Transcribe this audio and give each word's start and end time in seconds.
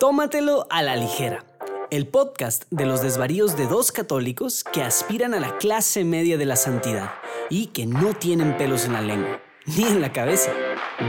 Tómatelo 0.00 0.68
a 0.70 0.80
la 0.82 0.94
ligera. 0.94 1.44
El 1.90 2.06
podcast 2.06 2.66
de 2.70 2.86
los 2.86 3.02
desvaríos 3.02 3.56
de 3.56 3.66
dos 3.66 3.90
católicos 3.90 4.62
que 4.62 4.84
aspiran 4.84 5.34
a 5.34 5.40
la 5.40 5.58
clase 5.58 6.04
media 6.04 6.38
de 6.38 6.44
la 6.44 6.54
santidad 6.54 7.14
y 7.50 7.66
que 7.68 7.84
no 7.84 8.14
tienen 8.14 8.56
pelos 8.56 8.84
en 8.84 8.92
la 8.92 9.00
lengua, 9.00 9.40
ni 9.66 9.82
en 9.82 10.00
la 10.00 10.12
cabeza. 10.12 10.52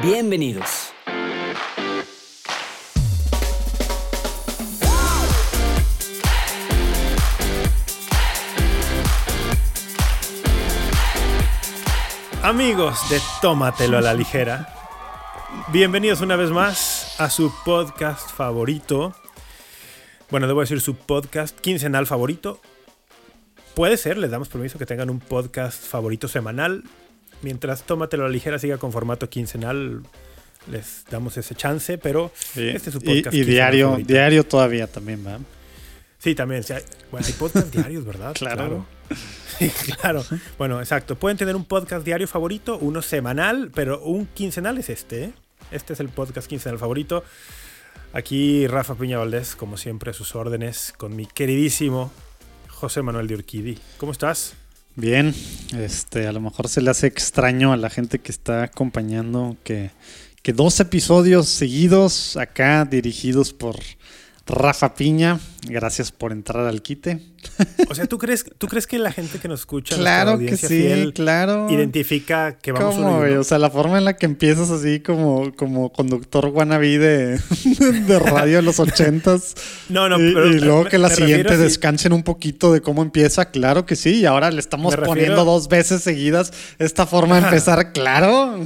Bienvenidos. 0.01 0.91
Amigos 12.41 13.07
de 13.11 13.21
Tómatelo 13.39 13.99
a 13.99 14.01
la 14.01 14.15
ligera, 14.15 14.67
bienvenidos 15.71 16.21
una 16.21 16.35
vez 16.35 16.49
más 16.49 16.88
a 17.19 17.29
su 17.29 17.53
podcast 17.65 18.31
favorito. 18.31 19.13
Bueno, 20.29 20.47
debo 20.47 20.61
decir 20.61 20.79
su 20.79 20.95
podcast 20.95 21.59
quincenal 21.59 22.07
favorito. 22.07 22.61
Puede 23.75 23.97
ser, 23.97 24.17
les 24.17 24.31
damos 24.31 24.47
permiso 24.47 24.79
que 24.79 24.85
tengan 24.85 25.09
un 25.09 25.19
podcast 25.19 25.83
favorito 25.83 26.29
semanal. 26.29 26.85
Mientras 27.41 27.83
Tómatelo 27.83 28.23
a 28.23 28.27
la 28.27 28.31
ligera 28.31 28.57
siga 28.57 28.77
con 28.77 28.93
formato 28.93 29.29
quincenal, 29.29 30.03
les 30.71 31.03
damos 31.09 31.35
ese 31.35 31.55
chance, 31.55 31.97
pero 31.97 32.31
este 32.55 32.89
es 32.89 32.93
su 32.93 33.01
podcast. 33.01 33.33
Y, 33.33 33.41
y 33.41 33.43
diario, 33.43 33.87
favorito. 33.87 34.13
diario 34.13 34.45
todavía 34.45 34.87
también, 34.87 35.21
¿verdad? 35.21 35.41
Sí, 36.19 36.35
también. 36.35 36.63
Sí, 36.63 36.71
hay, 36.71 36.83
bueno, 37.11 37.27
hay 37.27 37.33
podcast 37.33 37.67
diarios, 37.73 38.05
¿verdad? 38.05 38.33
claro. 38.33 38.55
claro. 38.55 38.85
Sí, 39.59 39.69
claro. 39.69 40.23
Bueno, 40.57 40.79
exacto. 40.79 41.17
Pueden 41.17 41.37
tener 41.37 41.53
un 41.57 41.65
podcast 41.65 42.05
diario 42.05 42.29
favorito, 42.29 42.77
uno 42.79 43.01
semanal, 43.01 43.71
pero 43.75 43.99
un 44.01 44.25
quincenal 44.27 44.77
es 44.77 44.87
este. 44.89 45.23
¿eh? 45.25 45.33
Este 45.71 45.93
es 45.93 45.99
el 45.99 46.09
podcast 46.09 46.47
quincenal 46.47 46.79
favorito. 46.79 47.23
Aquí 48.11 48.65
Rafa 48.65 48.95
Piña 48.95 49.19
Valdés, 49.19 49.55
como 49.55 49.77
siempre, 49.77 50.09
a 50.09 50.13
sus 50.13 50.35
órdenes, 50.35 50.93
con 50.97 51.15
mi 51.15 51.27
queridísimo 51.27 52.11
José 52.69 53.03
Manuel 53.03 53.27
de 53.27 53.35
Urquidi. 53.35 53.77
¿Cómo 53.97 54.11
estás? 54.11 54.55
Bien, 54.95 55.33
este, 55.77 56.27
a 56.27 56.31
lo 56.31 56.41
mejor 56.41 56.67
se 56.69 56.81
le 56.81 56.89
hace 56.89 57.05
extraño 57.05 57.71
a 57.71 57.77
la 57.77 57.91
gente 57.91 58.17
que 58.17 58.31
está 58.31 58.63
acompañando 58.63 59.57
que, 59.63 59.91
que 60.41 60.53
dos 60.53 60.79
episodios 60.79 61.47
seguidos 61.47 62.35
acá 62.35 62.83
dirigidos 62.85 63.53
por 63.53 63.75
Rafa 64.49 64.95
Piña, 64.95 65.39
gracias 65.67 66.11
por 66.11 66.31
entrar 66.31 66.65
al 66.65 66.81
quite. 66.81 67.19
O 67.89 67.95
sea, 67.95 68.05
¿tú 68.05 68.17
crees, 68.17 68.45
¿tú 68.57 68.67
crees 68.67 68.87
que 68.87 68.99
la 68.99 69.11
gente 69.11 69.39
que 69.39 69.47
nos 69.47 69.61
escucha, 69.61 69.95
claro 69.95 70.37
que 70.39 70.57
sí, 70.57 70.67
fiel, 70.67 71.13
claro, 71.13 71.67
identifica 71.69 72.57
que 72.57 72.71
vamos 72.71 72.95
¿Cómo, 72.95 73.19
uno? 73.19 73.39
O 73.39 73.43
sea, 73.43 73.59
la 73.59 73.69
forma 73.69 73.97
en 73.97 74.05
la 74.05 74.17
que 74.17 74.25
empiezas 74.25 74.69
así 74.71 74.99
como, 74.99 75.53
como 75.55 75.91
conductor 75.91 76.47
wannabe 76.47 76.97
de, 76.97 77.39
de 78.07 78.19
radio 78.19 78.59
en 78.59 78.65
los 78.65 78.79
ochentas. 78.79 79.55
no, 79.87 80.09
no, 80.09 80.19
y, 80.19 80.33
pero, 80.33 80.47
y 80.47 80.59
luego 80.59 80.85
que 80.85 80.97
la 80.97 81.09
siguiente 81.09 81.57
descansen 81.57 82.13
un 82.13 82.23
poquito 82.23 82.73
de 82.73 82.81
cómo 82.81 83.01
empieza, 83.01 83.51
claro 83.51 83.85
que 83.85 83.95
sí. 83.95 84.21
Y 84.21 84.25
ahora 84.25 84.51
le 84.51 84.59
estamos 84.59 84.95
poniendo 84.95 85.45
dos 85.45 85.67
veces 85.67 86.01
seguidas 86.01 86.51
esta 86.77 87.05
forma 87.05 87.39
de 87.39 87.45
empezar, 87.45 87.93
claro. 87.93 88.65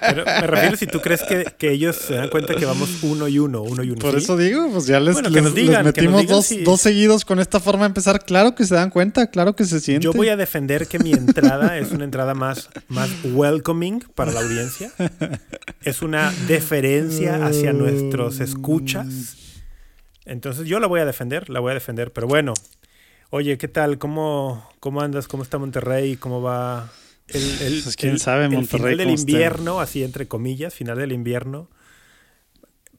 Pero 0.00 0.24
me 0.24 0.46
refiero 0.46 0.76
si 0.76 0.86
tú 0.86 1.00
crees 1.00 1.22
que, 1.22 1.54
que 1.58 1.72
ellos 1.72 1.96
se 1.96 2.14
dan 2.14 2.28
cuenta 2.28 2.54
que 2.54 2.66
vamos 2.66 3.02
uno 3.02 3.28
y 3.28 3.38
uno, 3.38 3.62
uno 3.62 3.82
y 3.82 3.90
uno. 3.90 4.00
Por 4.00 4.12
¿sí? 4.12 4.18
eso 4.18 4.36
digo, 4.36 4.68
pues 4.70 4.86
ya 4.86 5.00
les, 5.06 5.14
Bueno, 5.14 5.28
que 5.30 5.34
les- 5.34 5.42
nos 5.44 5.54
les 5.54 5.62
digan, 5.64 5.76
que 5.80 5.84
nos 5.84 5.94
metimos 5.96 6.20
digan 6.20 6.36
dos, 6.36 6.46
si- 6.46 6.62
dos 6.64 6.80
seguidos 6.80 7.24
con 7.24 7.40
esta 7.40 7.58
forma 7.60 7.82
de 7.84 7.86
empezar. 7.88 8.24
Claro 8.24 8.54
que 8.54 8.64
se 8.66 8.74
dan 8.74 8.90
cuenta, 8.90 9.30
claro 9.30 9.56
que 9.56 9.64
se 9.64 9.80
siente. 9.80 10.04
Yo 10.04 10.12
voy 10.12 10.28
a 10.28 10.36
defender 10.36 10.86
que 10.86 10.98
mi 10.98 11.12
entrada 11.12 11.78
es 11.78 11.90
una 11.92 12.04
entrada 12.04 12.34
más, 12.34 12.68
más 12.88 13.08
welcoming 13.24 14.00
para 14.14 14.32
la 14.32 14.40
audiencia. 14.40 14.92
Es 15.82 16.02
una 16.02 16.32
deferencia 16.46 17.46
hacia 17.46 17.72
nuestros 17.72 18.40
escuchas. 18.40 19.06
Entonces 20.24 20.66
yo 20.66 20.80
la 20.80 20.86
voy 20.86 21.00
a 21.00 21.04
defender, 21.04 21.48
la 21.50 21.60
voy 21.60 21.70
a 21.70 21.74
defender. 21.74 22.12
Pero 22.12 22.26
bueno, 22.26 22.52
oye, 23.30 23.58
¿qué 23.58 23.68
tal? 23.68 23.98
¿Cómo, 23.98 24.68
cómo 24.80 25.00
andas? 25.00 25.28
¿Cómo 25.28 25.42
está 25.42 25.58
Monterrey? 25.58 26.16
¿Cómo 26.16 26.42
va 26.42 26.90
el, 27.28 27.42
el, 27.62 27.82
Pues, 27.82 27.96
quién 27.96 28.12
el- 28.14 28.20
sabe, 28.20 28.44
el 28.46 28.50
Monterrey, 28.50 28.94
final 28.94 28.96
del 28.98 29.10
está. 29.14 29.30
invierno, 29.30 29.80
así 29.80 30.02
entre 30.02 30.26
comillas, 30.26 30.74
final 30.74 30.98
del 30.98 31.12
invierno, 31.12 31.68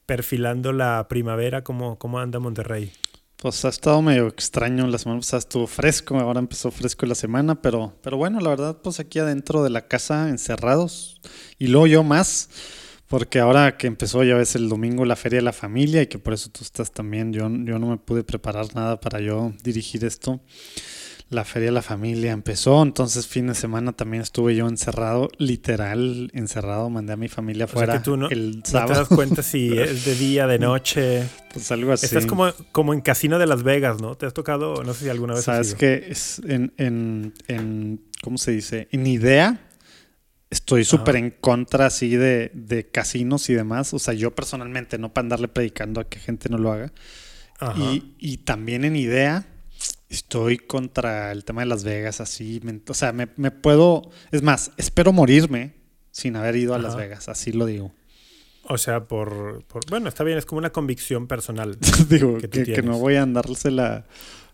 perfilando 0.07 0.73
la 0.73 1.07
primavera? 1.07 1.63
¿Cómo, 1.63 1.99
cómo 1.99 2.17
anda 2.17 2.39
Monterrey? 2.39 2.91
Pues 3.35 3.63
ha 3.65 3.69
estado 3.69 4.01
medio 4.01 4.27
extraño. 4.27 4.87
La 4.87 4.97
semana 4.97 5.19
pasada 5.19 5.37
estuvo 5.39 5.67
fresco, 5.67 6.17
ahora 6.17 6.39
empezó 6.39 6.71
fresco 6.71 7.05
la 7.05 7.13
semana, 7.13 7.61
pero, 7.61 7.93
pero 8.01 8.17
bueno, 8.17 8.39
la 8.39 8.49
verdad, 8.49 8.77
pues 8.81 8.99
aquí 8.99 9.19
adentro 9.19 9.63
de 9.63 9.69
la 9.69 9.87
casa, 9.87 10.29
encerrados. 10.29 11.21
Y 11.59 11.67
luego 11.67 11.85
yo 11.85 12.03
más, 12.03 12.49
porque 13.07 13.39
ahora 13.39 13.77
que 13.77 13.85
empezó 13.85 14.23
ya 14.23 14.35
ves 14.35 14.55
el 14.55 14.69
domingo 14.69 15.05
la 15.05 15.15
Feria 15.15 15.37
de 15.37 15.43
la 15.43 15.53
Familia 15.53 16.01
y 16.01 16.07
que 16.07 16.17
por 16.17 16.33
eso 16.33 16.49
tú 16.49 16.63
estás 16.63 16.91
también, 16.91 17.31
yo, 17.31 17.41
yo 17.41 17.77
no 17.77 17.87
me 17.87 17.97
pude 17.97 18.23
preparar 18.23 18.73
nada 18.73 18.99
para 18.99 19.19
yo 19.19 19.53
dirigir 19.61 20.03
esto. 20.03 20.39
La 21.29 21.43
Feria 21.43 21.67
de 21.67 21.71
la 21.73 21.81
Familia 21.81 22.31
empezó, 22.31 22.81
entonces 22.81 23.27
fin 23.27 23.47
de 23.47 23.55
semana 23.55 23.91
también 23.91 24.23
estuve 24.23 24.55
yo 24.55 24.67
encerrado, 24.69 25.29
literal 25.37 26.31
encerrado, 26.33 26.89
mandé 26.89 27.11
a 27.13 27.17
mi 27.17 27.27
familia 27.27 27.65
O 27.65 27.67
sea 27.67 27.73
afuera 27.73 27.93
que 27.97 27.99
tú 27.99 28.15
no, 28.15 28.29
el 28.29 28.57
no 28.57 28.63
te 28.63 28.71
sábado. 28.71 28.93
das 28.93 29.07
cuenta 29.09 29.43
si 29.43 29.77
es 29.77 30.05
de 30.05 30.15
día, 30.15 30.47
de 30.47 30.57
noche. 30.57 31.27
Pues 31.51 31.69
algo 31.71 31.91
así. 31.91 32.05
Estás 32.05 32.25
como, 32.25 32.53
como 32.71 32.93
en 32.93 33.01
Casino 33.01 33.39
de 33.39 33.45
Las 33.45 33.63
Vegas, 33.63 34.01
¿no? 34.01 34.15
¿Te 34.15 34.25
has 34.25 34.33
tocado? 34.33 34.83
No 34.83 34.93
sé 34.93 35.03
si 35.03 35.09
alguna 35.09 35.33
vez 35.33 35.43
Sabes 35.43 35.75
que 35.75 36.05
es 36.09 36.39
en, 36.47 36.73
en, 36.77 37.33
en, 37.49 38.05
¿cómo 38.23 38.37
se 38.37 38.51
dice? 38.51 38.87
En 38.91 39.05
idea, 39.05 39.67
estoy 40.49 40.85
súper 40.85 41.17
en 41.17 41.31
contra 41.31 41.87
así 41.87 42.15
de, 42.15 42.51
de 42.53 42.89
casinos 42.89 43.49
y 43.49 43.53
demás. 43.53 43.93
O 43.93 43.99
sea, 43.99 44.13
yo 44.13 44.33
personalmente, 44.33 44.97
no 44.97 45.13
para 45.13 45.25
andarle 45.25 45.49
predicando 45.49 45.99
a 45.99 46.07
que 46.07 46.19
gente 46.19 46.47
no 46.47 46.57
lo 46.57 46.71
haga. 46.71 46.93
Y, 47.75 48.13
y 48.17 48.37
también 48.37 48.85
en 48.85 48.95
idea, 48.95 49.45
estoy 50.09 50.57
contra 50.57 51.31
el 51.31 51.43
tema 51.43 51.61
de 51.61 51.67
Las 51.67 51.83
Vegas, 51.83 52.21
así. 52.21 52.59
me- 52.63 52.81
o 52.87 52.93
sea, 52.93 53.11
me, 53.11 53.27
me 53.35 53.51
puedo, 53.51 54.03
es 54.31 54.41
más, 54.41 54.71
espero 54.77 55.11
morirme 55.13 55.73
sin 56.11 56.35
haber 56.35 56.55
ido 56.55 56.73
a 56.73 56.79
Las. 56.79 56.95
Vegas, 56.95 57.29
así 57.29 57.51
lo 57.51 57.65
digo. 57.65 57.91
O 58.69 58.77
sea, 58.77 59.05
por, 59.05 59.63
por- 59.65 59.85
Bueno, 59.89 60.09
está 60.09 60.23
bien, 60.23 60.37
es 60.37 60.45
como 60.45 60.59
una 60.59 60.71
convicción 60.71 61.27
personal. 61.27 61.77
digo, 62.09 62.37
que 62.37 62.49
que, 62.49 62.63
que 62.65 62.81
no 62.81 62.97
voy 62.97 63.15
a 63.15 63.21
andársela 63.23 64.05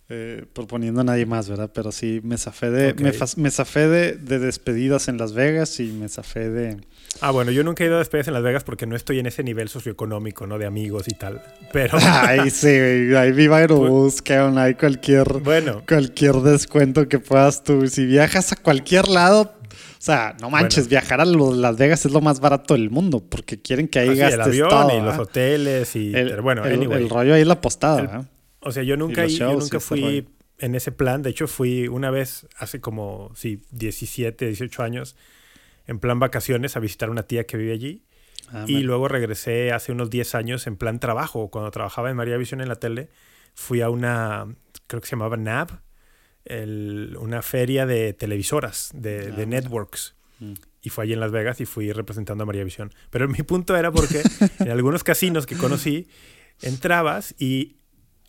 eh, 0.09 0.45
proponiendo 0.53 1.01
a 1.01 1.03
nadie 1.03 1.25
más, 1.25 1.49
¿verdad? 1.49 1.71
Pero 1.73 1.91
sí, 1.91 2.19
me 2.23 2.37
zafé 2.37 2.69
de, 2.69 2.93
me, 2.95 3.11
me 3.37 3.51
zafé 3.51 3.87
de, 3.87 4.13
de 4.13 4.39
despedidas 4.39 5.07
en 5.07 5.17
Las 5.17 5.33
Vegas 5.33 5.79
y 5.79 5.87
me 5.91 6.09
zafé 6.09 6.49
de... 6.49 6.77
Ah, 7.21 7.31
bueno, 7.31 7.51
yo 7.51 7.63
nunca 7.63 7.83
he 7.83 7.87
ido 7.87 7.95
a 7.95 7.99
despedidas 7.99 8.27
en 8.27 8.33
Las 8.33 8.43
Vegas 8.43 8.63
porque 8.63 8.85
no 8.85 8.95
estoy 8.95 9.19
en 9.19 9.27
ese 9.27 9.43
nivel 9.43 9.69
socioeconómico, 9.69 10.45
¿no? 10.45 10.57
De 10.57 10.65
amigos 10.65 11.07
y 11.07 11.13
tal. 11.15 11.41
Pero, 11.71 11.97
Ay, 12.01 12.49
sí, 12.49 12.67
hay 12.67 13.31
Viva 13.31 13.57
Aerobús, 13.57 14.21
que 14.21 14.35
aún 14.35 14.57
hay 14.57 14.73
cualquier, 14.75 15.25
bueno, 15.39 15.83
cualquier 15.87 16.35
descuento 16.35 17.07
que 17.07 17.19
puedas 17.19 17.63
tú. 17.63 17.87
Si 17.87 18.05
viajas 18.05 18.51
a 18.51 18.55
cualquier 18.57 19.07
lado... 19.07 19.53
O 19.73 20.05
sea, 20.05 20.35
no 20.41 20.49
manches, 20.49 20.83
Bueno. 20.85 20.89
viajar 20.89 21.21
a 21.21 21.25
Las 21.25 21.77
Vegas 21.77 22.05
es 22.05 22.11
lo 22.11 22.19
más 22.19 22.41
barato 22.41 22.73
del 22.73 22.89
mundo 22.89 23.21
porque 23.21 23.61
quieren 23.61 23.87
que 23.87 23.99
ahí 23.99 24.09
así, 24.09 24.17
gastes 24.19 24.35
el 24.35 24.41
avión 24.41 24.69
todo, 24.69 24.97
y 24.97 25.01
los 25.01 25.17
hoteles 25.17 25.95
y... 25.95 26.13
el, 26.13 26.41
bueno, 26.41 26.65
el- 26.65 26.73
anyway. 26.73 27.01
el 27.03 27.09
rollo 27.09 27.33
ahí 27.35 27.41
es 27.41 27.47
la 27.47 27.61
postada, 27.61 27.99
El- 28.01 28.07
¿verdad? 28.07 28.25
O 28.63 28.71
sea, 28.71 28.83
yo 28.83 28.97
nunca, 28.97 29.25
yo 29.27 29.53
nunca 29.53 29.79
fui 29.79 30.27
en 30.59 30.75
ese 30.75 30.91
plan. 30.91 31.21
De 31.21 31.29
hecho, 31.29 31.47
fui 31.47 31.87
una 31.87 32.11
vez 32.11 32.47
hace 32.57 32.79
como, 32.81 33.31
sí, 33.35 33.61
17, 33.71 34.45
18 34.47 34.83
años, 34.83 35.15
en 35.87 35.99
plan 35.99 36.19
vacaciones 36.19 36.75
a 36.77 36.79
visitar 36.79 37.09
a 37.09 37.11
una 37.11 37.23
tía 37.23 37.45
que 37.45 37.57
vive 37.57 37.73
allí. 37.73 38.03
Ah, 38.49 38.65
Y 38.67 38.75
man. 38.75 38.83
luego 38.83 39.07
regresé 39.07 39.71
hace 39.71 39.91
unos 39.91 40.09
10 40.09 40.35
años 40.35 40.67
en 40.67 40.75
plan 40.77 40.99
trabajo. 40.99 41.49
Cuando 41.49 41.71
trabajaba 41.71 42.09
en 42.09 42.15
María 42.15 42.37
Visión 42.37 42.61
en 42.61 42.67
la 42.69 42.75
tele, 42.75 43.09
fui 43.55 43.81
a 43.81 43.89
una, 43.89 44.47
creo 44.87 45.01
que 45.01 45.07
se 45.07 45.15
llamaba 45.15 45.37
NAB, 45.37 45.79
el- 46.45 47.15
una 47.19 47.41
feria 47.41 47.85
de 47.85 48.13
televisoras, 48.13 48.91
de, 48.93 49.29
Ah, 49.31 49.35
de 49.35 49.45
networks. 49.45 50.15
Mm. 50.39 50.53
Y 50.81 50.89
fue 50.89 51.05
allí 51.05 51.13
en 51.13 51.19
Las 51.21 51.31
Vegas 51.31 51.61
y 51.61 51.65
fui 51.65 51.91
representando 51.93 52.43
a 52.43 52.45
María 52.45 52.63
Visión. 52.63 52.93
Pero 53.09 53.27
mi 53.29 53.41
punto 53.43 53.75
era 53.77 53.91
porque 53.91 54.21
en 54.59 54.69
algunos 54.71 55.03
casinos 55.03 55.45
que 55.45 55.55
conocí, 55.55 56.07
entrabas 56.61 57.33
y 57.39 57.77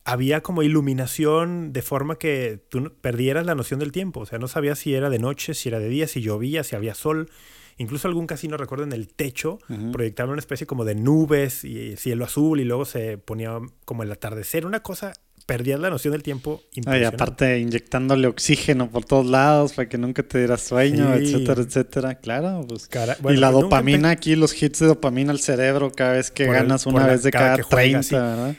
había 0.05 0.43
como 0.43 0.62
iluminación 0.62 1.73
de 1.73 1.83
forma 1.83 2.17
que 2.19 2.61
tú 2.69 2.93
perdieras 3.01 3.47
la 3.47 3.55
noción 3.55 3.81
del 3.81 3.93
tiempo. 3.93 4.21
O 4.21 4.27
sea, 4.27 4.39
no 4.39 4.49
sabías 4.49 4.79
si 4.79 4.95
era 4.95 5.11
de 5.11 5.19
noche, 5.19 5.55
si 5.55 5.69
era 5.69 5.79
de 5.79 5.89
día, 5.89 6.06
si 6.06 6.21
llovía, 6.21 6.62
si 6.65 6.77
había 6.77 6.95
sol. 6.95 7.31
Incluso 7.77 8.06
algún 8.06 8.27
casino, 8.27 8.56
recuerdo, 8.56 8.85
en 8.85 8.93
el 8.93 9.09
techo 9.09 9.59
Ujú. 9.69 9.93
proyectaban 9.93 10.31
una 10.31 10.39
especie 10.39 10.67
como 10.67 10.85
de 10.85 10.95
nubes 10.95 11.65
y 11.65 11.97
cielo 11.97 12.25
azul 12.25 12.61
y 12.61 12.65
luego 12.65 12.85
se 12.85 13.19
ponía 13.19 13.59
como 13.85 14.03
el 14.05 14.12
atardecer. 14.12 14.65
Una 14.67 14.81
cosa, 14.81 15.12
perdías 15.47 15.81
la 15.81 15.91
noción 15.91 16.12
del 16.12 16.23
tiempo 16.23 16.61
Ay, 16.62 16.69
impresionante. 16.77 17.17
aparte 17.23 17.59
inyectándole 17.59 18.29
oxígeno 18.29 18.91
por 18.91 19.05
todos 19.05 19.27
lados 19.27 19.73
para 19.73 19.89
que 19.89 19.99
nunca 19.99 20.23
te 20.23 20.39
diera 20.39 20.56
sueño, 20.56 21.17
Sí. 21.19 21.25
etcétera, 21.35 21.62
etcétera. 21.62 22.15
Claro, 22.17 22.65
pues. 22.69 22.87
Cara- 22.87 23.17
y 23.29 23.37
la 23.37 23.51
dopamina 23.51 24.11
aquí, 24.11 24.37
los 24.37 24.62
hits 24.62 24.79
de 24.81 24.87
dopamina 24.87 25.33
al 25.33 25.41
cerebro 25.41 25.91
cada 25.91 26.12
vez 26.12 26.31
que 26.31 26.45
Por 26.47 26.55
ganas 26.55 26.87
una 26.87 27.01
la- 27.01 27.06
vez 27.09 27.23
de 27.25 27.31
cada 27.33 27.45
cada 27.47 27.56
que 27.56 27.62
juegas, 27.65 28.09
30, 28.09 28.53
sí. 28.53 28.59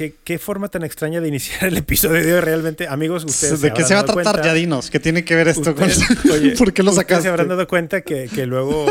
¿Qué, 0.00 0.14
qué 0.24 0.38
forma 0.38 0.68
tan 0.68 0.82
extraña 0.82 1.20
de 1.20 1.28
iniciar 1.28 1.64
el 1.64 1.76
episodio 1.76 2.24
de 2.24 2.32
hoy 2.32 2.40
realmente. 2.40 2.88
Amigos, 2.88 3.22
ustedes. 3.26 3.60
¿De 3.60 3.70
qué 3.74 3.84
se 3.84 3.92
va 3.92 4.00
a 4.00 4.04
tratar? 4.06 4.24
cuenta- 4.24 4.42
Ya 4.48 4.54
dinos, 4.54 4.90
¿qué 4.90 4.98
tiene 4.98 5.26
que 5.26 5.34
ver 5.34 5.48
esto 5.48 5.72
Ustedes- 5.72 6.06
con... 6.22 6.30
oye, 6.32 6.52
¿Por 6.56 6.72
qué 6.72 6.82
lo 6.82 6.90
sacaste? 6.92 7.24
se 7.24 7.28
habrán 7.28 7.48
dado 7.48 7.68
cuenta 7.68 8.00
que, 8.00 8.26
que 8.34 8.46
luego 8.46 8.86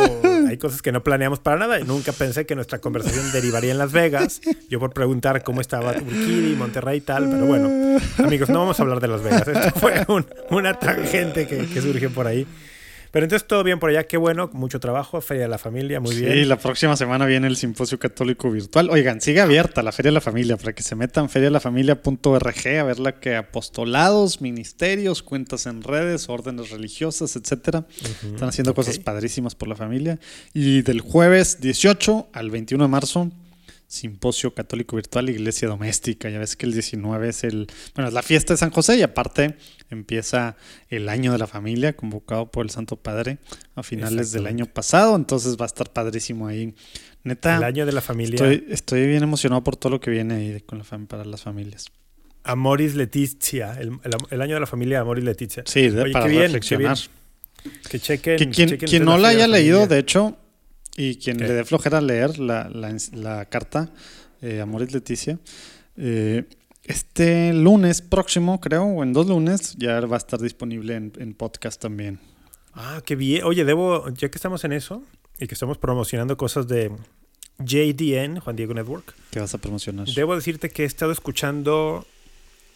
hay 0.48 0.58
cosas 0.60 0.84
que 0.84 0.92
no 0.92 1.02
planeamos 1.02 1.40
para 1.40 1.58
nada. 1.58 1.80
Y 1.80 1.84
nunca 1.84 2.12
pensé 2.12 2.46
que 2.46 2.54
nuestra 2.54 2.78
conversación 2.78 3.32
derivaría 3.32 3.72
en 3.72 3.80
Las 3.80 3.92
Vegas. 3.92 4.40
Yo 4.70 4.80
por 4.80 4.94
preguntar 4.94 5.42
cómo 5.42 5.62
estaba 5.62 5.94
Urquidi, 5.94 6.54
Monterrey 6.56 7.00
y 7.00 7.02
tal. 7.02 7.28
Pero 7.28 7.44
bueno, 7.48 8.00
amigos, 8.20 8.48
no 8.50 8.60
vamos 8.60 8.80
a 8.80 8.84
hablar 8.84 9.00
de 9.00 9.08
Las 9.08 9.24
Vegas. 9.24 9.48
Esto 9.48 9.80
fue 9.80 10.06
un- 10.10 10.28
una 10.52 10.78
tangente 10.78 11.48
que, 11.48 11.66
que 11.66 11.82
surgió 11.82 12.12
por 12.12 12.28
ahí. 12.28 12.46
Pero 13.12 13.26
entonces 13.26 13.48
todo 13.48 13.64
bien 13.64 13.80
por 13.80 13.90
allá, 13.90 14.04
qué 14.06 14.18
bueno, 14.18 14.50
mucho 14.54 14.80
trabajo, 14.80 15.20
Feria 15.22 15.44
de 15.44 15.50
la 15.50 15.58
Familia, 15.58 16.00
muy 16.00 16.16
Sí, 16.16 16.22
bien. 16.26 16.48
la 16.48 16.58
próxima 16.58 16.96
semana 16.96 17.26
viene 17.26 17.48
el 17.48 17.56
Simposio 17.58 17.98
Católico 17.98 18.52
Virtual. 18.52 18.90
Oigan, 18.92 19.20
sigue 19.22 19.42
abierta 19.42 19.82
la 19.82 19.92
Feria 19.92 20.10
de 20.10 20.14
la 20.16 20.22
Familia 20.22 20.58
para 20.58 20.74
que 20.74 20.84
se 20.84 20.96
metan 20.96 21.30
ferialafamilia.org 21.30 22.68
a 22.80 22.84
ver 22.84 23.00
la 23.00 23.20
que 23.20 23.36
apostolados, 23.36 24.42
ministerios, 24.42 25.24
cuentas 25.24 25.66
en 25.66 25.82
redes, 25.84 26.30
órdenes 26.30 26.70
religiosas, 26.70 27.36
etcétera. 27.36 27.86
Están 28.24 28.50
haciendo 28.50 28.74
cosas 28.74 29.00
padrísimas 29.00 29.56
por 29.56 29.68
la 29.68 29.76
familia. 29.76 30.20
Y 30.54 30.82
del 30.84 31.02
jueves 31.02 31.62
18 31.62 32.30
al 32.34 32.52
21 32.52 32.84
de 32.84 32.88
marzo, 32.90 33.32
Simposio 33.90 34.54
Católico 34.54 34.96
Virtual 34.96 35.30
Iglesia 35.30 35.68
Doméstica. 35.68 36.30
Ya 36.30 36.38
ves 36.38 36.56
que 36.56 36.68
el 36.68 36.74
19 36.74 37.28
es 37.30 37.44
el, 37.44 37.68
bueno, 37.96 38.08
es 38.08 38.14
la 38.14 38.22
fiesta 38.22 38.54
de 38.54 38.58
San 38.58 38.70
José 38.70 38.98
y 38.98 39.02
aparte 39.02 39.58
empieza 39.90 40.56
el 40.90 41.10
año 41.10 41.32
de 41.32 41.40
la 41.40 41.48
familia 41.48 41.94
convocado 41.94 42.52
por 42.52 42.64
el 42.66 42.70
Santo 42.70 42.98
Padre 42.98 43.40
a 43.76 43.82
finales 43.82 44.32
del 44.32 44.46
año 44.46 44.68
pasado, 44.68 45.16
entonces 45.16 45.58
va 45.58 45.66
a 45.66 45.68
estar 45.68 45.92
padrísimo 45.92 46.46
ahí. 46.48 46.76
Neta, 47.24 47.58
El 47.58 47.64
año 47.64 47.86
de 47.88 47.92
la 47.92 48.02
familia. 48.02 48.36
estoy, 48.36 48.66
estoy 48.70 49.08
bien 49.08 49.24
emocionado 49.24 49.64
por 49.64 49.76
todo 49.76 49.90
lo 49.94 50.00
que 50.00 50.12
viene 50.12 50.36
ahí 50.36 50.62
con 50.62 50.78
la 50.78 50.86
fam- 50.86 51.08
para 51.08 51.26
las 51.26 51.42
familias. 51.42 51.88
Amoris 52.44 52.94
Letizia, 52.96 53.74
el, 53.80 53.90
el- 54.04 54.14
el 54.30 54.42
año 54.42 54.54
de 54.54 54.60
la 54.62 54.68
familia 54.68 55.00
Amoris 55.02 55.24
Letizia. 55.26 55.64
Sí, 55.66 55.88
Oye, 55.90 56.12
para 56.14 56.26
qué 56.26 56.30
bien, 56.32 56.42
qué 56.44 56.48
reflexionar. 56.48 56.96
bien. 57.64 57.76
Que 57.90 58.00
chequen. 58.00 58.38
Que 58.38 58.50
quien, 58.50 58.70
chequen 58.70 58.88
quien 58.90 59.04
no 59.04 59.18
la 59.18 59.30
haya 59.30 59.48
leído, 59.48 59.88
de 59.88 59.98
hecho, 60.00 60.38
y 60.98 61.16
quien 61.16 61.38
¿Qué? 61.38 61.48
le 61.48 61.54
dé 61.54 61.66
flojera 61.66 62.02
leer 62.02 62.40
la, 62.40 62.70
la, 62.70 62.96
la 63.14 63.46
carta, 63.46 63.92
eh, 64.42 64.62
Amoris 64.62 64.92
Leticia, 64.94 65.40
eh, 65.98 66.46
este 66.84 67.54
lunes 67.54 68.02
próximo, 68.02 68.60
creo, 68.60 68.84
o 68.86 69.04
en 69.04 69.14
dos 69.14 69.28
lunes, 69.28 69.76
ya 69.78 70.00
va 70.02 70.16
a 70.16 70.18
estar 70.18 70.40
disponible 70.40 70.96
en, 70.96 71.14
en 71.20 71.34
podcast 71.34 71.80
también. 71.82 72.20
Ah, 72.74 73.02
qué 73.06 73.16
bien. 73.16 73.44
Oye, 73.44 73.66
debo, 73.66 74.10
ya 74.10 74.30
que 74.30 74.38
estamos 74.38 74.64
en 74.64 74.72
eso 74.74 75.04
y 75.38 75.48
que 75.48 75.54
estamos 75.54 75.78
promocionando 75.78 76.38
cosas 76.38 76.68
de 76.68 76.92
JDN, 77.60 78.40
Juan 78.40 78.56
Diego 78.56 78.74
Network, 78.74 79.14
que 79.32 79.40
vas 79.40 79.54
a 79.54 79.58
promocionar? 79.58 80.08
debo 80.08 80.36
decirte 80.36 80.70
que 80.70 80.84
he 80.84 80.86
estado 80.86 81.12
escuchando 81.12 82.06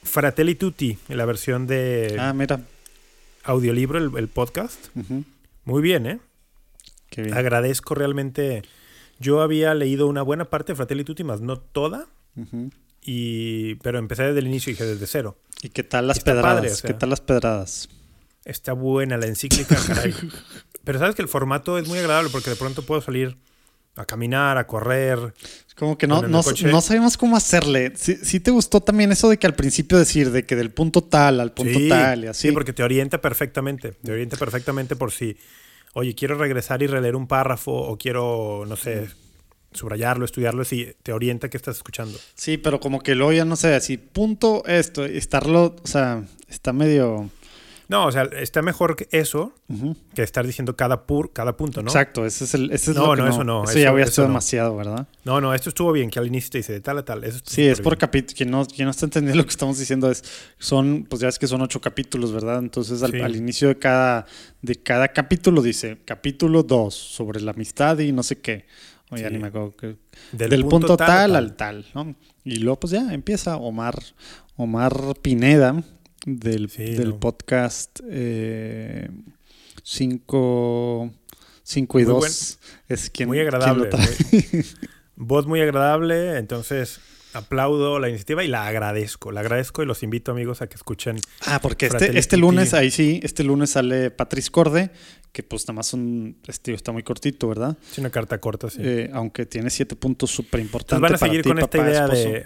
Fratelli 0.04 0.56
Tutti, 0.56 0.98
en 1.10 1.18
la 1.18 1.25
versión 1.25 1.65
de 1.68 2.18
Ah, 2.19 2.33
mira. 2.33 2.62
audiolibro, 3.45 3.98
el, 3.98 4.12
el 4.18 4.27
podcast. 4.27 4.88
Muy 5.65 5.81
bien, 5.81 6.06
¿eh? 6.06 6.19
Agradezco 7.33 7.95
realmente. 7.95 8.63
Yo 9.19 9.42
había 9.42 9.74
leído 9.74 10.07
una 10.07 10.21
buena 10.21 10.45
parte 10.45 10.71
de 10.74 10.75
Fratelli 10.75 11.04
Tutti, 11.04 11.24
más 11.24 11.39
no 11.42 11.57
toda, 11.60 12.07
y, 13.01 13.75
pero 13.75 14.00
empecé 14.00 14.24
desde 14.24 14.39
el 14.39 14.48
inicio 14.48 14.71
y 14.71 14.74
dije 14.74 14.86
desde 14.86 15.07
cero. 15.07 15.38
¿Y 15.62 15.69
qué 15.69 15.83
tal 15.83 16.07
las 16.07 16.18
Está 16.18 16.31
pedradas? 16.31 16.56
padre, 16.56 16.71
o 16.71 16.75
sea. 16.75 16.88
¿Qué 16.88 16.94
tal 16.94 17.10
las 17.10 17.21
pedradas? 17.21 17.89
Está 18.45 18.74
buena 18.74 19.18
la 19.18 19.27
encíclica, 19.27 19.75
caray. 19.88 20.13
Pero 20.83 21.00
sabes 21.00 21.15
que 21.15 21.21
el 21.21 21.27
formato 21.30 21.77
es 21.77 21.88
muy 21.88 22.00
agradable 22.00 22.30
porque 22.31 22.50
de 22.50 22.56
pronto 22.56 22.81
puedo 22.86 23.01
salir 23.01 23.38
a 23.95 24.06
caminar, 24.06 24.57
a 24.57 24.68
correr. 24.68 25.33
Como 25.77 25.98
que 25.98 26.07
no, 26.07 26.21
no, 26.24 26.42
no 26.44 26.81
sabemos 26.81 27.15
cómo 27.18 27.38
hacerle. 27.38 27.94
¿Sí, 27.95 28.18
sí 28.21 28.39
te 28.39 28.51
gustó 28.51 28.81
también 28.81 29.12
eso 29.12 29.30
de 29.30 29.38
que 29.38 29.48
al 29.48 29.56
principio 29.56 29.98
decir 29.98 30.31
de 30.31 30.45
que 30.45 30.56
del 30.56 30.71
punto 30.71 31.04
tal 31.04 31.39
al 31.39 31.54
punto 31.54 31.80
Sí, 31.80 31.89
tal 31.89 32.25
y 32.25 32.27
así? 32.27 32.48
sí, 32.50 32.54
porque 32.54 32.74
te 32.74 32.83
orienta 32.83 33.21
perfectamente. 33.21 33.92
Te 33.92 34.12
orienta 34.12 34.36
perfectamente 34.38 34.95
por 34.95 35.12
si, 35.12 35.38
oye, 35.94 36.16
quiero 36.16 36.38
regresar 36.38 36.84
y 36.84 36.88
releer 36.88 37.16
un 37.16 37.28
párrafo 37.28 37.72
o 37.72 37.98
quiero, 37.98 38.66
no 38.68 38.75
sé, 38.75 39.10
subrayarlo, 39.72 40.25
estudiarlo, 40.25 40.63
si 40.66 40.94
te 41.04 41.13
orienta 41.13 41.50
que 41.50 41.57
estás 41.57 41.78
escuchando. 41.78 42.18
Sí, 42.36 42.57
pero 42.57 42.80
como 42.80 43.01
que 43.01 43.16
luego 43.16 43.34
ya 43.34 43.45
no 43.45 43.56
sé, 43.56 43.75
así 43.75 43.98
punto 43.98 44.63
esto, 44.66 45.07
y 45.07 45.18
estarlo, 45.18 45.75
o 45.84 45.88
sea, 45.88 46.24
está 46.48 46.74
medio... 46.74 47.30
No, 47.90 48.06
o 48.08 48.12
sea, 48.12 48.24
está 48.24 48.62
mejor 48.62 48.96
que 48.96 49.08
eso 49.12 49.54
que 50.16 50.24
estar 50.24 50.46
diciendo 50.48 50.76
cada, 50.76 51.06
pur, 51.06 51.34
cada 51.34 51.58
punto, 51.58 51.82
¿no? 51.84 51.90
Exacto, 51.90 52.26
ese 52.26 52.46
es 52.46 52.54
el... 52.54 52.72
Ese 52.72 52.92
es 52.92 52.98
No, 52.98 53.08
lo 53.08 53.16
que 53.16 53.22
no, 53.24 53.30
eso 53.30 53.44
no, 53.44 53.64
Eso, 53.64 53.72
eso- 53.72 53.80
ya 53.80 53.92
voy 53.92 54.02
a 54.02 54.04
eso 54.04 54.12
estar 54.12 54.24
no. 54.24 54.30
demasiado, 54.30 54.76
¿verdad? 54.78 55.08
No, 55.26 55.42
no, 55.42 55.54
esto 55.54 55.70
estuvo 55.70 55.92
bien, 55.92 56.10
que 56.10 56.18
al 56.20 56.28
inicio 56.28 56.50
te 56.52 56.60
dice 56.60 56.74
de 56.74 56.82
tal 56.82 56.98
a 57.00 57.06
tal. 57.06 57.24
Eso 57.24 57.40
Sí, 57.46 57.64
es 57.68 57.82
por 57.82 57.98
capítulo. 57.98 58.36
Quien 58.38 58.52
no, 58.52 58.66
quien 58.66 58.86
no 58.86 58.92
está 58.92 59.06
entendiendo 59.06 59.38
lo 59.38 59.44
que 59.46 59.52
estamos 59.52 59.78
diciendo 59.78 60.10
es, 60.10 60.24
son, 60.58 61.06
pues 61.10 61.22
ya 61.22 61.28
es 61.28 61.38
que 61.38 61.46
son 61.48 61.62
ocho 61.62 61.82
capítulos, 61.82 62.32
¿verdad? 62.32 62.60
Entonces 62.60 63.04
al, 63.04 63.12
Sí. 63.12 63.20
al 63.20 63.36
inicio 63.36 63.68
de 63.68 63.78
cada, 63.78 64.26
de 64.62 64.76
cada 64.82 65.10
capítulo 65.10 65.62
dice, 65.62 65.98
capítulo 66.06 66.64
2, 66.64 66.94
sobre 66.94 67.42
la 67.42 67.52
amistad 67.52 68.00
y 68.00 68.12
no 68.12 68.24
sé 68.24 68.40
qué. 68.40 68.66
O 69.10 69.18
ya 69.18 69.28
Sí. 69.28 69.34
ni 69.36 69.40
me 69.42 69.48
acuerdo. 69.50 69.76
que- 69.76 69.98
del, 70.32 70.66
punto, 70.66 70.96
tal, 70.98 71.36
al 71.36 71.56
tal, 71.56 71.86
¿no? 71.94 72.16
Y 72.46 72.56
luego 72.58 72.80
pues 72.80 72.92
ya 72.92 73.14
empieza 73.14 73.58
Omar, 73.58 73.96
Omar 74.56 74.94
Pineda 75.22 75.84
del, 76.25 76.70
Sí, 76.70 76.94
del 76.96 77.10
no. 77.10 77.20
podcast 77.20 78.00
5 79.84 81.12
cinco 81.66 82.00
y 82.00 82.06
Muy 82.06 82.14
2 82.14 82.60
es 82.90 83.10
quien 83.10 83.30
muy 83.30 83.38
quien 83.38 83.48
agradable. 83.48 83.88
trae. 83.90 84.08
muy- 84.31 84.66
voz 85.16 85.46
muy 85.48 85.62
agradable, 85.62 86.38
entonces 86.38 87.00
aplaudo 87.34 88.00
la 88.00 88.10
iniciativa 88.10 88.44
y 88.44 88.48
la 88.48 88.68
agradezco. 88.68 89.31
La 89.31 89.40
agradezco 89.40 89.81
y 89.81 89.86
los 89.86 90.04
invito, 90.04 90.31
amigos, 90.31 90.62
a 90.62 90.68
que 90.68 90.75
escuchen. 90.75 91.18
Ah, 91.46 91.60
porque 91.62 91.88
este, 91.88 92.18
este 92.20 92.38
lunes, 92.38 92.74
ahí 92.74 92.92
sí, 92.92 93.20
este 93.24 93.44
lunes 93.44 93.72
sale 93.72 94.12
Patrice 94.12 94.52
Corde, 94.52 94.92
que 95.31 95.42
pues 95.42 95.64
nada 95.64 95.74
más 95.78 95.94
un, 95.94 96.38
este 96.48 96.74
está 96.74 96.92
muy 96.92 97.02
cortito, 97.04 97.48
¿verdad? 97.48 97.75
Es 97.92 97.98
una 97.98 98.10
carta 98.12 98.38
corta, 98.40 98.70
sí. 98.70 98.78
Eh, 98.81 99.10
aunque 99.14 99.46
tiene 99.48 99.70
siete 99.72 99.96
puntos 99.96 100.30
súper 100.30 100.60
importantes. 100.60 101.02
van 101.02 101.14
a 101.14 101.18
seguir 101.18 101.44
con 101.44 101.58
esta 101.60 101.78
idea 101.78 102.04
esposo. 102.06 102.30
de. 102.30 102.46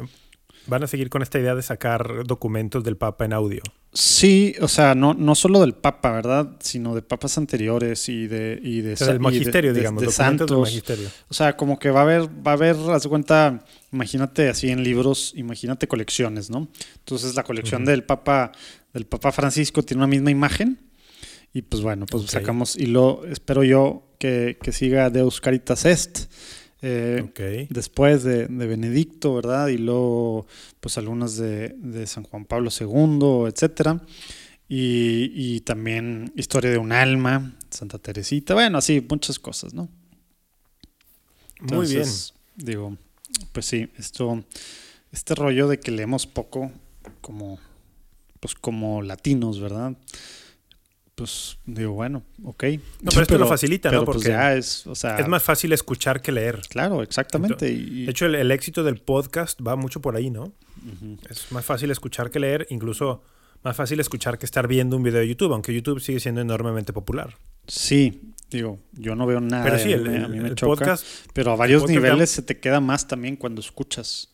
Van 0.67 0.83
a 0.83 0.87
seguir 0.87 1.09
con 1.09 1.21
esta 1.21 1.39
idea 1.39 1.55
de 1.55 1.61
sacar 1.61 2.23
documentos 2.25 2.83
del 2.83 2.97
Papa 2.97 3.23
en 3.25 3.33
audio. 3.33 3.61
Sí, 3.93 4.53
o 4.61 4.67
sea, 4.67 4.95
no, 4.95 5.13
no 5.13 5.33
solo 5.33 5.61
del 5.61 5.73
Papa, 5.73 6.11
¿verdad? 6.11 6.57
Sino 6.59 6.93
de 6.93 7.01
papas 7.01 7.37
anteriores 7.37 8.09
y 8.09 8.27
de, 8.27 8.59
y 8.61 8.81
de, 8.81 8.93
O 8.93 8.97
sea, 8.97 9.07
del 9.07 9.19
magisterio, 9.21 9.73
de- 9.73 9.79
digamos, 9.79 10.01
de 10.01 10.07
documentos 10.07 10.37
del 10.39 10.47
santos. 10.47 10.59
magisterio. 10.67 11.09
O 11.29 11.33
sea, 11.33 11.55
como 11.55 11.79
que 11.79 11.89
va 11.89 12.01
a 12.01 12.03
haber, 12.03 12.23
va 12.45 12.51
a 12.51 12.53
haber, 12.55 12.75
haz 12.91 13.07
cuenta, 13.07 13.63
imagínate 13.93 14.49
así 14.49 14.69
en 14.69 14.83
libros, 14.83 15.33
imagínate 15.35 15.87
colecciones, 15.87 16.49
¿no? 16.49 16.67
Entonces 16.99 17.33
la 17.35 17.43
colección 17.43 17.85
del 17.85 18.03
Papa, 18.03 18.51
del 18.93 19.05
Papa 19.05 19.31
Francisco 19.31 19.81
tiene 19.83 19.99
una 20.01 20.07
misma 20.07 20.31
imagen. 20.31 20.79
Y 21.53 21.61
pues 21.63 21.81
bueno, 21.81 22.05
pues 22.05 22.25
sacamos, 22.25 22.75
y 22.75 22.87
lo 22.87 23.25
espero 23.25 23.63
yo 23.63 24.03
que, 24.19 24.59
que 24.61 24.71
siga 24.73 25.09
Deus 25.09 25.39
Caritas 25.41 25.85
Est. 25.85 26.29
eh, 26.87 27.21
Ok. 27.23 27.69
Después 27.69 28.23
de, 28.23 28.47
de 28.47 28.67
Benedicto, 28.67 29.35
¿verdad? 29.35 29.67
Y 29.67 29.77
luego, 29.77 30.47
pues 30.79 30.97
algunas 30.97 31.37
de, 31.37 31.75
de 31.77 32.07
San 32.07 32.23
Juan 32.23 32.45
Pablo 32.45 32.69
II, 32.69 33.49
etcétera. 33.51 34.01
Y, 34.69 35.31
y 35.33 35.61
también 35.61 36.31
Historia 36.35 36.71
de 36.71 36.77
un 36.77 36.91
alma, 36.91 37.55
Santa 37.69 37.97
Teresita, 37.99 38.53
bueno, 38.53 38.77
así, 38.77 39.05
muchas 39.09 39.39
cosas, 39.39 39.73
¿no? 39.73 39.89
Muy 41.61 41.87
bien. 41.87 42.07
Digo, 42.55 42.97
pues 43.51 43.65
sí, 43.65 43.89
esto, 43.97 44.43
este 45.11 45.35
rollo 45.35 45.67
de 45.67 45.79
que 45.79 45.91
leemos 45.91 46.27
poco 46.27 46.71
como, 47.21 47.59
pues 48.39 48.55
como 48.55 49.01
latinos, 49.01 49.59
¿verdad? 49.59 49.95
Pues 51.17 51.57
digo, 51.65 51.93
bueno, 51.93 52.21
ok. 52.43 52.63
No, 53.01 53.09
pero 53.09 53.21
esto 53.23 53.37
lo 53.39 53.47
facilita, 53.47 53.89
¿no? 53.91 54.05
pues, 54.05 54.17
Porque 54.17 54.29
ya 54.29 54.53
es, 54.53 54.85
o 54.85 54.93
sea, 54.93 55.17
Es 55.17 55.27
más 55.27 55.41
fácil 55.41 55.73
escuchar 55.73 56.21
que 56.21 56.31
leer. 56.31 56.61
claro, 56.69 57.01
exactamente. 57.01 57.71
y- 57.71 58.05
De 58.05 58.11
hecho, 58.11 58.27
el, 58.27 58.35
el 58.35 58.51
éxito 58.51 58.83
del 58.83 58.97
podcast 59.01 59.59
va 59.65 59.75
mucho 59.75 59.99
por 59.99 60.15
ahí, 60.15 60.29
¿no? 60.29 60.53
Es 61.27 61.51
más 61.51 61.65
fácil 61.65 61.89
escuchar 61.89 62.29
que 62.29 62.39
leer, 62.39 62.67
incluso 62.69 63.23
más 63.63 63.75
fácil 63.75 63.99
escuchar 63.99 64.37
que 64.37 64.45
estar 64.45 64.67
viendo 64.67 64.95
un 64.95 65.01
video 65.01 65.19
de 65.19 65.27
YouTube, 65.27 65.51
aunque 65.53 65.73
YouTube 65.73 65.99
sigue 65.99 66.19
siendo 66.19 66.39
enormemente 66.41 66.93
popular. 66.93 67.35
Sí, 67.65 68.21
digo, 68.51 68.77
yo 68.93 69.15
no 69.15 69.25
veo 69.25 69.41
nada. 69.41 69.63
Pero 69.63 69.79
sí, 69.79 69.91
a 69.93 69.95
el, 69.95 70.23
a 70.23 70.27
mí 70.27 70.39
me 70.39 70.49
el 70.49 70.55
choca, 70.55 70.69
podcast, 70.85 71.03
pero 71.33 71.51
a 71.53 71.55
varios 71.55 71.81
da- 71.81 71.87
niveles 71.87 72.29
se 72.29 72.43
te 72.43 72.59
queda 72.59 72.79
más 72.79 73.07
también 73.07 73.37
cuando 73.37 73.59
escuchas. 73.61 74.29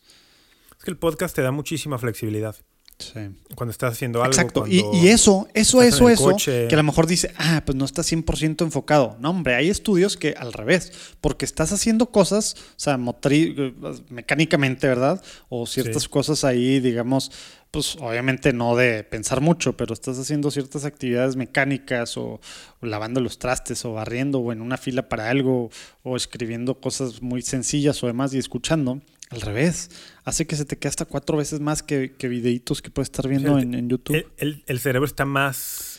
es 0.78 0.84
que 0.84 0.90
el 0.90 0.98
podcast 0.98 1.34
te 1.34 1.40
da 1.40 1.50
muchísima 1.50 1.96
flexibilidad. 1.96 2.54
Sí. 2.98 3.20
Cuando 3.56 3.72
estás 3.72 3.92
haciendo 3.94 4.22
algo. 4.22 4.32
Exacto. 4.32 4.66
Y, 4.68 4.78
eso, 5.08 5.48
eso, 5.52 5.82
eso, 5.82 6.08
eso, 6.08 6.24
coche. 6.30 6.68
que 6.68 6.74
a 6.74 6.78
lo 6.78 6.84
mejor 6.84 7.06
dice, 7.06 7.32
ah, 7.38 7.62
pues 7.66 7.76
no 7.76 7.84
estás 7.84 8.10
100% 8.10 8.62
enfocado. 8.64 9.16
No, 9.20 9.30
hombre, 9.30 9.56
hay 9.56 9.68
estudios 9.68 10.16
que 10.16 10.34
al 10.38 10.52
revés, 10.52 10.92
porque 11.20 11.44
estás 11.44 11.72
haciendo 11.72 12.06
cosas, 12.10 12.54
o 12.56 12.72
sea, 12.76 12.96
motri- 12.96 13.74
mecánicamente, 14.10 14.86
¿verdad? 14.86 15.22
O 15.48 15.66
ciertas 15.66 16.04
Sí. 16.04 16.08
cosas 16.08 16.44
ahí, 16.44 16.78
digamos, 16.80 17.32
pues 17.72 17.96
obviamente 18.00 18.52
no 18.52 18.76
de 18.76 19.02
pensar 19.02 19.40
mucho, 19.40 19.76
pero 19.76 19.92
estás 19.92 20.16
haciendo 20.20 20.52
ciertas 20.52 20.84
actividades 20.84 21.34
mecánicas 21.34 22.16
o, 22.16 22.40
o 22.80 22.86
lavando 22.86 23.20
los 23.20 23.40
trastes 23.40 23.84
o 23.84 23.94
barriendo 23.94 24.38
o 24.38 24.52
en 24.52 24.62
una 24.62 24.76
fila 24.76 25.08
para 25.08 25.28
algo 25.28 25.70
o 26.04 26.14
escribiendo 26.16 26.76
cosas 26.80 27.20
muy 27.20 27.42
sencillas 27.42 28.00
o 28.04 28.06
demás 28.06 28.32
y 28.32 28.38
escuchando. 28.38 29.00
Al 29.34 29.40
revés, 29.40 29.90
hace 30.24 30.46
que 30.46 30.56
se 30.56 30.64
te 30.64 30.78
quede 30.78 30.88
hasta 30.90 31.04
cuatro 31.04 31.36
veces 31.36 31.60
más 31.60 31.82
que, 31.82 32.12
que 32.16 32.28
videitos 32.28 32.80
que 32.82 32.90
puedes 32.90 33.08
estar 33.08 33.28
viendo 33.28 33.58
en, 33.58 33.74
en 33.74 33.88
YouTube. 33.88 34.14
el, 34.16 34.26
el- 34.38 34.64
el 34.66 34.80
cerebro 34.80 35.04
está 35.06 35.24
más 35.24 35.90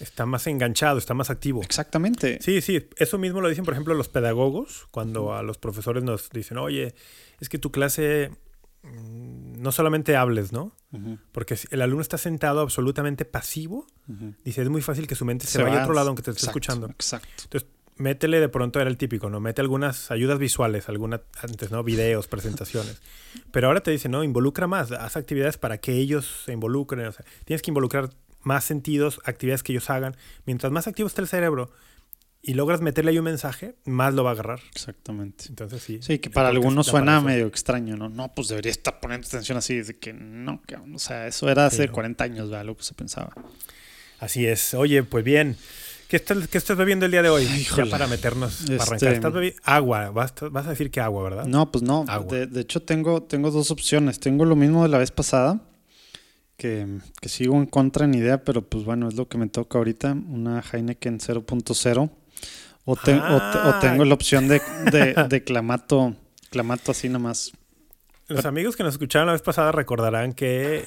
Está 0.00 0.26
más 0.26 0.46
enganchado, 0.48 0.98
está 0.98 1.14
más 1.14 1.30
activo. 1.30 1.62
Exactamente. 1.62 2.38
Sí, 2.42 2.60
sí, 2.60 2.88
eso 2.96 3.16
mismo 3.16 3.40
lo 3.40 3.48
dicen, 3.48 3.64
por 3.64 3.72
ejemplo, 3.74 3.94
los 3.94 4.08
pedagogos, 4.08 4.86
cuando 4.90 5.34
a 5.34 5.42
los 5.44 5.56
profesores 5.56 6.02
nos 6.02 6.28
dicen, 6.30 6.58
oye, 6.58 6.94
es 7.40 7.48
que 7.48 7.58
tu 7.58 7.70
clase 7.70 8.30
mm, 8.82 9.62
no 9.62 9.72
solamente 9.72 10.16
hables, 10.16 10.52
¿no? 10.52 10.76
Porque 11.32 11.56
si 11.56 11.66
el 11.70 11.80
alumno 11.82 12.02
está 12.02 12.18
sentado 12.18 12.60
absolutamente 12.60 13.24
pasivo, 13.24 13.86
dice, 14.44 14.62
es 14.62 14.68
muy 14.68 14.82
fácil 14.82 15.06
que 15.06 15.14
su 15.14 15.24
mente 15.24 15.46
se, 15.46 15.52
Se 15.52 15.62
vaya 15.62 15.80
a 15.80 15.82
otro 15.84 15.94
lado 15.94 16.08
aunque 16.08 16.22
te 16.22 16.30
esté 16.32 16.40
exacto, 16.42 16.58
escuchando. 16.58 16.86
Exacto. 16.90 17.28
Entonces, 17.44 17.68
métele 17.96 18.40
de 18.40 18.48
pronto, 18.48 18.80
era 18.80 18.90
el 18.90 18.96
típico, 18.96 19.30
¿no? 19.30 19.40
Mete 19.40 19.60
algunas 19.60 20.10
ayudas 20.10 20.38
visuales, 20.38 20.88
algunas, 20.88 21.20
antes, 21.40 21.70
¿no? 21.70 21.82
Videos, 21.84 22.26
presentaciones. 22.26 23.00
Pero 23.50 23.68
ahora 23.68 23.82
te 23.82 23.90
dicen, 23.90 24.12
no, 24.12 24.24
involucra 24.24 24.66
más, 24.66 24.92
haz 24.92 25.16
actividades 25.16 25.58
para 25.58 25.78
que 25.78 25.92
ellos 25.92 26.42
se 26.44 26.52
involucren. 26.52 27.06
O 27.06 27.12
sea, 27.12 27.24
tienes 27.44 27.62
que 27.62 27.70
involucrar 27.70 28.10
más 28.42 28.64
sentidos, 28.64 29.20
actividades 29.24 29.62
que 29.62 29.72
ellos 29.72 29.90
hagan. 29.90 30.16
Mientras 30.46 30.72
más 30.72 30.86
activo 30.86 31.06
está 31.06 31.22
el 31.22 31.28
cerebro 31.28 31.70
y 32.46 32.54
logras 32.54 32.82
meterle 32.82 33.10
ahí 33.10 33.18
un 33.18 33.24
mensaje, 33.24 33.74
más 33.84 34.12
lo 34.12 34.22
va 34.22 34.30
a 34.30 34.32
agarrar. 34.34 34.60
Exactamente. 34.74 35.46
Entonces, 35.48 35.82
sí. 35.82 36.00
Sí, 36.02 36.18
que 36.18 36.28
para 36.28 36.48
algunos 36.48 36.86
suena 36.86 37.20
medio 37.22 37.46
extraño, 37.46 37.96
¿no? 37.96 38.10
No, 38.10 38.34
pues 38.34 38.48
debería 38.48 38.70
estar 38.70 39.00
poniendo 39.00 39.26
atención 39.26 39.56
así, 39.56 39.80
de 39.80 39.94
que 39.98 40.12
no, 40.12 40.60
cabrón, 40.66 40.94
o 40.94 40.98
sea, 40.98 41.26
eso 41.26 41.48
era 41.48 41.64
hace 41.64 41.86
no. 41.86 41.92
40 41.94 42.22
años, 42.22 42.50
¿verdad? 42.50 42.66
Lo 42.66 42.76
que 42.76 42.82
se 42.84 42.92
pensaba. 42.92 43.32
Así 44.18 44.46
es. 44.46 44.74
Oye, 44.74 45.02
pues 45.02 45.24
bien. 45.24 45.56
¿Qué 46.14 46.18
estás, 46.18 46.46
qué 46.46 46.58
estás 46.58 46.76
bebiendo 46.76 47.06
el 47.06 47.10
día 47.10 47.22
de 47.22 47.28
hoy? 47.28 47.42
Híjole. 47.42 47.86
Ya 47.86 47.90
para 47.90 48.06
meternos, 48.06 48.58
para 48.68 48.76
Este- 48.76 49.08
arrancar. 49.08 49.34
Estás 49.44 49.60
agua. 49.64 50.10
Vas, 50.10 50.32
vas 50.52 50.64
a 50.66 50.70
decir 50.70 50.92
que 50.92 51.00
agua, 51.00 51.24
¿verdad? 51.24 51.44
No, 51.46 51.72
pues 51.72 51.82
no. 51.82 52.04
De, 52.30 52.46
de 52.46 52.60
hecho, 52.60 52.80
tengo, 52.80 53.24
tengo 53.24 53.50
dos 53.50 53.72
opciones. 53.72 54.20
Tengo 54.20 54.44
lo 54.44 54.54
mismo 54.54 54.84
de 54.84 54.90
la 54.90 54.98
vez 54.98 55.10
pasada, 55.10 55.60
que, 56.56 56.86
que 57.20 57.28
sigo 57.28 57.56
en 57.56 57.66
contra 57.66 58.04
en 58.04 58.14
idea, 58.14 58.44
pero 58.44 58.62
pues 58.62 58.84
bueno, 58.84 59.08
es 59.08 59.16
lo 59.16 59.26
que 59.26 59.38
me 59.38 59.48
toca 59.48 59.76
ahorita. 59.78 60.12
Una 60.12 60.62
Heineken 60.72 61.18
0.0. 61.18 62.10
O, 62.84 62.94
te- 62.94 63.14
o 63.14 63.16
te- 63.18 63.58
o 63.58 63.72
Ah. 63.72 63.78
tengo 63.80 64.04
la 64.04 64.14
opción 64.14 64.46
de, 64.46 64.62
de, 64.92 65.14
de 65.28 65.42
clamato, 65.42 66.14
clamato 66.50 66.92
así 66.92 67.08
nomás. 67.08 67.50
Los 68.28 68.44
amigos 68.44 68.76
que 68.76 68.84
nos 68.84 68.94
escucharon 68.94 69.26
la 69.26 69.32
vez 69.32 69.42
pasada 69.42 69.72
recordarán 69.72 70.32
que 70.32 70.84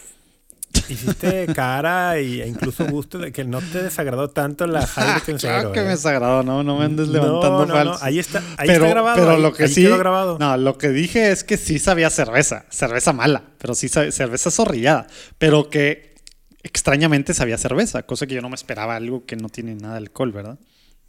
hiciste 0.93 1.47
cara 1.53 2.19
y- 2.19 2.41
e 2.41 2.47
incluso 2.47 2.85
gusto 2.87 3.17
de 3.17 3.31
que 3.31 3.43
no 3.43 3.59
te 3.61 3.83
desagradó 3.83 4.29
tanto 4.29 4.65
la 4.67 4.79
Heineken 4.97 5.37
Claro 5.37 5.59
Cero, 5.59 5.71
que 5.73 5.79
¿eh? 5.79 5.83
me 5.83 5.89
desagradó, 5.89 6.43
¿no? 6.43 6.63
No 6.63 6.77
me 6.77 6.85
andes 6.85 7.07
levantando 7.07 7.65
no. 7.65 7.97
Ahí 8.01 8.19
está, 8.19 8.39
ahí 8.57 8.67
pero, 8.67 8.85
está 8.85 8.89
grabado. 8.89 9.15
pero 9.19 9.31
ahí- 9.31 9.41
lo 9.41 9.53
que 9.53 9.63
ahí 9.63 9.69
sí. 9.73 9.85
grabado. 9.87 10.37
No, 10.39 10.57
lo 10.57 10.77
que 10.77 10.89
dije 10.89 11.31
es 11.31 11.43
que 11.43 11.57
sí 11.57 11.79
sabía 11.79 12.09
cerveza. 12.09 12.65
Cerveza 12.69 13.13
mala, 13.13 13.43
pero 13.57 13.75
sí 13.75 13.87
sabía, 13.89 14.11
cerveza 14.11 14.51
zorrillada. 14.51 15.07
Pero 15.37 15.69
que 15.69 16.15
extrañamente 16.63 17.33
sabía 17.33 17.57
cerveza, 17.57 18.03
cosa 18.03 18.27
que 18.27 18.33
yo 18.35 18.41
no 18.41 18.49
me 18.49 18.55
esperaba, 18.55 18.95
algo 18.95 19.25
que 19.25 19.35
no 19.35 19.49
tiene 19.49 19.75
nada 19.75 19.93
de 19.93 19.99
alcohol, 19.99 20.31
¿verdad? 20.31 20.57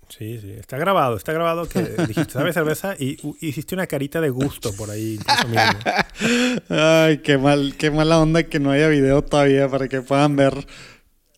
Sí, 0.08 0.38
sí, 0.40 0.52
está 0.58 0.78
grabado, 0.78 1.16
está 1.16 1.32
grabado 1.32 1.68
que 1.68 1.82
dijiste, 2.08 2.32
¿sabes 2.32 2.54
cerveza? 2.54 2.94
Y 2.98 3.18
u- 3.26 3.36
hiciste 3.40 3.74
una 3.74 3.86
carita 3.86 4.20
de 4.20 4.30
gusto 4.30 4.72
por 4.74 4.90
ahí. 4.90 5.18
Ay, 6.68 7.18
qué 7.18 7.38
mal, 7.38 7.74
qué 7.78 7.90
mala 7.90 8.18
onda 8.20 8.42
que 8.44 8.58
no 8.60 8.70
haya 8.70 8.88
video 8.88 9.22
todavía 9.22 9.68
para 9.68 9.88
que 9.88 10.00
puedan 10.00 10.36
ver 10.36 10.54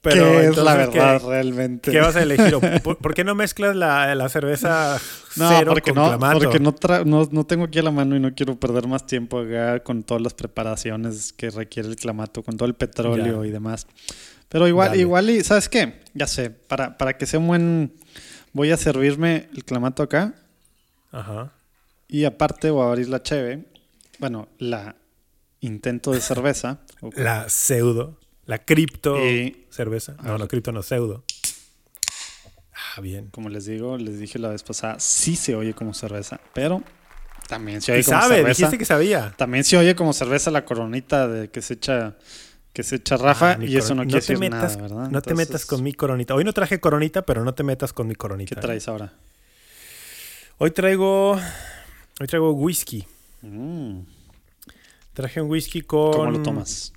Pero 0.02 0.24
qué 0.24 0.46
es 0.46 0.56
la 0.56 0.72
entonces, 0.82 0.88
¿qué- 0.88 0.98
verdad 0.98 1.22
realmente. 1.26 1.90
¿Qué 1.90 2.00
vas 2.00 2.16
a 2.16 2.22
elegir? 2.22 2.54
¿O 2.54 2.60
¿Por, 2.82 2.98
por 2.98 3.14
qué 3.14 3.24
no 3.24 3.34
mezclas 3.34 3.74
la, 3.76 4.14
la 4.14 4.28
cerveza 4.28 4.98
No, 5.36 5.48
cero 5.48 5.70
porque 5.72 5.92
con 5.92 6.02
no, 6.02 6.08
clamato? 6.08 6.38
porque 6.38 6.60
no, 6.60 6.74
no, 7.04 7.28
no 7.30 7.44
tengo 7.46 7.64
aquí 7.64 7.78
a 7.78 7.82
la 7.82 7.90
mano 7.90 8.16
y 8.16 8.20
no 8.20 8.34
quiero 8.34 8.58
perder 8.58 8.86
más 8.86 9.06
tiempo 9.06 9.40
acá 9.40 9.80
con 9.82 10.02
todas 10.04 10.22
las 10.22 10.34
preparaciones 10.34 11.32
que 11.32 11.50
requiere 11.50 11.88
el 11.88 11.96
clamato, 11.96 12.42
con 12.42 12.56
todo 12.56 12.68
el 12.68 12.74
petróleo 12.74 13.42
Ya. 13.44 13.48
y 13.48 13.52
demás. 13.52 13.86
Pero 14.48 14.66
igual, 14.66 14.90
Dale. 14.90 15.00
igual 15.02 15.30
y, 15.30 15.44
¿sabes 15.44 15.68
qué? 15.68 16.00
Ya 16.14 16.26
sé, 16.26 16.50
para, 16.50 16.96
para 16.96 17.16
que 17.16 17.26
sea 17.26 17.38
un 17.38 17.46
buen... 17.48 17.92
Voy 18.52 18.70
a 18.72 18.76
servirme 18.76 19.48
el 19.54 19.64
clamato 19.64 20.02
acá 20.02 20.34
Ajá. 21.12 21.52
y 22.08 22.24
aparte 22.24 22.70
voy 22.70 22.84
a 22.84 22.88
abrir 22.88 23.08
la 23.08 23.22
cheve. 23.22 23.64
Bueno, 24.18 24.48
la 24.58 24.96
intento 25.60 26.12
de 26.12 26.20
cerveza. 26.20 26.80
La 27.16 27.48
pseudo, 27.48 28.18
la 28.46 28.58
cripto 28.58 29.18
Y- 29.24 29.66
cerveza. 29.70 30.16
No, 30.22 30.36
no, 30.36 30.48
cripto 30.48 30.72
no, 30.72 30.82
pseudo. 30.82 31.24
Ah, 32.96 33.00
bien. 33.00 33.28
Como 33.30 33.48
les 33.48 33.66
digo, 33.66 33.96
les 33.96 34.18
dije 34.18 34.38
la 34.38 34.48
vez 34.48 34.62
pasada, 34.62 34.98
sí 35.00 35.36
se 35.36 35.54
oye 35.54 35.74
como 35.74 35.94
cerveza, 35.94 36.40
pero 36.54 36.82
también 37.48 37.80
se 37.80 37.92
oye 37.92 38.04
como 38.04 38.20
sabe, 38.20 38.36
cerveza. 38.36 38.58
dijiste 38.58 38.78
que 38.78 38.84
sabía. 38.84 39.32
También 39.36 39.64
se 39.64 39.76
oye 39.76 39.94
como 39.94 40.12
cerveza 40.12 40.50
la 40.50 40.64
coronita 40.64 41.28
de 41.28 41.48
que 41.50 41.62
se 41.62 41.74
echa 41.74 42.16
que 42.72 42.82
se 42.82 42.96
echa 42.96 43.16
Rafa 43.16 43.52
Ah, 43.52 43.58
y 43.64 43.76
eso 43.76 43.88
coron- 43.88 43.96
no 43.98 44.02
quiere 44.04 44.20
te 44.26 44.32
decir 44.32 44.38
metas, 44.38 44.76
nada, 44.76 44.82
¿verdad? 44.88 45.10
No 45.10 45.22
te 45.22 45.34
metas 45.34 45.66
con 45.66 45.82
mi 45.82 45.92
coronita. 45.92 46.34
Hoy 46.34 46.44
no 46.44 46.52
traje 46.52 46.78
coronita, 46.80 47.22
pero 47.22 47.44
no 47.44 47.52
te 47.54 47.62
metas 47.64 47.92
con 47.92 48.06
mi 48.06 48.14
coronita. 48.14 48.54
¿Qué 48.54 48.60
¿eh? 48.60 48.62
traes 48.62 48.86
ahora? 48.88 49.12
Hoy 50.58 50.70
traigo. 50.70 51.32
Hoy 52.20 52.26
traigo 52.26 52.52
whisky. 52.52 53.06
Mm, 53.42 54.00
Traje 55.14 55.40
un 55.40 55.50
whisky 55.50 55.82
con. 55.82 56.12
¿Cómo 56.12 56.30
lo 56.30 56.42
tomas? 56.42 56.92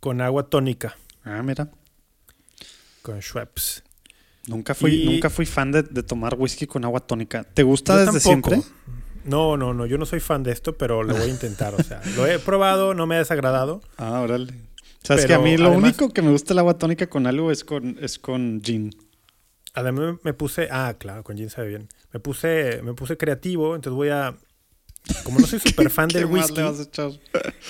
Con 0.00 0.20
agua 0.20 0.48
tónica. 0.50 0.96
Ah, 1.24 1.42
mira. 1.42 1.68
Con 3.02 3.20
Schweppes. 3.22 3.84
Nunca 4.48 4.74
fui, 4.74 4.94
Y- 4.94 5.04
nunca 5.04 5.30
fui 5.30 5.46
fan 5.46 5.70
de, 5.70 5.82
de 5.82 6.02
tomar 6.02 6.34
whisky 6.38 6.66
con 6.66 6.84
agua 6.84 7.00
tónica. 7.00 7.44
¿Te 7.44 7.62
gusta 7.62 7.92
Yo 8.04 8.12
desde 8.12 8.20
tampoco. 8.30 8.50
siempre? 8.56 8.72
No, 9.24 9.56
no, 9.56 9.74
no. 9.74 9.86
Yo 9.86 9.98
no 9.98 10.06
soy 10.06 10.20
fan 10.20 10.42
de 10.42 10.52
esto, 10.52 10.76
pero 10.76 11.02
lo 11.02 11.14
voy 11.14 11.24
a 11.24 11.28
intentar. 11.28 11.74
O 11.74 11.82
sea, 11.82 12.00
lo 12.16 12.26
he 12.26 12.38
probado, 12.38 12.94
no 12.94 13.06
me 13.06 13.16
ha 13.16 13.18
desagradado. 13.18 13.82
Ah, 13.98 14.20
órale. 14.20 14.54
Sabes 15.02 15.22
que 15.24 15.28
Pero 15.28 15.40
a 15.40 15.42
mí 15.44 15.56
lo 15.56 15.68
además- 15.68 15.84
único 15.84 16.12
que 16.12 16.22
me 16.22 16.30
gusta 16.30 16.52
el 16.52 16.58
agua 16.58 16.76
tónica 16.78 17.06
con 17.08 17.26
algo 17.26 17.50
es 17.50 17.64
con, 17.64 17.96
es 18.00 18.18
con 18.18 18.60
gin. 18.62 18.90
Además 19.74 20.16
me 20.24 20.34
puse, 20.34 20.68
ah, 20.70 20.94
claro, 20.98 21.22
con 21.24 21.36
gin 21.36 21.50
sabe 21.50 21.68
bien. 21.68 21.88
Me 22.12 22.20
puse, 22.20 22.80
me 22.82 22.94
puse 22.94 23.16
creativo, 23.16 23.74
entonces 23.76 23.96
voy 23.96 24.08
a, 24.08 24.34
como 25.24 25.38
no 25.38 25.46
soy 25.46 25.60
súper 25.64 25.88
fan 25.90 26.08
¿Qué 26.08 26.18
del 26.18 26.26
whisky, 26.26 26.54
le 26.56 26.62
vas 26.62 26.80
a 26.80 26.82
echar? 26.82 27.10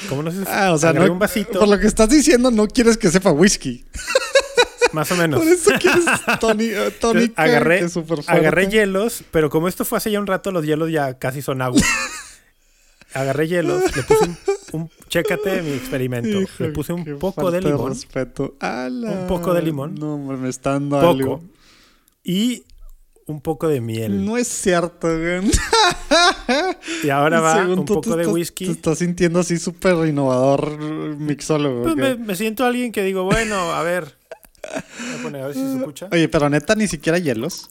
como 0.09 0.23
no 0.23 0.31
soy, 0.31 0.45
Ah, 0.49 0.73
o 0.73 0.79
sea, 0.79 0.93
no, 0.93 1.11
un 1.13 1.19
vasito, 1.19 1.59
por 1.61 1.69
lo 1.69 1.79
que 1.79 1.87
estás 1.87 2.09
diciendo, 2.09 2.51
no 2.51 2.67
quieres 2.67 2.97
que 2.97 3.09
sepa 3.11 3.31
whisky. 3.31 3.85
más 4.93 5.11
o 5.13 5.17
menos. 5.17 5.39
Por 5.41 5.49
eso 5.49 5.71
quieres 5.79 6.05
Entonces, 6.27 6.99
tónica. 6.99 7.43
agarré, 7.43 7.81
que 7.81 8.05
agarré 8.27 8.69
hielos, 8.69 9.23
pero 9.31 9.51
como 9.51 9.69
esto 9.69 9.85
fue 9.85 9.99
hace 9.99 10.11
ya 10.11 10.19
un 10.19 10.27
rato, 10.27 10.51
los 10.51 10.65
hielos 10.65 10.91
ya 10.91 11.19
casi 11.19 11.43
son 11.43 11.61
agua. 11.61 11.83
agarré 13.13 13.49
hielos, 13.49 13.95
le 13.97 14.03
puse 14.03 14.25
un, 14.25 14.39
un- 14.73 14.91
chécate 15.09 15.63
mi 15.63 15.73
experimento, 15.73 16.29
Hijo, 16.41 16.65
le 16.65 16.69
puse 16.71 16.93
un 16.93 17.19
poco 17.19 17.51
de 17.51 17.61
limón 17.63 17.91
respeto. 17.91 18.57
¡Ala! 18.61 19.11
Un 19.11 19.27
poco 19.27 19.53
de 19.55 19.63
limón. 19.63 19.95
No, 19.95 20.19
me 20.19 20.49
está 20.49 20.73
dando 20.73 20.97
poco 21.01 21.09
algo. 21.11 21.41
y 22.25 22.65
un 23.27 23.41
poco 23.43 23.69
de 23.69 23.81
miel. 23.81 24.25
No 24.25 24.37
es 24.39 24.49
cierto, 24.49 25.07
güey. 25.09 25.51
y 27.05 27.11
ahora 27.11 27.41
va 27.41 27.57
Según 27.61 27.81
un 27.81 27.85
tú, 27.85 27.95
poco 27.95 28.17
de 28.17 28.23
estás- 28.23 28.35
whisky. 28.35 28.65
Te 28.67 28.73
estás 28.73 28.99
sintiendo 28.99 29.41
así 29.41 29.59
súper 29.59 29.95
innovador 30.09 30.79
mixólogo. 31.19 31.83
Pues 31.83 31.97
me, 31.97 32.15
me 32.17 32.35
siento 32.37 32.65
alguien 32.65 32.91
que 32.93 33.03
digo, 33.03 33.25
bueno, 33.25 33.57
a 33.73 33.83
ver. 33.83 34.17
Voy 34.63 35.19
a 35.19 35.23
poner 35.23 35.43
a 35.43 35.47
ver 35.47 35.55
si 35.55 35.61
se 35.61 35.77
escucha. 35.77 36.09
Oye, 36.11 36.29
pero 36.29 36.49
neta, 36.49 36.75
ni 36.75 36.89
siquiera 36.89 37.19
hielos. 37.19 37.71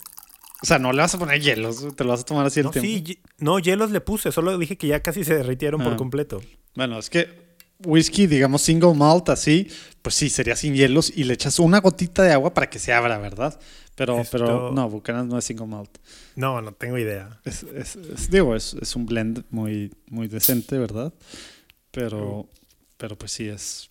O 0.62 0.66
sea, 0.66 0.80
no 0.80 0.92
le 0.92 1.02
vas 1.02 1.14
a 1.14 1.20
poner 1.20 1.40
hielos, 1.42 1.96
te 1.96 2.04
lo 2.04 2.10
vas 2.12 2.22
a 2.22 2.26
tomar 2.26 2.46
así 2.48 2.62
el 2.62 2.70
tiempo. 2.72 2.82
sí, 2.82 3.20
no, 3.38 3.60
hielos 3.60 3.92
le 3.92 4.02
puse, 4.02 4.32
solo 4.32 4.58
dije 4.58 4.76
que 4.78 4.88
ya 4.88 5.02
casi 5.02 5.24
se 5.24 5.36
derritieron 5.36 5.84
por 5.84 5.94
Ah. 5.94 5.98
completo. 5.98 6.42
Bueno, 6.76 6.98
es 6.98 7.10
que 7.12 7.46
whisky, 7.86 8.26
digamos 8.26 8.64
single 8.64 8.96
malt 8.96 9.30
así, 9.30 9.68
pues 10.02 10.16
sí, 10.16 10.30
sería 10.30 10.56
sin 10.56 10.74
hielos 10.74 11.14
y 11.16 11.26
le 11.26 11.36
echas 11.36 11.60
una 11.60 11.80
gotita 11.80 12.24
de 12.24 12.34
agua 12.34 12.54
para 12.56 12.70
que 12.72 12.80
se 12.80 12.92
abra, 12.92 13.20
¿verdad? 13.20 13.60
Pero, 13.96 14.20
Esto- 14.20 14.32
pero 14.38 14.72
no, 14.72 14.90
Buchanan 14.90 15.28
no 15.28 15.38
es 15.38 15.46
single 15.46 15.68
malt. 15.68 15.96
No, 16.36 16.60
no 16.62 16.72
tengo 16.74 16.98
idea. 16.98 17.40
Es, 17.46 17.62
es- 17.64 17.96
es- 17.96 18.32
digo, 18.32 18.56
es, 18.56 18.76
es 18.82 18.96
un 18.96 19.06
blend 19.06 19.44
muy, 19.52 19.92
muy 20.10 20.28
decente, 20.28 20.78
¿verdad? 20.80 21.14
Pero, 21.92 22.48
pero 22.98 23.16
pues 23.16 23.32
sí 23.32 23.48
es. 23.48 23.90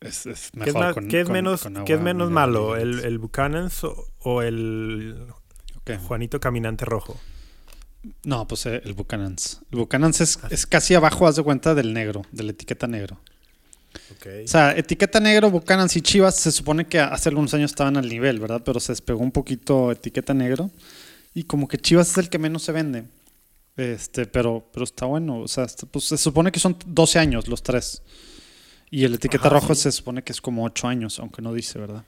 Es, 0.00 0.26
es 0.26 0.50
¿Qué 0.52 0.70
es, 0.70 0.74
mejor 0.74 0.94
con- 0.94 1.08
qué 1.08 1.20
es 1.20 1.24
con- 1.26 1.32
menos, 1.32 1.62
con 1.62 1.84
qué 1.84 1.94
es 1.94 2.00
menos 2.00 2.30
malo? 2.30 2.76
¿El, 2.76 3.00
el 3.00 3.18
Buchanan's 3.18 3.82
o, 3.84 4.06
o 4.20 4.42
el 4.42 5.26
Juanito 5.96 6.38
Caminante 6.40 6.84
Rojo? 6.84 7.18
No, 8.24 8.46
pues 8.46 8.66
eh, 8.66 8.80
el 8.84 8.94
Buchanan's. 8.94 9.60
El 9.72 9.78
Buchanan's 9.78 10.20
es, 10.20 10.38
Ah. 10.42 10.48
es 10.50 10.66
casi 10.66 10.94
abajo, 10.94 11.26
haz 11.26 11.36
de 11.36 11.42
cuenta, 11.42 11.74
del 11.74 11.92
negro, 11.94 12.22
de 12.32 12.42
la 12.44 12.50
etiqueta 12.52 12.86
negro. 12.86 13.18
Ok. 14.12 14.26
O 14.44 14.48
sea, 14.48 14.76
etiqueta 14.76 15.18
negro, 15.18 15.50
Buchanan's 15.50 15.96
y 15.96 16.02
Chivas 16.02 16.36
se 16.36 16.52
supone 16.52 16.86
que 16.86 17.00
hace 17.00 17.28
algunos 17.30 17.52
años 17.54 17.70
estaban 17.72 17.96
al 17.96 18.08
nivel, 18.08 18.38
¿verdad? 18.38 18.62
Pero 18.64 18.78
se 18.80 18.92
despegó 18.92 19.20
un 19.20 19.32
poquito 19.32 19.90
etiqueta 19.90 20.34
negro. 20.34 20.70
Y 21.34 21.44
como 21.44 21.66
que 21.68 21.78
Chivas 21.78 22.10
es 22.10 22.18
el 22.18 22.28
que 22.28 22.38
menos 22.38 22.62
se 22.62 22.72
vende. 22.72 23.04
Este, 23.76 24.26
pero, 24.26 24.66
pero 24.72 24.84
está 24.84 25.06
bueno. 25.06 25.38
O 25.40 25.48
sea, 25.48 25.64
está- 25.64 25.86
pues 25.86 26.04
se 26.04 26.18
supone 26.18 26.52
que 26.52 26.60
son 26.60 26.76
12 26.86 27.18
años 27.18 27.48
los 27.48 27.62
tres. 27.62 28.02
Y 28.90 29.04
el 29.04 29.14
etiqueta 29.14 29.48
Ajá, 29.48 29.56
rojo 29.60 29.74
sí. 29.74 29.82
se 29.82 29.92
supone 29.92 30.22
que 30.22 30.32
es 30.32 30.40
como 30.40 30.64
8 30.64 30.88
años, 30.88 31.18
aunque 31.18 31.42
no 31.42 31.52
dice, 31.52 31.78
¿verdad? 31.78 32.04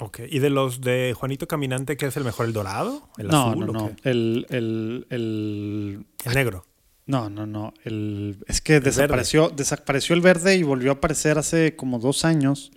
Ok. 0.00 0.20
¿Y 0.28 0.38
de 0.38 0.50
los 0.50 0.80
de 0.80 1.14
Juanito 1.16 1.46
Caminante, 1.46 1.96
qué 1.96 2.06
es 2.06 2.16
el 2.16 2.24
mejor? 2.24 2.46
¿El 2.46 2.52
dorado? 2.52 3.08
¿El 3.18 3.28
no, 3.28 3.50
azul 3.50 3.66
no, 3.66 3.72
no. 3.72 3.90
El, 4.02 4.46
el, 4.50 5.06
el, 5.10 6.04
El 6.24 6.34
negro. 6.34 6.66
No, 7.06 7.28
no, 7.28 7.46
no. 7.46 7.74
El, 7.84 8.38
es 8.46 8.60
que 8.60 8.80
desapareció, 8.80 9.50
desapareció 9.50 10.14
el 10.14 10.20
verde 10.20 10.56
y 10.56 10.62
volvió 10.62 10.90
a 10.92 10.94
aparecer 10.94 11.38
hace 11.38 11.74
como 11.74 11.98
dos 11.98 12.24
años. 12.24 12.70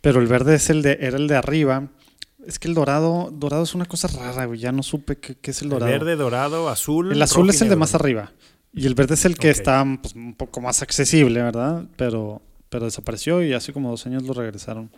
pero 0.00 0.20
el 0.20 0.26
verde 0.26 0.56
es 0.56 0.70
el 0.70 0.82
de, 0.82 0.98
era 1.00 1.16
el 1.16 1.26
de 1.26 1.36
arriba. 1.36 1.88
Es 2.46 2.58
que 2.58 2.68
el 2.68 2.74
dorado, 2.74 3.30
dorado 3.32 3.62
es 3.62 3.74
una 3.74 3.84
cosa 3.84 4.08
rara, 4.08 4.46
güey. 4.46 4.60
Ya 4.60 4.72
no 4.72 4.82
supe 4.82 5.18
qué, 5.18 5.36
qué 5.36 5.50
es 5.50 5.62
el 5.62 5.68
dorado. 5.68 5.90
Verde, 5.90 6.16
dorado, 6.16 6.68
azul. 6.68 7.12
el 7.12 7.22
azul 7.22 7.48
es 7.50 7.60
el 7.62 7.68
de 7.68 7.76
más 7.76 7.94
arriba. 7.94 8.32
Y 8.72 8.86
el 8.86 8.94
verde 8.94 9.14
es 9.14 9.24
el 9.24 9.36
que 9.36 9.50
está 9.50 9.84
pues, 10.00 10.14
un 10.14 10.34
poco 10.34 10.60
más 10.60 10.80
accesible, 10.82 11.42
¿verdad? 11.42 11.86
Pero, 11.96 12.40
pero 12.70 12.86
desapareció 12.86 13.42
y 13.42 13.52
hace 13.52 13.72
como 13.74 13.90
dos 13.90 14.06
años 14.06 14.22
lo 14.22 14.32
regresaron. 14.32 14.90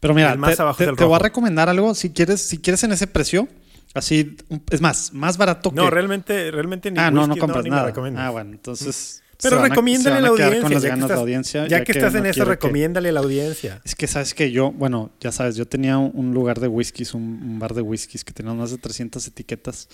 Pero 0.00 0.14
mira, 0.14 0.32
El 0.32 0.38
más 0.38 0.56
te, 0.56 0.62
abajo 0.62 0.78
te- 0.78 0.92
te 0.92 1.04
voy 1.04 1.16
a 1.16 1.18
recomendar 1.18 1.68
algo. 1.68 1.94
Si 1.94 2.10
quieres, 2.10 2.40
si 2.40 2.58
quieres 2.58 2.82
en 2.84 2.92
ese 2.92 3.06
precio, 3.06 3.48
así, 3.94 4.36
es 4.70 4.80
más, 4.80 5.12
más 5.12 5.36
barato 5.36 5.70
que. 5.70 5.76
No, 5.76 5.90
realmente, 5.90 6.50
realmente 6.50 6.90
ni 6.90 6.98
ah, 6.98 7.10
no, 7.10 7.26
no 7.26 7.36
compras 7.36 7.64
nala. 7.66 7.84
recomiendas. 7.86 8.24
Ah, 8.24 8.30
bueno, 8.30 8.52
entonces. 8.52 9.22
Pero 9.42 9.58
a- 9.60 9.68
recomiéndale 9.68 10.16
a 10.16 10.20
la 10.22 10.28
a 10.28 10.34
quedar 10.34 10.46
audiencia. 10.54 10.62
con 10.62 10.72
las 10.72 10.82
ya 10.82 10.86
que 10.88 10.90
ganas 10.90 11.04
estás, 11.04 11.18
audiencia, 11.20 11.66
ya 11.66 11.84
que 11.84 11.92
estás 11.92 12.12
no 12.14 12.18
en 12.20 12.26
eso, 12.26 12.44
que- 12.44 12.50
recomiéndale 12.50 13.08
a 13.10 13.12
la 13.12 13.20
audiencia. 13.20 13.82
Es 13.84 13.94
que 13.94 14.06
sabes 14.06 14.32
que 14.32 14.50
yo, 14.50 14.72
bueno, 14.72 15.10
ya 15.20 15.30
sabes, 15.30 15.56
yo 15.56 15.66
tenía 15.66 15.98
un, 15.98 16.10
un 16.14 16.32
lugar 16.32 16.58
de 16.58 16.68
whiskies, 16.68 17.12
un, 17.12 17.22
un 17.22 17.58
bar 17.58 17.74
de 17.74 17.82
whiskies 17.82 18.24
que 18.24 18.32
tenía 18.32 18.54
más 18.54 18.70
de 18.70 18.78
300 18.78 19.26
etiquetas 19.26 19.88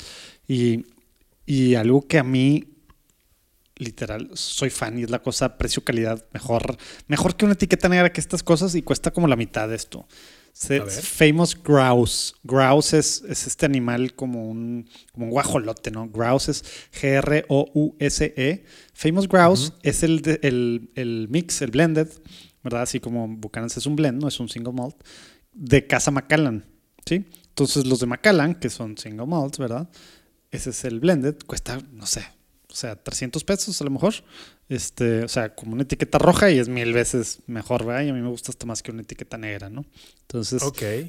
y, 0.47 0.87
y 1.45 1.75
algo 1.75 2.07
que 2.07 2.21
a 2.21 2.23
mí, 2.23 2.67
literal, 3.83 4.31
soy 4.35 4.71
fan 4.71 4.99
y 4.99 5.03
es 5.03 5.11
la 5.11 5.21
cosa 5.23 5.59
precio-calidad 5.59 6.25
mejor, 6.33 6.77
mejor 7.09 7.37
que 7.37 7.45
una 7.45 7.55
etiqueta 7.55 7.89
negra 7.89 8.13
que 8.13 8.21
estas 8.21 8.43
cosas 8.43 8.75
y 8.75 8.83
cuesta 8.83 9.11
como 9.13 9.27
la 9.29 9.37
mitad 9.37 9.69
de 9.69 9.77
esto. 9.77 10.07
Famous 11.03 11.57
Grouse. 11.63 12.35
Grouse 12.45 12.93
es, 12.95 13.23
es 13.29 13.47
este 13.47 13.65
animal 13.67 14.15
como 14.15 14.49
un, 14.51 14.87
como 15.13 15.27
un 15.27 15.31
guajolote, 15.33 15.91
¿no? 15.91 16.09
Grouse 16.11 16.51
es 16.51 16.65
G-R-O-U-S-E. 16.93 18.35
E. 18.37 18.65
Famous 18.93 19.29
Grouse 19.29 19.73
es 19.83 20.03
el, 20.03 20.21
de- 20.23 20.41
el, 20.43 20.91
el 20.95 21.29
mix, 21.31 21.63
el 21.63 21.71
blended, 21.71 22.09
¿verdad? 22.63 22.83
Así 22.83 23.01
como 23.01 23.27
Buchanan's 23.29 23.77
es 23.77 23.87
un 23.87 23.97
blend, 23.97 24.21
no 24.21 24.29
es 24.29 24.39
un 24.41 24.49
single 24.49 24.73
malt, 24.73 24.97
de 25.53 25.87
Casa 25.87 26.11
Macallan, 26.11 26.65
¿sí? 27.07 27.25
Entonces 27.49 27.87
los 27.87 28.01
de 28.01 28.07
Macallan, 28.07 28.55
que 28.55 28.71
son 28.71 28.97
single 28.99 29.27
malts, 29.27 29.59
¿verdad? 29.59 29.89
Ese 30.51 30.71
es 30.71 30.85
el 30.85 31.01
blended, 31.01 31.37
cuesta, 31.47 31.81
no 31.93 32.07
sé, 32.07 32.25
o 32.73 32.75
sea, 32.75 32.97
300 32.97 33.45
pesos 33.45 33.81
a 33.81 33.85
lo 33.85 33.91
mejor. 33.91 34.15
Este, 34.69 35.23
o 35.25 35.29
sea, 35.29 35.55
como 35.55 35.75
una 35.75 35.83
etiqueta 35.83 36.19
roja 36.19 36.51
y 36.51 36.59
es 36.59 36.69
mil 36.69 36.95
veces 36.95 37.41
mejor, 37.47 37.85
¿verdad? 37.85 38.05
Y 38.05 38.09
a 38.09 38.15
mí 38.15 38.21
me 38.23 38.29
gusta 38.31 38.53
hasta 38.53 38.65
más 38.65 38.83
que 38.83 38.91
una 38.91 39.03
etiqueta 39.03 39.37
negra, 39.37 39.69
¿no? 39.69 39.85
Entonces. 40.23 40.63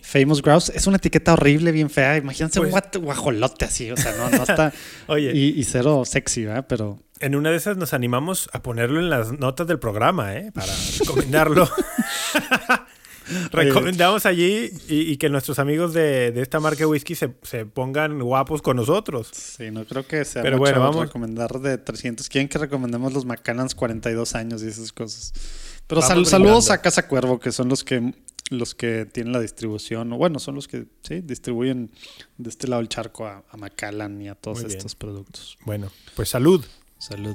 Famous 0.03 0.41
Grouse 0.41 0.69
es 0.75 0.85
una 0.85 0.97
etiqueta 0.97 1.33
horrible, 1.33 1.71
bien 1.71 1.89
fea. 1.89 2.17
Imagínense 2.17 2.59
un 2.59 2.69
Pues- 2.69 2.83
guat- 2.83 2.99
guajolote 3.01 3.63
así, 3.65 3.89
o 3.89 3.95
sea, 3.95 4.11
no, 4.17 4.29
no 4.29 4.43
está. 4.43 4.73
Oye. 5.07 5.31
Y, 5.33 5.59
y 5.59 5.63
cero 5.63 6.03
sexy, 6.05 6.45
¿verdad? 6.45 6.65
Pero. 6.67 6.99
En 7.19 7.35
una 7.35 7.51
de 7.51 7.55
esas 7.55 7.77
nos 7.77 7.93
animamos 7.93 8.49
a 8.51 8.61
ponerlo 8.61 8.99
en 8.99 9.09
las 9.09 9.31
notas 9.31 9.65
del 9.67 9.79
programa, 9.79 10.35
¿eh? 10.35 10.51
Para 10.51 10.73
recomendarlo. 10.99 11.69
Recomendamos 13.51 14.25
allí 14.25 14.71
y, 14.89 15.11
y 15.11 15.17
que 15.17 15.29
nuestros 15.29 15.59
amigos 15.59 15.93
de, 15.93 16.31
de 16.31 16.41
esta 16.41 16.59
marca 16.59 16.79
de 16.79 16.85
whisky 16.87 17.15
se, 17.15 17.33
se 17.43 17.65
pongan 17.65 18.19
guapos 18.19 18.61
con 18.61 18.77
nosotros. 18.77 19.29
Sí, 19.33 19.71
no 19.71 19.85
creo 19.85 20.05
que 20.07 20.25
sea 20.25 20.41
Pero 20.41 20.57
mucho 20.57 20.71
bueno, 20.71 20.79
vamos. 20.81 21.05
recomendar 21.07 21.59
de 21.59 21.77
300. 21.77 22.27
Quieren 22.29 22.47
que 22.49 22.57
recomendemos 22.57 23.13
los 23.13 23.25
Macallans 23.25 23.75
42 23.75 24.35
años 24.35 24.63
y 24.63 24.67
esas 24.67 24.91
cosas. 24.91 25.33
Pero 25.87 26.01
sal- 26.01 26.25
saludos 26.25 26.69
a 26.69 26.81
Casa 26.81 27.07
Cuervo, 27.07 27.39
que 27.39 27.51
son 27.51 27.69
los 27.69 27.83
que 27.83 28.13
los 28.49 28.75
que 28.75 29.05
tienen 29.05 29.33
la 29.33 29.39
distribución, 29.39 30.11
o 30.13 30.17
bueno, 30.17 30.37
son 30.37 30.53
los 30.55 30.67
que 30.67 30.85
sí 31.01 31.21
distribuyen 31.21 31.89
de 32.37 32.49
este 32.49 32.67
lado 32.67 32.81
del 32.81 32.89
charco 32.89 33.25
a, 33.25 33.43
a 33.49 33.57
Macallan 33.57 34.21
y 34.21 34.27
a 34.29 34.35
todos 34.35 34.63
estos 34.63 34.95
productos. 34.95 35.57
Bueno, 35.65 35.89
pues 36.15 36.29
salud. 36.29 36.63
Salud. 36.99 37.33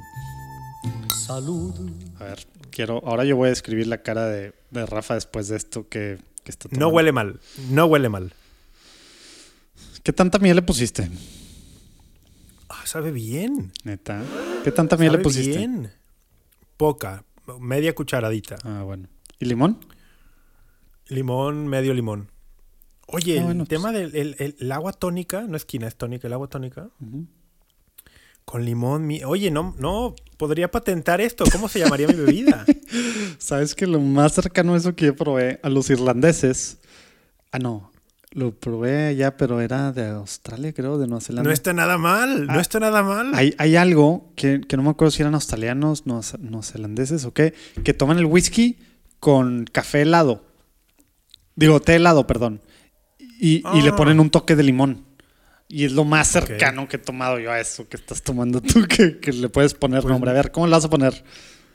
Salud. 1.15 1.73
A 2.19 2.23
ver, 2.25 2.45
quiero. 2.71 3.01
Ahora 3.05 3.23
yo 3.25 3.35
voy 3.35 3.47
a 3.47 3.49
describir 3.49 3.87
la 3.87 4.01
cara 4.01 4.25
de, 4.27 4.53
de 4.71 4.85
Rafa 4.85 5.13
después 5.15 5.47
de 5.47 5.57
esto 5.57 5.87
que, 5.87 6.17
que 6.43 6.51
está 6.51 6.69
No 6.71 6.89
huele 6.89 7.11
mal. 7.11 7.39
No 7.69 7.85
huele 7.85 8.09
mal. 8.09 8.33
¿Qué 10.03 10.13
tanta 10.13 10.39
miel 10.39 10.55
le 10.55 10.61
pusiste? 10.61 11.09
Ah, 12.69 12.81
sabe 12.85 13.11
bien. 13.11 13.71
Neta. 13.83 14.23
¿Qué 14.63 14.71
tanta 14.71 14.97
miel 14.97 15.11
le 15.11 15.17
Sabe 15.17 15.23
pusiste? 15.23 15.57
bien. 15.57 15.91
Poca. 16.77 17.23
Media 17.59 17.93
cucharadita. 17.93 18.55
Ah, 18.63 18.83
bueno. 18.83 19.07
¿Y 19.39 19.45
limón? 19.45 19.79
Limón, 21.07 21.67
medio 21.67 21.93
limón. 21.93 22.31
Oye, 23.07 23.35
Ah, 23.37 23.39
el 23.39 23.45
bueno, 23.45 23.65
tema 23.65 23.91
del 23.91 24.15
el- 24.15 24.35
el- 24.39 24.55
el 24.59 24.71
agua 24.71 24.93
tónica, 24.93 25.41
no 25.47 25.57
es 25.57 25.65
quina, 25.65 25.87
es 25.87 25.95
tónica, 25.95 26.27
el 26.27 26.33
agua 26.33 26.47
tónica. 26.47 26.89
Con 28.49 28.65
limón. 28.65 29.05
mi- 29.05 29.23
Oye, 29.23 29.51
no, 29.51 29.75
no, 29.77 30.15
podría 30.37 30.71
patentar 30.71 31.21
esto. 31.21 31.43
¿Cómo 31.51 31.69
se 31.69 31.77
llamaría 31.77 32.07
mi 32.07 32.15
bebida? 32.15 32.65
¿Sabes 33.37 33.75
que 33.75 33.85
lo 33.85 33.99
más 33.99 34.33
cercano 34.33 34.73
a 34.73 34.77
eso 34.77 34.95
que 34.95 35.05
yo 35.05 35.15
probé 35.15 35.59
a 35.61 35.69
los 35.69 35.87
irlandeses? 35.91 36.79
Ah, 37.51 37.59
no. 37.59 37.91
Lo 38.31 38.51
probé 38.55 39.07
allá, 39.09 39.37
pero 39.37 39.61
era 39.61 39.91
de 39.91 40.07
Australia, 40.07 40.73
creo, 40.73 40.97
de 40.97 41.05
Nueva 41.05 41.21
Zelanda. 41.21 41.47
No 41.47 41.53
está 41.53 41.73
nada 41.73 41.99
mal, 41.99 42.47
no 42.47 42.53
Ah, 42.53 42.59
está 42.61 42.79
nada 42.79 43.03
mal. 43.03 43.31
Hay, 43.35 43.53
hay 43.59 43.75
algo 43.75 44.31
que, 44.35 44.61
que 44.61 44.77
no 44.77 44.83
me 44.83 44.89
acuerdo 44.89 45.11
si 45.11 45.21
eran 45.21 45.35
australianos, 45.35 46.05
neozelandeses 46.07 47.25
o 47.25 47.33
qué, 47.33 47.53
que 47.83 47.93
toman 47.93 48.17
el 48.17 48.25
whisky 48.25 48.77
con 49.19 49.65
café 49.71 50.01
helado. 50.01 50.43
Digo, 51.55 51.79
té 51.81 51.95
helado, 51.97 52.25
perdón. 52.25 52.61
Y, 53.19 53.63
y 53.77 53.81
le 53.83 53.89
Ah. 53.89 53.95
ponen 53.95 54.19
un 54.19 54.29
toque 54.31 54.55
de 54.55 54.63
limón. 54.63 55.05
Y 55.71 55.85
es 55.85 55.91
lo 55.91 56.03
más 56.03 56.27
cercano 56.29 56.87
que 56.87 56.95
he 56.95 56.99
tomado 56.99 57.37
yo 57.39 57.51
a 57.51 57.59
eso 57.59 57.87
que 57.87 57.95
estás 57.95 58.23
tomando 58.23 58.59
tú, 58.59 58.85
que, 58.89 59.19
que 59.19 59.31
le 59.31 59.49
puedes 59.49 59.75
poner 59.75 60.01
Pues 60.01 60.11
nombre. 60.11 60.31
A 60.31 60.33
ver, 60.33 60.51
¿cómo 60.51 60.65
le 60.65 60.71
vas 60.71 60.83
a 60.85 60.89
poner? 60.89 61.23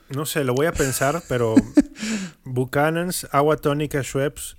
No 0.09 0.25
sé, 0.25 0.43
lo 0.43 0.53
voy 0.53 0.67
a 0.67 0.73
pensar, 0.73 1.23
pero 1.29 1.55
Buchanan's, 2.43 3.25
agua 3.31 3.55
tónica, 3.55 4.03
Schweppes, 4.03 4.57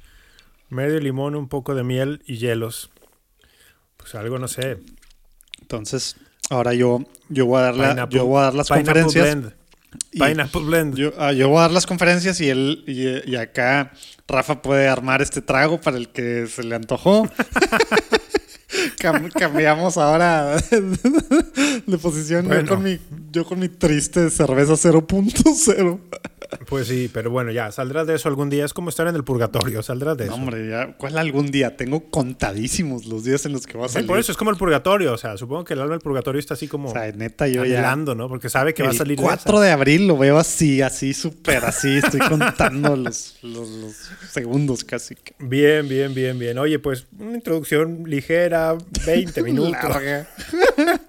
medio 0.70 0.98
limón, 1.00 1.36
un 1.36 1.48
poco 1.48 1.74
de 1.74 1.84
miel 1.84 2.22
y 2.26 2.38
hielos. 2.38 2.90
Pues 3.98 4.14
algo, 4.14 4.38
no 4.38 4.48
sé. 4.48 4.78
Entonces, 5.60 6.16
ahora 6.48 6.72
yo, 6.72 7.00
yo, 7.28 7.44
voy, 7.44 7.58
a 7.58 7.62
dar 7.64 7.76
la- 7.76 8.08
yo 8.08 8.24
voy 8.24 8.40
a 8.40 8.44
dar 8.44 8.54
las 8.54 8.68
Pineapple 8.68 9.02
conferencias. 9.02 9.24
Blend. 9.36 9.54
y 10.12 10.20
Pineapple 10.20 10.62
Blend. 10.62 10.94
Yo, 10.96 11.12
ah, 11.18 11.32
yo 11.32 11.48
voy 11.50 11.58
a 11.58 11.62
dar 11.62 11.72
las 11.72 11.86
conferencias 11.86 12.40
y 12.40 12.48
él 12.48 12.84
y, 12.86 13.30
y 13.30 13.36
acá 13.36 13.92
Rafa 14.26 14.62
puede 14.62 14.88
armar 14.88 15.20
este 15.20 15.42
trago 15.42 15.78
para 15.80 15.98
el 15.98 16.08
que 16.08 16.46
se 16.46 16.62
le 16.64 16.74
antojó. 16.74 17.28
Cam- 18.98 19.30
cambiamos 19.30 19.96
ahora 19.98 20.56
de 21.86 21.98
posición. 21.98 22.46
Yo, 22.46 22.50
con 22.68 22.82
mi, 22.82 22.98
yo 23.32 23.44
con 23.44 23.58
mi 23.58 23.68
triste 23.68 24.30
cerveza 24.30 24.72
0.0. 24.74 25.98
Pues 26.68 26.88
sí, 26.88 27.10
pero 27.12 27.30
bueno, 27.30 27.50
ya, 27.52 27.70
saldrás 27.72 28.06
de 28.06 28.14
eso 28.14 28.28
algún 28.28 28.50
día. 28.50 28.64
Es 28.64 28.72
como 28.74 28.88
estar 28.90 29.06
en 29.06 29.14
el 29.14 29.24
purgatorio, 29.24 29.82
saldrás 29.82 30.16
de 30.16 30.26
No, 30.26 30.32
eso. 30.34 30.42
hombre, 30.42 30.68
ya, 30.68 30.96
¿cuál 30.96 31.18
algún 31.18 31.50
día? 31.50 31.76
Tengo 31.76 32.10
contadísimos 32.10 33.06
los 33.06 33.24
días 33.24 33.44
en 33.46 33.52
los 33.52 33.66
que 33.66 33.76
voy 33.76 33.86
a 33.86 33.88
Sí, 33.88 33.94
salir. 33.94 34.06
por 34.08 34.18
eso 34.18 34.32
es 34.32 34.38
como 34.38 34.50
el 34.50 34.56
purgatorio. 34.56 35.12
O 35.12 35.18
sea, 35.18 35.36
supongo 35.36 35.64
que 35.64 35.74
el 35.74 35.80
alma 35.80 35.92
del 35.94 36.00
purgatorio 36.00 36.38
está 36.38 36.54
así 36.54 36.68
como 36.68 36.88
O 36.90 36.92
sea, 36.92 37.10
neta, 37.12 37.46
yo 37.48 37.64
ya. 37.64 37.78
anhelando, 37.78 38.14
¿no? 38.14 38.28
Porque 38.28 38.48
sabe 38.48 38.74
que 38.74 38.82
va 38.82 38.88
a 38.88 38.92
el 38.92 38.98
salir 38.98 39.16
de 39.18 39.22
4 39.24 39.52
esa. 39.56 39.64
de 39.64 39.70
abril 39.72 40.06
lo 40.06 40.16
veo 40.18 40.38
así, 40.38 40.82
así, 40.82 41.14
súper 41.14 41.64
así. 41.64 41.98
Estoy 41.98 42.20
contando 42.28 42.96
los, 42.96 43.38
los- 43.42 43.68
los 43.68 43.94
segundos 44.30 44.84
casi. 44.84 45.16
Bien, 45.38 45.88
bien, 45.88 46.14
bien, 46.14 46.38
bien. 46.38 46.58
Oye, 46.58 46.78
pues 46.78 47.06
una 47.18 47.34
introducción 47.36 48.04
ligera, 48.06 48.76
20 49.06 49.42
minutos. 49.44 49.72
Larga. 49.82 50.28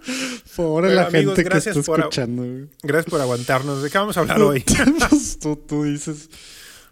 Pobre 0.55 0.93
la 0.95 1.07
amigos, 1.07 1.35
gente 1.35 1.49
que 1.49 1.57
está 1.57 1.71
escuchando. 1.71 2.43
güey. 2.43 2.69
Gracias 2.83 3.09
por 3.09 3.21
aguantarnos. 3.21 3.81
¿De 3.83 3.89
qué 3.89 3.97
vamos 3.97 4.17
a 4.17 4.21
hablar 4.21 4.41
hoy? 4.41 4.63
Tú, 5.41 5.55
tú 5.55 5.83
dices. 5.83 6.29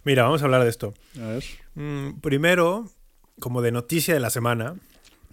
Mira, 0.04 0.22
vamos 0.24 0.42
a 0.42 0.44
hablar 0.44 0.62
de 0.64 0.70
esto. 0.70 0.94
A 1.20 1.26
ver. 1.26 1.44
Mm, 1.74 2.20
primero, 2.20 2.90
como 3.40 3.62
de 3.62 3.72
noticia 3.72 4.14
de 4.14 4.20
la 4.20 4.30
semana, 4.30 4.76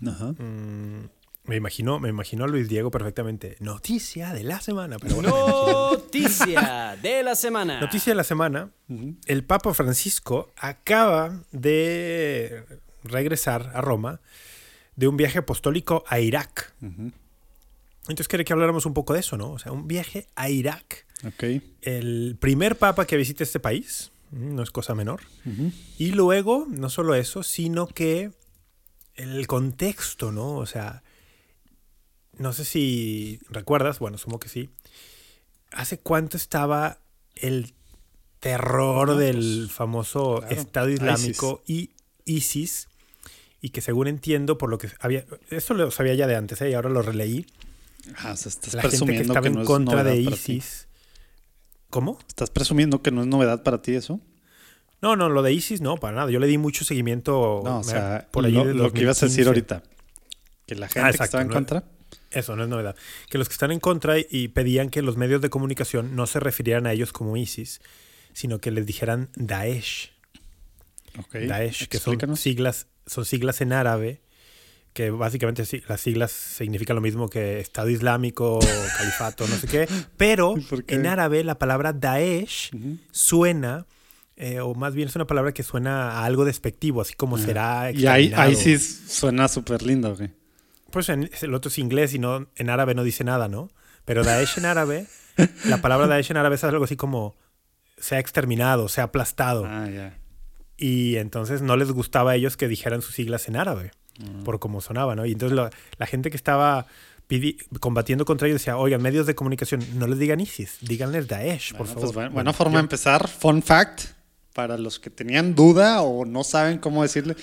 Ajá. 0.06 0.34
mm, 0.38 1.10
me 1.46 1.56
imagino, 1.56 2.00
me 2.00 2.10
imagino 2.10 2.46
a 2.46 2.48
Luis 2.48 2.67
Diego 2.69 2.89
perfectamente. 2.89 3.56
Noticia 3.60 4.34
de 4.34 4.43
la 4.43 4.60
semana. 4.62 4.98
Pero 5.00 5.15
bueno, 5.15 5.91
Noticia 5.91 6.98
de 7.02 7.22
la 7.24 7.36
semana. 7.36 7.80
noticia 7.82 8.12
de 8.12 8.15
la 8.15 8.24
semana. 8.24 8.69
El 9.26 9.43
Papa 9.43 9.74
Francisco 9.74 10.52
acaba 10.58 11.43
de 11.52 12.63
regresar 13.04 13.72
a 13.74 13.82
Roma 13.82 14.22
de 14.96 15.08
un 15.08 15.17
viaje 15.17 15.39
apostólico 15.39 16.04
a 16.08 16.19
Irak. 16.19 16.74
Ujú. 16.82 17.12
Entonces 18.04 18.28
quería 18.28 18.44
que 18.44 18.54
habláramos 18.54 18.86
un 18.86 18.94
poco 18.94 19.13
de 19.13 19.22
eso, 19.22 19.38
¿no? 19.38 19.52
O 19.52 19.60
sea, 19.60 19.72
un 19.72 19.88
viaje 19.88 20.28
a 20.36 20.50
Irak. 20.50 21.06
Ok. 21.26 21.62
El 21.82 22.38
primer 22.39 22.78
papa 22.78 23.06
que 23.06 23.16
visita 23.16 23.44
este 23.44 23.60
país, 23.60 24.12
no 24.32 24.62
es 24.62 24.72
cosa 24.72 24.94
menor. 24.96 25.22
Y 25.98 26.12
luego, 26.12 26.66
no 26.70 26.89
solo 26.89 27.16
eso, 27.16 27.44
sino 27.44 27.88
que 27.88 28.32
el 29.16 29.48
contexto, 29.48 30.32
¿no? 30.32 30.56
O 30.56 30.66
sea, 30.66 31.04
no 32.38 32.52
sé 32.52 32.66
si 32.66 33.39
recuerdas, 33.50 34.00
bueno, 34.00 34.18
supongo 34.18 34.39
que 34.39 34.50
sí. 34.50 34.70
¿Hace 35.72 35.98
cuánto 35.98 36.36
estaba 36.38 37.00
el 37.36 37.74
terror 38.39 39.10
No, 39.10 39.16
del 39.16 39.70
famoso 39.70 40.39
claro, 40.39 40.56
Estado 40.56 40.89
Islámico 40.89 41.63
y 41.66 41.92
ISIS? 42.26 42.89
Y 43.62 43.70
que 43.70 43.82
según 43.82 44.08
entiendo, 44.08 44.58
por 44.58 44.70
lo 44.70 44.78
que 44.78 44.89
había... 45.00 45.26
Esto 45.50 45.74
lo 45.74 45.89
sabía 45.89 46.16
ya 46.16 46.28
de 46.28 46.36
antes, 46.36 46.62
¿eh? 46.62 46.72
Y 46.72 46.74
ahora 46.74 46.89
lo 46.89 47.02
releí. 47.02 47.46
Ah, 48.18 48.32
o 48.34 48.36
sea, 48.38 48.50
estás 48.50 48.74
La 48.74 48.82
gente 48.82 48.98
que 48.98 49.06
presumiendo 49.06 49.34
estaba 49.34 49.44
que, 49.44 49.50
no 49.50 49.56
en 49.58 49.62
es 49.62 49.68
contra 49.68 50.04
de. 50.04 50.18
ISIS... 50.18 50.88
¿Cómo? 51.89 52.18
¿Estás 52.28 52.50
presumiendo 52.50 53.02
que 53.04 53.12
no 53.12 53.22
es 53.22 53.28
novedad 53.28 53.62
para 53.63 53.82
ti 53.82 53.94
eso? 53.94 54.20
No, 55.02 55.16
no, 55.16 55.30
lo 55.30 55.44
de 55.44 55.54
ISIS 55.54 55.80
no, 55.82 55.98
para 55.98 56.16
nada. 56.16 56.32
Yo 56.32 56.39
le 56.39 56.48
di 56.48 56.58
mucho 56.58 56.86
seguimiento 56.86 57.62
No, 57.63 57.80
o 57.80 57.84
sea, 57.84 58.28
por 58.32 58.44
lo, 58.50 58.92
que 58.92 59.02
ibas 59.02 59.22
a 59.22 59.28
decir 59.28 59.46
2015. 59.46 59.48
ahorita. 59.48 59.84
Que 60.66 60.76
la 60.76 60.88
gente 60.88 61.02
que 61.02 61.10
exacto, 61.12 61.24
estaba 61.26 61.42
en 61.44 61.48
no- 61.50 61.54
contra. 61.54 61.84
Eso 62.32 62.56
no 62.56 62.63
es 62.63 62.70
novedad. 62.70 62.96
Que 63.30 63.38
los 63.38 63.48
que 63.48 63.54
están 63.54 63.72
en 63.72 63.80
contra 63.80 64.16
y 64.18 64.48
pedían 64.48 64.89
que 64.89 65.04
los 65.04 65.18
medios 65.18 65.42
de 65.42 65.52
comunicación 65.52 66.16
no 66.16 66.26
se 66.26 66.39
refirieran 66.39 66.88
a 66.88 66.94
ellos 66.94 67.13
como 67.13 67.38
ISIS, 67.38 67.80
sino 68.34 68.60
que 68.60 68.72
les 68.72 68.88
dijeran 68.88 69.30
Daesh. 69.36 70.12
Daesh, 71.32 71.88
que 71.89 72.00
son 72.00 72.38
siglas, 72.38 72.88
son 73.06 73.26
siglas 73.26 73.62
en 73.62 73.72
árabe, 73.72 74.22
que 74.93 75.10
básicamente 75.10 75.63
las 75.88 76.01
siglas 76.01 76.32
significan 76.32 76.95
lo 76.95 77.01
mismo 77.01 77.27
que 77.27 77.60
Estado 77.60 77.89
Islámico, 77.89 78.60
Califato, 78.97 79.47
no 79.47 79.56
sé 79.56 79.67
qué. 79.67 79.88
Pero 80.17 80.53
en 80.88 81.06
árabe 81.08 81.43
la 81.43 81.58
palabra 81.60 81.93
Daesh 81.93 82.71
suena, 83.12 83.86
eh, 84.36 84.60
o 84.60 84.73
más 84.75 84.93
bien 84.95 85.08
es 85.08 85.15
una 85.15 85.27
palabra 85.27 85.51
que 85.53 85.63
suena 85.63 86.12
a 86.12 86.25
algo 86.25 86.45
despectivo, 86.45 87.01
así 87.01 87.13
como 87.13 87.38
será. 87.38 87.91
Y 87.91 88.06
ahí, 88.08 88.56
sí 88.56 88.77
suena 88.79 89.47
súper 89.47 89.84
lindo, 89.84 90.15
güey. 90.15 90.32
Pues 90.91 91.10
en- 91.10 91.29
el 91.41 91.53
otro 91.56 91.69
es 91.69 91.77
inglés 91.79 92.13
y 92.13 92.19
no, 92.19 92.47
en 92.56 92.69
árabe 92.69 92.93
no 92.93 93.03
dice 93.03 93.23
nada, 93.23 93.47
¿no? 93.47 93.69
Pero 94.06 94.23
Daesh 94.23 94.58
en 94.60 94.65
árabe, 94.65 95.08
la 95.65 95.77
palabra 95.82 96.08
Daesh 96.08 96.29
en 96.32 96.38
árabe 96.38 96.56
es 96.56 96.63
algo 96.63 96.84
así 96.84 96.95
como 96.95 97.36
se 97.97 98.15
ha 98.15 98.19
exterminado, 98.19 98.89
se 98.89 99.01
ha 99.01 99.06
aplastado. 99.06 99.65
Ah, 99.65 99.89
ya. 99.89 100.19
Y 100.77 101.15
entonces 101.15 101.62
no 101.62 101.77
les 101.77 101.91
gustaba 101.91 102.32
a 102.32 102.36
ellos 102.36 102.58
que 102.58 102.67
dijeran 102.67 103.01
sus 103.01 103.15
siglas 103.15 103.47
en 103.47 103.56
árabe, 103.56 103.91
Mm. 104.19 104.43
por 104.43 104.60
cómo 104.60 104.80
sonaba, 104.82 105.15
¿no? 105.15 105.26
Y 105.26 105.32
entonces 105.34 105.56
la, 105.56 105.69
la 105.97 106.06
gente 106.06 106.30
que 106.30 106.38
estaba 106.38 106.86
pidi- 107.30 107.58
combatiendo 107.80 108.26
contra 108.26 108.47
ellos 108.47 108.62
decía, 108.62 108.78
oigan, 108.78 109.02
medios 109.02 109.26
de 109.26 109.34
comunicación, 109.36 109.84
no 109.95 110.06
les 110.08 110.19
digan 110.19 110.39
ISIS, 110.39 110.78
díganles 110.82 111.28
Daesh, 111.28 111.71
por 111.71 111.80
Bueno, 111.80 111.93
favor. 111.93 112.02
pues, 112.02 112.13
buena, 112.13 112.30
Bueno, 112.30 112.34
buena 112.36 112.54
forma 112.54 112.73
yo- 112.73 112.78
de 112.78 112.82
empezar. 112.84 113.28
Fun 113.28 113.62
fact. 113.63 114.02
Para 114.54 114.78
los 114.78 114.99
que 114.99 115.10
tenían 115.10 115.56
duda 115.56 116.04
o 116.04 116.26
no 116.26 116.43
saben 116.43 116.78
cómo 116.78 117.02
decirle. 117.02 117.36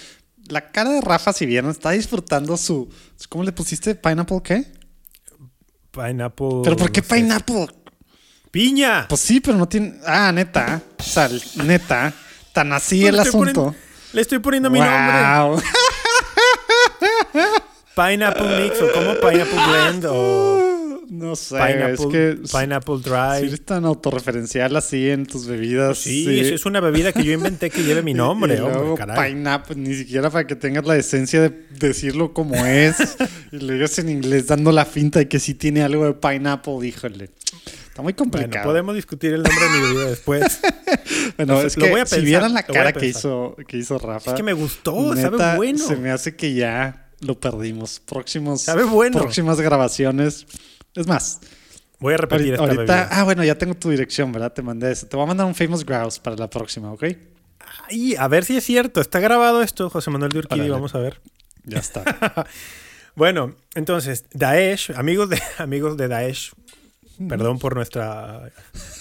La 0.48 0.70
cara 0.70 0.90
de 0.90 1.00
Rafa, 1.00 1.32
si 1.32 1.44
vieron, 1.44 1.70
está 1.72 1.90
disfrutando 1.90 2.56
su. 2.56 2.88
¿Cómo 3.28 3.42
le 3.42 3.50
pusiste? 3.52 3.94
¿Pineapple 3.96 4.40
qué? 4.44 4.64
Pineapple. 5.90 6.60
¿Pero 6.64 6.76
por 6.76 6.92
qué 6.92 7.00
no 7.00 7.06
sé. 7.08 7.14
pineapple? 7.16 7.66
¡Piña! 8.50 9.06
Pues 9.08 9.20
sí, 9.20 9.40
pero 9.40 9.56
no 9.58 9.68
tiene. 9.68 9.94
Ah, 10.06 10.30
neta. 10.32 10.80
O 10.98 11.02
sea, 11.02 11.28
neta. 11.64 12.12
Tan 12.52 12.72
así 12.72 13.00
Pues 13.00 13.08
el 13.10 13.16
le 13.16 13.22
asunto. 13.22 13.38
poniendo- 13.62 13.74
le 14.12 14.20
estoy 14.20 14.38
poniendo 14.40 14.70
mi 14.70 14.78
nombre. 14.80 14.92
Pineapple 17.94 18.62
Mix 18.62 18.80
o 18.82 18.92
como 18.92 19.14
Pineapple 19.14 19.58
Blend 19.68 20.06
o 20.08 21.00
No 21.10 21.34
sé, 21.36 21.56
Pineapple, 21.56 21.94
es 21.94 22.06
que. 22.06 22.58
pineapple 22.58 22.96
Si 22.98 23.02
Dry. 23.10 23.48
eres 23.48 23.64
tan 23.64 23.84
autorreferencial 23.84 24.76
así 24.76 25.10
en 25.10 25.26
tus 25.26 25.46
bebidas. 25.46 25.98
Sí, 25.98 26.40
Es, 26.40 26.46
es 26.52 26.66
una 26.66 26.80
bebida 26.80 27.12
que 27.12 27.24
yo 27.24 27.32
inventé 27.32 27.68
que 27.68 27.82
lleve 27.82 28.02
mi 28.02 28.14
nombre, 28.14 28.54
y 28.54 28.58
hombre, 28.60 28.74
luego 28.78 28.94
caray. 28.94 29.32
pineapple, 29.34 29.76
ni 29.76 29.94
siquiera 29.94 30.30
para 30.30 30.46
que 30.46 30.54
tengas 30.56 30.86
la 30.86 30.94
decencia 30.94 31.40
de 31.42 31.50
decirlo 31.78 32.32
como 32.32 32.54
es. 32.64 32.96
y 33.52 33.58
le 33.58 33.74
digas 33.74 33.98
en 33.98 34.08
inglés 34.08 34.46
dando 34.46 34.70
la 34.72 34.84
finta 34.84 35.18
de 35.18 35.28
que 35.28 35.40
sí 35.40 35.54
tiene 35.54 35.82
algo 35.82 36.04
de 36.06 36.14
pineapple, 36.14 36.86
híjole. 36.86 37.30
Está 37.88 38.02
muy 38.02 38.12
Bueno, 38.12 38.16
complicado. 38.16 38.66
podemos 38.66 38.94
discutir 38.94 39.32
el 39.34 39.42
nombre 39.42 39.64
de 39.64 39.70
mi 39.78 39.80
bebida 39.88 40.10
después. 40.10 40.60
Bueno, 41.36 41.54
Lo 41.54 41.66
es 41.66 41.76
voy 41.76 41.88
que 41.88 42.00
a 42.00 42.06
si 42.06 42.10
pensar, 42.16 42.20
vieran 42.24 42.54
la 42.54 42.64
lo 42.66 42.72
cara 42.74 42.92
que 42.92 43.00
pensar. 43.00 43.18
hizo, 43.20 43.56
que 43.66 43.76
hizo 43.78 43.98
Rafa. 43.98 44.30
Es 44.30 44.36
que 44.36 44.42
me 44.42 44.52
gustó, 44.52 45.14
neta, 45.14 45.30
sabe 45.38 45.56
bueno. 45.56 45.78
Se 45.78 45.96
me 45.96 46.10
hace 46.10 46.34
que 46.36 46.54
ya 46.54 47.09
lo 47.20 47.38
perdimos. 47.38 48.00
Próximos, 48.00 48.62
Sabe 48.62 48.84
bueno. 48.84 49.18
Próximas 49.18 49.60
grabaciones. 49.60 50.46
Es 50.94 51.06
más, 51.06 51.40
Voy 51.98 52.14
a 52.14 52.16
repetir 52.16 52.54
ahorita, 52.56 52.62
esta 52.64 52.76
ahorita- 52.76 52.94
bebida. 52.96 53.08
ah, 53.20 53.24
bueno, 53.24 53.44
ya 53.44 53.56
tengo 53.56 53.74
tu 53.74 53.90
dirección, 53.90 54.32
¿verdad? 54.32 54.52
Te 54.52 54.62
mandé 54.62 54.90
eso. 54.90 55.06
Te 55.06 55.16
voy 55.16 55.24
a 55.24 55.28
mandar 55.28 55.46
un 55.46 55.54
Famous 55.54 55.84
Grouse 55.84 56.18
para 56.18 56.34
la 56.36 56.48
próxima, 56.48 56.90
¿ok? 56.92 57.04
Ay, 57.88 58.14
a 58.16 58.26
ver 58.26 58.44
si 58.44 58.56
es 58.56 58.64
cierto. 58.64 59.00
Está 59.00 59.20
grabado 59.20 59.62
esto, 59.62 59.90
José 59.90 60.10
Manuel 60.10 60.32
de 60.32 60.38
Urquidi. 60.38 60.60
Órale. 60.60 60.72
Vamos 60.72 60.94
a 60.94 60.98
ver. 60.98 61.20
Ya 61.64 61.78
está. 61.78 62.02
Bueno, 63.16 63.56
entonces, 63.74 64.24
Daesh, 64.32 64.92
amigos 64.94 65.28
de, 65.28 65.42
amigos 65.58 65.96
de 65.96 66.06
Daesh, 66.08 66.52
perdón 67.28 67.58
por 67.58 67.74
nuestra, 67.74 68.50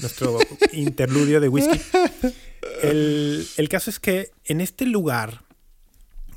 nuestro 0.01 0.39
interludio 0.73 1.39
de 1.39 1.47
whisky. 1.47 1.79
El, 2.82 3.47
el 3.55 3.69
caso 3.69 3.89
es 3.91 3.99
que 3.99 4.32
en 4.45 4.62
este 4.62 4.86
lugar 4.88 5.43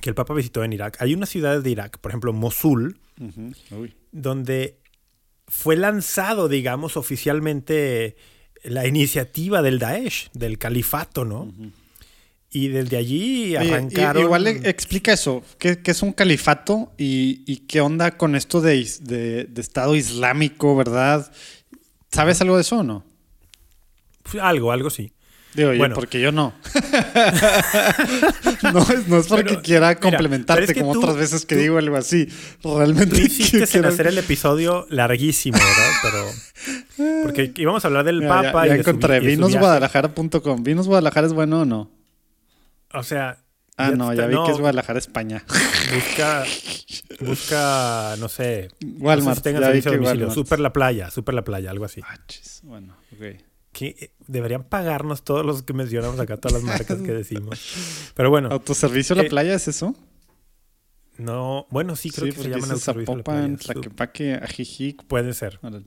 que 0.02 0.10
el 0.10 0.14
Papa 0.14 0.34
visitó 0.34 0.62
en 0.64 0.74
Irak, 0.74 0.96
hay 1.00 1.14
unas 1.14 1.30
ciudades 1.30 1.62
de 1.64 1.70
Irak, 1.70 1.98
por 1.98 2.10
ejemplo, 2.10 2.32
Mosul, 2.34 2.98
donde 4.12 4.78
fue 5.46 5.76
lanzado, 5.76 6.48
digamos, 6.48 6.96
oficialmente 6.98 8.16
la 8.64 8.86
iniciativa 8.86 9.62
del 9.62 9.78
Daesh, 9.78 10.28
del 10.34 10.58
califato, 10.58 11.24
¿no? 11.24 11.50
Y 12.50 12.68
desde 12.68 12.96
allí 12.98 13.56
arrancaron... 13.56 14.22
igual 14.24 14.46
e- 14.46 14.68
explica 14.68 15.12
eso. 15.14 15.42
¿Qué, 15.58 15.80
qué 15.82 15.92
es 15.92 16.02
un 16.02 16.12
califato 16.12 16.92
y, 16.98 17.42
y 17.46 17.58
qué 17.68 17.80
onda 17.80 18.18
con 18.18 18.34
esto 18.36 18.60
de, 18.60 18.84
de- 19.00 19.44
de 19.44 19.60
Estado 19.60 19.94
Islámico, 19.96 20.76
verdad? 20.76 21.32
¿Sabes 22.10 22.40
algo 22.42 22.56
de 22.56 22.60
eso 22.62 22.80
o 22.80 22.82
no? 22.82 23.04
Algo, 24.40 24.70
algo 24.72 24.90
sí. 24.90 25.12
Digo, 25.54 25.72
yo, 25.72 25.78
Bueno. 25.78 25.94
porque 25.94 26.20
yo 26.20 26.32
no. 26.32 26.54
no, 28.72 28.80
es, 28.80 29.08
no 29.08 29.18
es 29.18 29.26
porque 29.26 29.44
Pero, 29.44 29.62
quiera 29.62 29.88
mira, 29.88 30.00
complementarte 30.00 30.62
pero 30.62 30.70
es 30.70 30.74
que 30.74 30.80
como 30.80 30.92
tú- 30.94 31.00
otras 31.00 31.16
veces 31.16 31.44
que 31.46 31.56
tú- 31.56 31.60
digo 31.60 31.78
algo 31.78 31.96
así. 31.96 32.28
Realmente 32.62 33.16
Tú 33.16 33.58
en 33.58 33.66
quiero- 33.66 33.88
hacer 33.88 34.06
el 34.06 34.18
episodio 34.18 34.86
larguísimo, 34.90 35.58
¿verdad? 35.58 35.90
Pero. 36.02 37.22
Porque 37.22 37.52
íbamos 37.56 37.84
a 37.84 37.88
hablar 37.88 38.04
del 38.04 38.20
Mira, 38.20 38.42
ya- 38.42 38.52
Papa 38.52 38.66
ya, 38.66 38.74
y 38.74 38.78
de 38.78 38.84
su 38.84 38.90
vi- 38.90 38.90
encontré 38.96 39.16
y 39.16 39.20
viaje. 39.20 39.36
vinosguadalajara.com. 39.36 40.62
¿Vinos 40.62 40.86
Guadalajara 40.86 41.26
es 41.26 41.32
bueno 41.32 41.60
o 41.60 41.64
no? 41.64 41.90
O 42.94 43.02
sea. 43.02 43.38
Ah, 43.78 43.88
ya 43.90 43.96
no, 43.96 44.10
está- 44.12 44.22
ya 44.22 44.28
vi 44.28 44.34
no, 44.34 44.44
que 44.44 44.52
es 44.52 44.58
Guadalajara, 44.58 44.98
España. 44.98 45.44
Busca. 45.94 46.44
Busca, 47.20 48.16
no 48.18 48.28
sé. 48.28 48.68
Walmart, 48.98 49.38
No 49.38 49.42
sé 49.44 49.54
si 49.54 49.60
ya 49.60 49.70
vi 49.70 49.82
que. 49.82 49.98
Walmart. 49.98 50.32
Super 50.34 50.60
la 50.60 50.72
playa, 50.72 51.10
super 51.10 51.34
la 51.34 51.42
playa, 51.42 51.70
algo 51.70 51.84
así. 51.86 52.00
Ah, 52.04 52.16
chis, 52.26 52.60
Bueno, 52.64 52.96
ok. 53.12 53.40
Que 53.72 53.96
eh, 53.98 54.10
deberían 54.26 54.64
pagarnos 54.64 55.22
todos 55.24 55.44
los 55.46 55.62
que 55.62 55.72
mencionamos 55.72 56.20
acá, 56.20 56.36
todas 56.36 56.54
las 56.54 56.62
marcas 56.62 57.00
que 57.00 57.12
decimos. 57.12 58.12
Pero 58.14 58.30
bueno, 58.30 58.48
¿Autoservicio 58.50 59.14
a 59.14 59.16
la 59.18 59.22
Eh, 59.24 59.30
playa 59.30 59.54
es 59.54 59.66
eso? 59.68 59.94
no. 61.18 61.66
Bueno, 61.70 61.96
sí, 61.96 62.10
creo 62.10 62.26
que 62.34 62.42
se 62.42 62.48
llaman 62.50 62.70
autoservicio 62.70 63.14
a 63.14 63.16
la 63.18 63.22
playa. 63.24 63.56
Tlaquepaque, 63.56 64.34
Ajijic. 64.34 65.04
Puede 65.04 65.32
ser. 65.34 65.58
Órale. 65.62 65.86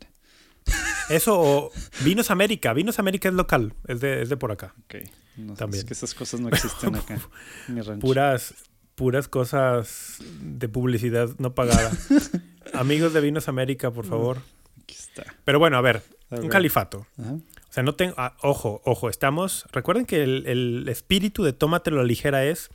Eso 1.10 1.39
o 1.39 1.71
Vinos 2.04 2.32
América. 2.32 2.74
Vinos 2.74 2.98
América 2.98 3.30
es 3.30 3.36
local, 3.36 3.74
es 3.88 4.00
de, 4.02 4.21
es 4.24 4.30
de 4.30 4.38
por 4.38 4.52
acá. 4.52 4.74
Ok. 4.86 4.95
No, 5.38 5.54
También. 5.54 5.80
Es 5.82 5.86
que 5.86 5.93
esas 5.93 6.13
cosas 6.15 6.39
no 6.39 6.50
existen 6.50 6.95
acá. 6.95 7.19
en 7.67 7.76
mi 7.76 7.82
rancho. 7.82 8.00
puras, 8.06 8.56
puras 8.95 9.28
cosas 9.28 10.17
de 10.41 10.67
publicidad 10.69 11.30
no 11.38 11.54
pagada. 11.54 11.91
Amigos 12.74 13.13
de 13.13 13.21
Vinos 13.21 13.48
América, 13.48 13.91
por 13.91 14.06
favor. 14.06 14.39
Aquí 14.82 14.95
está. 14.98 15.36
Pero 15.43 15.60
bueno, 15.60 15.78
a 15.78 15.82
ver, 15.82 16.02
A 16.32 16.36
un 16.36 16.41
ver. 16.41 16.50
califato. 16.50 17.06
Ajá. 17.19 17.38
O 17.75 17.77
sea, 17.77 17.83
no 17.83 17.93
tengo. 17.93 18.13
ah, 18.17 18.38
ojo, 18.41 18.81
ojo, 18.85 19.09
estamos. 19.09 19.65
Recuerden 19.73 20.05
que 20.05 20.23
el, 20.23 20.45
el 20.47 20.88
espíritu 20.88 21.43
de 21.43 21.51
Tómatelo 21.51 21.97
a 21.97 22.03
la 22.03 22.07
ligera 22.07 22.45
es 22.45 22.69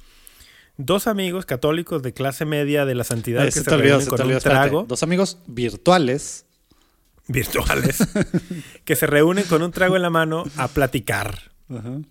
dos 0.76 1.06
amigos 1.06 1.46
católicos 1.46 2.02
de 2.02 2.12
clase 2.12 2.44
media 2.44 2.84
de 2.84 2.94
la 2.94 3.04
santidad 3.04 3.46
que 3.46 3.50
se 3.50 3.60
se, 3.60 3.64
te 3.64 3.74
olvidó, 3.76 3.92
reúnen 3.92 4.04
se 4.04 4.10
con 4.10 4.16
te 4.18 4.24
un 4.24 4.32
espérate. 4.32 4.60
trago 4.68 4.84
Dos 4.86 5.02
amigos 5.02 5.38
virtuales. 5.46 6.44
virtuales 7.28 7.96
que 8.84 8.94
se 8.94 9.06
reúnen 9.06 9.44
con 9.44 9.62
un 9.62 9.70
trago 9.72 9.96
en 9.96 10.02
la 10.02 10.10
mano 10.10 10.44
a 10.58 10.68
platicar. 10.68 11.49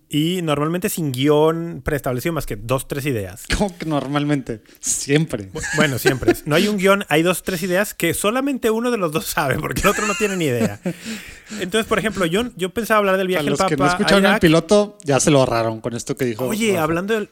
Y 0.08 0.40
normalmente 0.42 0.88
sin 0.88 1.12
guion 1.12 1.82
preestablecido 1.84 2.32
más 2.32 2.46
que 2.46 2.56
dos, 2.56 2.88
tres 2.88 3.04
ideas. 3.06 3.44
Como 3.58 3.76
que 3.76 3.84
normalmente. 3.86 4.62
Siempre. 4.80 5.50
Bu- 5.52 5.62
Bueno, 5.76 5.98
siempre. 5.98 6.34
No 6.46 6.54
hay 6.56 6.68
un 6.68 6.78
guion, 6.78 7.04
hay 7.08 7.22
dos, 7.22 7.42
tres 7.42 7.62
ideas 7.62 7.92
que 7.94 8.14
solamente 8.14 8.70
uno 8.70 8.90
de 8.90 8.96
los 8.96 9.12
dos 9.12 9.26
sabe, 9.26 9.58
porque 9.58 9.82
el 9.82 9.88
otro 9.88 10.06
no 10.06 10.14
tiene 10.14 10.36
ni 10.36 10.46
idea. 10.46 10.80
Entonces, 11.60 11.86
por 11.86 11.98
ejemplo, 11.98 12.24
yo, 12.26 12.44
yo 12.56 12.70
pensaba 12.70 12.98
hablar 12.98 13.16
del 13.18 13.26
Para 13.26 13.42
viaje 13.42 13.44
del 13.44 13.50
los 13.50 13.58
Papa. 13.58 13.68
que 13.68 13.76
no 13.76 13.86
escucharon 13.86 14.24
el 14.24 14.30
Irak. 14.30 14.40
piloto, 14.40 14.98
ya 15.04 15.20
se 15.20 15.30
lo 15.30 15.40
ahorraron 15.40 15.80
con 15.80 15.94
esto 15.94 16.16
que 16.16 16.24
dijo. 16.24 16.46
Oye, 16.46 16.78
hablando 16.78 17.18
de 17.18 17.28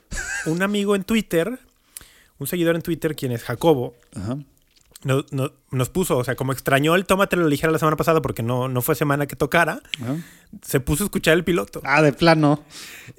un 0.47 0.63
amigo 0.63 0.95
en 0.97 1.05
Twitter, 1.05 1.59
un 2.39 2.47
seguidor 2.47 2.77
en 2.77 2.83
Twitter, 2.83 3.17
quien 3.17 3.33
es 3.33 3.43
Jacobo, 3.43 3.95
Ajá. 4.15 4.37
No- 5.05 5.25
no- 5.31 5.53
nos 5.71 5.89
puso, 5.91 6.17
o 6.19 6.25
sea, 6.25 6.35
como 6.35 6.53
extrañó 6.53 6.95
el 6.95 7.05
Tómatelo 7.07 7.47
ligera 7.49 7.73
la 7.73 7.79
semana 7.79 7.97
pasada 7.97 8.21
porque 8.23 8.43
no, 8.43 8.69
no 8.69 8.83
fue 8.83 8.95
semana 8.95 9.27
que 9.27 9.37
tocara, 9.37 9.81
Ajá. 10.03 10.17
se 10.63 10.81
puso 10.81 11.05
a 11.05 11.07
escuchar 11.07 11.35
el 11.35 11.45
piloto. 11.45 11.81
Ah, 11.85 12.03
de 12.03 12.13
plano. 12.13 12.65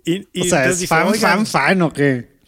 Y, 0.06 0.28
y 0.34 0.42
o 0.42 0.46
sea, 0.46 0.66
es 0.68 0.88
fan, 0.88 1.08
"Oigan, 1.08 1.46
fan, 1.46 1.46
fan 1.46 1.82
o 1.84 1.94
qué. 1.94 2.39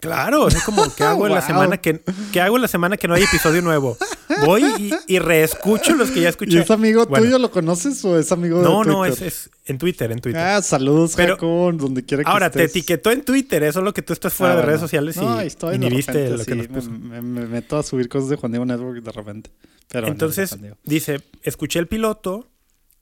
Claro, 0.00 0.48
es 0.48 0.62
como 0.62 0.82
que 0.96 1.04
hago 1.04 1.26
en 1.26 1.32
la 1.34 1.40
Wow. 1.40 1.46
semana 1.46 1.76
que 1.78 2.00
¿qué 2.32 2.40
hago 2.40 2.56
en 2.56 2.62
la 2.62 2.68
semana 2.68 2.96
que 2.96 3.08
no 3.08 3.14
hay 3.14 3.22
episodio 3.24 3.62
nuevo. 3.62 3.96
Voy 4.44 4.64
y, 4.78 5.14
y 5.14 5.18
reescucho 5.18 5.94
los 5.94 6.10
que 6.10 6.20
ya 6.20 6.28
escuché. 6.28 6.58
¿Y 6.58 6.60
es 6.60 6.70
amigo 6.70 7.06
Bueno, 7.06 7.24
tuyo? 7.24 7.38
¿Lo 7.38 7.50
conoces 7.50 8.04
o 8.04 8.18
es 8.18 8.30
amigo 8.30 8.58
de 8.58 8.64
No, 8.64 8.84
no, 8.84 9.04
Twitter? 9.04 9.26
es, 9.26 9.46
es 9.46 9.50
en 9.66 9.78
Twitter, 9.78 10.12
en 10.12 10.20
Twitter. 10.20 10.40
Ah, 10.40 10.62
saludos, 10.62 11.14
Pero- 11.16 11.36
donde 11.36 12.04
quiera 12.04 12.22
que 12.24 12.30
Ahora, 12.30 12.50
te 12.50 12.62
etiquetó 12.64 13.10
en 13.10 13.22
Twitter, 13.22 13.62
eso 13.64 13.80
es 13.80 13.84
lo 13.84 13.92
que 13.94 14.02
tú 14.02 14.12
estás 14.12 14.32
fuera 14.34 14.52
Ah, 14.52 14.56
de 14.56 14.60
bueno. 14.62 14.68
redes 14.68 14.80
sociales 14.80 15.16
y, 15.16 15.20
No, 15.20 15.40
estoy 15.40 15.78
ni 15.78 15.88
viste 15.90 16.12
repente, 16.12 16.36
lo 16.38 16.44
que 16.44 16.52
sí, 16.52 16.58
nos 16.58 16.66
puso. 16.68 16.90
Me, 16.90 17.20
me- 17.20 17.40
me 17.40 17.46
meto 17.46 17.76
a 17.78 17.82
subir 17.82 18.08
cosas 18.08 18.28
de 18.28 18.36
Juan 18.36 18.52
Diego 18.52 18.64
Network 18.66 19.02
de 19.02 19.12
repente. 19.12 19.50
Pero 19.88 20.06
Entonces, 20.08 20.56
dice, 20.84 21.20
escuché 21.42 21.78
el 21.78 21.86
piloto, 21.86 22.46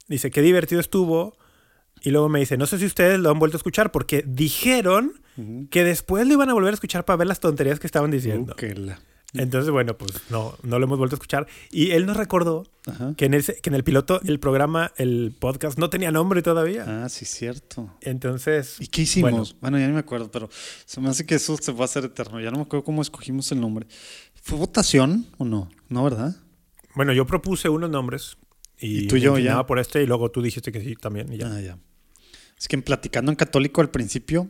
dice, 0.09 0.31
qué 0.31 0.41
divertido 0.41 0.81
estuvo, 0.81 1.37
Y 2.03 2.11
luego 2.11 2.29
me 2.29 2.39
dice, 2.41 2.57
no 2.57 2.67
sé 2.67 2.79
si 2.79 2.87
ustedes 2.87 3.19
lo 3.19 3.31
han 3.31 3.39
vuelto 3.39 3.57
a 3.57 3.59
escuchar 3.59 3.91
porque 3.93 4.25
dijeron 4.27 5.13
que 5.71 5.85
después 5.85 6.27
lo 6.27 6.33
iban 6.35 6.49
a 6.51 6.55
volver 6.55 6.71
a 6.71 6.75
escuchar 6.75 7.05
para 7.05 7.17
ver 7.19 7.27
las 7.27 7.41
tonterías 7.41 7.79
que 7.81 7.87
estaban 7.87 8.11
diciendo. 8.11 8.53
Uh, 8.53 8.57
que 8.57 8.75
la- 8.75 8.99
Entonces, 9.35 9.71
bueno, 9.71 9.99
pues 9.99 10.13
no, 10.31 10.57
no 10.63 10.79
lo 10.79 10.87
hemos 10.87 10.99
vuelto 10.99 11.15
a 11.15 11.19
escuchar. 11.19 11.47
Y 11.71 11.91
él 11.91 12.07
nos 12.07 12.17
recordó 12.17 12.65
Ajá. 12.87 13.13
que 13.17 13.27
en, 13.27 13.35
ese, 13.35 13.57
que 13.61 13.69
en 13.69 13.75
el 13.75 13.85
piloto, 13.85 14.21
el 14.25 14.39
programa, 14.41 14.93
el 14.97 15.35
podcast, 15.39 15.79
no 15.79 15.91
tenía 15.91 16.11
nombre 16.11 16.41
todavía. 16.43 16.85
Ah, 17.05 17.09
sí, 17.11 17.25
cierto. 17.27 17.93
Entonces, 18.01 18.77
¿Y 18.81 18.87
qué 18.87 19.03
hicimos? 19.03 19.31
Bueno. 19.33 19.45
Bueno, 19.61 19.79
ya 19.79 19.87
ni 19.89 19.93
me 19.93 19.99
acuerdo, 19.99 20.31
pero 20.31 20.49
se 20.87 21.01
me 21.03 21.09
hace 21.11 21.27
que 21.27 21.35
eso 21.35 21.57
se 21.61 21.73
va 21.73 21.83
a 21.83 21.85
hacer 21.85 22.05
eterno. 22.05 22.41
Ya 22.41 22.51
no 22.51 22.57
me 22.59 22.63
acuerdo 22.63 22.85
cómo 22.85 23.03
escogimos 23.03 23.51
el 23.53 23.61
nombre. 23.61 23.87
¿Fue 24.41 24.57
votación 24.57 25.27
o 25.39 25.45
no? 25.45 25.69
No, 25.89 26.05
¿verdad? 26.05 26.37
bueno, 26.95 27.13
yo 27.13 27.27
propuse 27.27 27.69
unos 27.69 27.91
nombres 27.91 28.39
y, 28.81 29.05
Y 29.05 29.07
tú 29.09 29.17
y 29.17 29.21
yo 29.21 29.39
ya. 29.39 29.65
por 29.67 29.79
este 29.79 30.03
y 30.03 30.07
luego 30.07 30.31
tú 30.31 30.43
dijiste 30.43 30.73
que 30.73 30.81
sí 30.81 30.95
también. 30.97 31.33
Y 31.33 31.39
ya. 31.39 31.53
Ah, 31.55 31.61
ya. 31.61 31.79
Es 32.59 32.69
que 32.69 32.77
en 32.77 32.83
Platicando 32.83 33.31
en 33.33 33.37
Católico 33.37 33.81
al 33.81 33.91
principio, 33.91 34.49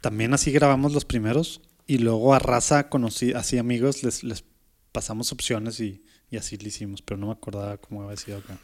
también 0.00 0.32
así 0.34 0.50
grabamos 0.52 0.92
los 0.92 1.04
primeros 1.04 1.60
y 1.86 1.98
luego 1.98 2.34
a 2.34 2.38
raza, 2.38 2.88
conocí, 2.88 3.32
así 3.32 3.58
amigos, 3.58 4.02
les, 4.02 4.24
les 4.24 4.44
pasamos 4.92 5.32
opciones 5.32 5.78
y, 5.80 6.02
y 6.30 6.36
así 6.38 6.56
lo 6.56 6.66
hicimos, 6.68 7.02
pero 7.02 7.18
no 7.18 7.26
me 7.26 7.32
acordaba 7.32 7.76
cómo 7.76 8.02
había 8.02 8.16
sido 8.16 8.38
acá. 8.38 8.58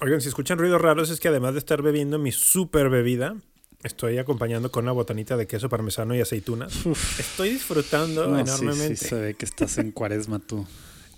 Oigan, 0.00 0.20
si 0.20 0.28
escuchan 0.28 0.58
ruidos 0.58 0.80
raros 0.80 1.10
es 1.10 1.20
que 1.20 1.28
además 1.28 1.52
de 1.52 1.58
estar 1.58 1.82
bebiendo 1.82 2.18
mi 2.18 2.32
super 2.32 2.88
bebida, 2.88 3.36
estoy 3.82 4.18
acompañando 4.18 4.70
con 4.70 4.84
una 4.84 4.92
botanita 4.92 5.36
de 5.36 5.46
queso 5.46 5.68
parmesano 5.68 6.14
y 6.16 6.20
aceitunas. 6.20 6.72
Estoy 7.18 7.50
disfrutando 7.50 8.26
No, 8.28 8.36
sí, 8.36 8.40
enormemente. 8.64 8.96
sí, 8.96 9.06
se 9.08 9.14
ve 9.16 9.34
que 9.34 9.44
estás 9.44 9.76
en 9.78 9.92
cuaresma 9.92 10.38
tú. 10.38 10.66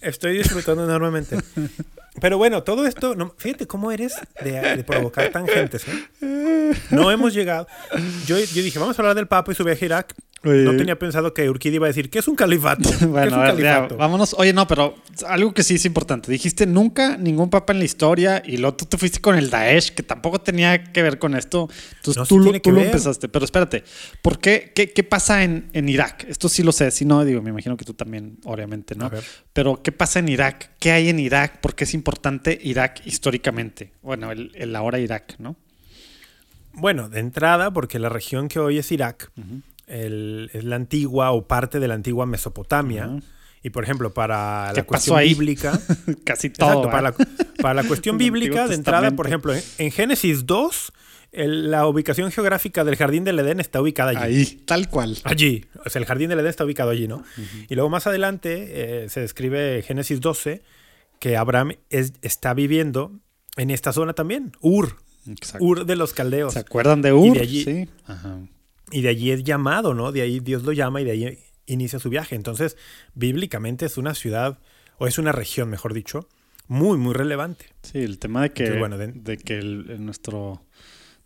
Estoy 0.01 0.39
disfrutando 0.39 0.85
enormemente. 0.85 1.37
Pero 2.21 2.39
bueno, 2.39 2.63
todo 2.63 2.87
esto, 2.87 3.15
no, 3.15 3.35
fíjate 3.37 3.67
cómo 3.67 3.91
eres 3.93 4.15
de, 4.43 4.53
de 4.77 4.85
provocar 4.85 5.31
tangentes. 5.31 5.85
¿eh? 5.89 6.73
No 6.91 7.11
hemos 7.11 7.35
llegado. 7.35 7.67
Yo, 8.27 8.39
yo 8.39 8.63
dije, 8.63 8.79
vamos 8.79 8.99
a 8.99 9.03
hablar 9.03 9.17
del 9.17 9.27
Papa 9.27 9.53
y 9.53 9.55
su 9.55 9.65
viaje 9.65 9.85
a 9.85 9.87
Irak. 9.87 10.15
Oye. 10.43 10.63
No 10.63 10.75
tenía 10.75 10.99
pensado 10.99 11.35
que 11.35 11.51
Urquidi 11.51 11.75
iba 11.75 11.85
a 11.85 11.89
decir, 11.89 12.09
¿qué 12.09 12.19
es 12.21 12.27
un 12.27 12.35
califato? 12.35 12.89
¿Qué 12.89 12.95
es 12.95 13.07
Bueno, 13.07 13.37
un 13.37 13.43
a 13.43 13.53
ver, 13.53 13.63
ya, 13.63 13.75
califato? 13.75 13.97
vámonos. 13.99 14.35
Oye, 14.39 14.55
no, 14.55 14.67
pero 14.67 14.95
algo 15.29 15.53
que 15.53 15.63
sí 15.63 15.75
es 15.75 15.85
importante. 15.85 16.33
Dijiste 16.33 16.65
nunca 16.65 17.19
ningún 17.19 17.51
papa 17.51 17.75
en 17.75 17.79
la 17.81 17.85
historia 17.85 18.43
y 18.47 18.57
luego 18.57 18.75
tú 18.75 18.87
te 18.87 18.97
fuiste 18.97 19.21
con 19.21 19.37
el 19.37 19.51
Daesh, 19.51 19.91
que 19.91 20.03
tampoco 20.03 20.41
tenía 20.41 20.83
que 20.83 21.03
ver 21.03 21.19
con 21.19 21.37
esto. 21.37 21.69
Entonces 21.97 22.17
No, 22.17 22.25
sí 22.25 22.29
tú, 22.31 22.39
lo, 22.39 22.59
tú 22.59 22.73
lo 22.73 22.81
empezaste. 22.81 23.29
Pero 23.29 23.45
espérate, 23.45 23.85
¿por 24.23 24.39
qué? 24.39 24.73
¿Qué, 24.75 24.91
qué 24.93 25.05
pasa 25.05 25.45
en, 25.45 25.69
en 25.75 25.91
Irak? 25.91 26.25
Esto 26.27 26.49
sí 26.49 26.63
lo 26.63 26.73
sé. 26.73 26.91
Si 26.91 27.05
no, 27.05 27.23
digo, 27.27 27.43
me 27.43 27.51
imagino 27.51 27.77
que 27.77 27.85
tú 27.85 27.93
también, 27.93 28.39
obviamente, 28.45 28.95
¿no? 28.95 29.11
Pero 29.53 29.83
¿qué 29.83 29.93
pasa 29.93 30.21
en 30.21 30.31
Irak? 30.31 30.71
¿Qué 30.79 30.91
hay 30.93 31.11
en 31.11 31.19
Irak? 31.21 31.61
¿Por 31.61 31.75
qué 31.75 31.85
es 31.85 31.93
importante 31.93 32.10
Irak 32.63 33.03
históricamente? 33.07 33.93
Bueno, 34.03 34.31
el, 34.33 34.51
el 34.55 34.75
ahora 34.77 34.99
Irak, 34.99 35.35
¿no? 35.39 35.57
Bueno, 36.73 37.09
de 37.09 37.21
entrada, 37.21 37.73
porque 37.73 37.99
la 37.99 38.09
región 38.09 38.49
que 38.49 38.59
hoy 38.59 38.79
es 38.79 38.91
Irak 38.93 39.31
el- 39.87 40.51
es 40.53 40.65
la 40.65 40.77
antigua 40.77 41.33
o 41.33 41.47
parte 41.49 41.81
de 41.81 41.89
la 41.89 41.95
antigua 41.95 42.27
Mesopotamia. 42.27 43.11
Y 43.63 43.71
por 43.71 43.85
ejemplo, 43.85 44.15
para 44.15 44.71
¿Qué 44.73 44.81
la 44.81 44.87
cuestión 44.87 45.19
ahí? 45.19 45.31
bíblica. 45.31 45.79
Casi 46.25 46.49
todo. 46.49 46.85
Para 46.91 47.03
la, 47.11 47.15
para 47.61 47.75
la 47.75 47.85
cuestión 47.85 48.17
bíblica, 48.19 48.69
de 48.69 48.75
entrada, 48.75 49.11
por 49.11 49.27
ejemplo, 49.27 49.53
en, 49.55 49.63
en 49.79 49.91
Génesis 49.91 50.47
2, 50.47 50.93
el- 51.33 51.71
la 51.71 51.87
ubicación 51.87 52.31
geográfica 52.31 52.85
del 52.85 52.97
jardín 52.97 53.25
del 53.25 53.39
Edén 53.41 53.61
está 53.61 53.83
ubicada 53.83 54.11
allí. 54.13 54.37
Ahí, 54.39 54.47
tal 54.65 54.89
cual. 54.89 55.19
Allí. 55.25 55.67
O 55.85 55.91
sea, 55.91 56.01
el 56.01 56.07
jardín 56.07 56.31
del 56.31 56.39
Edén 56.39 56.49
está 56.51 56.65
ubicado 56.65 56.91
allí, 56.91 57.07
¿no? 57.09 57.23
Y 57.69 57.75
luego 57.75 57.91
más 57.91 58.07
adelante 58.07 59.05
eh, 59.05 59.09
se 59.11 59.21
describe 59.21 59.83
Génesis 59.83 60.21
12 60.21 60.63
que 61.21 61.37
Abraham 61.37 61.75
es- 61.91 62.15
está 62.23 62.53
viviendo 62.55 63.13
en 63.57 63.71
esta 63.71 63.93
zona 63.93 64.13
también, 64.15 64.53
Ur, 64.61 64.97
Exacto. 65.29 65.65
Ur 65.65 65.85
de 65.87 65.95
los 65.97 66.13
caldeos. 66.15 66.55
¿Se 66.55 66.59
acuerdan 66.61 67.03
de 67.03 67.13
Ur? 67.13 67.37
de 67.37 67.43
allí- 67.43 67.63
Sí. 67.65 67.89
Ajá. 68.07 68.41
Y 68.91 69.03
de 69.03 69.09
allí 69.11 69.31
es 69.31 69.45
llamado, 69.45 69.95
¿no? 69.95 70.11
De 70.11 70.23
ahí 70.23 70.41
Dios 70.41 70.65
lo 70.65 70.73
llama 70.73 71.01
y 71.01 71.05
de 71.05 71.11
ahí 71.13 71.39
inicia 71.67 71.99
su 72.01 72.09
viaje. 72.11 72.35
Entonces, 72.35 72.77
bíblicamente 73.15 73.87
es 73.87 73.97
una 73.99 74.15
ciudad, 74.15 74.59
o 74.99 75.07
es 75.07 75.19
una 75.19 75.31
región, 75.31 75.69
mejor 75.71 75.95
dicho, 75.95 76.29
muy, 76.67 76.97
muy 76.99 77.15
relevante. 77.15 77.67
Sí, 77.83 77.99
el 77.99 78.19
tema 78.19 78.43
de 78.43 78.51
que, 78.53 78.63
Entonces, 78.65 78.81
bueno, 78.81 78.99
de- 78.99 79.13
de 79.13 79.37
que 79.37 79.59
el- 79.59 79.91
el 79.91 80.05
nuestro, 80.05 80.65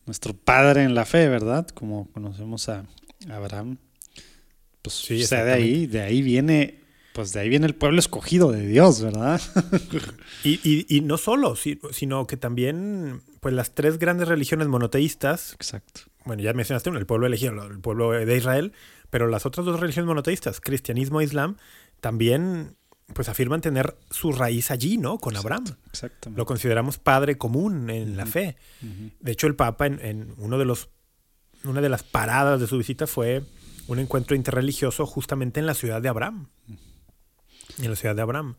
nuestro 0.07 0.35
padre 0.35 0.83
en 0.83 0.95
la 0.95 1.05
fe, 1.07 1.29
¿verdad? 1.29 1.67
Como 1.69 2.11
conocemos 2.13 2.69
a 2.69 2.85
Abraham, 3.31 3.79
pues 4.83 4.97
Sí, 4.97 5.23
o 5.23 5.27
sea, 5.27 5.45
de 5.45 5.53
ahí, 5.53 5.87
de 5.87 6.01
ahí 6.03 6.21
viene, 6.21 6.81
pues 7.15 7.33
de 7.33 7.41
ahí 7.41 7.49
viene 7.49 7.65
el 7.67 7.75
pueblo 7.75 7.99
escogido 8.01 8.51
de 8.53 8.67
Dios, 8.67 9.01
¿verdad? 9.01 9.41
Y, 10.45 10.61
y- 10.69 10.85
y 10.89 11.01
no 11.01 11.17
solo, 11.17 11.57
si- 11.57 11.81
sino 11.93 12.27
que 12.27 12.37
también, 12.37 13.23
pues 13.41 13.55
las 13.55 13.73
tres 13.75 13.99
grandes 13.99 14.29
religiones 14.29 14.69
monoteístas, 14.69 15.53
Exacto. 15.55 16.03
bueno, 16.27 16.43
ya 16.43 16.53
mencionaste 16.53 16.91
uno, 16.91 16.99
el 16.99 17.07
pueblo 17.07 17.27
elegido, 17.27 17.65
el 17.65 17.79
pueblo 17.81 18.11
de 18.11 18.37
Israel, 18.37 18.73
pero 19.11 19.29
las 19.29 19.47
otras 19.47 19.65
dos 19.65 19.81
religiones 19.81 20.07
monoteístas, 20.09 20.61
cristianismo 20.61 21.21
e 21.21 21.25
islam, 21.25 21.57
también 22.01 22.77
pues 23.15 23.29
afirman 23.29 23.61
tener 23.61 23.97
su 24.11 24.33
raíz 24.33 24.71
allí, 24.71 24.97
¿no? 24.99 25.19
Con 25.19 25.37
Abraham. 25.37 25.65
Exactamente. 25.91 26.39
Lo 26.39 26.47
consideramos 26.47 26.99
padre 26.99 27.39
común 27.39 27.89
en 27.91 28.17
la 28.17 28.27
fe. 28.27 28.57
De 29.21 29.33
hecho, 29.33 29.47
el 29.47 29.55
Papa 29.55 29.87
en, 29.87 30.01
en 30.01 30.35
uno 30.39 30.59
de 30.59 30.65
los, 30.65 30.89
una 31.65 31.81
de 31.81 31.89
las 31.91 32.03
paradas 32.03 32.61
de 32.61 32.67
su 32.67 32.77
visita 32.79 33.07
fue 33.07 33.45
un 33.87 33.99
encuentro 33.99 34.35
interreligioso 34.35 35.07
justamente 35.07 35.61
en 35.61 35.67
la 35.67 35.75
ciudad 35.75 36.03
de 36.03 36.09
Abraham. 36.09 36.49
En 37.83 37.91
la 37.91 37.97
ciudad 37.97 38.15
de 38.15 38.23
Abraham. 38.23 38.55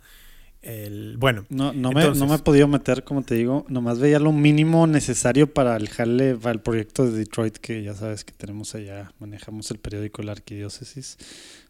El, 0.61 1.17
bueno, 1.17 1.45
No, 1.49 1.73
no, 1.73 1.91
me, 1.91 2.09
no 2.15 2.25
me 2.25 2.35
he 2.35 2.39
podido 2.39 2.67
meter, 2.67 3.03
como 3.03 3.21
te 3.21 3.35
digo, 3.35 3.65
nomás 3.69 3.99
veía 3.99 4.17
lo 4.17 4.31
mínimo 4.31 4.87
necesario 4.87 5.53
para 5.53 5.75
el 5.77 5.89
jale, 5.89 6.35
para 6.35 6.53
el 6.53 6.59
proyecto 6.59 7.05
de 7.05 7.11
Detroit, 7.19 7.57
que 7.57 7.83
ya 7.83 7.93
sabes 7.93 8.25
que 8.25 8.33
tenemos 8.33 8.73
allá, 8.73 9.13
manejamos 9.19 9.69
el 9.69 9.77
periódico 9.77 10.23
La 10.23 10.31
Arquidiócesis, 10.31 11.17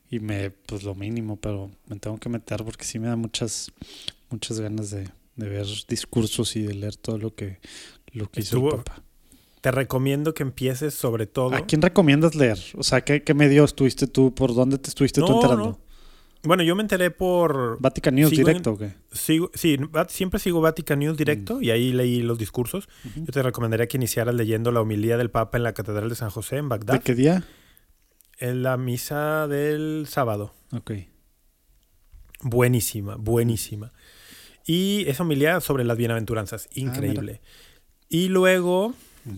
y 0.09 0.19
me, 0.21 0.49
pues 0.49 0.83
lo 0.83 0.95
mínimo, 0.95 1.35
pero 1.35 1.71
me 1.87 1.97
tengo 1.97 2.17
que 2.19 2.29
meter 2.29 2.63
porque 2.63 2.85
sí 2.85 2.97
me 2.99 3.07
da 3.07 3.17
muchas, 3.17 3.69
muchas 4.29 4.61
ganas 4.61 4.91
de, 4.91 5.09
de 5.35 5.49
ver 5.49 5.67
discursos 5.89 6.55
y 6.55 6.61
de 6.61 6.73
leer 6.75 6.95
todo 6.95 7.17
lo 7.17 7.35
que, 7.35 7.59
lo 8.13 8.31
que 8.31 8.39
hizo 8.39 8.55
el 8.65 8.77
Papa. 8.77 9.03
te 9.59 9.71
recomiendo 9.71 10.33
que 10.33 10.43
empieces 10.43 10.93
sobre 10.93 11.25
todo. 11.27 11.53
¿A 11.53 11.65
quién 11.65 11.81
recomiendas 11.81 12.33
leer? 12.35 12.59
O 12.75 12.83
sea, 12.83 13.01
¿qué, 13.01 13.23
qué 13.23 13.33
medio 13.33 13.65
estuviste 13.65 14.07
tú? 14.07 14.33
¿Por 14.33 14.55
dónde 14.55 14.77
te 14.77 14.87
estuviste 14.87 15.19
tú 15.19 15.27
No, 15.27 15.35
enterando? 15.35 15.79
No. 16.45 16.49
Bueno, 16.49 16.63
yo 16.63 16.75
me 16.75 16.81
enteré 16.81 17.11
por. 17.11 17.77
Vatican 17.79 18.15
News 18.15 18.31
en- 18.31 18.37
directo 18.37 18.71
o 18.73 18.77
qué? 18.77 18.93
Sigo, 19.11 19.51
sí, 19.53 19.77
siempre 20.09 20.39
sigo 20.39 20.61
Vatican 20.61 20.99
News 20.99 21.17
directo 21.17 21.61
y 21.61 21.71
ahí 21.71 21.91
leí 21.91 22.21
los 22.21 22.37
discursos. 22.37 22.87
Yo 23.15 23.25
te 23.33 23.43
recomendaría 23.43 23.87
que 23.87 23.97
iniciaras 23.97 24.33
leyendo 24.35 24.71
la 24.71 24.81
homilía 24.81 25.17
del 25.17 25.29
Papa 25.31 25.57
en 25.57 25.63
la 25.63 25.73
Catedral 25.73 26.09
de 26.09 26.15
San 26.15 26.29
José 26.29 26.57
en 26.57 26.65
¿De 26.65 26.69
Bagdad. 26.69 27.01
qué 27.03 27.15
día? 27.15 27.43
En 28.39 28.63
la 28.63 28.77
misa 28.77 29.47
del 29.47 30.05
sábado. 30.09 30.53
Ok. 30.71 30.91
Buenísima, 32.41 33.15
buenísima. 33.15 33.91
Y 34.65 35.05
esa 35.07 35.23
homilía 35.23 35.61
sobre 35.61 35.83
las 35.83 35.97
bienaventuranzas, 35.97 36.67
increíble. 36.73 37.41
y 38.09 38.27
luego, 38.29 38.93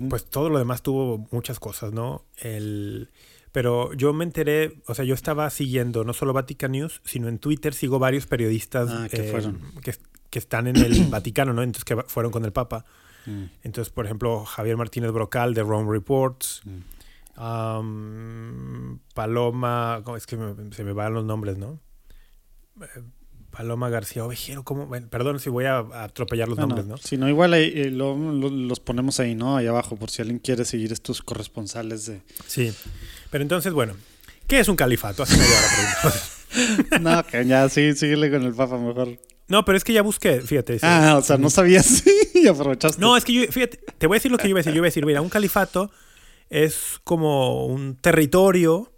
pues 0.10 0.26
todo 0.26 0.50
lo 0.50 0.58
demás 0.58 0.82
tuvo 0.82 1.28
muchas 1.32 1.60
cosas, 1.60 1.94
¿no? 1.94 2.26
El, 2.38 3.10
pero 3.52 3.94
yo 3.94 4.14
me 4.14 4.24
enteré, 4.24 4.74
o 4.88 4.94
sea, 4.94 5.06
yo 5.06 5.14
estaba 5.14 5.50
siguiendo 5.50 6.04
no 6.04 6.14
solo 6.14 6.34
Vatican 6.34 6.72
News, 6.74 7.02
sino 7.06 7.28
en 7.28 7.40
Twitter 7.40 7.74
sigo 7.74 8.00
varios 8.00 8.26
periodistas 8.28 8.90
Ah, 8.92 9.08
¿qué 9.10 9.28
eh, 9.28 9.32
fueron? 9.32 9.62
que, 9.82 9.96
que 10.30 10.40
están 10.40 10.68
en 10.68 10.78
el 10.78 11.06
Vaticano, 11.10 11.54
¿no? 11.54 11.64
Entonces 11.64 11.86
que 11.86 11.96
fueron 12.08 12.32
con 12.32 12.46
el 12.46 12.52
Papa. 12.52 12.86
Mm, 13.26 13.44
Entonces, 13.64 13.92
por 13.94 14.06
ejemplo, 14.06 14.46
Javier 14.46 14.78
Martínez 14.78 15.12
Brocal 15.12 15.54
de 15.54 15.64
Rome 15.64 15.92
Reports, 15.92 16.62
mm. 16.66 16.80
Paloma, 19.14 20.02
¿cómo 20.04 20.18
es 20.18 20.26
que 20.26 20.38
me- 20.38 20.74
se 20.74 20.84
me 20.84 20.94
van 20.94 21.14
los 21.14 21.26
nombres, 21.26 21.58
¿no? 21.58 21.80
Paloma 23.52 23.90
García 23.90 24.24
Ovejero, 24.26 24.64
¿cómo? 24.64 24.86
Bueno, 24.86 25.08
perdón 25.10 25.40
si 25.40 25.50
voy 25.50 25.66
a, 25.66 25.78
a 25.80 26.04
atropellar 26.06 26.48
los 26.48 26.58
nombres, 26.58 26.86
¿no? 26.86 26.98
Si 26.98 27.18
no, 27.18 27.28
igual 27.28 27.54
eh, 27.56 27.90
lo- 27.92 28.16
lo- 28.16 28.50
los 28.50 28.80
ponemos 28.80 29.20
ahí, 29.20 29.34
¿no? 29.36 29.58
Ahí 29.58 29.68
abajo, 29.68 29.96
por 29.96 30.10
si 30.12 30.22
alguien 30.22 30.40
quiere 30.40 30.64
seguir 30.66 30.92
estos 30.94 31.22
corresponsales 31.22 32.06
de... 32.06 32.22
Sí. 32.46 32.74
Pero 33.32 33.42
entonces, 33.42 33.74
bueno, 33.74 33.96
¿qué 34.48 34.60
es 34.60 34.68
un 34.68 34.76
califato? 34.76 35.24
Hace 35.24 35.38
media 35.38 35.58
hora 35.58 35.68
preguntamos. 35.76 37.02
no, 37.02 37.26
que 37.26 37.46
ya 37.46 37.68
sí, 37.70 37.94
síguele 37.96 38.30
con 38.32 38.44
el 38.44 38.54
Papa 38.54 38.78
mejor. 38.78 39.18
No, 39.48 39.64
pero 39.66 39.78
es 39.78 39.84
que 39.84 39.94
ya 39.94 40.02
busqué, 40.02 40.42
fíjate. 40.42 40.78
Ah, 40.82 41.16
o 41.18 41.22
sea, 41.24 41.38
no 41.38 41.50
sabías 41.50 42.04
y 42.36 42.48
aprovechaste. 42.48 43.00
No, 43.02 43.16
es 43.18 43.24
que 43.26 43.34
yo, 43.34 43.52
fíjate, 43.52 43.80
te 43.98 44.06
voy 44.08 44.16
a 44.16 44.18
decir 44.20 44.30
lo 44.32 44.38
que 44.38 44.44
yo 44.44 44.50
iba 44.50 44.60
a 44.60 44.62
decir. 44.62 44.74
Yo 44.74 44.78
iba 44.80 44.86
a 44.86 44.90
decir, 44.90 45.06
mira, 45.06 45.22
un 45.22 45.30
califato 45.30 45.90
es 46.50 47.00
como 47.04 47.66
un 47.66 47.96
territorio 47.96 48.92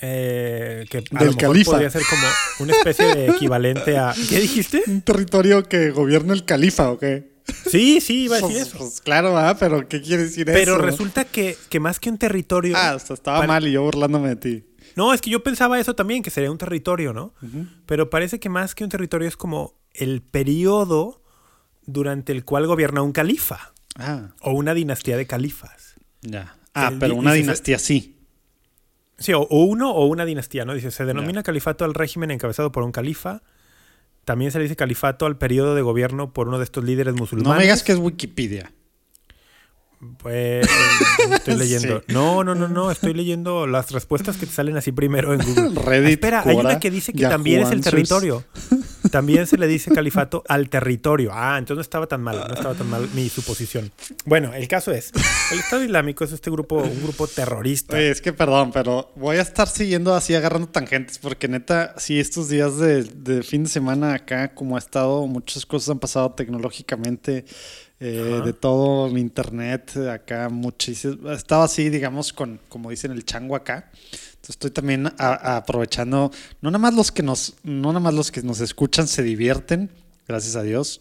eh, 0.00 0.84
que 0.90 0.98
a 0.98 1.00
Del 1.00 1.28
lo 1.28 1.34
mejor 1.34 1.64
podría 1.64 1.90
ser 1.90 2.02
como 2.08 2.22
una 2.60 2.72
especie 2.72 3.06
de 3.14 3.26
equivalente 3.30 3.96
a... 3.98 4.14
¿Qué 4.28 4.40
dijiste? 4.40 4.82
Un 4.86 5.02
territorio 5.02 5.64
que 5.64 5.90
gobierna 5.90 6.32
el 6.34 6.44
califa, 6.44 6.90
¿o 6.90 6.98
qué? 6.98 7.36
Sí, 7.70 8.00
sí, 8.00 8.24
iba 8.24 8.36
a 8.36 8.40
decir 8.40 8.56
Pues, 8.56 8.68
eso. 8.68 8.78
pues, 8.78 9.00
claro, 9.00 9.36
ah, 9.38 9.56
pero 9.58 9.88
¿qué 9.88 10.02
quiere 10.02 10.24
decir 10.24 10.48
eso? 10.48 10.58
Pero 10.58 10.78
resulta 10.78 11.24
que, 11.24 11.56
que 11.70 11.80
más 11.80 11.98
que 11.98 12.10
un 12.10 12.18
territorio... 12.18 12.74
Ah, 12.76 12.94
o 12.94 12.98
sea, 12.98 13.14
estaba 13.14 13.38
Para- 13.38 13.48
mal 13.54 13.66
y 13.66 13.72
yo 13.72 13.82
burlándome 13.82 14.28
de 14.28 14.36
ti. 14.36 14.64
No, 14.96 15.14
es 15.14 15.20
que 15.20 15.30
yo 15.30 15.42
pensaba 15.42 15.78
eso 15.80 15.94
también, 15.94 16.22
que 16.22 16.30
sería 16.30 16.50
un 16.50 16.58
territorio, 16.58 17.12
¿no? 17.12 17.32
Pero 17.86 18.10
parece 18.10 18.38
que 18.40 18.48
más 18.48 18.74
que 18.74 18.84
un 18.84 18.90
territorio 18.90 19.28
es 19.28 19.36
como 19.36 19.74
el 19.94 20.22
periodo 20.22 21.22
durante 21.86 22.32
el 22.32 22.44
cual 22.44 22.66
gobierna 22.66 23.02
un 23.02 23.12
califa. 23.12 23.72
Ah, 23.96 24.30
o 24.40 24.52
una 24.52 24.74
dinastía 24.74 25.16
de 25.16 25.26
califas. 25.26 25.94
ya. 26.22 26.56
Ah, 26.74 26.90
El 26.92 26.98
pero 26.98 27.14
una 27.16 27.32
dinastía 27.32 27.78
sí. 27.78 28.17
Sí, 29.18 29.32
o, 29.32 29.40
o 29.40 29.64
uno 29.64 29.90
o 29.90 30.06
una 30.06 30.24
dinastía, 30.24 30.64
¿no? 30.64 30.74
Dice, 30.74 30.90
se 30.90 31.04
denomina 31.04 31.42
califato 31.42 31.84
al 31.84 31.94
régimen 31.94 32.30
encabezado 32.30 32.70
por 32.70 32.84
un 32.84 32.92
califa. 32.92 33.42
También 34.24 34.52
se 34.52 34.58
le 34.58 34.64
dice 34.64 34.76
califato 34.76 35.26
al 35.26 35.38
periodo 35.38 35.74
de 35.74 35.82
gobierno 35.82 36.32
por 36.32 36.48
uno 36.48 36.58
de 36.58 36.64
estos 36.64 36.84
líderes 36.84 37.14
musulmanes. 37.14 37.48
No 37.48 37.56
me 37.56 37.62
digas 37.62 37.82
que 37.82 37.92
es 37.92 37.98
Wikipedia. 37.98 38.72
Pues 40.18 40.68
estoy 41.32 41.54
leyendo. 41.58 41.98
Sí. 42.06 42.12
No, 42.12 42.44
no, 42.44 42.54
no, 42.54 42.68
no. 42.68 42.90
Estoy 42.90 43.14
leyendo 43.14 43.66
las 43.66 43.90
respuestas 43.90 44.36
que 44.36 44.46
te 44.46 44.52
salen 44.52 44.76
así 44.76 44.92
primero 44.92 45.32
en 45.34 45.40
Google. 45.40 45.80
Reddit, 45.84 46.10
Espera, 46.10 46.42
hay 46.44 46.56
una 46.56 46.78
que 46.78 46.90
dice 46.90 47.12
que 47.12 47.20
Yahoo 47.20 47.32
también 47.32 47.62
es 47.62 47.70
el 47.70 47.80
territorio. 47.80 48.44
También 49.10 49.46
se 49.46 49.56
le 49.56 49.66
dice 49.66 49.90
califato 49.90 50.42
al 50.48 50.68
territorio. 50.68 51.30
Ah, 51.32 51.56
entonces 51.58 51.76
no 51.76 51.82
estaba 51.82 52.06
tan 52.06 52.22
mal, 52.22 52.44
no 52.48 52.54
estaba 52.54 52.74
tan 52.74 52.88
mal 52.88 53.08
mi 53.14 53.28
suposición. 53.28 53.90
Bueno, 54.24 54.54
el 54.54 54.68
caso 54.68 54.92
es, 54.92 55.12
el 55.52 55.58
Estado 55.58 55.84
Islámico 55.84 56.24
es 56.24 56.32
este 56.32 56.50
grupo, 56.50 56.76
un 56.76 57.02
grupo 57.02 57.26
terrorista. 57.26 57.96
Oye, 57.96 58.10
es 58.10 58.20
que 58.20 58.32
perdón, 58.32 58.72
pero 58.72 59.12
voy 59.16 59.36
a 59.36 59.42
estar 59.42 59.68
siguiendo 59.68 60.14
así 60.14 60.34
agarrando 60.34 60.68
tangentes 60.68 61.18
porque 61.18 61.48
neta, 61.48 61.94
sí, 61.98 62.18
estos 62.18 62.48
días 62.48 62.78
de, 62.78 63.04
de 63.04 63.42
fin 63.42 63.64
de 63.64 63.70
semana 63.70 64.14
acá, 64.14 64.54
como 64.54 64.76
ha 64.76 64.78
estado, 64.78 65.26
muchas 65.26 65.66
cosas 65.66 65.90
han 65.90 65.98
pasado 65.98 66.32
tecnológicamente, 66.32 67.44
eh, 68.00 68.40
de 68.44 68.52
todo, 68.52 69.08
en 69.08 69.18
internet, 69.18 69.96
acá 69.96 70.48
muchísimo. 70.48 71.32
Estaba 71.32 71.64
así, 71.64 71.88
digamos, 71.88 72.32
con, 72.32 72.60
como 72.68 72.90
dicen, 72.90 73.10
el 73.10 73.24
chango 73.24 73.56
acá. 73.56 73.90
Estoy 74.48 74.70
también 74.70 75.06
a- 75.06 75.12
a- 75.18 75.56
aprovechando, 75.58 76.30
no 76.62 76.70
nada 76.70 76.78
más 76.78 76.94
los 76.94 77.12
que 77.12 77.22
nos, 77.22 77.54
no 77.64 77.88
nada 77.88 78.00
más 78.00 78.14
los 78.14 78.30
que 78.30 78.42
nos 78.42 78.60
escuchan 78.60 79.06
se 79.08 79.22
divierten, 79.22 79.90
gracias 80.26 80.56
a 80.56 80.62
Dios, 80.62 81.00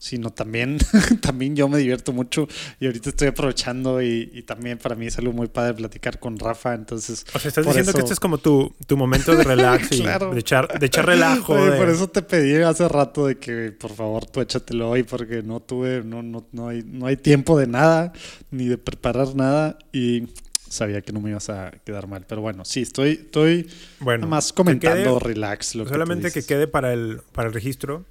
sino 0.00 0.30
también, 0.30 0.78
también 1.20 1.54
yo 1.54 1.68
me 1.68 1.78
divierto 1.78 2.12
mucho 2.12 2.48
y 2.80 2.86
ahorita 2.86 3.10
estoy 3.10 3.28
aprovechando 3.28 4.02
y, 4.02 4.30
y 4.34 4.42
también 4.42 4.78
para 4.78 4.96
mí 4.96 5.06
es 5.06 5.16
algo 5.16 5.32
muy 5.32 5.46
padre 5.46 5.74
platicar 5.74 6.18
con 6.18 6.38
Rafa, 6.40 6.74
entonces... 6.74 7.24
O 7.34 7.38
sea, 7.38 7.48
estás 7.50 7.64
diciendo 7.66 7.92
que 7.92 8.00
este 8.00 8.12
es 8.14 8.18
como 8.20 8.38
tu, 8.38 8.74
tu 8.88 8.96
momento 8.96 9.34
de 9.36 9.44
relax 9.44 9.92
y 9.92 10.00
Claro. 10.02 10.34
de, 10.34 10.40
echar, 10.40 10.76
de 10.78 10.86
echar 10.86 11.06
relajo. 11.06 11.52
Oye, 11.54 11.70
de- 11.70 11.76
por 11.78 11.88
eso 11.88 12.08
te 12.08 12.22
pedí 12.22 12.56
hace 12.62 12.88
rato 12.88 13.26
de 13.26 13.38
que 13.38 13.70
por 13.70 13.92
favor 13.94 14.26
tú 14.26 14.40
échatelo 14.40 14.90
hoy 14.90 15.04
porque 15.04 15.42
no 15.44 15.60
tuve, 15.60 16.02
no, 16.04 16.22
no, 16.24 16.44
no, 16.50 16.68
hay, 16.68 16.82
no 16.84 17.06
hay 17.06 17.16
tiempo 17.16 17.56
de 17.58 17.68
nada, 17.68 18.12
ni 18.50 18.66
de 18.66 18.76
preparar 18.78 19.36
nada 19.36 19.78
y 19.92 20.24
sabía 20.68 21.00
que 21.02 21.12
no 21.12 21.20
me 21.20 21.30
ibas 21.30 21.48
a 21.50 21.70
quedar 21.84 22.06
mal. 22.08 22.24
Pero 22.28 22.40
bueno, 22.40 22.64
sí, 22.64 22.82
estoy, 22.82 23.10
estoy 23.12 23.68
bueno, 24.00 24.20
nada 24.22 24.30
más 24.30 24.52
que 24.52 24.56
comentando, 24.56 25.18
quede- 25.18 25.24
relax. 25.28 25.74
Lo 25.74 25.86
solamente 25.88 26.30
que, 26.32 26.40
que, 26.40 26.46
quede 26.46 26.66
para 26.68 26.92
el, 26.92 27.20
para 27.32 27.48
el 27.48 27.54
registro. 27.54 28.04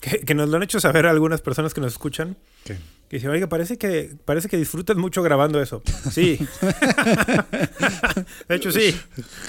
Que, 0.00 0.20
que 0.20 0.34
nos 0.34 0.48
lo 0.48 0.56
han 0.58 0.62
hecho 0.62 0.78
saber 0.78 1.06
algunas 1.06 1.40
personas 1.40 1.74
que 1.74 1.80
nos 1.80 1.92
escuchan. 1.92 2.36
¿Qué? 2.64 2.76
Que 3.08 3.16
dicen, 3.16 3.30
oiga, 3.30 3.48
parece 3.48 3.78
que, 3.78 4.14
parece 4.24 4.48
que 4.48 4.56
disfrutas 4.56 4.96
mucho 4.96 5.22
grabando 5.22 5.60
eso. 5.60 5.82
Sí. 6.12 6.38
de 8.48 8.54
hecho, 8.56 8.70
sí. 8.70 8.94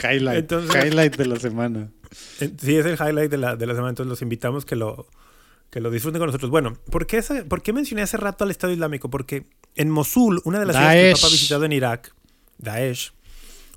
Highlight, 0.04 0.39
Entonces- 0.39 0.86
highlight 0.86 1.15
de 1.18 1.26
la 1.26 1.39
semana. 1.39 1.89
Sí, 2.12 2.76
es 2.76 2.86
el 2.86 2.94
highlight 2.96 3.30
de 3.30 3.38
la, 3.38 3.56
de 3.56 3.65
la 3.68 3.74
semana. 3.74 3.89
Entonces 3.89 4.10
los 4.10 4.22
invitamos 4.22 4.65
que 4.65 4.76
lo, 4.76 5.08
que 5.70 5.80
lo 5.82 5.92
disfruten 5.92 6.20
con 6.20 6.28
nosotros. 6.28 6.50
Bueno, 6.50 6.78
¿por 6.89 7.06
qué, 7.06 7.18
esa- 7.18 7.44
¿por 7.46 7.62
qué 7.62 7.74
mencioné 7.74 8.02
hace 8.02 8.18
rato 8.18 8.44
al 8.44 8.52
Estado 8.52 8.74
Islámico? 8.74 9.10
Porque 9.10 9.46
en 9.76 9.89
Mosul, 9.89 10.42
una 10.46 10.60
de 10.60 10.65
las 10.65 10.76
ciudades 10.76 10.96
que 10.96 11.00
el 11.02 11.12
Daesh. 11.13 11.22
Papa 11.22 11.28
ha 11.28 11.32
visitado 11.32 11.65
en 11.65 11.72
Irak, 11.74 12.13
Daesh, 12.60 13.12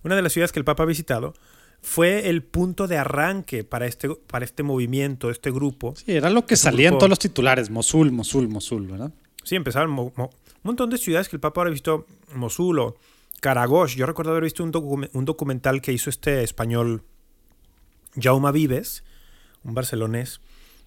una 0.04 0.14
de 0.16 0.22
las 0.22 0.32
ciudades 0.32 0.52
que 0.52 0.58
el 0.58 0.64
Papa 0.64 0.82
ha 0.82 0.86
visitado, 0.86 1.32
fue 1.80 2.28
el 2.28 2.42
punto 2.42 2.86
de 2.86 2.98
arranque 2.98 3.64
para 3.64 3.86
este, 3.86 4.08
para 4.10 4.44
este 4.44 4.62
movimiento, 4.62 5.30
este 5.30 5.50
grupo. 5.50 5.94
Sí, 5.96 6.12
era 6.12 6.30
lo 6.30 6.46
que 6.46 6.54
un 6.54 6.58
salía 6.58 6.88
en 6.88 6.92
grupo- 6.92 6.98
todos 7.00 7.10
los 7.10 7.18
titulares. 7.18 7.70
Mosul, 7.70 8.12
Mosul, 8.12 8.48
Mosul, 8.48 8.86
¿verdad? 8.86 9.12
Sí, 9.42 9.56
empezaron 9.56 9.90
mo- 9.90 10.12
mo- 10.16 10.26
un 10.30 10.60
montón 10.62 10.90
de 10.90 10.98
ciudades 10.98 11.28
que 11.28 11.34
el 11.36 11.40
Papa 11.40 11.60
ahora 11.62 11.70
visto, 11.70 12.06
Mosul 12.34 12.78
o 12.78 12.96
Karagosh. 13.40 13.96
Yo 13.96 14.06
recuerdo 14.06 14.30
haber 14.30 14.44
visto 14.44 14.62
un, 14.62 14.72
docu- 14.72 15.10
un 15.12 15.24
documental 15.24 15.80
que 15.82 15.92
hizo 15.92 16.08
este 16.10 16.44
español 16.44 17.02
Jaume 18.14 18.52
Vives, 18.52 19.02
un 19.64 19.74
barcelonés. 19.74 20.40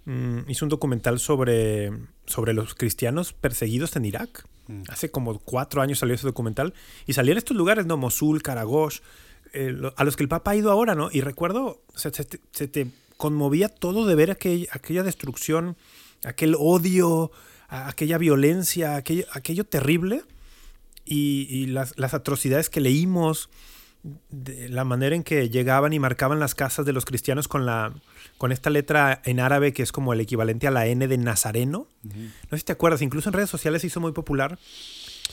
Mm, 0.06 0.50
hizo 0.50 0.64
un 0.66 0.70
documental 0.70 1.20
sobre, 1.20 1.92
sobre 2.26 2.54
los 2.54 2.76
cristianos 2.76 3.34
perseguidos 3.34 3.96
en 3.98 4.06
Irak. 4.06 4.46
Mm. 4.68 4.84
Hace 4.90 5.12
como 5.12 5.38
cuatro 5.40 5.82
años 5.82 6.00
salió 6.00 6.16
ese 6.16 6.28
documental. 6.28 6.74
Y 7.06 7.14
salían 7.14 7.38
estos 7.38 7.56
lugares, 7.56 7.86
¿no? 7.86 7.98
Mosul, 7.98 8.42
Karagosh, 8.42 9.00
eh, 9.54 9.76
a 9.96 10.04
los 10.04 10.16
que 10.16 10.24
el 10.24 10.30
Papa 10.30 10.52
ha 10.52 10.56
ido 10.56 10.72
ahora, 10.72 10.96
¿no? 10.96 11.10
Y 11.12 11.22
recuerdo, 11.22 11.82
se, 11.96 12.12
te, 12.12 12.88
conmovía 13.18 13.70
todo 13.70 14.06
de 14.06 14.16
ver 14.16 14.30
aquel- 14.38 14.68
aquella 14.72 15.04
destrucción, 15.04 15.78
aquel 16.26 16.56
odio, 16.58 17.32
aquella 17.70 18.18
violencia, 18.18 18.96
aquello, 18.98 19.26
aquello 19.32 19.64
terrible 19.64 20.24
y, 21.06 21.48
y 21.50 21.68
las, 21.68 21.98
las 21.98 22.14
atrocidades 22.14 22.70
que 22.70 22.82
leímos, 22.82 23.50
de 24.30 24.70
la 24.70 24.84
manera 24.84 25.16
en 25.16 25.24
que 25.24 25.50
llegaban 25.50 25.92
y 25.94 26.00
marcaban 26.00 26.40
las 26.40 26.54
casas 26.56 26.86
de 26.86 26.94
los 26.94 27.06
cristianos 27.06 27.48
con, 27.48 27.66
la, 27.66 27.94
con 28.38 28.52
esta 28.52 28.70
letra 28.70 29.22
en 29.26 29.40
árabe 29.40 29.74
que 29.74 29.82
es 29.84 29.92
como 29.92 30.14
el 30.14 30.20
equivalente 30.22 30.68
a 30.68 30.72
la 30.72 30.86
N 30.88 31.08
de 31.08 31.18
Nazareno. 31.18 31.88
No 32.04 32.12
sé 32.52 32.58
si 32.60 32.64
te 32.66 32.72
acuerdas, 32.74 33.02
incluso 33.02 33.30
en 33.30 33.34
redes 33.34 33.50
sociales 33.50 33.82
se 33.82 33.88
hizo 33.88 34.00
muy 34.00 34.12
popular 34.12 34.60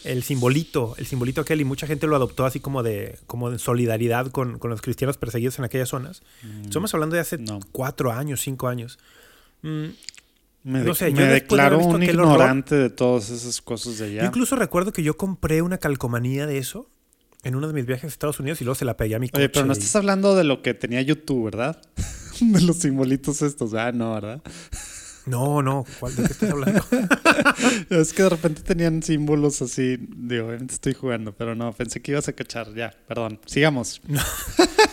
el 0.04 0.22
simbolito, 0.22 0.94
el 0.96 1.06
simbolito 1.06 1.42
aquel, 1.42 1.60
y 1.60 1.64
mucha 1.64 1.86
gente 1.86 2.06
lo 2.06 2.16
adoptó 2.16 2.44
así 2.46 2.60
como 2.60 2.82
de, 2.82 3.18
como 3.26 3.50
de 3.50 3.58
solidaridad 3.58 4.28
con, 4.28 4.58
con 4.58 4.70
los 4.70 4.80
cristianos 4.80 5.18
perseguidos 5.18 5.58
en 5.58 5.64
aquellas 5.66 5.90
zonas. 5.90 6.22
Estamos 6.64 6.92
hablando 6.94 7.14
de 7.14 7.20
hace 7.20 7.38
No. 7.38 7.60
cuatro 7.72 8.10
años, 8.10 8.40
cinco 8.40 8.68
años. 8.68 8.98
Mm, 9.62 9.84
Me, 10.64 10.78
No 10.78 10.84
de- 10.84 10.94
sé, 10.94 11.04
me 11.06 11.10
después 11.10 11.26
de 11.28 11.34
declaro 11.34 11.78
un 11.80 11.94
horror- 11.96 12.04
ignorante 12.04 12.74
de 12.76 12.88
todas 12.88 13.30
esas 13.30 13.60
cosas 13.60 13.98
de 13.98 14.12
Yo 14.14 14.20
allá. 14.20 14.28
incluso 14.28 14.54
recuerdo 14.56 14.92
que 14.92 15.02
yo 15.02 15.16
compré 15.16 15.60
una 15.60 15.78
calcomanía 15.78 16.46
de 16.46 16.58
eso 16.58 16.88
en 17.44 17.54
uno 17.56 17.66
de 17.66 17.74
mis 17.74 17.86
viajes 17.86 18.04
a 18.04 18.08
Estados 18.08 18.38
Unidos 18.40 18.60
y 18.60 18.64
luego 18.64 18.76
se 18.76 18.84
la 18.84 18.96
pegué 18.96 19.16
a 19.16 19.18
mi 19.18 19.28
coche. 19.28 19.44
Oye, 19.44 19.48
pero 19.48 19.66
no 19.66 19.72
estás 19.72 19.94
hablando 19.96 20.36
de 20.36 20.44
lo 20.44 20.62
que 20.62 20.74
tenía 20.74 21.02
YouTube, 21.02 21.44
¿verdad? 21.44 21.80
de 22.40 22.60
los 22.60 22.78
simbolitos 22.78 23.42
estos. 23.42 23.74
Ah, 23.74 23.92
no, 23.92 24.14
¿verdad? 24.14 24.42
No, 25.24 25.62
no, 25.62 25.84
¿cuál 26.00 26.16
de 26.16 26.24
qué 26.24 26.32
estás 26.32 26.50
hablando? 26.50 26.84
Es 27.90 28.12
que 28.12 28.24
de 28.24 28.28
repente 28.28 28.62
tenían 28.62 29.02
símbolos 29.02 29.62
así. 29.62 29.96
Digo, 30.00 30.46
obviamente 30.46 30.74
estoy 30.74 30.94
jugando, 30.94 31.32
pero 31.32 31.54
no, 31.54 31.72
pensé 31.72 32.02
que 32.02 32.12
ibas 32.12 32.26
a 32.28 32.32
cachar. 32.32 32.74
Ya, 32.74 32.92
perdón. 33.06 33.40
Sigamos. 33.46 34.00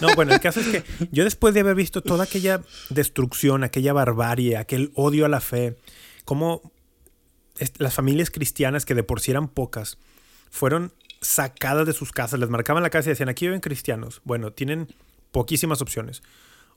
No, 0.01 0.07
bueno, 0.15 0.33
el 0.33 0.39
caso 0.39 0.59
es 0.59 0.67
que 0.67 0.83
yo 1.11 1.23
después 1.23 1.53
de 1.53 1.61
haber 1.61 1.75
visto 1.75 2.01
toda 2.01 2.25
aquella 2.25 2.61
destrucción, 2.89 3.63
aquella 3.63 3.91
barbarie, 3.91 4.57
aquel 4.57 4.91
odio 4.93 5.25
a 5.25 5.29
la 5.29 5.41
fe, 5.41 5.77
cómo 6.25 6.71
las 7.77 7.93
familias 7.93 8.29
cristianas, 8.29 8.85
que 8.85 8.95
de 8.95 9.03
por 9.03 9.19
sí 9.19 9.31
eran 9.31 9.47
pocas, 9.47 9.97
fueron 10.49 10.93
sacadas 11.21 11.85
de 11.85 11.93
sus 11.93 12.11
casas, 12.11 12.39
les 12.39 12.49
marcaban 12.49 12.83
la 12.83 12.89
casa 12.89 13.09
y 13.09 13.11
decían, 13.11 13.29
aquí 13.29 13.45
viven 13.45 13.61
cristianos. 13.61 14.21
Bueno, 14.23 14.51
tienen 14.51 14.87
poquísimas 15.31 15.81
opciones. 15.81 16.23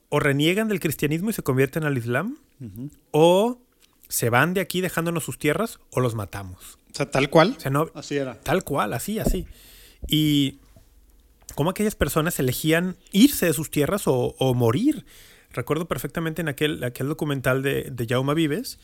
O 0.09 0.19
reniegan 0.19 0.67
del 0.67 0.79
cristianismo 0.79 1.29
y 1.29 1.33
se 1.33 1.43
convierten 1.43 1.83
al 1.83 1.97
Islam, 1.97 2.37
o 3.11 3.59
se 4.07 4.29
van 4.29 4.53
de 4.53 4.61
aquí 4.61 4.81
dejándonos 4.81 5.23
sus 5.23 5.39
tierras, 5.39 5.79
o 5.91 5.99
los 6.01 6.13
matamos. 6.15 6.77
O 6.91 6.95
sea, 6.95 7.09
tal 7.09 7.29
cual. 7.29 7.55
O 7.57 7.59
sea, 7.59 7.71
no, 7.71 7.89
Así 7.95 8.17
era. 8.17 8.39
Tal 8.39 8.63
cual, 8.63 8.93
así, 8.93 9.17
así. 9.17 9.47
Y 10.07 10.59
cómo 11.55 11.71
aquellas 11.71 11.95
personas 11.95 12.39
elegían 12.39 12.97
irse 13.11 13.47
de 13.47 13.53
sus 13.53 13.71
tierras 13.71 14.07
o, 14.07 14.35
o 14.37 14.53
morir. 14.53 15.05
Recuerdo 15.51 15.87
perfectamente 15.87 16.41
en 16.41 16.49
aquel, 16.49 16.83
aquel 16.83 17.07
documental 17.07 17.61
de, 17.61 17.89
de 17.91 18.33
Vives 18.35 18.79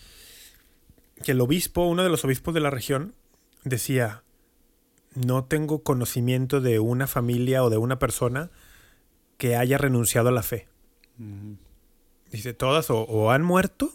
que 1.23 1.33
el 1.33 1.41
obispo, 1.41 1.85
uno 1.85 2.03
de 2.03 2.09
los 2.09 2.23
obispos 2.23 2.53
de 2.53 2.61
la 2.61 2.69
región, 2.69 3.13
decía, 3.63 4.23
no 5.15 5.43
tengo 5.45 5.83
conocimiento 5.83 6.61
de 6.61 6.79
una 6.79 7.07
familia 7.07 7.63
o 7.63 7.69
de 7.69 7.77
una 7.77 7.99
persona 7.99 8.49
que 9.37 9.55
haya 9.55 9.77
renunciado 9.77 10.29
a 10.29 10.31
la 10.31 10.43
fe. 10.43 10.67
Dice, 12.31 12.53
todas 12.53 12.89
o, 12.89 13.01
o 13.03 13.31
han 13.31 13.41
muerto 13.43 13.91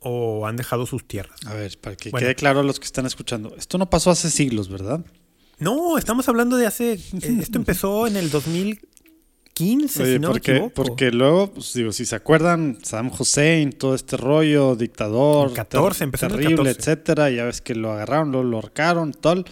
o 0.00 0.46
han 0.46 0.56
dejado 0.56 0.86
sus 0.86 1.06
tierras. 1.06 1.38
A 1.46 1.54
ver, 1.54 1.78
para 1.80 1.96
que 1.96 2.10
Bueno. 2.10 2.24
quede 2.24 2.34
claro 2.34 2.60
a 2.60 2.62
los 2.62 2.78
que 2.78 2.86
están 2.86 3.06
escuchando. 3.06 3.54
Esto 3.56 3.78
no 3.78 3.88
pasó 3.90 4.10
hace 4.10 4.30
siglos, 4.30 4.68
¿verdad? 4.68 5.04
No, 5.58 5.98
estamos 5.98 6.28
hablando 6.28 6.56
de 6.56 6.66
hace. 6.66 6.92
eh, 6.94 6.98
Esto 7.40 7.58
empezó 7.58 8.06
en 8.06 8.16
el 8.16 8.30
2015, 8.30 10.02
Oye, 10.02 10.12
si 10.14 10.18
no 10.18 10.30
porque, 10.30 10.52
me 10.52 10.56
equivoco. 10.58 10.74
porque 10.74 11.10
luego, 11.10 11.52
pues, 11.52 11.72
digo, 11.74 11.90
si 11.92 12.04
se 12.06 12.14
acuerdan, 12.16 12.78
Saddam 12.82 13.10
Hussein, 13.18 13.72
todo 13.72 13.94
este 13.94 14.16
rollo, 14.16 14.76
dictador, 14.76 15.48
El 15.48 15.54
14, 15.54 15.98
ter- 15.98 16.04
empezó 16.04 16.26
en 16.26 16.32
el 16.32 16.38
terrible, 16.38 16.56
14. 16.70 16.78
etcétera, 16.80 17.30
ya 17.30 17.44
ves 17.44 17.60
que 17.60 17.74
lo 17.74 17.92
agarraron, 17.92 18.30
lo, 18.30 18.42
lo 18.44 18.56
ahorcaron, 18.58 19.12
tal. 19.12 19.44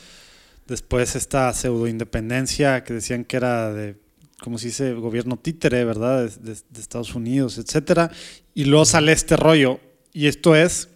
Después 0.67 1.17
esta 1.17 1.53
pseudo 1.53 1.87
independencia 1.89 2.85
que 2.85 2.95
decían 2.95 3.25
que 3.25 3.37
era 3.37 3.73
de, 3.73 3.97
como 4.41 4.59
se 4.59 4.67
dice, 4.69 4.93
gobierno 4.95 5.37
títere, 5.39 5.85
¿verdad? 5.85 6.27
De, 6.27 6.53
de- 6.53 6.61
de 6.71 6.81
Estados 6.81 7.15
Unidos, 7.15 7.59
etcétera. 7.59 8.11
Y 8.55 8.65
luego 8.67 8.85
sale 8.85 9.13
este 9.13 9.37
rollo. 9.37 9.81
Y 10.13 10.27
esto 10.27 10.55
es 10.55 10.89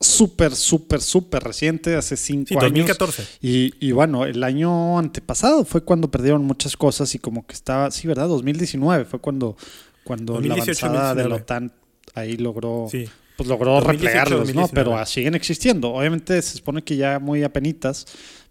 súper, 0.00 0.54
súper, 0.54 1.00
súper 1.00 1.42
reciente, 1.42 1.96
hace 1.96 2.16
cinco 2.16 2.46
Sí, 2.48 2.54
años. 2.54 2.62
2014. 2.70 3.24
Y, 3.40 3.72
y 3.80 3.92
bueno, 3.92 4.24
el 4.26 4.42
año 4.44 4.98
antepasado 4.98 5.64
fue 5.64 5.82
cuando 5.82 6.10
perdieron 6.10 6.44
muchas 6.44 6.76
cosas 6.76 7.14
y 7.14 7.18
como 7.18 7.46
que 7.46 7.54
estaba, 7.54 7.90
sí, 7.90 8.06
¿verdad? 8.06 8.28
2019 8.28 9.04
fue 9.06 9.20
cuando, 9.20 9.56
cuando 10.04 10.34
2018, 10.34 10.86
la 10.86 10.90
avanzada 10.92 11.14
de 11.14 11.22
la 11.28 11.28
2019. 11.38 11.42
OTAN 11.42 11.72
ahí 12.14 12.36
logró 12.36 12.86
Sí. 12.90 13.06
pues 13.36 13.48
logró 13.48 13.72
2018, 13.74 13.92
replegarlos, 14.06 14.38
¿no? 14.54 14.62
2019. 14.62 14.70
Pero 14.74 14.96
ah, 14.98 15.04
siguen 15.04 15.34
existiendo. 15.34 15.92
Obviamente 15.92 16.40
se 16.42 16.56
supone 16.58 16.82
que 16.82 16.96
ya 16.96 17.18
muy 17.18 17.42
apenitas, 17.42 18.06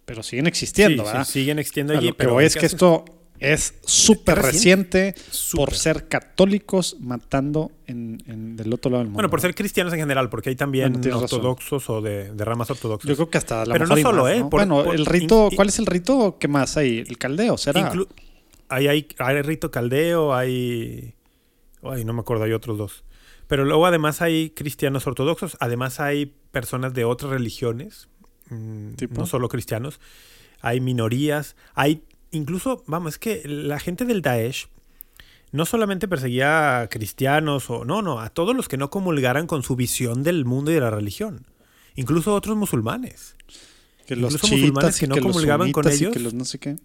pero 0.08 0.24
siguen 0.24 0.48
existiendo, 0.48 1.04
Sí, 1.04 1.08
sí, 1.10 1.14
¿verdad? 1.14 1.28
siguen 1.28 1.60
existiendo 1.60 1.96
A 1.98 2.00
que 2.00 2.14
pero 2.14 2.34
voy 2.34 2.46
es 2.46 2.56
que 2.56 2.66
esto 2.66 3.04
es 3.40 3.76
súper 3.86 4.40
reciente 4.42 5.14
por 5.54 5.74
ser 5.76 6.08
católicos 6.08 6.96
matando 7.00 7.72
en, 7.86 8.18
en- 8.26 8.56
del 8.56 8.74
otro 8.74 8.90
lado 8.90 9.00
del 9.04 9.08
mundo. 9.10 9.18
Bueno, 9.18 9.30
por 9.30 9.42
ser 9.42 9.54
cristianos 9.54 9.94
en 9.94 10.00
general, 10.00 10.30
porque 10.30 10.50
hay 10.50 10.56
también 10.56 10.86
Bueno, 10.94 11.02
tienes 11.02 11.22
razón. 11.22 11.40
ortodoxos 11.40 11.90
o 11.90 12.02
de, 12.02 12.32
de 12.34 12.46
ramas 12.46 12.72
ortodoxas. 12.72 13.08
Yo 13.08 13.16
creo 13.16 13.30
que 13.30 13.38
hasta 13.38 13.66
la 13.66 13.74
Pero 13.74 13.86
no 13.86 13.98
solo, 13.98 14.24
más, 14.24 14.32
¿eh? 14.32 14.40
¿no? 14.40 14.50
Por- 14.50 14.62
bueno, 14.62 14.84
por- 14.86 14.96
el 14.96 15.06
rito, 15.06 15.50
in- 15.52 15.56
¿cuál 15.58 15.68
es 15.68 15.78
el 15.78 15.86
rito? 15.86 16.38
¿Qué 16.40 16.48
más 16.48 16.78
hay? 16.78 17.00
¿El 17.08 17.18
caldeo 17.18 17.58
será? 17.58 17.92
Hay, 18.70 18.88
hay, 18.88 19.08
hay 19.20 19.42
rito 19.44 19.70
caldeo, 19.72 20.34
hay... 20.34 21.14
Ay, 21.84 22.06
no 22.06 22.14
me 22.14 22.22
acuerdo, 22.22 22.46
hay 22.46 22.54
otros 22.54 22.78
dos. 22.78 23.04
Pero 23.48 23.66
luego 23.66 23.86
además 23.86 24.22
hay 24.22 24.50
cristianos 24.50 25.06
ortodoxos, 25.06 25.58
además 25.60 26.00
hay 26.00 26.34
personas 26.52 26.94
de 26.94 27.06
otras 27.06 27.32
religiones, 27.32 28.10
¿Tipo? 28.96 29.22
no 29.22 29.26
solo 29.26 29.50
cristianos, 29.50 30.00
hay 30.62 30.80
minorías, 30.80 31.56
hay 31.74 32.04
incluso, 32.32 32.84
vamos, 32.88 33.14
es 33.14 33.20
que 33.20 33.42
la 33.46 33.80
gente 33.80 34.06
del 34.06 34.22
Daesh 34.22 34.68
no 35.52 35.66
solamente 35.66 36.08
perseguía 36.08 36.82
a 36.82 36.88
cristianos 36.88 37.70
o 37.70 37.86
no, 37.86 38.02
no, 38.02 38.20
a 38.20 38.30
todos 38.30 38.56
los 38.56 38.68
que 38.68 38.78
no 38.78 38.90
comulgaran 38.90 39.48
con 39.48 39.64
su 39.64 39.76
visión 39.76 40.24
del 40.24 40.46
mundo 40.46 40.72
y 40.72 40.76
de 40.76 40.82
la 40.82 40.90
religión, 40.90 41.46
incluso 41.96 42.34
otros 42.34 42.58
musulmanes. 42.58 43.36
que 44.06 44.16
los 44.16 44.34
incluso 44.34 44.56
musulmanes 44.56 44.96
chiitas 44.96 45.00
que 45.00 45.08
no 45.08 45.16
que 45.16 45.22
los 45.22 45.32
comulgaban 45.32 45.72
con 45.72 45.88
ellos. 45.88 46.14
que 46.14 46.20
los 46.20 46.34
no 46.34 46.46
sé 46.46 46.60
qué. 46.60 46.78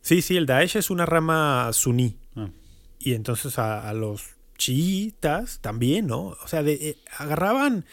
Sí, 0.00 0.20
sí, 0.20 0.36
el 0.36 0.46
Daesh 0.46 0.76
es 0.76 0.90
una 0.90 1.06
rama 1.06 1.70
suní. 1.72 2.16
Ah. 2.36 2.48
Y 2.98 3.14
entonces 3.14 3.58
a, 3.58 3.88
a 3.88 3.94
los 3.94 4.34
chiitas 4.58 5.60
también, 5.60 6.06
¿no? 6.06 6.36
O 6.42 6.48
sea, 6.48 6.62
de, 6.62 6.74
eh, 6.74 6.96
agarraban. 7.16 7.84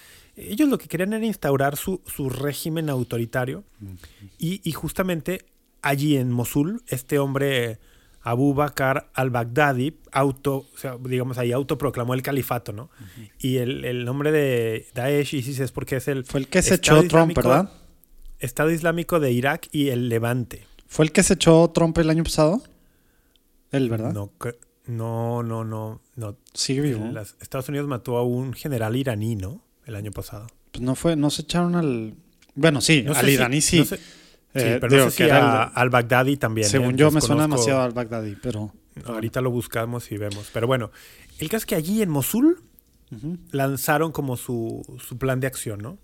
Ellos 0.49 0.69
lo 0.69 0.77
que 0.77 0.87
querían 0.87 1.13
era 1.13 1.25
instaurar 1.25 1.75
su, 1.77 2.01
su 2.05 2.29
régimen 2.29 2.89
autoritario. 2.89 3.63
Y, 4.39 4.61
y 4.67 4.71
justamente 4.71 5.45
allí 5.81 6.17
en 6.17 6.31
Mosul, 6.31 6.81
este 6.87 7.19
hombre, 7.19 7.79
Abu 8.21 8.53
Bakr 8.53 9.07
al-Baghdadi, 9.13 9.95
auto, 10.11 10.67
o 10.73 10.77
sea, 10.77 10.97
digamos 11.03 11.37
ahí, 11.37 11.51
autoproclamó 11.51 12.13
el 12.13 12.21
califato, 12.21 12.71
¿no? 12.73 12.89
Y 13.39 13.57
el, 13.57 13.83
el 13.85 14.05
nombre 14.05 14.31
de 14.31 14.87
Daesh, 14.93 15.33
ISIS, 15.33 15.59
es 15.59 15.71
porque 15.71 15.95
es 15.97 16.07
el 16.07 16.23
Fue 16.25 16.39
el 16.41 16.47
que 16.47 16.61
se 16.61 16.75
echó 16.75 16.95
Trump, 17.07 17.35
¿verdad? 17.35 17.71
Estado 18.39 18.71
Islámico 18.71 19.19
de 19.19 19.31
Irak 19.31 19.67
y 19.71 19.89
el 19.89 20.09
Levante. 20.09 20.65
¿Fue 20.87 21.05
el 21.05 21.11
que 21.11 21.23
se 21.23 21.33
echó 21.35 21.69
Trump 21.73 21.97
el 21.99 22.09
año 22.09 22.23
pasado? 22.23 22.61
Él, 23.71 23.89
¿verdad? 23.89 24.11
No, 24.13 24.31
no, 24.87 25.43
no, 25.43 25.63
no, 25.63 26.01
no. 26.15 26.35
Sigue 26.53 26.81
vivo. 26.81 27.05
Las- 27.11 27.35
Estados 27.39 27.69
Unidos 27.69 27.87
mató 27.87 28.17
a 28.17 28.23
un 28.23 28.53
general 28.53 28.95
iraní, 28.95 29.35
¿no? 29.35 29.63
El 29.85 29.95
año 29.95 30.11
pasado. 30.11 30.47
Pues 30.71 30.81
no 30.83 30.95
fue, 30.95 31.15
no 31.15 31.29
se 31.29 31.41
echaron 31.43 31.75
al. 31.75 32.13
Bueno, 32.55 32.81
sí, 32.81 33.03
No 33.03 33.13
al 33.13 33.25
si- 33.25 33.31
iraní 33.31 33.61
sí. 33.61 33.79
no 33.79 33.85
sé- 33.85 33.97
sí, 33.97 34.03
Eh, 34.53 34.77
pero 34.81 34.93
digo, 34.93 35.05
no 35.05 35.11
sé 35.11 35.17
que 35.17 35.25
si 35.25 35.29
a- 35.31 35.63
al 35.63 35.89
Baghdadi 35.89 36.37
también. 36.37 36.65
el- 36.65 36.69
¿eh? 36.69 36.71
según 36.71 36.95
yo 36.97 37.11
me 37.11 37.21
suena 37.21 37.43
demasiado 37.43 37.81
al 37.81 37.91
Baghdadi, 37.91 38.35
pero. 38.41 38.73
Ahorita 39.05 39.39
lo 39.41 39.51
buscamos 39.51 40.11
y 40.11 40.17
vemos. 40.17 40.49
Pero 40.53 40.67
bueno, 40.67 40.91
el 41.39 41.47
caso 41.47 41.57
es 41.59 41.65
que 41.65 41.75
allí 41.75 42.01
en 42.01 42.09
Mosul 42.09 42.61
lanzaron 43.51 44.11
como 44.11 44.37
su, 44.37 44.83
su 45.05 45.17
plan 45.17 45.39
de 45.39 45.47
acción, 45.47 45.79
¿no? 45.79 45.97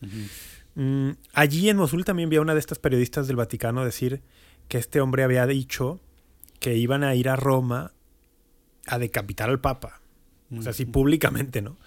Mm, 0.76 1.12
allí 1.34 1.70
en 1.70 1.78
Mosul 1.78 2.06
también 2.06 2.30
vi 2.30 2.36
a 2.38 2.42
una 2.42 2.54
de 2.54 2.60
estas 2.60 2.80
periodistas 2.80 3.28
del 3.28 3.36
Vaticano 3.36 3.84
decir 3.86 4.22
que 4.68 4.78
este 4.78 5.00
hombre 5.02 5.24
había 5.24 5.46
dicho 5.48 6.00
que 6.60 6.76
iban 6.76 7.04
a 7.04 7.16
ir 7.16 7.30
a 7.30 7.36
Roma 7.36 7.94
a 8.88 9.00
decapitar 9.00 9.50
al 9.50 9.60
Papa. 9.60 10.02
O 10.58 10.62
sea, 10.62 10.72
así 10.72 10.86
públicamente, 10.86 11.62
¿no? 11.62 11.78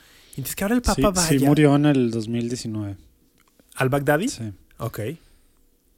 Entonces 0.41 0.57
que 0.57 0.65
ahora 0.65 0.75
el 0.75 0.83
Papa 0.83 0.95
Sí, 0.97 1.03
vaya 1.03 1.29
sí 1.29 1.39
murió 1.41 1.77
en 1.77 1.87
el 1.87 2.11
2019. 2.11 2.97
al 3.77 3.89
Baghdadi. 3.89 4.29
Sí. 4.29 4.53
Ok. 4.79 5.01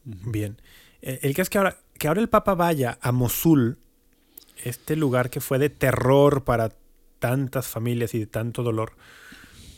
Bien. 0.04 0.60
Eh, 1.00 1.20
el 1.22 1.34
que 1.34 1.42
es 1.42 1.50
que 1.50 1.58
ahora, 1.58 1.78
que 1.98 2.08
ahora 2.08 2.20
el 2.20 2.28
Papa 2.28 2.54
vaya 2.54 2.98
a 3.00 3.12
Mosul, 3.12 3.78
este 4.64 4.96
lugar 4.96 5.30
que 5.30 5.40
fue 5.40 5.58
de 5.58 5.70
terror 5.70 6.44
para 6.44 6.72
tantas 7.18 7.66
familias 7.66 8.14
y 8.14 8.18
de 8.18 8.26
tanto 8.26 8.62
dolor, 8.62 8.92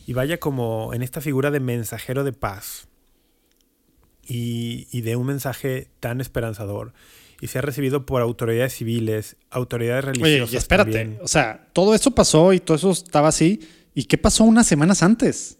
y 0.06 0.12
vaya 0.12 0.38
como 0.38 0.92
en 0.94 1.02
esta 1.02 1.20
figura 1.20 1.50
de 1.50 1.60
mensajero 1.60 2.24
de 2.24 2.32
paz 2.32 2.88
y, 4.26 4.86
y 4.90 5.02
de 5.02 5.16
un 5.16 5.26
mensaje 5.26 5.88
tan 6.00 6.20
esperanzador, 6.20 6.92
y 7.40 7.48
sea 7.48 7.60
recibido 7.62 8.06
por 8.06 8.22
autoridades 8.22 8.74
civiles, 8.74 9.36
autoridades 9.50 10.04
Oye, 10.04 10.12
religiosas. 10.14 10.54
y 10.54 10.56
espérate, 10.56 10.92
también. 10.92 11.18
o 11.22 11.28
sea, 11.28 11.68
todo 11.72 11.94
eso 11.94 12.10
pasó 12.12 12.52
y 12.52 12.60
todo 12.60 12.76
eso 12.76 12.90
estaba 12.90 13.28
así. 13.28 13.60
¿Y 13.94 14.04
qué 14.04 14.18
pasó 14.18 14.44
unas 14.44 14.66
semanas 14.66 15.02
antes? 15.02 15.58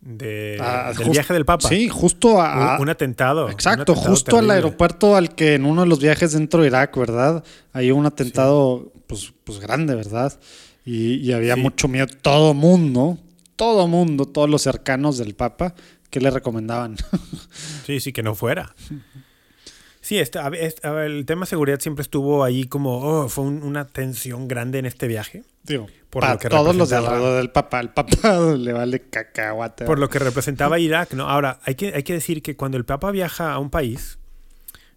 de, 0.00 0.58
Ah, 0.60 0.88
del 0.88 0.98
just- 0.98 1.12
viaje 1.12 1.32
del 1.32 1.46
Papa. 1.46 1.66
Sí, 1.68 1.88
justo 1.88 2.40
a. 2.42 2.76
Un, 2.76 2.82
un 2.82 2.88
atentado. 2.90 3.46
un 3.46 3.52
Exacto, 3.52 3.92
atentado 3.92 4.10
justo 4.10 4.38
al 4.38 4.50
aeropuerto 4.50 5.16
al 5.16 5.34
que 5.34 5.54
en 5.54 5.64
uno 5.64 5.80
de 5.82 5.86
los 5.86 5.98
viajes 6.00 6.32
dentro 6.32 6.60
de 6.60 6.66
Irak, 6.66 6.94
¿verdad? 6.96 7.42
Hay 7.72 7.90
un 7.90 8.04
atentado, 8.04 8.92
pues, 9.06 9.32
pues 9.44 9.60
grande, 9.60 9.94
¿verdad? 9.94 10.38
Y, 10.84 11.14
y 11.14 11.32
había 11.32 11.54
Sí. 11.54 11.60
mucho 11.62 11.88
miedo. 11.88 12.06
Todo 12.20 12.52
mundo, 12.52 13.18
todo 13.56 13.88
mundo, 13.88 14.26
todos 14.26 14.50
los 14.50 14.60
cercanos 14.60 15.16
del 15.16 15.34
Papa, 15.34 15.74
que 16.10 16.20
le 16.20 16.30
recomendaban? 16.30 16.96
Sí, 17.86 17.98
sí, 18.00 18.12
que 18.12 18.22
no 18.22 18.34
fuera. 18.34 18.74
Sí, 20.02 20.18
el 20.18 21.24
tema 21.24 21.46
seguridad 21.46 21.80
siempre 21.80 22.02
estuvo 22.02 22.44
ahí 22.44 22.64
como, 22.64 22.98
oh, 22.98 23.28
fue 23.30 23.44
un- 23.44 23.62
una 23.62 23.86
tensión 23.86 24.48
grande 24.48 24.78
en 24.80 24.84
este 24.84 25.06
viaje, 25.08 25.44
Digo, 25.64 25.86
Por 26.10 26.20
para 26.20 26.34
lo 26.34 26.38
que 26.38 26.48
todos 26.48 26.76
los 26.76 26.90
de 26.90 26.96
alrededor 26.96 27.38
del 27.38 27.50
Papa. 27.50 27.78
Al 27.78 27.92
Papa 27.92 28.38
le 28.56 28.72
vale 28.72 29.08
cacahuate. 29.08 29.86
por 29.86 29.98
lo 29.98 30.08
que 30.08 30.18
representaba 30.18 30.78
Irak, 30.78 31.14
¿no? 31.14 31.28
Ahora, 31.28 31.58
hay 31.64 31.74
que, 31.74 31.94
hay 31.94 32.02
que 32.02 32.12
decir 32.12 32.42
que 32.42 32.56
cuando 32.56 32.76
el 32.76 32.84
Papa 32.84 33.10
viaja 33.10 33.52
a 33.52 33.58
un 33.58 33.70
país, 33.70 34.18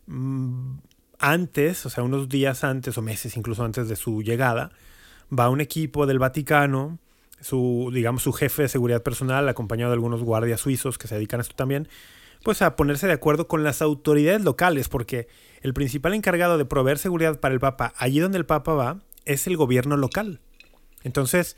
mm, 0.08 0.78
antes, 1.20 1.86
o 1.86 1.90
sea, 1.90 2.04
unos 2.04 2.30
días 2.30 2.64
antes 2.64 2.98
o 2.98 3.02
meses 3.02 3.38
incluso 3.38 3.64
antes 3.64 3.88
de 3.88 3.96
su 3.96 4.22
llegada, 4.22 4.72
va 5.38 5.50
un 5.50 5.62
equipo 5.62 6.06
del 6.06 6.20
Vaticano, 6.20 7.00
su, 7.40 7.90
digamos, 7.94 8.24
su 8.24 8.34
jefe 8.34 8.64
de 8.64 8.68
seguridad 8.68 9.04
personal, 9.04 9.48
acompañado 9.48 9.92
de 9.92 9.96
algunos 9.96 10.24
guardias 10.24 10.62
suizos 10.62 10.98
que 10.98 11.08
se 11.08 11.16
dedican 11.16 11.40
a 11.40 11.44
esto 11.44 11.56
también, 11.56 11.88
pues 12.44 12.62
a 12.62 12.76
ponerse 12.76 13.08
de 13.08 13.14
acuerdo 13.14 13.48
con 13.48 13.64
las 13.64 13.82
autoridades 13.82 14.44
locales, 14.44 14.90
porque 14.90 15.28
el 15.62 15.74
principal 15.74 16.14
encargado 16.14 16.58
de 16.58 16.66
proveer 16.66 16.98
seguridad 16.98 17.40
para 17.40 17.54
el 17.54 17.60
Papa, 17.60 17.94
allí 17.98 18.20
donde 18.20 18.38
el 18.38 18.46
Papa 18.46 18.74
va, 18.74 19.00
es 19.26 19.48
el 19.48 19.58
gobierno 19.58 19.98
local. 19.98 20.40
Entonces, 21.08 21.58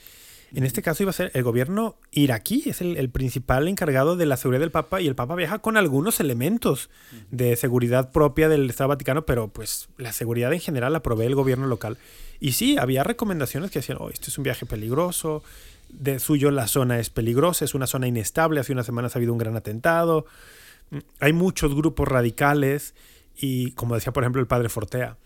en 0.56 0.64
este 0.64 0.82
caso 0.82 1.04
iba 1.04 1.10
a 1.10 1.14
ser 1.14 1.32
el 1.34 1.44
gobierno 1.44 1.98
iraquí, 2.12 2.64
es 2.68 2.80
el, 2.82 3.10
principal 3.10 3.68
encargado 3.68 4.16
de 4.16 4.26
la 4.26 4.38
seguridad 4.38 4.62
del 4.62 4.72
Papa 4.72 5.02
y 5.02 5.08
el 5.08 5.16
Papa 5.16 5.36
viaja 5.36 5.60
con 5.60 5.76
algunos 5.76 6.22
elementos 6.22 6.90
de 7.30 7.56
seguridad 7.58 8.12
propia 8.12 8.48
del 8.48 8.70
Estado 8.70 8.88
Vaticano, 8.88 9.26
pero 9.26 9.50
pues 9.50 9.90
la 9.98 10.14
seguridad 10.14 10.54
en 10.54 10.62
general 10.62 10.94
la 10.94 11.04
provee 11.04 11.26
el 11.26 11.36
gobierno 11.36 11.68
local. 11.68 11.98
Y 12.40 12.54
sí, 12.54 12.78
había 12.78 13.04
recomendaciones 13.04 13.70
que 13.70 13.80
decían, 13.80 13.98
oh, 14.00 14.10
este 14.10 14.30
es 14.30 14.38
un 14.38 14.46
viaje 14.46 14.66
peligroso, 14.66 15.44
de 15.90 16.20
suyo 16.20 16.50
la 16.50 16.68
zona 16.68 17.00
es 17.00 17.10
peligrosa, 17.10 17.66
es 17.66 17.76
una 17.76 17.86
zona 17.86 18.08
inestable, 18.08 18.62
hace 18.62 18.72
unas 18.72 18.86
semanas 18.86 19.16
ha 19.16 19.20
habido 19.20 19.34
un 19.34 19.40
gran 19.40 19.58
atentado, 19.58 20.26
Mm, 20.92 20.98
hay 21.20 21.34
muchos 21.34 21.76
grupos 21.76 22.08
radicales 22.08 22.94
y 23.36 23.72
como 23.72 23.96
decía 23.96 24.12
por 24.12 24.24
ejemplo 24.24 24.42
el 24.42 24.48
padre 24.48 24.70
Fortea, 24.70 25.18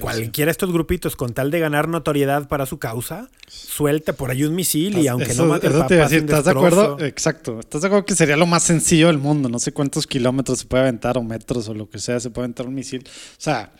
cualquiera 0.00 0.48
de 0.48 0.52
estos 0.52 0.72
grupitos 0.72 1.16
con 1.16 1.34
tal 1.34 1.50
de 1.50 1.58
ganar 1.60 1.88
notoriedad 1.88 2.46
para 2.48 2.66
su 2.66 2.78
causa, 2.78 3.28
suelta 3.48 4.12
por 4.12 4.30
ahí 4.30 4.44
un 4.44 4.54
misil 4.54 4.96
y 4.98 5.08
aunque 5.08 5.32
Eso- 5.32 5.42
no 5.44 5.48
mate 5.50 5.66
eso 5.68 5.86
te 5.86 5.94
iba 5.94 6.04
a 6.04 6.08
decir, 6.08 6.24
¿estás 6.24 6.44
de 6.44 6.50
acuerdo? 6.52 7.00
Exacto. 7.00 7.58
¿Estás 7.60 7.82
de 7.82 7.88
acuerdo 7.88 8.04
que 8.06 8.14
sería 8.14 8.36
lo 8.36 8.46
más 8.46 8.62
sencillo 8.62 9.08
del 9.08 9.18
mundo? 9.18 9.48
No 9.48 9.58
sé 9.58 9.72
cuántos 9.72 10.06
kilómetros 10.06 10.60
se 10.60 10.66
puede 10.66 10.82
aventar 10.84 11.18
o 11.18 11.22
metros 11.22 11.68
o 11.68 11.74
lo 11.74 11.88
que 11.90 11.98
sea, 11.98 12.20
se 12.20 12.30
puede 12.30 12.44
aventar 12.46 12.66
un 12.66 12.74
misil. 12.74 13.02
O 13.06 13.40
sea, 13.40 13.72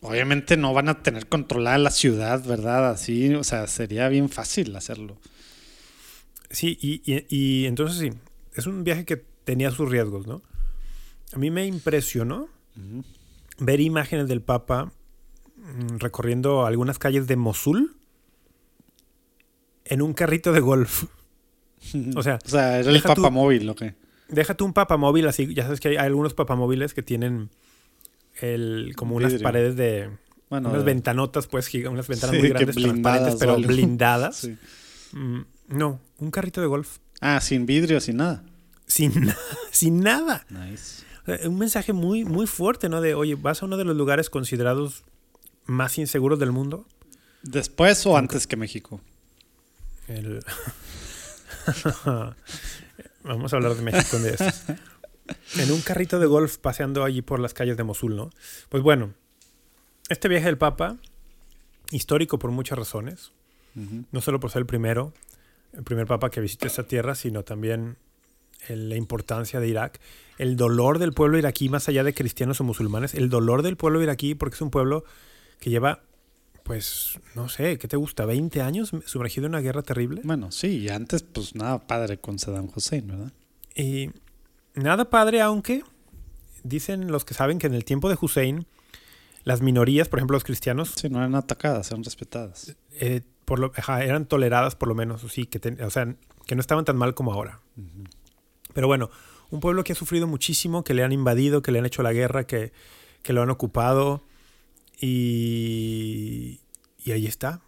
obviamente 0.00 0.56
no 0.56 0.72
van 0.74 0.88
a 0.88 1.02
tener 1.02 1.26
controlada 1.28 1.78
la 1.78 1.90
ciudad, 1.90 2.42
¿verdad? 2.44 2.90
Así, 2.90 3.32
o 3.34 3.44
sea, 3.44 3.66
sería 3.68 4.08
bien 4.08 4.28
fácil 4.28 4.74
hacerlo. 4.74 5.18
Sí, 6.50 6.76
y, 6.80 7.00
y- 7.04 7.26
y 7.28 7.66
entonces 7.66 7.98
sí, 7.98 8.10
es 8.56 8.66
un 8.66 8.82
viaje 8.82 9.04
que 9.04 9.16
tenía 9.44 9.70
sus 9.70 9.88
riesgos, 9.88 10.26
¿no? 10.26 10.42
A 11.32 11.38
mí 11.38 11.50
me 11.50 11.64
impresionó 11.66 12.48
ver 13.58 13.80
imágenes 13.80 14.26
del 14.26 14.42
Papa 14.42 14.92
recorriendo 15.98 16.66
algunas 16.66 16.98
calles 16.98 17.26
de 17.26 17.36
Mosul 17.36 17.96
en 19.84 20.02
un 20.02 20.12
carrito 20.14 20.52
de 20.52 20.60
golf. 20.60 21.04
O 22.16 22.22
sea, 22.22 22.38
O 22.44 22.48
sea, 22.48 22.78
era 22.78 22.90
el 22.90 23.02
papamóvil, 23.02 23.68
¿o 23.70 23.74
qué? 23.74 23.94
déjate 24.28 24.62
un 24.62 24.72
papamóvil 24.74 25.26
así, 25.26 25.52
ya 25.54 25.64
sabes 25.64 25.80
que 25.80 25.88
hay, 25.88 25.96
hay 25.96 26.06
algunos 26.06 26.34
papamóviles 26.34 26.94
que 26.94 27.02
tienen 27.02 27.50
el, 28.40 28.92
como 28.96 29.16
unas 29.16 29.32
Vidrio. 29.32 29.42
paredes 29.44 29.76
de... 29.76 30.10
Bueno, 30.50 30.68
unas 30.68 30.82
de- 30.82 30.86
ventanotas, 30.86 31.46
pues, 31.48 31.72
unas 31.74 32.06
ventanas 32.06 32.36
Sí, 32.36 32.40
muy 32.42 32.48
grandes, 32.50 32.76
transparentes, 32.76 33.36
pero 33.40 33.54
algo. 33.54 33.66
blindadas. 33.68 34.36
sí. 34.36 34.56
Mm, 35.12 35.40
no, 35.68 36.00
un 36.18 36.30
carrito 36.30 36.60
de 36.60 36.66
golf. 36.68 36.98
Ah, 37.20 37.40
sin 37.40 37.66
vidrio, 37.66 37.98
sin 38.00 38.18
nada. 38.18 38.44
Sin, 38.86 39.12
na- 39.26 39.36
sin 39.72 40.00
nada. 40.00 40.44
Nice. 40.50 41.02
O 41.22 41.24
sea, 41.36 41.48
Un 41.48 41.58
mensaje 41.58 41.92
muy, 41.92 42.24
muy 42.24 42.46
fuerte, 42.46 42.88
¿no? 42.88 43.00
De, 43.00 43.14
oye, 43.14 43.34
vas 43.36 43.62
a 43.62 43.66
uno 43.66 43.76
de 43.78 43.84
los 43.84 43.96
lugares 43.96 44.28
considerados 44.30 45.02
más 45.66 45.98
inseguros 45.98 46.38
del 46.38 46.52
mundo. 46.52 46.86
¿Después 47.42 48.04
o 48.06 48.16
antes 48.16 48.46
que 48.46 48.56
México? 48.56 49.00
El- 50.08 50.42
Vamos 53.22 53.52
a 53.52 53.56
hablar 53.56 53.74
de 53.74 53.82
México 53.82 54.16
eso. 54.18 54.44
En 55.58 55.70
un 55.70 55.80
carrito 55.82 56.18
de 56.18 56.26
golf 56.26 56.56
paseando 56.58 57.04
allí 57.04 57.22
por 57.22 57.38
las 57.40 57.54
calles 57.54 57.76
de 57.76 57.84
Mosul, 57.84 58.16
¿no? 58.16 58.30
Pues 58.68 58.82
bueno, 58.82 59.14
este 60.08 60.28
viaje 60.28 60.46
del 60.46 60.58
Papa, 60.58 60.96
histórico 61.90 62.38
por 62.38 62.50
muchas 62.50 62.78
razones, 62.78 63.32
no 64.10 64.20
solo 64.20 64.40
por 64.40 64.50
ser 64.50 64.60
el 64.60 64.66
primero, 64.66 65.12
el 65.72 65.84
primer 65.84 66.06
Papa 66.06 66.30
que 66.30 66.40
visitó 66.40 66.66
esta 66.66 66.82
tierra, 66.84 67.14
sino 67.14 67.44
también 67.44 67.96
la 68.68 68.96
importancia 68.96 69.60
de 69.60 69.68
Irak, 69.68 70.00
el 70.38 70.56
dolor 70.56 70.98
del 70.98 71.12
pueblo 71.12 71.38
iraquí, 71.38 71.68
más 71.68 71.88
allá 71.88 72.02
de 72.02 72.12
cristianos 72.14 72.60
o 72.60 72.64
musulmanes, 72.64 73.14
el 73.14 73.28
dolor 73.30 73.62
del 73.62 73.76
pueblo 73.76 74.02
iraquí, 74.02 74.34
porque 74.34 74.56
es 74.56 74.60
un 74.62 74.70
pueblo 74.70 75.04
que 75.60 75.70
lleva, 75.70 76.02
pues, 76.64 77.20
no 77.36 77.48
sé, 77.48 77.78
¿qué 77.78 77.86
te 77.86 77.96
gusta? 77.96 78.26
¿20 78.26 78.60
años 78.62 78.90
sumergido 79.04 79.46
en 79.46 79.52
una 79.52 79.60
guerra 79.60 79.82
terrible? 79.82 80.22
Bueno, 80.24 80.50
sí, 80.50 80.78
y 80.78 80.88
antes, 80.88 81.22
pues 81.22 81.54
nada 81.54 81.86
padre 81.86 82.18
con 82.18 82.38
Saddam 82.38 82.68
Hussein, 82.74 83.06
¿verdad? 83.06 83.32
Y 83.76 84.10
nada 84.74 85.08
padre, 85.10 85.40
aunque 85.42 85.84
dicen 86.64 87.12
los 87.12 87.24
que 87.24 87.34
saben 87.34 87.58
que 87.58 87.66
en 87.66 87.74
el 87.74 87.84
tiempo 87.84 88.08
de 88.08 88.18
Hussein, 88.20 88.66
las 89.44 89.62
minorías, 89.62 90.08
por 90.08 90.18
ejemplo 90.18 90.34
los 90.34 90.44
cristianos... 90.44 90.92
Sí, 90.96 91.08
no 91.08 91.18
eran 91.18 91.34
atacadas, 91.34 91.90
eran 91.90 92.04
respetadas. 92.04 92.76
Eh, 92.92 93.22
por 93.44 93.58
lo, 93.58 93.72
eran 94.00 94.26
toleradas 94.26 94.76
por 94.76 94.88
lo 94.88 94.94
menos, 94.94 95.22
sí, 95.30 95.46
que 95.46 95.60
o 95.82 95.90
sea, 95.90 96.14
que 96.46 96.54
no 96.54 96.60
estaban 96.60 96.84
tan 96.84 96.96
mal 96.96 97.14
como 97.14 97.32
ahora. 97.32 97.60
Pero 98.74 98.86
bueno, 98.86 99.10
un 99.50 99.60
pueblo 99.60 99.82
que 99.84 99.92
ha 99.92 99.96
sufrido 99.96 100.26
muchísimo, 100.26 100.84
que 100.84 100.94
le 100.94 101.02
han 101.02 101.12
invadido, 101.12 101.62
que 101.62 101.72
le 101.72 101.78
han 101.78 101.86
hecho 101.86 102.02
la 102.02 102.12
guerra, 102.12 102.44
que, 102.44 102.72
que 103.22 103.32
lo 103.32 103.42
han 103.42 103.50
ocupado. 103.50 104.22
Y, 105.00 106.60
y 106.98 107.12
ahí 107.12 107.26
está. 107.26 107.62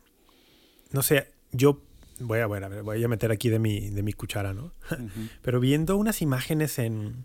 No 0.91 1.03
sé, 1.03 1.33
yo 1.53 1.80
voy 2.20 2.41
a, 2.41 2.47
ver, 2.47 2.83
voy 2.83 3.03
a 3.03 3.09
meter 3.09 3.33
aquí 3.33 3.49
de 3.49 3.59
mi, 3.59 3.91
de 3.91 4.03
mi 4.03 4.12
cuchara, 4.12 4.53
¿no? 4.53 4.72
Pero 5.43 5.61
viendo 5.61 5.97
unas 5.97 6.22
imágenes 6.22 6.78
en, 6.78 7.24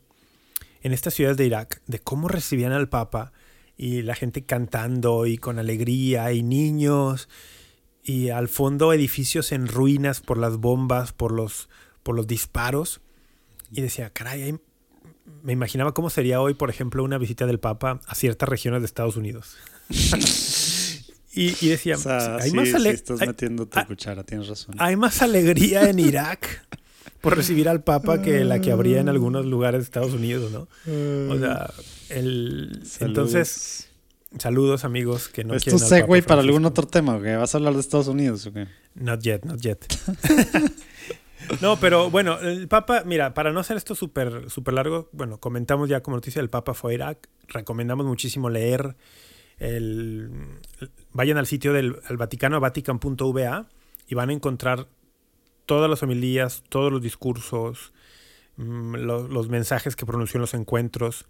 en 0.82 0.94
estas 0.94 1.14
ciudades 1.14 1.38
de 1.38 1.46
Irak, 1.46 1.82
de 1.88 2.00
cómo 2.00 2.28
recibían 2.28 2.72
al 2.72 2.90
Papa 2.90 3.34
y 3.76 4.02
la 4.02 4.16
gente 4.16 4.44
cantando 4.44 5.26
y 5.26 5.38
con 5.38 5.60
alegría 5.60 6.32
y 6.32 6.42
niños 6.42 7.30
y 8.04 8.30
al 8.30 8.48
fondo 8.48 8.94
edificios 8.94 9.52
en 9.52 9.68
ruinas 9.68 10.22
por 10.22 10.38
las 10.38 10.58
bombas, 10.58 11.12
por 11.12 11.32
los, 11.34 11.70
por 12.04 12.16
los 12.16 12.26
disparos. 12.26 13.02
Y 13.70 13.82
decía, 13.82 14.12
caray, 14.12 14.58
me 15.44 15.52
imaginaba 15.54 15.94
cómo 15.94 16.10
sería 16.10 16.40
hoy, 16.40 16.54
por 16.54 16.70
ejemplo, 16.70 17.04
una 17.04 17.18
visita 17.18 17.46
del 17.46 17.60
Papa 17.60 18.00
a 18.08 18.16
ciertas 18.16 18.48
regiones 18.48 18.82
de 18.82 18.86
Estados 18.86 19.18
Unidos. 19.18 19.58
Y, 21.34 21.68
decía, 21.68 21.96
hay 22.40 22.52
más 22.52 22.68
estás 22.70 23.20
metiendo 23.20 23.68
tu 23.68 23.80
cuchara, 23.86 24.24
tienes 24.24 24.48
razón. 24.48 24.76
Hay 24.78 24.96
más 24.96 25.22
alegría 25.22 25.90
en 25.90 26.00
Irak 26.00 26.66
por 27.22 27.36
recibir 27.36 27.70
al 27.70 27.84
Papa 27.84 28.22
que 28.22 28.44
la 28.44 28.60
que 28.60 28.72
habría 28.72 29.00
en 29.00 29.10
algunos 29.10 29.46
lugares 29.46 29.82
de 29.82 29.84
Estados 29.86 30.14
Unidos, 30.14 30.52
¿no? 30.52 30.68
O 31.34 31.40
sea, 31.40 31.72
el, 32.10 32.84
entonces 33.00 33.88
Saludos, 34.38 34.84
amigos, 34.84 35.30
que 35.30 35.44
no 35.44 35.56
¿Es 35.56 35.64
tu 35.64 35.80
segue 35.80 36.22
para 36.22 36.42
algún 36.42 36.66
otro 36.66 36.86
tema? 36.86 37.20
¿que 37.22 37.36
¿Vas 37.38 37.56
a 37.56 37.58
hablar 37.60 37.74
de 37.74 37.80
Estados 37.80 38.08
Unidos 38.08 38.46
o 38.46 38.54
qué? 38.54 38.68
Not 38.96 39.22
yet, 39.22 39.46
not 39.46 39.62
yet. 39.62 39.80
no, 41.62 41.80
pero 41.80 42.12
bueno, 42.12 42.38
el 42.40 42.68
Papa, 42.68 43.04
mira, 43.06 43.34
para 43.34 43.54
no 43.54 43.62
hacer 43.62 43.78
esto 43.78 43.96
súper 43.96 44.50
super 44.50 44.74
largo, 44.74 45.10
bueno, 45.14 45.40
comentamos 45.40 45.88
ya 45.88 46.02
como 46.02 46.18
noticia, 46.18 46.42
el 46.42 46.50
Papa 46.50 46.74
fue 46.74 46.92
a 46.92 46.96
Irak. 46.96 47.30
Recomendamos 47.48 48.06
muchísimo 48.06 48.50
leer 48.50 48.98
el... 49.58 50.30
Vayan 51.14 51.38
al 51.38 51.48
sitio 51.48 51.74
del 51.74 52.00
Vaticano, 52.12 52.60
vatican.va, 52.60 53.68
y 54.08 54.16
van 54.16 54.30
a 54.30 54.34
encontrar 54.34 54.88
todas 55.66 55.90
las 55.90 56.04
homilías, 56.04 56.64
todos 56.70 56.92
los 56.92 57.02
discursos, 57.02 57.94
mm, 58.58 58.96
los, 58.96 59.30
los 59.30 59.50
mensajes 59.50 59.96
que 59.96 60.06
pronunció 60.06 60.38
en 60.38 60.42
los 60.42 60.54
encuentros. 60.54 61.26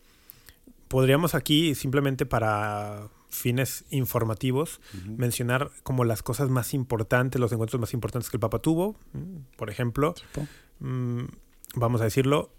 Podríamos 0.88 1.36
aquí 1.36 1.76
simplemente 1.76 2.26
para 2.26 3.10
fines 3.30 3.86
informativos 3.90 4.80
mencionar 5.06 5.72
como 5.84 6.06
las 6.06 6.24
cosas 6.24 6.50
más 6.50 6.74
importantes, 6.74 7.42
los 7.42 7.52
encuentros 7.52 7.80
más 7.80 7.94
importantes 7.94 8.30
que 8.30 8.38
el 8.38 8.42
Papa 8.42 8.60
tuvo. 8.60 8.96
Por 9.58 9.70
ejemplo, 9.70 10.16
mm, 10.80 11.26
vamos 11.76 12.02
a 12.02 12.06
decirlo, 12.06 12.52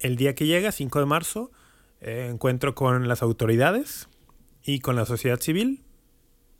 el 0.00 0.16
día 0.16 0.34
que 0.34 0.46
llega, 0.46 0.72
5 0.72 0.98
de 0.98 1.06
marzo, 1.06 1.50
eh, 2.00 2.28
encuentro 2.30 2.74
con 2.74 3.06
las 3.06 3.22
autoridades 3.22 4.08
y 4.64 4.80
con 4.80 4.96
la 4.96 5.06
sociedad 5.06 5.40
civil. 5.40 5.82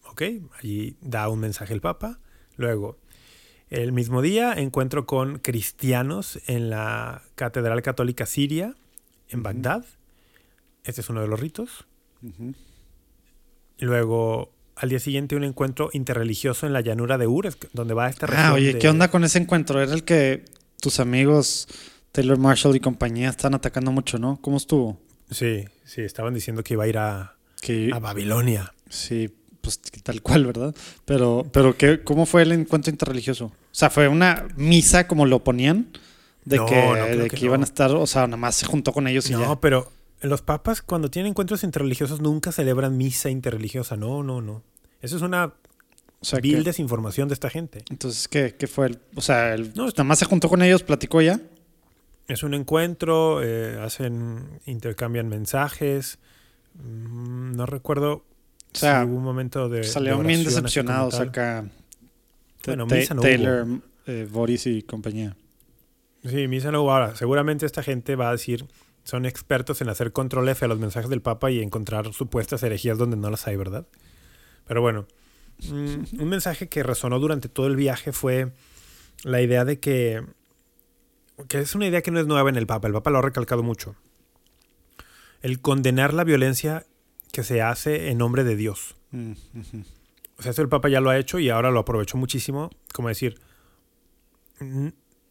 ¿Ok? 0.07 0.22
Allí 0.59 0.96
da 1.00 1.28
un 1.28 1.40
mensaje 1.40 1.72
el 1.72 1.80
Papa. 1.80 2.18
Luego, 2.57 2.98
el 3.70 3.92
mismo 3.92 4.22
día, 4.22 4.52
encuentro 4.52 5.07
con 5.07 5.38
cristianos 5.38 6.38
en 6.46 6.70
la 6.70 7.22
Catedral 7.34 7.82
Católica 7.82 8.26
Siria, 8.26 8.74
en 9.28 9.42
Bagdad. 9.42 9.84
Este 10.84 11.00
es 11.00 11.09
uno 11.09 11.22
de 11.22 11.28
los 11.28 11.40
ritos. 11.40 11.86
Luego, 13.78 14.52
al 14.76 14.90
día 14.90 15.00
siguiente, 15.00 15.34
un 15.34 15.44
encuentro 15.44 15.90
interreligioso 15.92 16.66
en 16.66 16.72
la 16.72 16.82
llanura 16.82 17.18
de 17.18 17.26
Ur, 17.26 17.48
donde 17.72 17.94
va 17.94 18.09
esta 18.09 18.26
región. 18.26 18.46
Ah, 18.46 18.52
oye, 18.52 18.78
¿qué 18.78 18.88
onda 18.88 19.11
con 19.11 19.24
ese 19.24 19.38
encuentro? 19.38 19.82
Era 19.82 19.94
el 19.94 20.05
que 20.05 20.44
tus 20.80 21.00
amigos 21.00 21.66
Taylor 22.12 22.38
Marshall 22.38 22.76
y 22.76 22.80
compañía 22.80 23.30
están 23.30 23.55
atacando 23.55 23.90
mucho, 23.90 24.18
¿no? 24.18 24.38
¿Cómo 24.40 24.59
estuvo? 24.59 25.00
Sí, 25.30 25.64
sí, 25.84 26.02
estaban 26.02 26.34
diciendo 26.34 26.62
que 26.62 26.74
iba 26.74 26.84
a 26.84 26.86
ir 26.88 26.98
a, 26.98 27.34
a 27.93 27.99
Babilonia. 27.99 28.73
Sí, 28.89 29.31
pues 29.61 29.81
tal 29.81 30.23
cual, 30.23 30.47
¿verdad? 30.47 30.75
Pero, 31.05 31.47
pero 31.53 31.77
¿qué, 31.77 32.03
¿cómo 32.03 32.27
fue 32.27 32.43
el 32.43 32.53
encuentro 32.53 32.91
interreligioso? 32.91 33.47
O 33.47 33.53
sea, 33.73 33.91
¿fue 33.91 34.09
una 34.09 34.47
misa 34.57 35.09
como 35.09 35.27
lo 35.27 35.43
ponían? 35.43 35.89
De 36.45 36.59
que, 36.59 37.29
que, 37.31 37.45
iban 37.45 37.62
a 37.62 37.65
estar, 37.65 37.91
o 37.93 38.07
sea, 38.07 38.27
nada 38.27 38.37
más 38.37 38.55
se 38.55 38.67
juntó 38.67 38.93
con 38.93 39.09
ellos 39.09 39.31
y 39.31 39.33
no, 39.33 39.61
pero 39.61 39.91
los 40.21 40.43
papas 40.43 40.83
cuando 40.83 41.11
tienen 41.11 41.31
encuentros 41.31 41.65
interreligiosos 41.65 42.21
nunca 42.21 42.53
celebran 42.53 42.99
misa 42.99 43.31
interreligiosa. 43.31 43.97
No, 43.97 44.23
no, 44.23 44.43
no. 44.43 44.62
Eso 45.01 45.17
es 45.17 45.23
una 45.23 45.55
o 46.33 46.41
vil 46.41 46.65
desinformación 46.65 47.29
de 47.29 47.35
esta 47.35 47.51
gente. 47.51 47.85
Entonces, 47.91 48.29
¿qué, 48.29 48.55
qué 48.59 48.67
fue? 48.67 48.87
El, 48.87 48.99
o 49.15 49.21
sea, 49.21 49.55
el, 49.55 49.73
no, 49.75 49.87
nada 49.87 50.05
más 50.05 50.19
se 50.19 50.25
juntó 50.25 50.49
con 50.49 50.62
ellos, 50.62 50.83
platicó 50.83 51.21
ya. 51.21 51.41
Es 52.27 52.43
un 52.43 52.55
encuentro, 52.55 53.43
eh, 53.43 53.79
hacen, 53.83 54.61
intercambian 54.67 55.29
mensajes. 55.29 56.19
Mm, 56.75 57.53
no 57.57 57.66
recuerdo 57.66 58.12
o 58.12 58.25
sea, 58.72 59.03
si 59.03 59.09
hubo 59.09 59.16
un 59.16 59.25
momento 59.25 59.68
de. 59.68 59.85
Salieron 59.85 60.27
bien 60.27 60.45
decepcionados 60.45 61.20
acá. 61.20 61.64
Bueno, 62.66 62.87
misa 62.87 63.14
no 63.14 63.22
Taylor, 63.22 63.66
eh, 64.07 64.27
Boris 64.31 64.66
y 64.66 64.83
compañía. 64.83 65.37
Sí, 66.25 66.49
misa 66.49 66.72
no 66.72 66.83
hubo. 66.83 66.93
Ahora, 66.93 67.14
seguramente 67.14 67.66
esta 67.66 67.83
gente 67.83 68.16
va 68.16 68.31
a 68.31 68.33
decir 68.33 68.66
son 69.05 69.27
expertos 69.27 69.81
en 69.83 69.91
hacer 69.91 70.12
control 70.12 70.49
F 70.49 70.64
a 70.64 70.68
los 70.68 70.79
mensajes 70.79 71.11
del 71.11 71.20
Papa 71.20 71.51
y 71.51 71.61
encontrar 71.61 72.12
supuestas 72.12 72.62
herejías 72.62 72.99
donde 72.99 73.16
no 73.16 73.31
las 73.31 73.47
hay, 73.47 73.57
¿verdad? 73.57 73.87
Pero 74.66 74.81
bueno, 74.81 75.07
mm, 75.68 76.20
un 76.20 76.29
mensaje 76.29 76.68
que 76.68 76.83
resonó 76.83 77.20
durante 77.20 77.49
todo 77.49 77.66
el 77.66 77.77
viaje 77.77 78.12
fue 78.12 78.53
la 79.22 79.43
idea 79.43 79.64
de 79.66 79.79
que, 79.79 80.25
que 81.49 81.61
es 81.61 81.75
una 81.75 81.87
idea 81.87 82.01
que 82.01 82.11
no 82.11 82.18
es 82.18 82.27
nueva 82.27 82.49
en 82.49 82.57
el 82.57 82.66
Papa, 82.66 82.89
el 82.89 82.95
Papa 82.95 83.11
lo 83.11 83.18
ha 83.18 83.22
recalcado 83.22 83.62
mucho, 83.62 83.95
el 85.45 85.61
condenar 85.61 86.14
la 86.14 86.24
violencia 86.24 86.86
que 87.30 87.45
se 87.45 87.61
hace 87.61 88.09
en 88.09 88.16
nombre 88.16 88.45
de 88.45 88.57
Dios. 88.57 88.97
Mm, 89.11 89.32
o 90.38 90.42
sea, 90.42 90.53
eso 90.53 90.62
el 90.62 90.70
Papa 90.70 90.88
ya 90.88 91.03
lo 91.03 91.11
ha 91.11 91.18
hecho 91.18 91.38
y 91.38 91.51
ahora 91.51 91.70
lo 91.70 91.80
aprovechó 91.80 92.16
muchísimo, 92.16 92.70
como 92.95 93.09
decir, 93.09 93.38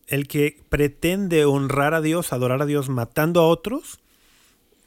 el 0.07 0.28
que 0.28 0.61
pretende 0.70 1.45
honrar 1.45 1.95
a 1.95 2.01
Dios, 2.01 2.32
adorar 2.32 2.61
a 2.61 2.68
Dios 2.68 2.89
matando 2.89 3.41
a 3.41 3.47
otros, 3.47 4.01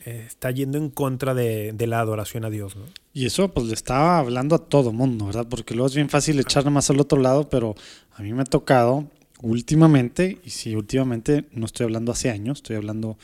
eh, 0.05 0.23
está 0.29 0.53
yendo 0.53 0.79
en 0.79 0.91
contra 0.91 1.35
de, 1.35 1.75
la 1.77 1.99
adoración 1.99 2.45
a 2.45 2.51
Dios. 2.51 2.77
¿no? 2.77 2.85
Y 3.13 3.27
eso 3.27 3.53
pues 3.53 3.67
le 3.67 3.75
estaba 3.75 4.19
hablando 4.19 4.55
a 4.55 4.59
todo 4.59 4.93
mundo, 4.93 5.27
¿verdad? 5.27 5.49
Porque 5.51 5.75
luego 5.75 5.89
es 5.89 5.97
bien 5.97 6.09
fácil 6.09 6.39
echar 6.39 6.71
más 6.71 6.89
al 6.91 7.01
otro 7.01 7.21
lado, 7.21 7.49
pero 7.49 7.75
a 8.13 8.23
mí 8.23 8.33
me 8.33 8.43
ha 8.43 8.47
tocado 8.47 9.11
últimamente, 9.43 10.39
y 10.45 10.51
si 10.51 10.77
últimamente 10.77 11.47
no 11.51 11.67
estoy 11.67 11.83
hablando 11.83 12.13
hace 12.13 12.31
años, 12.31 12.59
estoy 12.59 12.77
hablando 12.77 13.19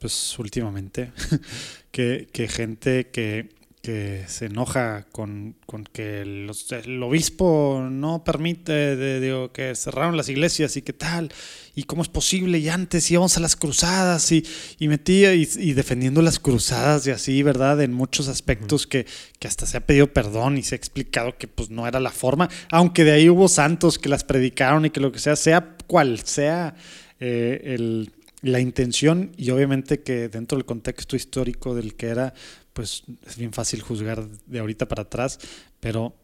pues 0.00 0.38
últimamente, 0.38 1.12
que, 1.92 2.28
que 2.32 2.48
gente 2.48 3.10
que 3.10 3.60
que 3.82 4.24
se 4.26 4.46
enoja 4.46 5.06
con, 5.10 5.56
que 5.92 6.20
el 6.20 7.02
obispo 7.02 7.88
no 7.90 8.24
permite 8.24 8.96
de, 8.96 9.48
que 9.54 9.74
cerraron 9.74 10.18
las 10.18 10.28
iglesias 10.28 10.76
y 10.76 10.82
qué 10.82 10.92
tal, 10.92 11.32
y 11.74 11.84
cómo 11.84 12.02
es 12.02 12.08
posible, 12.08 12.58
y 12.58 12.68
antes 12.68 13.10
íbamos 13.10 13.38
a 13.38 13.40
las 13.40 13.56
cruzadas 13.56 14.32
y, 14.32 14.44
y 14.78 14.88
metía 14.88 15.32
y, 15.34 15.72
defendiendo 15.72 16.20
las 16.20 16.38
cruzadas 16.38 17.06
y 17.06 17.10
así, 17.10 17.42
¿verdad? 17.42 17.80
En 17.80 17.94
muchos 17.94 18.28
aspectos 18.28 18.86
que, 18.86 19.06
hasta 19.46 19.64
se 19.64 19.78
ha 19.78 19.86
pedido 19.86 20.12
perdón 20.12 20.58
y 20.58 20.62
se 20.62 20.74
ha 20.74 20.76
explicado 20.76 21.38
que 21.38 21.48
pues 21.48 21.70
no 21.70 21.86
era 21.86 22.00
la 22.00 22.10
forma, 22.10 22.50
aunque 22.70 23.04
de 23.04 23.12
ahí 23.12 23.30
hubo 23.30 23.48
santos 23.48 23.98
que 23.98 24.10
las 24.10 24.24
predicaron 24.24 24.84
y 24.84 24.90
que 24.90 25.00
lo 25.00 25.10
que 25.10 25.18
sea, 25.18 25.36
sea 25.36 25.76
cual 25.86 26.20
sea 26.20 26.74
eh, 27.18 27.62
el 27.64 28.12
la 28.42 28.60
intención 28.60 29.32
y 29.36 29.50
obviamente 29.50 30.02
que 30.02 30.28
dentro 30.28 30.56
del 30.56 30.64
contexto 30.64 31.16
histórico 31.16 31.74
del 31.74 31.94
que 31.94 32.06
era 32.08 32.34
pues 32.72 33.02
es 33.26 33.36
bien 33.36 33.52
fácil 33.52 33.82
juzgar 33.82 34.26
de 34.46 34.58
ahorita 34.58 34.88
para 34.88 35.02
atrás, 35.02 35.38
pero 35.80 36.14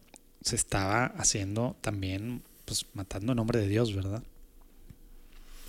se 0.41 0.55
estaba 0.55 1.05
haciendo 1.17 1.75
también, 1.81 2.41
pues 2.65 2.85
matando 2.93 3.33
en 3.33 3.37
nombre 3.37 3.59
de 3.59 3.67
Dios, 3.67 3.93
¿verdad? 3.93 4.23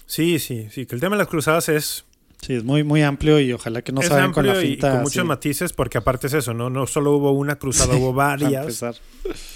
Sí, 0.06 0.38
sí, 0.38 0.68
sí, 0.70 0.86
que 0.86 0.94
el 0.94 1.00
tema 1.00 1.16
de 1.16 1.22
las 1.22 1.28
cruzadas 1.28 1.68
es, 1.68 2.04
Sí, 2.40 2.54
es 2.54 2.62
muy, 2.64 2.84
muy 2.84 3.02
amplio 3.02 3.40
y 3.40 3.52
ojalá 3.52 3.82
que 3.82 3.90
no 3.90 4.00
es 4.00 4.06
se 4.06 4.14
vayan 4.14 4.32
con 4.32 4.46
la 4.46 4.52
amplio 4.52 4.68
y 4.70 4.72
finta. 4.74 4.92
con 4.92 5.02
muchos 5.02 5.24
matices, 5.24 5.72
porque 5.72 5.98
aparte 5.98 6.28
es 6.28 6.34
eso, 6.34 6.54
¿no? 6.54 6.70
No 6.70 6.86
solo 6.86 7.12
hubo 7.16 7.32
una 7.32 7.56
cruzada, 7.56 7.96
hubo 7.96 8.12
varias 8.14 8.80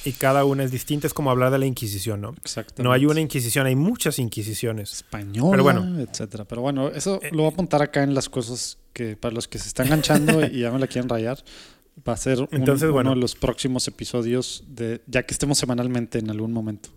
y 0.05 0.13
cada 0.13 0.45
una 0.45 0.65
es 0.65 0.73
distinta. 0.73 1.07
Es 1.07 1.15
como 1.15 1.31
hablar 1.31 1.53
de 1.53 1.59
la 1.59 1.67
Inquisición, 1.67 2.21
¿no? 2.21 2.35
Exactamente. 2.43 2.83
No 2.83 2.93
hay 2.93 3.07
una 3.07 3.21
Inquisición, 3.21 3.67
hay 3.67 3.77
muchas 3.77 4.19
Inquisiciones. 4.19 4.93
española, 4.93 5.51
Pero 5.53 5.63
bueno. 5.63 6.01
etcétera. 6.01 6.45
Pero 6.45 6.61
bueno, 6.63 6.89
eso 6.89 7.21
Eh, 7.23 7.31
lo 7.31 7.39
voy 7.45 7.47
a 7.47 7.55
apuntar 7.55 7.83
acá 7.83 8.03
en 8.03 8.15
las 8.15 8.29
cosas 8.29 8.79
que 8.93 9.17
para 9.17 9.33
los 9.35 9.47
que 9.49 9.59
se 9.59 9.69
están 9.69 9.87
enganchando 9.87 10.45
y 10.45 10.61
ya 10.61 10.71
me 10.73 10.79
la 10.81 10.87
quieren 10.89 11.09
rayar. 11.09 11.39
Va 12.07 12.15
a 12.15 12.17
ser 12.17 12.41
un- 12.41 12.49
Entonces, 12.51 12.91
uno 12.91 13.11
de 13.11 13.17
los 13.17 13.35
próximos 13.37 13.87
episodios 13.87 14.65
de 14.67 15.03
ya 15.07 15.23
que 15.25 15.35
estemos 15.35 15.57
semanalmente 15.59 16.19
en 16.19 16.31
algún 16.31 16.53
momento. 16.53 16.89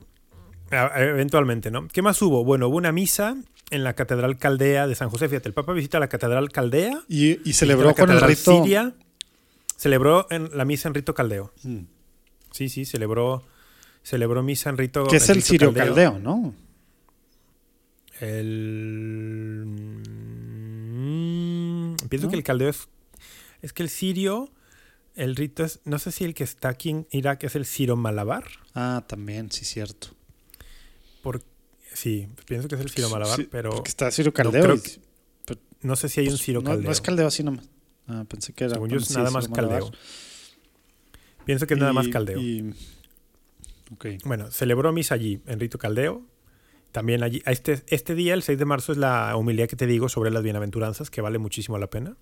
Eventualmente, 0.71 1.71
¿no? 1.71 1.87
¿Qué 1.87 2.01
más 2.01 2.21
hubo? 2.21 2.43
Bueno, 2.43 2.67
hubo 2.67 2.77
una 2.77 2.91
misa 2.91 3.37
en 3.71 3.83
la 3.83 3.93
Catedral 3.93 4.37
Caldea 4.37 4.87
de 4.87 4.95
San 4.95 5.09
José. 5.09 5.29
Fíjate, 5.29 5.47
el 5.47 5.53
Papa 5.53 5.73
visita 5.73 5.99
la 5.99 6.07
Catedral 6.09 6.51
Caldea. 6.51 7.03
Y, 7.07 7.47
y 7.47 7.53
celebró 7.53 7.89
la 7.89 7.93
con 7.93 8.11
el 8.11 8.21
rito. 8.21 8.63
Siria. 8.63 8.93
Celebró 9.77 10.27
en 10.29 10.49
la 10.57 10.65
misa 10.65 10.87
en 10.87 10.93
rito 10.95 11.13
caldeo. 11.13 11.53
Mm. 11.63 11.79
Sí, 12.51 12.69
sí, 12.69 12.85
celebró, 12.85 13.43
celebró 14.03 14.41
misa 14.41 14.69
en 14.69 14.77
rito 14.77 15.05
Que 15.07 15.17
es 15.17 15.27
el 15.29 15.43
sirio 15.43 15.73
caldeo, 15.73 16.19
¿no? 16.19 16.55
El. 18.21 20.01
mm, 20.07 21.95
pienso 22.07 22.27
¿No? 22.27 22.31
que 22.31 22.37
el 22.37 22.43
caldeo 22.43 22.69
es. 22.69 22.87
Es 23.61 23.73
que 23.73 23.83
el 23.83 23.89
sirio. 23.89 24.49
El 25.15 25.35
rito 25.35 25.63
es. 25.65 25.81
No 25.83 25.99
sé 25.99 26.11
si 26.11 26.23
el 26.23 26.33
que 26.33 26.45
está 26.45 26.69
aquí 26.69 26.89
en 26.91 27.07
Irak 27.11 27.43
es 27.43 27.55
el 27.55 27.65
sirio 27.65 27.97
malabar. 27.97 28.45
Ah, 28.73 29.03
también, 29.07 29.51
sí, 29.51 29.65
cierto. 29.65 30.14
Por, 31.25 31.41
sí, 31.91 32.27
pienso 32.45 32.67
que 32.67 32.75
es 32.75 32.81
el 32.81 32.89
sirio 32.91 33.09
malabar, 33.09 33.35
Sí, 33.35 33.47
pero 33.49 33.71
Porque 33.71 33.89
está 33.89 34.09
no 34.23 34.31
caldeo. 34.31 34.75
que- 34.79 35.57
no 35.81 35.95
sé 35.95 36.07
si 36.07 36.19
hay 36.21 36.27
un 36.27 36.37
sirio 36.37 36.61
no, 36.61 36.67
caldeo. 36.69 36.85
no 36.85 36.91
es 36.91 37.01
caldeo 37.01 37.25
así 37.25 37.43
nomás. 37.43 37.67
Ah, 38.07 38.25
pensé 38.29 38.53
que 38.53 38.65
era. 38.65 38.73
Según 38.75 38.89
yo 38.91 38.97
es 38.97 39.05
sí, 39.05 39.15
nada 39.15 39.31
más 39.31 39.47
caldeo. 39.47 39.89
Pienso 41.45 41.65
que 41.65 41.73
es 41.73 41.79
nada 41.79 41.93
más 41.93 42.07
caldeo. 42.09 42.39
y-. 42.39 42.75
Bueno, 44.23 44.51
celebró 44.51 44.93
misa 44.93 45.15
allí, 45.15 45.41
en 45.47 45.59
rito 45.59 45.79
caldeo. 45.79 46.21
También 46.91 47.23
allí, 47.23 47.41
a 47.45 47.51
este, 47.51 47.81
este 47.87 48.13
día, 48.13 48.35
el 48.35 48.43
6 48.43 48.59
de 48.59 48.65
marzo, 48.65 48.91
es 48.91 48.99
la 48.99 49.35
homilía 49.35 49.65
que 49.65 49.75
te 49.75 49.87
digo 49.87 50.07
sobre 50.09 50.29
las 50.29 50.43
bienaventuranzas, 50.43 51.09
que 51.09 51.21
vale 51.21 51.39
muchísimo 51.39 51.79
la 51.79 51.89
pena. 51.89 52.15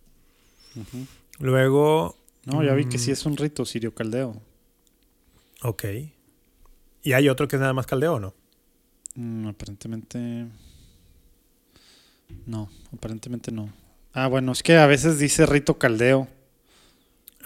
Luego, 1.39 2.18
No, 2.45 2.64
ya 2.64 2.74
vi 2.74 2.86
que 2.86 2.97
sí 2.97 3.10
Mm. 3.10 3.14
es 3.14 3.26
un 3.26 3.38
rito 3.38 3.66
sirio 3.66 3.93
caldeo. 3.93 4.41
ok. 5.62 5.84
¿Y 7.04 7.14
hay 7.14 7.28
otro 7.30 7.47
que 7.47 7.56
es 7.58 7.60
nada 7.62 7.74
más 7.74 7.86
caldeo 7.86 8.14
o 8.16 8.20
no? 8.20 8.34
Mm, 9.16 9.47
aparentemente. 9.47 10.47
No, 12.45 12.70
aparentemente 12.91 13.51
no. 13.51 13.72
Ah, 14.14 14.28
bueno, 14.28 14.51
es 14.51 14.64
que 14.64 14.78
a 14.78 14.88
veces 14.88 15.20
dice 15.20 15.45
rito 15.45 15.78
caldeo. 15.78 16.28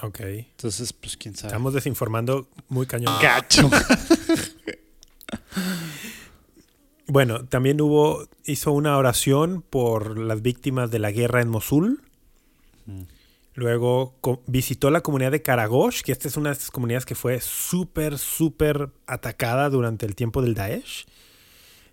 Ok. 0.01 0.19
Entonces, 0.21 0.93
pues 0.93 1.17
quién 1.17 1.35
sabe. 1.35 1.47
Estamos 1.47 1.73
desinformando 1.73 2.47
muy 2.69 2.85
cañón. 2.85 3.13
gacho. 3.21 3.69
Bueno, 7.09 7.45
también 7.45 7.79
hubo, 7.79 8.27
hizo 8.43 8.73
una 8.73 8.97
oración 8.97 9.61
por 9.61 10.17
las 10.17 10.41
víctimas 10.41 10.91
de 10.91 10.99
la 10.99 11.11
guerra 11.11 11.41
en 11.41 11.47
Mosul. 11.47 12.01
Mm. 12.85 13.03
Luego 13.53 14.13
visitó 14.45 14.91
la 14.91 15.01
comunidad 15.01 15.31
de 15.31 15.41
Karagosh, 15.41 16.01
que 16.01 16.11
esta 16.11 16.27
es 16.27 16.35
una 16.35 16.49
de 16.49 16.53
estas 16.53 16.69
comunidades 16.69 17.05
que 17.05 17.15
fue 17.15 17.39
súper, 17.39 18.17
súper 18.19 18.89
atacada 19.07 19.69
durante 19.69 20.05
el 20.05 20.15
tiempo 20.15 20.41
del 20.41 20.53
Daesh. 20.53 21.05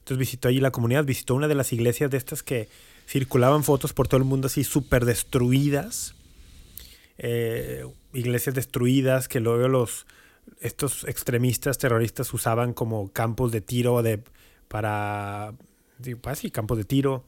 Entonces 0.05 0.19
visitó 0.19 0.49
allí 0.49 0.61
la 0.61 0.71
comunidad, 0.71 1.07
visitó 1.07 1.35
una 1.35 1.49
de 1.49 1.55
las 1.55 1.73
iglesias 1.73 2.11
de 2.11 2.19
estas 2.19 2.43
que 2.43 2.69
circulaban 3.09 3.65
fotos 3.65 3.95
por 3.95 4.07
todo 4.07 4.19
el 4.19 4.25
mundo 4.25 4.49
así 4.49 4.63
súper 4.63 5.07
destruidas. 5.07 6.15
Eh, 7.17 7.87
iglesias 8.13 8.55
destruidas 8.55 9.29
que 9.29 9.41
luego 9.41 9.67
los 9.69 10.07
estos 10.61 11.05
extremistas 11.05 11.79
terroristas 11.79 12.35
usaban 12.35 12.75
como 12.75 13.11
campos 13.13 13.51
de 13.51 13.63
tiro 13.63 14.03
de 14.03 14.23
para 14.69 15.55
digo, 15.99 16.19
pues 16.21 16.39
sí, 16.41 16.51
campos 16.51 16.77
de 16.77 16.85
tiro. 16.85 17.25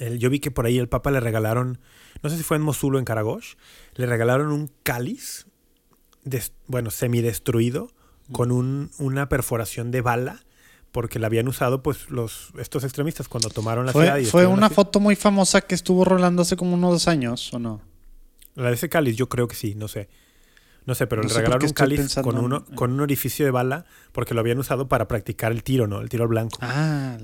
El- 0.00 0.18
yo 0.18 0.30
vi 0.30 0.40
que 0.40 0.50
por 0.50 0.66
ahí 0.66 0.78
el 0.78 0.88
Papa 0.88 1.12
le 1.12 1.20
regalaron, 1.20 1.78
no 2.24 2.30
sé 2.30 2.36
si 2.38 2.42
fue 2.42 2.56
en 2.56 2.62
Mosul 2.64 2.96
o 2.96 2.98
en 2.98 3.04
Karagosh, 3.04 3.54
le 3.94 4.06
regalaron 4.06 4.50
un 4.50 4.68
cáliz, 4.82 5.46
des- 6.24 6.52
bueno, 6.66 6.90
semidestruido, 6.90 7.92
con 8.32 8.50
un- 8.50 8.90
una 8.98 9.28
perforación 9.28 9.90
de 9.92 10.00
bala, 10.00 10.42
porque 10.92 11.18
la 11.18 11.26
habían 11.26 11.48
usado 11.48 11.82
pues 11.82 12.10
los 12.10 12.50
estos 12.58 12.84
extremistas 12.84 13.28
cuando 13.28 13.50
tomaron 13.50 13.86
la 13.86 13.92
ciudad. 13.92 14.12
Fue, 14.14 14.22
y 14.22 14.26
fue 14.26 14.46
una 14.46 14.70
foto 14.70 15.00
muy 15.00 15.16
famosa 15.16 15.60
que 15.60 15.74
estuvo 15.74 16.04
rolando 16.04 16.42
hace 16.42 16.56
como 16.56 16.74
unos 16.74 16.90
dos 16.92 17.08
años, 17.08 17.52
¿o 17.52 17.58
no? 17.58 17.80
La 18.54 18.68
de 18.68 18.74
ese 18.74 18.88
cáliz, 18.88 19.16
yo 19.16 19.28
creo 19.28 19.46
que 19.48 19.54
sí, 19.54 19.74
no 19.74 19.86
sé. 19.88 20.08
No 20.86 20.94
sé, 20.94 21.06
pero 21.06 21.20
No 21.22 21.28
le 21.28 21.34
sé 21.34 21.40
regalaron 21.40 21.66
un 21.66 21.72
cáliz 21.74 22.14
con, 22.22 22.38
uno, 22.38 22.64
en- 22.68 22.74
con 22.74 22.92
un 22.92 23.00
orificio 23.00 23.44
de 23.44 23.50
bala 23.50 23.84
porque 24.12 24.32
lo 24.32 24.40
habían 24.40 24.58
usado 24.58 24.88
para 24.88 25.06
practicar 25.06 25.52
el 25.52 25.62
tiro, 25.62 25.86
¿no? 25.86 26.00
El 26.00 26.08
tiro 26.08 26.24
al 26.24 26.28
blanco. 26.28 26.58
Ah, 26.62 27.18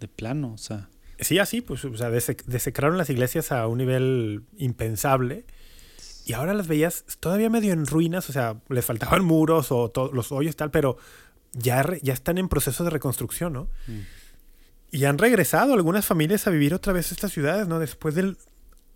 de 0.00 0.08
plano, 0.08 0.52
o 0.54 0.58
sea. 0.58 0.88
Sí, 1.18 1.38
así, 1.38 1.60
pues, 1.60 1.84
o 1.84 1.94
sea, 1.98 2.08
dese- 2.10 2.42
desecraron 2.46 2.96
las 2.96 3.10
iglesias 3.10 3.52
a 3.52 3.66
un 3.66 3.76
nivel 3.76 4.44
impensable. 4.56 5.44
Y 6.24 6.32
ahora 6.32 6.54
las 6.54 6.66
veías 6.66 7.04
todavía 7.20 7.50
medio 7.50 7.72
en 7.74 7.86
ruinas, 7.86 8.30
o 8.30 8.32
sea, 8.32 8.56
les 8.70 8.84
faltaban 8.86 9.22
muros 9.24 9.66
o 9.70 9.92
los 10.14 10.32
hoyos 10.32 10.54
y 10.54 10.56
tal, 10.56 10.70
pero 10.70 10.96
ya, 11.52 11.82
re- 11.82 12.00
ya 12.02 12.12
están 12.12 12.38
en 12.38 12.48
proceso 12.48 12.84
de 12.84 12.90
reconstrucción, 12.90 13.52
¿no? 13.52 13.64
Mm. 13.86 14.00
Y 14.92 15.04
han 15.04 15.18
regresado 15.18 15.74
algunas 15.74 16.04
familias 16.06 16.46
a 16.46 16.50
vivir 16.50 16.74
otra 16.74 16.92
vez 16.92 17.12
estas 17.12 17.32
ciudades, 17.32 17.68
¿no? 17.68 17.78
Después 17.78 18.14
del 18.14 18.38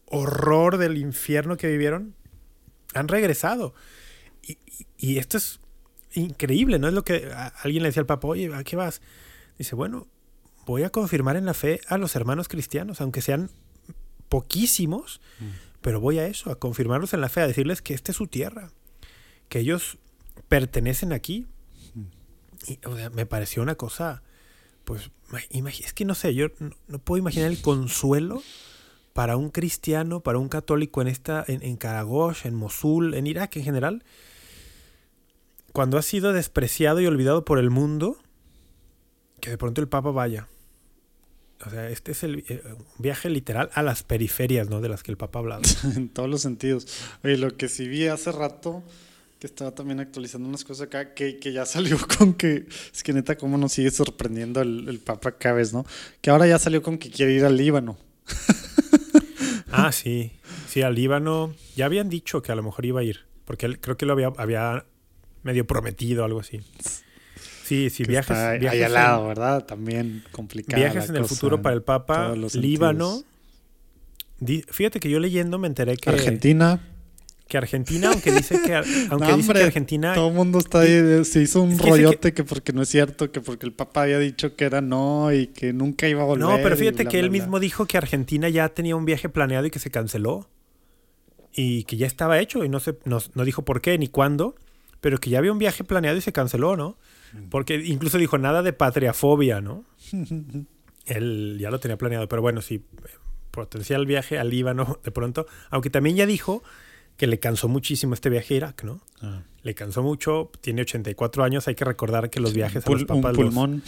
horror 0.07 0.77
del 0.79 0.97
infierno 0.99 1.57
que 1.57 1.69
vivieron, 1.69 2.15
han 2.95 3.09
regresado. 3.09 3.75
Y, 4.43 4.53
y- 4.53 4.87
y 4.99 5.19
esto 5.19 5.37
es 5.39 5.61
increíble, 6.13 6.79
¿no? 6.79 6.89
Es 6.89 6.95
lo 6.95 7.05
que 7.05 7.31
a- 7.33 7.49
alguien 7.63 7.83
le 7.83 7.89
decía 7.91 8.01
al 8.01 8.07
Papa, 8.07 8.27
oye, 8.29 8.53
¿a 8.55 8.65
qué 8.65 8.77
vas? 8.77 9.03
Dice, 9.59 9.75
bueno, 9.77 10.09
voy 10.67 10.83
a 10.83 10.91
confirmar 10.91 11.37
en 11.37 11.45
la 11.47 11.55
fe 11.55 11.81
a 11.89 11.99
los 11.99 12.17
hermanos 12.17 12.49
cristianos, 12.49 13.01
aunque 13.01 13.21
sean 13.23 13.51
poquísimos, 14.29 15.21
pero 15.81 16.01
voy 16.01 16.19
a 16.19 16.27
eso, 16.27 16.51
a 16.51 16.59
confirmarlos 16.59 17.13
en 17.15 17.21
la 17.21 17.29
fe, 17.29 17.41
a 17.43 17.47
decirles 17.47 17.83
que 17.83 17.95
esta 17.95 18.11
es 18.13 18.17
su 18.17 18.27
tierra, 18.27 18.71
que 19.49 19.61
ellos 19.61 19.99
pertenecen 20.49 21.13
aquí. 21.13 21.47
Me 23.13 23.27
pareció 23.27 23.63
una 23.63 23.75
cosa, 23.75 24.23
pues, 24.85 25.11
es 25.61 25.93
que 25.93 26.05
no 26.05 26.15
sé, 26.15 26.35
yo 26.35 26.49
no, 26.89 26.99
puedo 26.99 27.19
imaginar 27.19 27.51
el 27.51 27.61
consuelo 27.61 28.43
para 29.13 29.37
un 29.37 29.51
cristiano, 29.51 30.21
para 30.21 30.39
un 30.39 30.49
católico 30.49 31.03
en 31.03 31.09
esta, 31.09 31.45
en, 31.47 31.63
en 31.63 31.77
Karagosh, 31.77 32.47
en 32.47 32.55
Mosul, 32.55 33.15
en 33.15 33.27
Irak 33.27 33.57
en 33.57 33.65
general, 33.65 34.05
cuando 35.73 35.99
ha 35.99 36.03
sido 36.03 36.33
despreciado 36.33 37.01
y 37.01 37.07
olvidado 37.07 37.45
por 37.45 37.59
el 37.59 37.71
mundo, 37.71 38.17
que 39.41 39.51
de 39.51 39.59
pronto 39.59 39.81
el 39.81 39.89
Papa 39.89 40.11
vaya. 40.11 40.49
O 41.67 41.71
sea, 41.71 41.89
este 41.89 42.13
es 42.13 42.23
el 42.23 42.45
eh, 42.49 42.63
viaje 42.99 43.31
literal 43.31 43.71
a 43.75 43.83
las 43.83 44.03
periferias, 44.03 44.69
¿no? 44.69 44.81
De 44.81 44.89
las 44.89 45.03
que 45.03 45.11
el 45.11 45.17
Papa 45.17 45.39
ha 45.39 45.43
hablado. 45.43 45.63
en 45.97 46.09
todos 46.09 46.29
los 46.29 46.43
sentidos. 46.43 46.87
Oye, 47.23 47.37
lo 47.39 47.57
que 47.57 47.69
sí 47.69 47.89
vi 47.89 48.07
hace 48.07 48.33
rato, 48.33 48.83
que 49.45 49.49
estaba 49.49 49.73
también 49.75 50.01
actualizando 50.01 50.49
unas 50.49 50.65
cosas 50.65 50.87
acá, 50.87 51.13
que, 51.13 51.39
que 51.39 51.53
ya 51.53 51.67
salió 51.67 51.99
con 52.17 52.33
que, 52.33 52.67
es 52.95 53.03
que 53.03 53.13
neta, 53.13 53.37
cómo 53.37 53.59
nos 53.59 53.73
sigue 53.73 53.91
sorprendiendo 53.91 54.63
el, 54.63 54.89
el 54.89 55.01
Papa 55.01 55.33
cada 55.37 55.57
vez, 55.57 55.75
¿no? 55.75 55.85
Que 56.23 56.31
ahora 56.31 56.47
ya 56.47 56.59
salió 56.59 56.83
con 56.83 56.97
que 56.97 57.11
quiere 57.11 57.35
ir 57.35 57.45
al 57.45 57.57
Líbano. 57.57 57.99
Ah, 59.77 59.91
sí. 59.91 60.31
Sí, 60.69 60.83
al 60.83 60.95
Líbano. 60.95 61.53
Ya 61.75 61.87
habían 61.87 62.09
dicho 62.09 62.43
que 62.43 62.53
a 62.53 62.55
lo 62.55 62.63
mejor 62.63 62.87
iba 62.87 63.01
a 63.01 63.03
ir. 63.03 63.27
Porque 63.45 63.67
él 63.67 63.81
creo 63.81 63.97
que 63.97 64.07
lo 64.07 64.13
había, 64.13 64.29
había 64.37 64.87
medio 65.43 65.67
prometido, 65.67 66.25
algo 66.25 66.39
así. 66.39 66.61
Sí, 67.65 67.91
sí, 67.91 68.05
que 68.05 68.11
viajes. 68.13 68.31
está 68.31 68.51
ahí 68.51 68.61
viajes 68.61 68.81
al 68.83 68.87
en- 68.87 68.95
lado, 68.95 69.27
¿verdad? 69.27 69.65
También 69.67 70.23
complicado. 70.31 70.81
Viajes 70.81 71.11
en 71.11 71.17
el 71.17 71.25
futuro 71.25 71.61
para 71.61 71.75
el 71.75 71.83
Papa, 71.83 72.35
Líbano. 72.55 73.25
Di- 74.39 74.63
Fíjate 74.69 75.01
que 75.01 75.11
yo 75.11 75.19
leyendo 75.19 75.59
me 75.59 75.67
enteré 75.67 75.97
que 75.97 76.09
Argentina. 76.09 76.81
Que 77.47 77.59
Argentina, 77.59 78.11
aunque 78.11 78.33
dice 78.33 78.61
que, 78.63 78.75
aunque 79.11 79.11
No, 79.11 79.19
dice 79.19 79.33
hombre, 79.33 79.61
que 79.61 79.67
Argentina 79.67 80.15
Todo 80.15 80.29
el 80.29 80.35
mundo 80.35 80.59
está 80.59 80.81
ahí, 80.81 80.93
eh, 80.93 81.25
se 81.25 81.43
hizo 81.43 81.61
un 81.61 81.73
Es 81.73 81.81
que 81.81 81.91
rollote 81.91 82.33
que... 82.33 82.45
porque 82.45 82.73
no 82.73 82.83
es 82.83 82.89
cierto, 82.89 83.31
que 83.31 83.41
porque 83.41 83.67
el 83.67 83.73
Papa 83.73 84.03
había 84.03 84.19
dicho 84.19 84.57
que 84.57 84.65
era 84.65 84.81
no 84.81 85.33
y 85.33 85.49
que 85.49 85.73
nunca 85.73 86.09
iba 86.09 86.23
a 86.23 86.25
volver. 86.25 86.47
No, 86.47 86.57
pero 86.63 86.77
fíjate 86.77 87.03
bla, 87.03 87.11
que 87.11 87.19
bla, 87.19 87.25
él 87.25 87.31
bla. 87.31 87.41
mismo 87.41 87.61
dijo 87.61 87.87
que 87.87 87.99
Argentina 87.99 88.49
ya 88.49 88.69
tenía 88.71 88.97
un 88.97 89.05
viaje 89.05 89.29
planeado 89.29 89.67
y 89.67 89.71
que 89.71 89.79
se 89.79 89.91
canceló. 89.91 90.49
Y 91.57 91.85
que 91.85 91.97
ya 91.97 92.07
estaba 92.07 92.41
hecho 92.41 92.65
y 92.65 92.69
no, 92.69 92.81
se, 92.81 92.99
no, 93.05 93.19
no 93.35 93.45
dijo 93.45 93.65
por 93.65 93.81
qué 93.81 93.97
ni 93.97 94.09
cuándo, 94.09 94.57
pero 95.01 95.19
que 95.19 95.31
ya 95.31 95.39
había 95.39 95.53
un 95.53 95.59
viaje 95.59 95.85
planeado 95.85 96.17
y 96.17 96.21
se 96.21 96.33
canceló, 96.33 96.77
¿no? 96.77 96.97
Mm. 97.33 97.49
Porque 97.51 97.77
incluso 97.77 98.19
dijo 98.19 98.39
nada 98.39 98.63
de 98.63 98.73
patriafobia, 98.73 99.61
¿no? 99.61 99.85
él 101.07 101.59
ya 101.61 101.71
lo 101.71 101.79
tenía 101.79 101.97
planeado, 101.97 102.27
pero 102.29 102.43
bueno, 102.43 102.63
sí, 102.63 102.85
potencial 103.51 104.07
viaje 104.07 104.39
al 104.39 104.51
Líbano 104.51 104.99
de 105.05 105.11
pronto, 105.11 105.47
aunque 105.71 105.91
también 105.91 106.17
ya 106.17 106.27
dijo 106.27 106.63
que 107.17 107.27
le 107.27 107.39
cansó 107.39 107.69
muchísimo 107.69 108.15
este 108.15 108.31
viaje 108.31 108.55
a 108.55 108.57
Irak, 108.57 108.85
¿no? 108.85 109.01
Ah. 109.23 109.43
Le 109.63 109.75
cansó 109.75 110.03
mucho, 110.03 110.51
tiene 110.61 110.83
84 110.83 111.45
años, 111.45 111.69
hay 111.69 111.75
que 111.75 111.85
recordar 111.85 112.31
que 112.31 112.41
los 112.41 112.53
viajes 112.53 112.87
a 112.87 112.91
los 112.91 113.01
un 113.03 113.07
papas 113.07 113.37
los- 113.37 113.47
pulmón. 113.47 113.83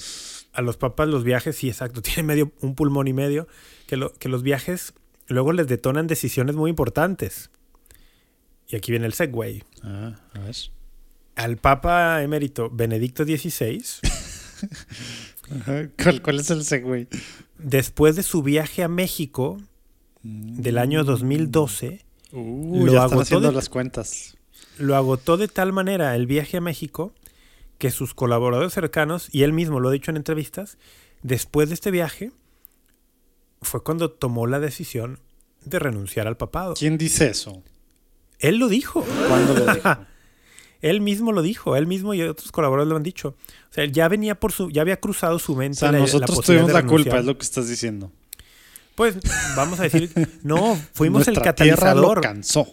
a 0.52 0.62
los 0.62 0.76
papás 0.76 1.08
los 1.08 1.24
viajes, 1.24 1.56
sí, 1.56 1.68
exacto, 1.68 2.02
tienen 2.02 2.26
medio, 2.26 2.52
un 2.60 2.74
pulmón 2.74 3.08
y 3.08 3.12
medio, 3.12 3.48
que, 3.86 3.96
lo, 3.96 4.12
que 4.14 4.28
los 4.28 4.42
viajes 4.42 4.94
luego 5.28 5.52
les 5.52 5.66
detonan 5.66 6.06
decisiones 6.06 6.56
muy 6.56 6.70
importantes. 6.70 7.50
Y 8.68 8.76
aquí 8.76 8.90
viene 8.90 9.06
el 9.06 9.12
segue. 9.14 9.64
Ah, 9.82 10.16
a 10.34 10.38
ver. 10.40 10.56
Al 11.36 11.56
Papa 11.56 12.22
emérito 12.22 12.68
Benedicto 12.70 13.24
XVI, 13.24 13.82
¿Cuál, 16.02 16.22
cuál 16.22 16.40
es 16.40 16.50
el 16.50 16.64
segue? 16.64 17.08
después 17.58 18.16
de 18.16 18.22
su 18.22 18.42
viaje 18.42 18.82
a 18.82 18.88
México 18.88 19.58
del 20.22 20.78
año 20.78 21.04
2012, 21.04 22.04
Uh, 22.38 22.84
Lo 22.86 22.92
ya 22.92 23.04
están 23.04 23.20
haciendo 23.20 23.48
de- 23.48 23.54
las 23.54 23.68
cuentas. 23.68 24.36
lo 24.78 24.94
agotó 24.96 25.36
de 25.36 25.48
tal 25.48 25.72
manera 25.72 26.14
el 26.16 26.26
viaje 26.26 26.58
a 26.58 26.60
México 26.60 27.12
que 27.78 27.90
sus 27.90 28.14
colaboradores 28.14 28.72
cercanos, 28.72 29.28
y 29.32 29.42
él 29.42 29.52
mismo 29.52 29.80
lo 29.80 29.88
ha 29.88 29.92
dicho 29.92 30.10
en 30.10 30.16
entrevistas, 30.16 30.78
después 31.22 31.68
de 31.68 31.74
este 31.74 31.90
viaje 31.90 32.32
fue 33.62 33.82
cuando 33.82 34.10
tomó 34.10 34.46
la 34.46 34.60
decisión 34.60 35.18
de 35.64 35.78
renunciar 35.78 36.26
al 36.26 36.36
papado. 36.36 36.74
¿Quién 36.74 36.96
dice 36.98 37.28
eso? 37.28 37.62
Él 38.38 38.56
lo 38.58 38.68
dijo. 38.68 39.04
¿Cuándo 39.28 39.54
lo 39.54 39.74
dijo? 39.74 39.88
Él 40.82 41.00
mismo 41.00 41.32
lo 41.32 41.40
dijo, 41.40 41.74
él 41.74 41.86
mismo 41.86 42.12
y 42.12 42.20
otros 42.22 42.52
colaboradores 42.52 42.90
lo 42.90 42.96
han 42.96 43.02
dicho. 43.02 43.34
O 43.70 43.72
sea, 43.72 43.82
él 43.82 43.92
ya 43.92 44.08
venía 44.08 44.38
por 44.38 44.52
su, 44.52 44.70
ya 44.70 44.82
había 44.82 45.00
cruzado 45.00 45.38
su 45.38 45.54
O 45.54 45.56
mente. 45.56 45.78
sea, 45.78 45.90
la- 45.90 45.98
nosotros 46.00 46.42
tuvimos 46.42 46.66
de 46.68 46.72
la 46.74 46.86
culpa, 46.86 47.18
es 47.18 47.24
lo 47.24 47.36
que 47.36 47.44
estás 47.44 47.66
diciendo. 47.66 48.12
Pues 48.96 49.16
vamos 49.54 49.78
a 49.78 49.84
decir, 49.84 50.10
no, 50.42 50.76
fuimos 50.92 51.28
el 51.28 51.40
catalizador. 51.40 52.16
lo 52.16 52.20
cansó. 52.22 52.66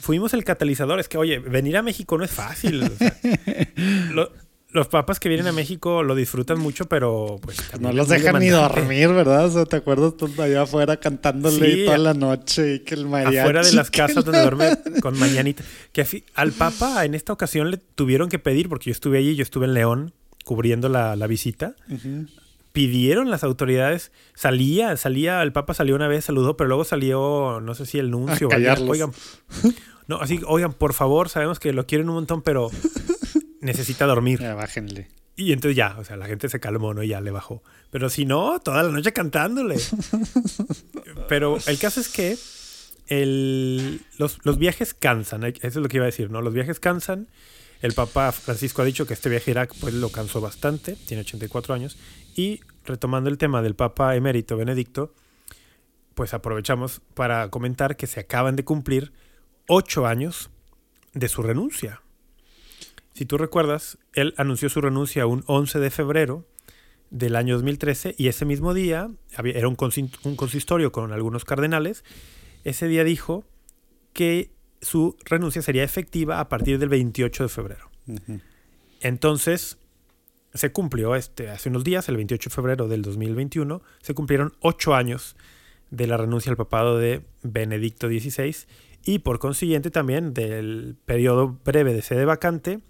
fuimos 0.00 0.32
el 0.34 0.44
catalizador. 0.44 1.00
Es 1.00 1.08
que, 1.08 1.18
oye, 1.18 1.38
venir 1.40 1.76
a 1.76 1.82
México 1.82 2.16
no 2.16 2.24
es 2.24 2.30
fácil. 2.30 2.84
o 2.84 2.88
sea, 2.96 3.18
lo- 4.12 4.30
los 4.70 4.86
papas 4.88 5.18
que 5.18 5.30
vienen 5.30 5.46
a 5.46 5.52
México 5.52 6.02
lo 6.02 6.14
disfrutan 6.14 6.58
mucho, 6.58 6.84
pero 6.90 7.38
pues 7.40 7.56
No 7.80 7.90
los 7.90 8.06
dejan 8.08 8.38
ni 8.38 8.48
dormir, 8.50 9.08
¿verdad? 9.08 9.46
O 9.46 9.50
sea, 9.50 9.64
¿te 9.64 9.76
acuerdas 9.76 10.14
tú 10.18 10.30
allá 10.42 10.60
afuera 10.62 10.98
cantándole 10.98 11.74
Sí, 11.74 11.84
toda 11.86 11.96
la 11.96 12.12
noche 12.12 12.74
y 12.74 12.78
que 12.80 12.94
el 12.94 13.06
mariachi... 13.06 13.38
Afuera 13.38 13.62
de 13.62 13.72
las 13.72 13.90
casas 13.90 14.16
la- 14.16 14.22
donde 14.24 14.42
duerme 14.42 14.78
con 15.00 15.18
mañanita. 15.18 15.64
Que 15.92 16.06
al 16.34 16.52
Papa 16.52 17.06
en 17.06 17.14
esta 17.14 17.32
ocasión 17.32 17.70
le 17.70 17.78
tuvieron 17.78 18.28
que 18.28 18.38
pedir, 18.38 18.68
porque 18.68 18.90
yo 18.90 18.92
estuve 18.92 19.16
allí, 19.16 19.36
yo 19.36 19.42
estuve 19.42 19.64
en 19.64 19.72
León 19.72 20.12
cubriendo 20.44 20.90
la, 20.90 21.16
la 21.16 21.26
visita. 21.26 21.74
Pidieron 22.72 23.30
las 23.30 23.44
autoridades, 23.44 24.12
salía, 24.34 24.96
salía, 24.96 25.42
el 25.42 25.52
Papa 25.52 25.74
salió 25.74 25.94
una 25.96 26.06
vez, 26.08 26.24
saludó, 26.26 26.56
pero 26.56 26.68
luego 26.68 26.84
salió, 26.84 27.60
no 27.62 27.74
sé 27.74 27.86
si 27.86 27.98
el 27.98 28.10
nuncio. 28.10 28.48
O. 28.48 28.50
Oigan, 28.90 29.10
no, 30.06 30.16
así, 30.20 30.40
oigan, 30.46 30.72
por 30.72 30.92
favor, 30.94 31.28
sabemos 31.28 31.58
que 31.58 31.72
lo 31.72 31.86
quieren 31.86 32.08
un 32.08 32.14
montón, 32.16 32.42
pero 32.42 32.70
necesita 33.60 34.06
dormir. 34.06 34.38
Ya, 34.40 34.54
bájenle. 34.54 35.08
Y 35.36 35.52
entonces 35.52 35.76
ya, 35.76 35.96
o 35.98 36.04
sea, 36.04 36.16
la 36.16 36.26
gente 36.26 36.48
se 36.48 36.58
calmó, 36.60 36.94
¿no? 36.94 37.02
Y 37.02 37.08
ya 37.08 37.20
le 37.20 37.30
bajó. 37.30 37.62
Pero 37.90 38.10
si 38.10 38.24
no, 38.26 38.58
toda 38.60 38.82
la 38.82 38.90
noche 38.90 39.12
cantándole. 39.12 39.76
Pero 41.28 41.58
el 41.66 41.78
caso 41.78 42.00
es 42.00 42.08
que 42.08 42.36
el- 43.06 44.00
los, 44.18 44.38
los 44.44 44.58
viajes 44.58 44.94
cansan, 44.94 45.44
eh, 45.44 45.54
eso 45.56 45.66
es 45.66 45.76
lo 45.76 45.88
que 45.88 45.96
iba 45.98 46.04
a 46.04 46.06
decir, 46.06 46.30
¿no? 46.30 46.42
Los 46.42 46.54
viajes 46.54 46.80
cansan. 46.80 47.28
El 47.80 47.92
Papa 47.92 48.32
Francisco 48.32 48.82
ha 48.82 48.84
dicho 48.84 49.06
que 49.06 49.14
este 49.14 49.28
viaje 49.28 49.50
a 49.50 49.52
Irak 49.52 49.74
pues 49.80 49.94
lo 49.94 50.08
cansó 50.10 50.40
bastante, 50.40 50.96
tiene 51.06 51.20
84 51.20 51.74
años. 51.74 51.96
Y 52.36 52.60
retomando 52.84 53.28
el 53.30 53.38
tema 53.38 53.62
del 53.62 53.74
Papa 53.74 54.14
emérito 54.16 54.56
Benedicto, 54.56 55.14
pues 56.14 56.34
aprovechamos 56.34 57.00
para 57.14 57.48
comentar 57.50 57.96
que 57.96 58.06
se 58.06 58.20
acaban 58.20 58.56
de 58.56 58.64
cumplir 58.64 59.12
ocho 59.68 60.06
años 60.06 60.50
de 61.14 61.28
su 61.28 61.42
renuncia. 61.42 62.02
Si 63.14 63.24
tú 63.26 63.36
recuerdas, 63.38 63.98
él 64.14 64.34
anunció 64.36 64.68
su 64.68 64.80
renuncia 64.80 65.26
un 65.26 65.42
11 65.46 65.78
de 65.80 65.90
febrero 65.90 66.46
del 67.10 67.36
año 67.36 67.54
2013 67.54 68.14
y 68.18 68.28
ese 68.28 68.44
mismo 68.44 68.74
día, 68.74 69.10
había- 69.36 69.54
era 69.54 69.68
un, 69.68 69.76
consistorio 69.76 70.92
con 70.92 71.12
algunos 71.12 71.44
cardenales, 71.44 72.04
ese 72.64 72.86
día 72.86 73.02
dijo 73.04 73.44
que 74.12 74.50
su 74.80 75.16
renuncia 75.24 75.62
sería 75.62 75.82
efectiva 75.84 76.38
a 76.40 76.48
partir 76.48 76.78
del 76.78 76.88
28 76.88 77.44
de 77.44 77.48
febrero. 77.48 77.90
Entonces, 79.00 79.78
se 80.54 80.72
cumplió 80.72 81.14
este, 81.14 81.50
hace 81.50 81.68
unos 81.68 81.84
días, 81.84 82.08
el 82.08 82.16
28 82.16 82.50
de 82.50 82.54
febrero 82.54 82.88
del 82.88 83.02
2021, 83.02 83.82
se 84.02 84.14
cumplieron 84.14 84.54
ocho 84.60 84.94
años 84.94 85.36
de 85.90 86.06
la 86.06 86.16
renuncia 86.16 86.50
al 86.50 86.56
papado 86.56 86.98
de 86.98 87.22
Benedicto 87.42 88.08
XVI 88.08 88.54
y 89.04 89.20
por 89.20 89.38
consiguiente 89.38 89.90
también 89.90 90.34
del 90.34 90.96
periodo 91.06 91.58
breve 91.64 91.94
de 91.94 92.02
sede 92.02 92.24
vacante, 92.24 92.80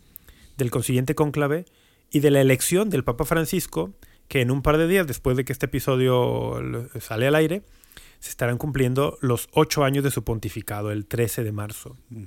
del 0.57 0.71
consiguiente 0.71 1.15
cónclave 1.15 1.65
y 2.11 2.21
de 2.21 2.31
la 2.31 2.41
elección 2.41 2.91
del 2.91 3.05
Papa 3.05 3.25
Francisco, 3.25 3.95
que 4.27 4.41
en 4.41 4.51
un 4.51 4.63
par 4.63 4.79
de 4.79 4.89
días 4.89 5.07
después 5.07 5.37
de 5.37 5.45
que 5.45 5.53
este 5.53 5.67
episodio 5.67 6.89
sale 7.01 7.27
al 7.27 7.35
aire, 7.35 7.63
se 8.21 8.31
estarán 8.31 8.59
cumpliendo 8.59 9.19
los 9.21 9.49
ocho 9.53 9.85
años 9.85 10.03
de 10.03 10.11
su 10.11 10.25
pontificado, 10.25 10.91
el 10.91 11.07
13 11.07 11.45
de 11.45 11.53
marzo. 11.53 11.97
Mm. 12.11 12.25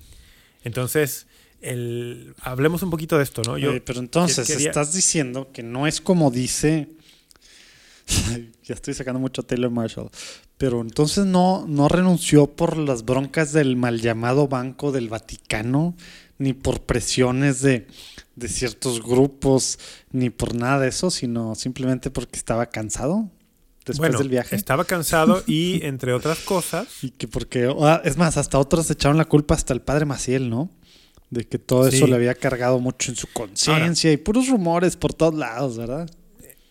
Entonces, 0.64 1.28
el, 1.62 2.34
hablemos 2.42 2.82
un 2.84 2.90
poquito 2.90 3.18
de 3.18 3.24
esto, 3.24 3.42
¿no? 3.46 3.58
Yo, 3.58 3.70
Oye, 3.72 3.82
pero 3.82 4.00
entonces 4.00 4.48
quería- 4.48 4.70
estás 4.70 4.94
diciendo 4.94 5.50
que 5.54 5.64
no 5.64 5.88
es 5.88 6.02
como 6.02 6.32
dice. 6.32 6.90
ya 8.64 8.74
estoy 8.74 8.94
sacando 8.94 9.20
mucho 9.20 9.42
a 9.42 9.46
Taylor 9.48 9.72
Marshall. 9.72 10.10
Pero 10.58 10.82
entonces 10.82 11.26
no, 11.26 11.66
no 11.68 11.88
renunció 11.88 12.48
por 12.48 12.78
las 12.78 13.04
broncas 13.04 13.52
del 13.52 13.76
mal 13.76 14.00
llamado 14.00 14.48
Banco 14.48 14.92
del 14.92 15.10
Vaticano, 15.10 15.96
ni 16.38 16.54
por 16.54 16.82
presiones 16.82 17.62
de, 17.62 17.88
de 18.36 18.48
ciertos 18.48 19.02
grupos, 19.02 19.80
ni 20.12 20.30
por 20.30 20.54
nada 20.56 20.80
de 20.80 20.90
eso, 20.90 21.10
sino 21.10 21.56
simplemente 21.56 22.12
porque 22.12 22.38
estaba 22.38 22.68
cansado 22.68 23.30
después 23.86 23.98
bueno, 24.10 24.20
del 24.20 24.30
viaje. 24.30 24.56
estaba 24.56 24.86
cansado 24.86 25.44
y, 25.48 25.80
entre 25.86 26.14
otras 26.14 26.40
cosas, 26.40 26.88
Y 27.02 27.10
que 27.12 27.28
porque, 27.28 27.74
ah, 27.82 28.02
es 28.06 28.18
más, 28.18 28.38
hasta 28.38 28.60
otros 28.60 28.90
echaron 28.92 29.18
la 29.18 29.26
culpa 29.26 29.56
hasta 29.56 29.74
el 29.74 29.82
padre 29.82 30.06
Maciel, 30.06 30.50
¿no? 30.50 30.70
De 31.32 31.46
que 31.48 31.58
todo 31.58 31.88
eso 31.88 32.06
le 32.08 32.16
había 32.16 32.36
cargado 32.36 32.80
mucho 32.80 33.10
en 33.12 33.16
su 33.18 33.26
conciencia 33.28 34.12
y 34.12 34.18
puros 34.18 34.48
rumores 34.50 34.96
por 34.98 35.14
todos 35.14 35.34
lados, 35.34 35.78
¿verdad? 35.78 36.10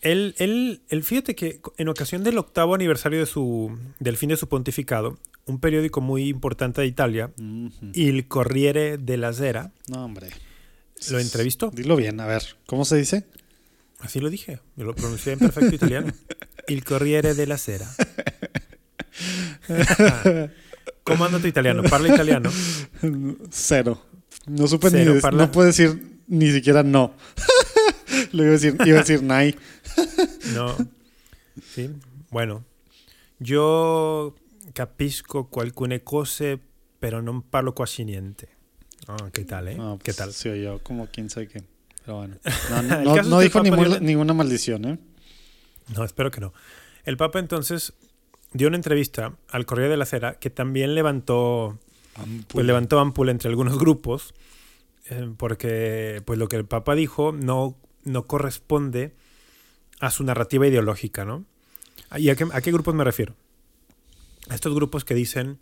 él, 0.01 0.33
él, 0.37 0.81
él, 0.89 1.03
fíjate 1.03 1.35
que 1.35 1.59
en 1.77 1.89
ocasión 1.89 2.23
del 2.23 2.37
octavo 2.37 2.73
aniversario 2.75 3.19
de 3.19 3.25
su, 3.25 3.77
del 3.99 4.17
fin 4.17 4.29
de 4.29 4.37
su 4.37 4.47
pontificado, 4.47 5.17
un 5.45 5.59
periódico 5.59 5.99
muy 6.01 6.27
importante 6.29 6.81
de 6.81 6.87
Italia. 6.87 7.31
Il 7.93 8.27
Corriere 8.27 8.97
della 8.97 9.33
Sera, 9.33 9.71
No, 9.87 10.05
hombre. 10.05 10.29
lo 11.09 11.19
entrevistó. 11.19 11.71
Dilo 11.71 11.95
bien, 11.95 12.19
a 12.19 12.25
ver, 12.27 12.43
¿cómo 12.67 12.85
se 12.85 12.97
dice? 12.97 13.25
Así 13.99 14.19
lo 14.19 14.29
dije, 14.29 14.59
yo 14.75 14.85
lo 14.85 14.95
pronuncié 14.95 15.33
en 15.33 15.39
perfecto 15.39 15.75
italiano. 15.75 16.13
Il 16.67 16.83
Corriere 16.83 17.33
della 17.35 17.57
Sera. 17.57 17.87
¿Cómo 21.03 21.25
anda 21.25 21.39
tu 21.39 21.47
italiano? 21.47 21.83
¿Parla 21.83 22.09
italiano? 22.13 22.51
Cero. 23.49 24.01
No 24.47 24.67
supe 24.67 24.89
Cero, 24.89 25.13
ni 25.15 25.21
parla- 25.21 25.45
no 25.45 25.51
puedo 25.51 25.67
decir 25.67 26.19
ni 26.27 26.51
siquiera 26.51 26.83
no. 26.83 27.13
Lo 28.31 28.43
iba 28.43 28.49
a 28.51 28.53
decir, 28.53 28.75
iba 28.85 28.97
a 28.97 29.01
decir 29.01 29.23
nai. 29.23 29.55
No. 30.55 30.75
Sí. 31.73 31.89
Bueno, 32.29 32.63
yo 33.39 34.35
capisco 34.73 35.49
alcune 35.59 36.01
cose, 36.03 36.59
pero 36.99 37.21
non 37.21 37.41
parlo 37.41 37.73
quasi 37.73 38.03
niente. 38.05 38.49
Ah, 39.07 39.29
¿Qué 39.33 39.43
tal, 39.45 39.67
eh? 39.67 39.75
No, 39.75 39.97
¿Qué 39.97 40.11
pues, 40.13 40.17
tal? 40.17 40.33
Sí, 40.33 40.49
yo 40.61 40.79
como 40.83 41.07
quién 41.07 41.29
sabe 41.29 41.47
qué. 41.47 41.63
Pero 42.05 42.17
bueno. 42.17 42.37
No, 42.69 42.81
no, 42.83 43.15
no- 43.15 43.23
no 43.23 43.39
dijo 43.39 43.61
dio 43.61 43.99
ninguna 43.99 44.33
maldición, 44.33 44.85
¿eh? 44.85 44.97
No, 45.95 46.03
espero 46.03 46.31
que 46.31 46.39
no. 46.41 46.53
El 47.03 47.17
Papa 47.17 47.39
entonces 47.39 47.93
dio 48.53 48.67
una 48.67 48.77
entrevista 48.77 49.35
al 49.49 49.65
Correo 49.65 49.89
de 49.89 49.97
la 49.97 50.05
Cera 50.05 50.35
que 50.39 50.49
también 50.49 50.95
levantó, 50.95 51.79
pues 52.47 52.65
levantó 52.65 52.99
ámpula 52.99 53.31
entre 53.31 53.49
algunos 53.49 53.77
grupos, 53.77 54.33
eh, 55.09 55.29
porque 55.37 56.21
pues 56.25 56.37
lo 56.37 56.47
que 56.47 56.57
el 56.57 56.65
Papa 56.65 56.95
dijo 56.95 57.31
no, 57.31 57.77
no 58.03 58.27
corresponde 58.27 59.13
a 59.99 60.11
su 60.11 60.23
narrativa 60.23 60.67
ideológica, 60.67 61.25
¿no? 61.25 61.45
¿Y 62.17 62.29
a 62.29 62.35
qué, 62.35 62.47
a 62.51 62.61
qué 62.61 62.71
grupos 62.71 62.95
me 62.95 63.03
refiero? 63.03 63.35
A 64.49 64.55
estos 64.55 64.73
grupos 64.73 65.05
que 65.05 65.13
dicen 65.13 65.59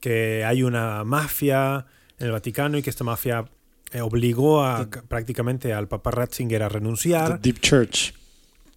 que 0.00 0.44
hay 0.44 0.62
una 0.62 1.04
mafia 1.04 1.86
en 2.18 2.26
el 2.26 2.32
Vaticano 2.32 2.78
y 2.78 2.82
que 2.82 2.90
esta 2.90 3.04
mafia 3.04 3.46
eh, 3.92 4.00
obligó 4.00 4.64
a, 4.64 4.88
prácticamente 5.08 5.72
al 5.72 5.88
Papa 5.88 6.10
Ratzinger 6.10 6.62
a 6.62 6.68
renunciar 6.68 7.40
The 7.40 7.52
Deep 7.52 7.60
Church. 7.60 8.14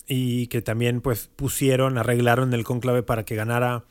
y 0.08 0.48
que 0.48 0.62
también 0.62 1.02
pues 1.02 1.30
pusieron, 1.36 1.98
arreglaron 1.98 2.54
el 2.54 2.64
cónclave 2.64 3.04
para 3.04 3.24
que 3.26 3.36
ganara 3.36 3.86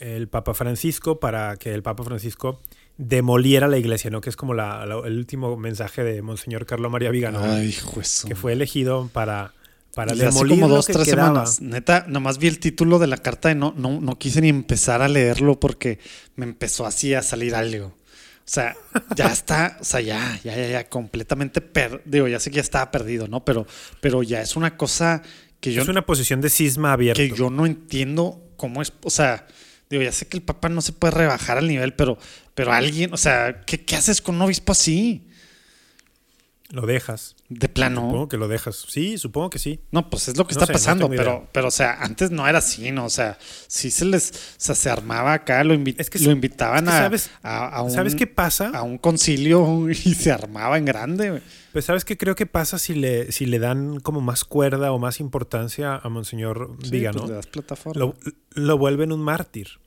el 0.00 0.28
Papa 0.28 0.54
Francisco, 0.54 1.20
para 1.20 1.56
que 1.56 1.72
el 1.72 1.82
Papa 1.82 2.02
Francisco 2.04 2.60
demoliera 2.98 3.68
la 3.68 3.78
iglesia, 3.78 4.10
¿no? 4.10 4.20
Que 4.20 4.30
es 4.30 4.36
como 4.36 4.54
la- 4.54 4.84
la- 4.86 5.06
el 5.06 5.16
último 5.18 5.56
mensaje 5.56 6.02
de 6.04 6.20
Monseñor 6.22 6.66
Carlo 6.66 6.90
María 6.90 7.10
Vigano, 7.10 7.40
Ay, 7.42 7.72
juez. 7.72 8.24
que 8.26 8.34
fue 8.34 8.52
elegido 8.52 9.08
para, 9.12 9.52
para 9.94 10.12
Desde 10.12 10.26
hace 10.26 10.34
demolir 10.38 10.56
como 10.60 10.68
lo 10.68 10.74
dos, 10.76 10.86
que 10.86 10.92
tres 10.92 11.06
quedaba. 11.08 11.28
semanas. 11.28 11.60
Neta, 11.62 12.04
nomás 12.08 12.38
vi 12.38 12.48
el 12.48 12.58
título 12.58 12.98
de 12.98 13.06
la 13.06 13.16
carta 13.18 13.50
y 13.50 13.54
no, 13.54 13.72
no, 13.76 14.00
no 14.00 14.18
quise 14.18 14.40
ni 14.40 14.48
empezar 14.48 15.02
a 15.02 15.08
leerlo 15.08 15.58
porque 15.58 15.98
me 16.36 16.44
empezó 16.44 16.86
así 16.86 17.14
a 17.14 17.22
salir 17.22 17.54
algo. 17.54 17.86
O 17.86 18.52
sea, 18.52 18.74
ya 19.16 19.26
está, 19.28 19.78
o 19.80 19.84
sea, 19.84 20.00
ya, 20.00 20.38
ya, 20.42 20.56
ya, 20.56 20.66
ya 20.68 20.88
completamente 20.88 21.60
per, 21.60 22.02
digo, 22.04 22.26
ya 22.26 22.40
sé 22.40 22.50
que 22.50 22.56
ya 22.56 22.62
estaba 22.62 22.90
perdido, 22.90 23.28
¿no? 23.28 23.44
Pero, 23.44 23.66
pero 24.00 24.22
ya 24.24 24.42
es 24.42 24.56
una 24.56 24.76
cosa 24.76 25.22
que 25.60 25.72
yo 25.72 25.82
es 25.82 25.88
una 25.88 26.04
posición 26.04 26.40
de 26.40 26.50
cisma 26.50 26.92
abierto. 26.92 27.20
que 27.22 27.30
yo 27.30 27.48
no 27.50 27.64
entiendo 27.64 28.42
cómo 28.56 28.82
es, 28.82 28.92
o 29.04 29.10
sea, 29.10 29.46
digo, 29.90 30.02
ya 30.02 30.12
sé 30.12 30.26
que 30.26 30.36
el 30.36 30.42
Papa 30.42 30.68
no 30.68 30.80
se 30.80 30.92
puede 30.92 31.12
rebajar 31.12 31.58
al 31.58 31.66
nivel, 31.66 31.94
pero, 31.94 32.16
pero 32.54 32.72
alguien, 32.72 33.12
o 33.12 33.16
sea, 33.16 33.62
¿qué, 33.66 33.84
qué 33.84 33.96
haces 33.96 34.22
con 34.22 34.36
un 34.36 34.42
obispo 34.42 34.72
así? 34.72 35.26
Lo 36.72 36.86
dejas. 36.86 37.34
De 37.48 37.68
plano. 37.68 38.02
Supongo 38.02 38.28
que 38.28 38.36
lo 38.36 38.46
dejas. 38.46 38.84
Sí, 38.88 39.18
supongo 39.18 39.50
que 39.50 39.58
sí. 39.58 39.80
No, 39.90 40.08
pues 40.08 40.28
es 40.28 40.36
lo 40.36 40.46
que 40.46 40.54
No 40.54 40.60
está 40.60 40.66
sé, 40.66 40.72
pasando, 40.72 41.08
pero, 41.10 41.48
pero, 41.50 41.66
o 41.66 41.70
sea, 41.72 41.98
antes 42.00 42.30
no 42.30 42.46
era 42.46 42.58
así, 42.58 42.92
¿no? 42.92 43.06
O 43.06 43.10
sea, 43.10 43.38
sí 43.66 43.90
se 43.90 44.04
les, 44.04 44.30
o 44.30 44.34
sea, 44.56 44.76
se 44.76 44.88
armaba 44.88 45.32
acá, 45.32 45.64
lo, 45.64 45.74
invi- 45.74 45.96
Es 45.98 46.08
que 46.10 46.20
lo 46.20 46.30
invitaban 46.30 46.84
es 46.86 46.90
que 46.94 46.96
sabes- 47.00 47.30
a, 47.42 47.66
a 47.68 47.82
un, 47.82 47.90
¿Sabes 47.90 48.14
qué 48.14 48.28
pasa? 48.28 48.70
a 48.72 48.82
un 48.82 48.98
concilio 48.98 49.90
y 49.90 49.94
se 50.14 50.30
armaba 50.30 50.78
en 50.78 50.84
grande, 50.84 51.30
güey. 51.30 51.42
Pues 51.72 51.84
sabes 51.84 52.04
qué 52.04 52.16
creo 52.16 52.36
que 52.36 52.46
pasa 52.46 52.78
si 52.78 52.94
le, 52.94 53.32
si 53.32 53.46
le 53.46 53.58
dan 53.58 53.98
como 53.98 54.20
más 54.20 54.44
cuerda 54.44 54.92
o 54.92 54.98
más 55.00 55.18
importancia 55.18 55.96
a 55.96 56.08
Monseñor 56.08 56.76
Sí, 56.84 56.90
Vigano. 56.90 57.18
pues 57.18 57.30
le 57.30 57.34
das 57.36 57.46
plataforma. 57.48 57.98
lo, 57.98 58.14
lo 58.54 58.78
vuelven 58.78 59.10
un 59.12 59.20
mártir. 59.22 59.80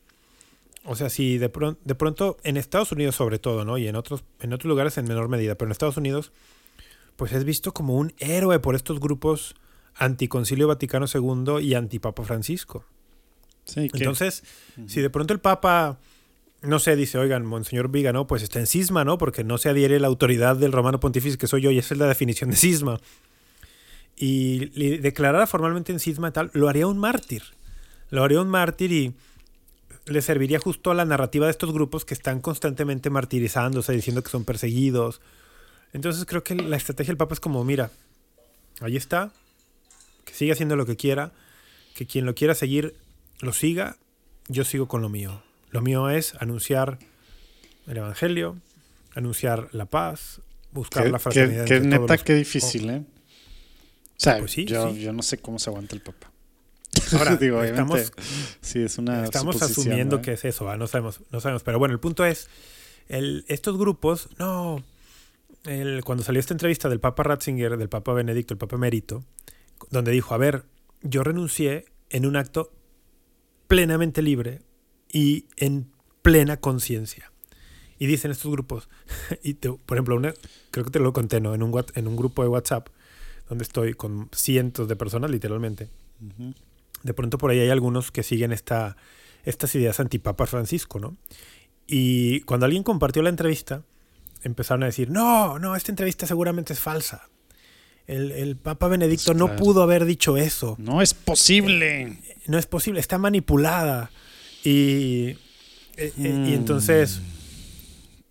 O 0.86 0.98
sea, 0.98 1.10
si 1.10 1.38
de, 1.38 1.50
pron- 1.52 1.78
de 1.86 1.96
pronto 1.96 2.36
en 2.44 2.58
Estados 2.58 2.92
Unidos 2.92 3.16
sobre 3.16 3.40
todo, 3.40 3.64
¿no? 3.64 3.78
Y 3.78 3.88
en 3.88 3.96
otros, 3.96 4.26
en 4.42 4.52
otros 4.52 4.68
lugares 4.68 4.98
en 4.98 5.06
menor 5.06 5.30
medida, 5.30 5.56
pero 5.56 5.70
en 5.70 5.72
Estados 5.72 5.96
Unidos, 5.96 6.34
pues 7.16 7.34
es 7.34 7.44
visto 7.44 7.74
como 7.74 7.96
un 7.96 8.14
héroe 8.20 8.60
por 8.60 8.76
estos 8.76 9.00
grupos 9.00 9.56
anticoncilio 9.96 10.68
Vaticano 10.68 11.06
II 11.14 11.64
y 11.64 11.76
antipapa 11.76 12.24
Francisco. 12.24 12.86
Sí, 13.66 13.90
Entonces, 13.94 14.44
si 14.88 15.02
de 15.02 15.10
pronto 15.10 15.34
el 15.34 15.40
Papa, 15.40 16.00
no 16.62 16.80
sé, 16.80 16.96
dice, 16.96 17.18
oigan, 17.18 17.46
Monseñor 17.46 17.90
Vigano, 17.90 18.28
pues 18.28 18.44
está 18.44 18.60
en 18.60 18.68
cisma, 18.68 19.06
¿no? 19.06 19.18
Porque 19.18 19.44
no 19.44 19.58
se 19.58 19.70
adhiere 19.70 20.00
la 20.00 20.08
autoridad 20.08 20.58
del 20.58 20.72
romano 20.72 21.00
pontífice 21.00 21.38
que 21.38 21.48
soy 21.48 21.62
yo, 21.62 21.72
y 21.72 21.78
esa 21.78 21.94
es 21.94 22.00
la 22.00 22.08
definición 22.08 22.50
de 22.50 22.56
cisma. 22.58 23.00
Y 24.16 24.72
le 24.78 25.00
declarara 25.00 25.48
formalmente 25.48 25.92
en 25.92 26.00
cisma 26.00 26.30
y 26.30 26.32
tal, 26.32 26.52
lo 26.54 26.70
haría 26.70 26.88
un 26.88 26.98
mártir. 26.98 27.44
Lo 28.10 28.24
haría 28.24 28.42
un 28.42 28.50
mártir 28.50 28.92
y 28.92 29.14
le 30.06 30.22
serviría 30.22 30.60
justo 30.60 30.92
a 30.92 30.94
la 30.94 31.06
narrativa 31.06 31.46
de 31.46 31.52
estos 31.52 31.74
grupos 31.74 32.06
que 32.06 32.14
están 32.14 32.42
constantemente 32.42 33.10
martirizándose, 33.10 33.94
diciendo 33.94 34.24
que 34.24 34.30
son 34.30 34.46
perseguidos. 34.46 35.22
Entonces 35.94 36.26
creo 36.26 36.44
que 36.44 36.56
la 36.56 36.76
estrategia 36.78 37.12
del 37.12 37.18
Papa 37.18 37.34
es 37.34 37.40
como, 37.40 37.64
mira, 37.64 37.92
ahí 38.82 38.98
está, 38.98 39.32
que 40.26 40.34
siga 40.34 40.54
haciendo 40.54 40.76
lo 40.76 40.86
que 40.86 40.96
quiera, 40.98 41.32
que 41.96 42.06
quien 42.08 42.26
lo 42.26 42.34
quiera 42.36 42.56
seguir 42.56 42.96
lo 43.40 43.54
siga, 43.54 43.98
yo 44.48 44.64
sigo 44.66 44.88
con 44.88 45.02
lo 45.02 45.10
mío. 45.10 45.44
Lo 45.72 45.82
mío 45.82 46.10
es 46.10 46.34
anunciar 46.40 46.98
el 47.88 47.98
Evangelio, 47.98 48.58
anunciar 49.16 49.70
la 49.74 49.86
paz, 49.86 50.42
buscar 50.72 51.04
que, 51.04 51.12
la 51.12 51.20
fraternidad. 51.20 51.66
que 51.66 51.80
neta, 51.82 52.14
los- 52.14 52.24
qué 52.24 52.34
difícil, 52.36 52.90
¿eh? 52.90 53.04
O 53.06 54.16
sea, 54.24 54.38
Pues 54.40 54.52
sí, 54.52 54.66
yo, 54.66 54.92
sí. 54.94 55.02
yo 55.02 55.12
no 55.12 55.22
sé 55.22 55.38
cómo 55.40 55.60
se 55.60 55.70
aguanta 55.70 55.96
el 55.96 56.02
Papa. 56.02 56.32
Ahora, 57.18 57.36
Digo, 57.42 57.62
estamos, 57.64 58.12
sí, 58.62 58.80
es 58.84 58.98
una 58.98 59.24
estamos 59.26 59.62
asumiendo 59.62 60.18
¿eh? 60.18 60.22
que 60.22 60.34
es 60.34 60.46
eso, 60.46 60.66
¿va? 60.66 60.78
no 60.78 60.88
sabemos, 60.88 61.20
no 61.32 61.42
sabemos. 61.42 61.64
Pero 61.64 61.80
bueno, 61.80 61.94
el 61.94 62.00
punto 62.00 62.24
es, 62.26 62.48
el, 63.10 63.44
estos 63.48 63.78
grupos, 63.78 64.30
no, 64.38 64.84
el- 65.64 66.04
cuando 66.04 66.24
salió 66.24 66.40
esta 66.40 66.54
entrevista 66.54 66.90
del 66.90 67.00
Papa 67.00 67.24
Ratzinger, 67.24 67.78
del 67.78 67.90
Papa 67.90 68.14
Benedicto, 68.14 68.54
el 68.54 68.58
Papa 68.58 68.76
Emérito, 68.76 69.24
donde 69.92 70.12
dijo, 70.12 70.34
a 70.34 70.38
ver, 70.38 70.64
yo 71.02 71.24
renuncié 71.24 71.86
en 72.10 72.26
un 72.26 72.36
acto 72.36 72.72
plenamente 73.68 74.22
libre 74.22 74.62
y 75.12 75.46
en 75.58 75.92
plena 76.22 76.58
conciencia. 76.58 77.32
Y 78.00 78.08
dicen 78.08 78.32
estos 78.32 78.52
grupos, 78.52 78.90
y 79.44 79.54
te- 79.56 79.72
por 79.72 79.98
ejemplo, 79.98 80.16
una, 80.16 80.34
creo 80.72 80.86
que 80.86 80.92
te 80.92 81.00
lo 81.00 81.14
conté, 81.14 81.40
¿no? 81.42 81.54
En 81.56 81.64
un, 81.64 81.72
wat- 81.72 81.92
en 81.96 82.08
un 82.08 82.16
grupo 82.16 82.44
de 82.44 82.50
WhatsApp, 82.50 82.88
donde 83.50 83.64
estoy 83.64 83.94
con 83.94 84.30
cientos 84.34 84.88
de 84.88 84.96
personas, 84.96 85.30
literalmente. 85.32 85.90
De 87.04 87.14
pronto 87.14 87.38
por 87.38 87.52
ahí 87.52 87.60
hay 87.60 87.70
algunos 87.70 88.12
que 88.12 88.24
siguen 88.24 88.52
esta, 88.54 88.96
estas 89.44 89.76
ideas 89.76 90.00
antipapa 90.00 90.46
Francisco, 90.46 91.00
¿no? 91.00 91.18
Y 91.86 92.42
cuando 92.42 92.66
alguien 92.66 92.84
compartió 92.84 93.22
la 93.22 93.30
entrevista, 93.30 93.84
empezaron 94.44 94.84
a 94.84 94.88
decir, 94.88 95.10
no, 95.10 95.60
no, 95.60 95.76
esta 95.76 95.92
entrevista 95.92 96.28
seguramente 96.28 96.74
es 96.74 96.80
falsa. 96.80 97.30
El, 98.06 98.32
el 98.32 98.58
Papa 98.58 98.88
Benedicto 98.90 99.32
Pues 99.32 99.38
no 99.38 99.56
pudo 99.56 99.82
haber 99.82 100.04
dicho 100.06 100.36
eso. 100.38 100.76
No 100.78 101.02
es 101.02 101.14
posible. 101.14 102.18
No 102.48 102.58
es 102.58 102.66
posible, 102.66 103.00
está 103.00 103.18
manipulada. 103.18 104.12
Y, 104.64 105.38
eh, 105.98 106.12
eh, 106.18 106.46
y 106.50 106.54
entonces, 106.54 107.22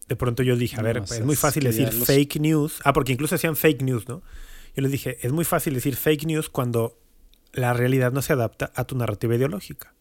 de 0.08 0.16
pronto 0.16 0.42
yo 0.42 0.56
dije, 0.56 0.76
a 0.78 0.82
ver. 0.82 0.96
No, 0.96 1.04
pues, 1.04 1.20
es 1.20 1.24
muy 1.24 1.36
fácil 1.36 1.64
decir 1.64 1.92
los- 1.94 2.06
fake 2.06 2.40
news. 2.40 2.80
Ah, 2.84 2.92
porque 2.92 3.12
incluso 3.12 3.34
hacían 3.34 3.56
fake 3.56 3.82
news, 3.82 4.08
¿no? 4.08 4.22
Yo 4.76 4.82
les 4.82 4.92
dije, 4.92 5.18
es 5.22 5.32
muy 5.32 5.44
fácil 5.44 5.74
decir 5.74 5.96
fake 5.96 6.24
news 6.26 6.48
cuando 6.48 6.98
la 7.52 7.72
realidad 7.72 8.12
no 8.12 8.22
se 8.22 8.32
adapta 8.32 8.72
a 8.74 8.84
tu 8.84 8.96
narrativa 8.96 9.34
ideológica. 9.34 9.94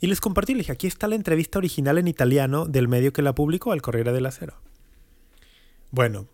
Y 0.00 0.06
les 0.08 0.20
compartí, 0.20 0.54
les 0.54 0.60
dije, 0.62 0.72
aquí 0.72 0.86
está 0.86 1.06
la 1.08 1.14
entrevista 1.14 1.58
original 1.58 1.98
en 1.98 2.08
italiano 2.08 2.66
del 2.66 2.88
medio 2.88 3.12
que 3.12 3.22
la 3.22 3.34
publicó, 3.34 3.72
al 3.72 3.80
Corriere 3.82 4.12
del 4.12 4.26
Acero. 4.26 4.54
Bueno, 5.94 6.26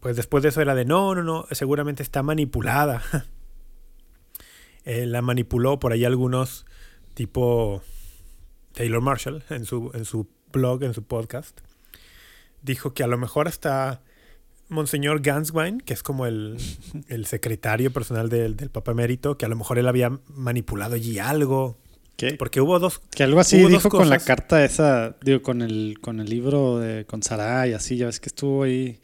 pues 0.00 0.16
después 0.16 0.42
de 0.42 0.50
eso 0.50 0.60
era 0.60 0.74
de, 0.74 0.84
no, 0.84 1.14
no, 1.14 1.22
no, 1.22 1.46
seguramente 1.52 2.02
está 2.02 2.22
manipulada. 2.22 3.02
Eh, 4.84 5.04
la 5.04 5.20
manipuló 5.20 5.78
por 5.78 5.92
ahí 5.92 6.06
algunos, 6.06 6.64
tipo 7.12 7.82
Taylor 8.72 9.02
Marshall, 9.02 9.44
en 9.50 9.66
su, 9.66 9.90
en 9.92 10.06
su 10.06 10.30
blog, 10.50 10.82
en 10.82 10.94
su 10.94 11.02
podcast. 11.02 11.60
Dijo 12.62 12.94
que 12.94 13.02
a 13.02 13.06
lo 13.06 13.18
mejor 13.18 13.48
hasta 13.48 14.00
Monseñor 14.70 15.20
Ganswein, 15.20 15.82
que 15.82 15.92
es 15.92 16.02
como 16.02 16.24
el, 16.24 16.56
el 17.08 17.26
secretario 17.26 17.92
personal 17.92 18.30
del, 18.30 18.56
del 18.56 18.70
Papa 18.70 18.92
Emérito, 18.92 19.36
que 19.36 19.44
a 19.44 19.50
lo 19.50 19.56
mejor 19.56 19.78
él 19.78 19.88
había 19.88 20.18
manipulado 20.28 20.94
allí 20.94 21.18
algo. 21.18 21.76
¿Qué? 22.18 22.32
Porque 22.34 22.60
hubo 22.60 22.78
dos, 22.78 23.00
Que 23.14 23.22
algo 23.22 23.38
así 23.40 23.56
dijo 23.64 23.88
con 23.88 24.10
la 24.10 24.18
carta 24.18 24.62
esa, 24.64 25.16
digo, 25.22 25.40
con 25.40 25.62
el, 25.62 25.98
con 26.00 26.18
el 26.20 26.28
libro 26.28 26.78
de 26.78 27.06
con 27.06 27.22
Sarai, 27.22 27.72
así, 27.72 27.96
ya 27.96 28.06
ves 28.06 28.18
que 28.20 28.28
estuvo 28.28 28.64
ahí. 28.64 28.98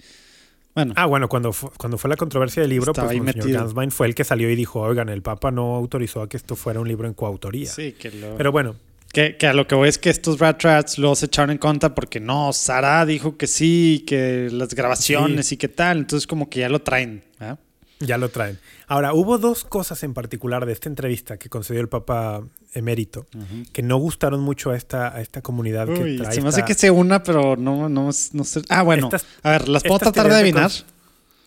Bueno, 0.75 0.93
Ah, 0.97 1.07
bueno, 1.07 1.29
cuando, 1.29 1.53
fu- 1.53 1.71
cuando 1.79 1.97
fue 1.97 2.11
la 2.11 2.17
controversia 2.17 2.61
del 2.63 2.71
libro, 2.71 2.93
pues 2.93 3.05
Monseñor 3.07 3.25
metido. 3.37 3.61
Ganswein 3.61 3.93
fue 3.93 4.09
el 4.09 4.17
que 4.17 4.25
salió 4.25 4.51
y 4.51 4.57
dijo, 4.57 4.81
oigan, 4.81 5.09
el 5.09 5.23
Papa 5.23 5.53
no 5.53 5.77
autorizó 5.77 6.21
a 6.23 6.29
que 6.29 6.37
esto 6.37 6.57
fuera 6.57 6.81
un 6.81 6.89
libro 6.89 7.07
en 7.07 7.15
coautoría. 7.15 7.71
sí, 7.71 7.93
que 7.93 8.11
lo. 8.11 8.37
Pero 8.37 8.51
bueno, 8.51 8.75
Que, 9.13 9.37
que 9.37 9.47
a 9.47 9.53
lo 9.53 9.69
que 9.69 9.77
voy 9.77 9.89
es 9.89 9.99
que 9.99 10.11
estos 10.11 10.41
rat 10.41 10.61
rats 10.65 10.99
los 10.99 11.23
echaron 11.23 11.53
en 11.53 11.59
contra 11.59 11.95
porque 11.95 12.19
no, 12.19 12.53
Sara 12.53 13.07
dijo 13.07 13.37
que 13.37 13.47
sí, 13.47 14.03
que 14.09 14.49
las 14.51 14.75
grabaciones 14.75 15.53
y 15.53 15.57
qué 15.57 15.69
tal, 15.69 15.99
entonces 15.99 16.27
como 16.27 16.51
que 16.51 16.59
ya 16.59 16.69
lo 16.69 16.81
traen. 16.83 17.23
¿ah? 17.39 17.57
Ya 18.01 18.19
lo 18.19 18.29
traen. 18.29 18.59
Ahora, 18.87 19.15
hubo 19.15 19.39
dos 19.39 19.65
cosas 19.65 20.03
en 20.03 20.15
particular 20.15 20.67
de 20.67 20.73
esta 20.73 20.89
entrevista 20.89 21.37
que 21.39 21.49
concedió 21.49 21.81
el 21.81 21.89
Papa 21.89 22.43
Emérito 22.73 23.27
que 23.73 23.83
no 23.83 23.97
gustaron 23.99 24.41
mucho 24.41 24.71
a 24.71 24.77
esta, 24.77 25.15
a 25.15 25.21
esta 25.21 25.41
comunidad 25.43 25.87
que 25.87 25.93
Uy, 26.03 26.17
trae 26.19 26.35
se 26.35 26.41
me 26.43 26.49
hace 26.49 26.61
esta- 26.61 26.67
que 26.67 26.75
se 26.75 26.91
una, 26.91 27.23
pero 27.23 27.57
no, 27.57 27.89
no, 27.89 28.11
no 28.33 28.45
sé. 28.45 28.63
Ah, 28.69 28.83
bueno, 28.83 29.07
Estas- 29.07 29.25
a 29.43 29.51
ver, 29.53 29.69
las 29.69 29.83
puedo 29.85 29.99
tratar 30.01 30.29
de 30.29 30.35
adivinar. 30.35 30.71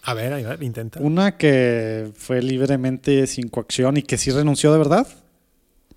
A 0.03 0.13
ver, 0.13 0.31
a 0.33 0.37
ver, 0.37 0.63
intenta. 0.63 1.01
Una 1.01 1.35
que 1.37 2.11
fue 2.15 2.41
libremente 2.41 3.27
sin 3.27 3.49
coacción 3.49 3.97
y 3.97 4.03
que 4.03 4.17
sí 4.17 4.31
renunció 4.31 4.71
de 4.71 4.77
verdad. 4.77 5.05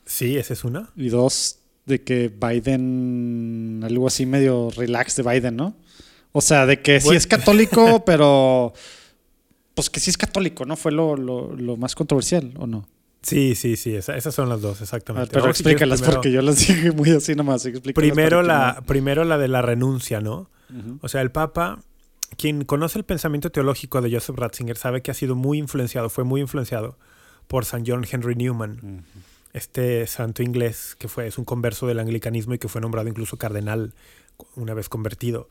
Sí, 0.04 0.36
esa 0.36 0.52
es 0.54 0.64
una. 0.64 0.90
Y 0.96 1.10
dos, 1.10 1.58
de 1.86 2.02
que 2.02 2.28
Biden, 2.28 3.82
algo 3.84 4.06
así 4.08 4.26
medio 4.26 4.70
relax 4.76 5.16
de 5.16 5.22
Biden, 5.22 5.56
¿no? 5.56 5.76
O 6.32 6.40
sea, 6.40 6.66
de 6.66 6.80
que 6.80 7.00
sí 7.00 7.14
es 7.14 7.26
católico, 7.26 8.04
pero 8.06 8.72
pues 9.80 9.90
que 9.90 10.00
sí 10.00 10.10
es 10.10 10.16
católico, 10.18 10.64
¿no? 10.64 10.76
Fue 10.76 10.92
lo, 10.92 11.16
lo, 11.16 11.54
lo 11.56 11.76
más 11.76 11.94
controversial, 11.94 12.54
¿o 12.58 12.66
no? 12.66 12.86
Sí, 13.22 13.54
sí, 13.54 13.76
sí, 13.76 13.94
esa- 13.94 14.16
esas 14.16 14.34
son 14.34 14.48
las 14.48 14.60
dos, 14.62 14.80
exactamente. 14.80 15.30
pero 15.32 15.44
si 15.44 15.50
explícalas 15.50 16.00
primero- 16.00 16.16
porque 16.16 16.32
yo 16.32 16.40
las 16.42 16.56
dije 16.66 16.92
muy 16.92 17.10
así 17.10 17.34
nomás. 17.34 17.68
Primero 17.94 18.42
la, 18.42 18.82
primero 18.86 19.24
la 19.24 19.36
de 19.38 19.48
la 19.48 19.60
renuncia, 19.62 20.20
¿no? 20.20 20.48
O 21.02 21.08
sea, 21.08 21.20
el 21.20 21.30
Papa, 21.30 21.80
quien 22.38 22.64
conoce 22.64 22.98
el 22.98 23.04
pensamiento 23.04 23.50
teológico 23.50 24.00
de 24.00 24.10
Joseph 24.12 24.36
Ratzinger, 24.38 24.76
sabe 24.76 25.02
que 25.02 25.10
ha 25.10 25.14
sido 25.14 25.34
muy 25.34 25.58
influenciado, 25.58 26.08
fue 26.08 26.24
muy 26.24 26.40
influenciado 26.40 26.96
por 27.48 27.64
San 27.64 27.84
John 27.86 28.06
Henry 28.10 28.36
Newman, 28.36 29.04
este 29.52 30.06
santo 30.06 30.42
inglés 30.44 30.94
que 30.98 31.08
fue, 31.08 31.26
es 31.26 31.36
un 31.38 31.44
converso 31.44 31.86
del 31.88 31.98
anglicanismo 31.98 32.54
y 32.54 32.58
que 32.58 32.68
fue 32.68 32.80
nombrado 32.80 33.08
incluso 33.08 33.36
cardenal 33.36 33.92
una 34.54 34.74
vez 34.74 34.88
convertido. 34.88 35.48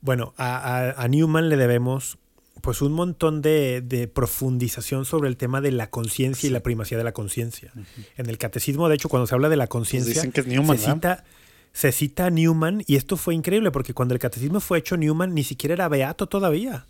Bueno, 0.00 0.32
a, 0.38 0.56
a- 0.56 0.90
a 1.02 1.08
Newman 1.08 1.48
le 1.50 1.56
debemos 1.56 2.18
pues 2.62 2.80
un 2.80 2.92
montón 2.92 3.42
de, 3.42 3.82
de 3.82 4.08
profundización 4.08 5.04
sobre 5.04 5.28
el 5.28 5.36
tema 5.36 5.60
de 5.60 5.72
la 5.72 5.90
conciencia 5.90 6.46
y 6.48 6.50
la 6.50 6.60
primacía 6.60 6.96
de 6.96 7.04
la 7.04 7.12
conciencia. 7.12 7.72
En 8.16 8.28
el 8.30 8.38
catecismo, 8.38 8.88
de 8.88 8.94
hecho, 8.94 9.08
cuando 9.10 9.26
se 9.26 9.34
habla 9.34 9.50
de 9.50 9.56
la 9.56 9.66
conciencia, 9.66 10.14
se 10.78 10.78
cita, 10.94 11.24
se 11.72 11.92
cita 11.92 12.26
a 12.26 12.30
Newman 12.30 12.82
y 12.86 12.96
esto 12.96 13.16
fue 13.16 13.34
increíble 13.34 13.70
porque 13.70 13.92
cuando 13.94 14.14
el 14.14 14.20
catecismo 14.20 14.60
fue 14.60 14.78
hecho 14.78 14.96
Newman 14.96 15.34
ni 15.34 15.44
siquiera 15.44 15.74
era 15.74 15.88
beato 15.88 16.26
todavía. 16.28 16.86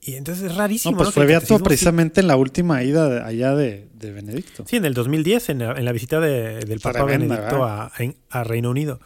Y 0.00 0.14
entonces 0.16 0.44
es 0.50 0.54
rarísimo. 0.56 0.92
No, 0.92 0.98
pues 0.98 1.14
fue 1.14 1.24
beato 1.24 1.40
catecismo 1.40 1.58
sí- 1.58 1.64
precisamente 1.64 2.20
en 2.20 2.26
la 2.26 2.36
última 2.36 2.82
ida 2.82 3.08
de- 3.08 3.20
allá 3.22 3.54
de, 3.54 3.88
de 3.94 4.12
Benedicto. 4.12 4.64
Sí, 4.66 4.76
en 4.76 4.84
el 4.84 4.92
2010, 4.94 5.48
en 5.48 5.58
la, 5.60 5.72
en 5.72 5.84
la 5.84 5.92
visita 5.92 6.20
de- 6.20 6.60
del 6.60 6.80
Papa 6.80 7.06
Tremenda, 7.06 7.36
Benedicto 7.36 7.64
a, 7.64 7.90
en- 7.98 8.16
a 8.30 8.44
Reino 8.44 8.68
Unido. 8.70 9.00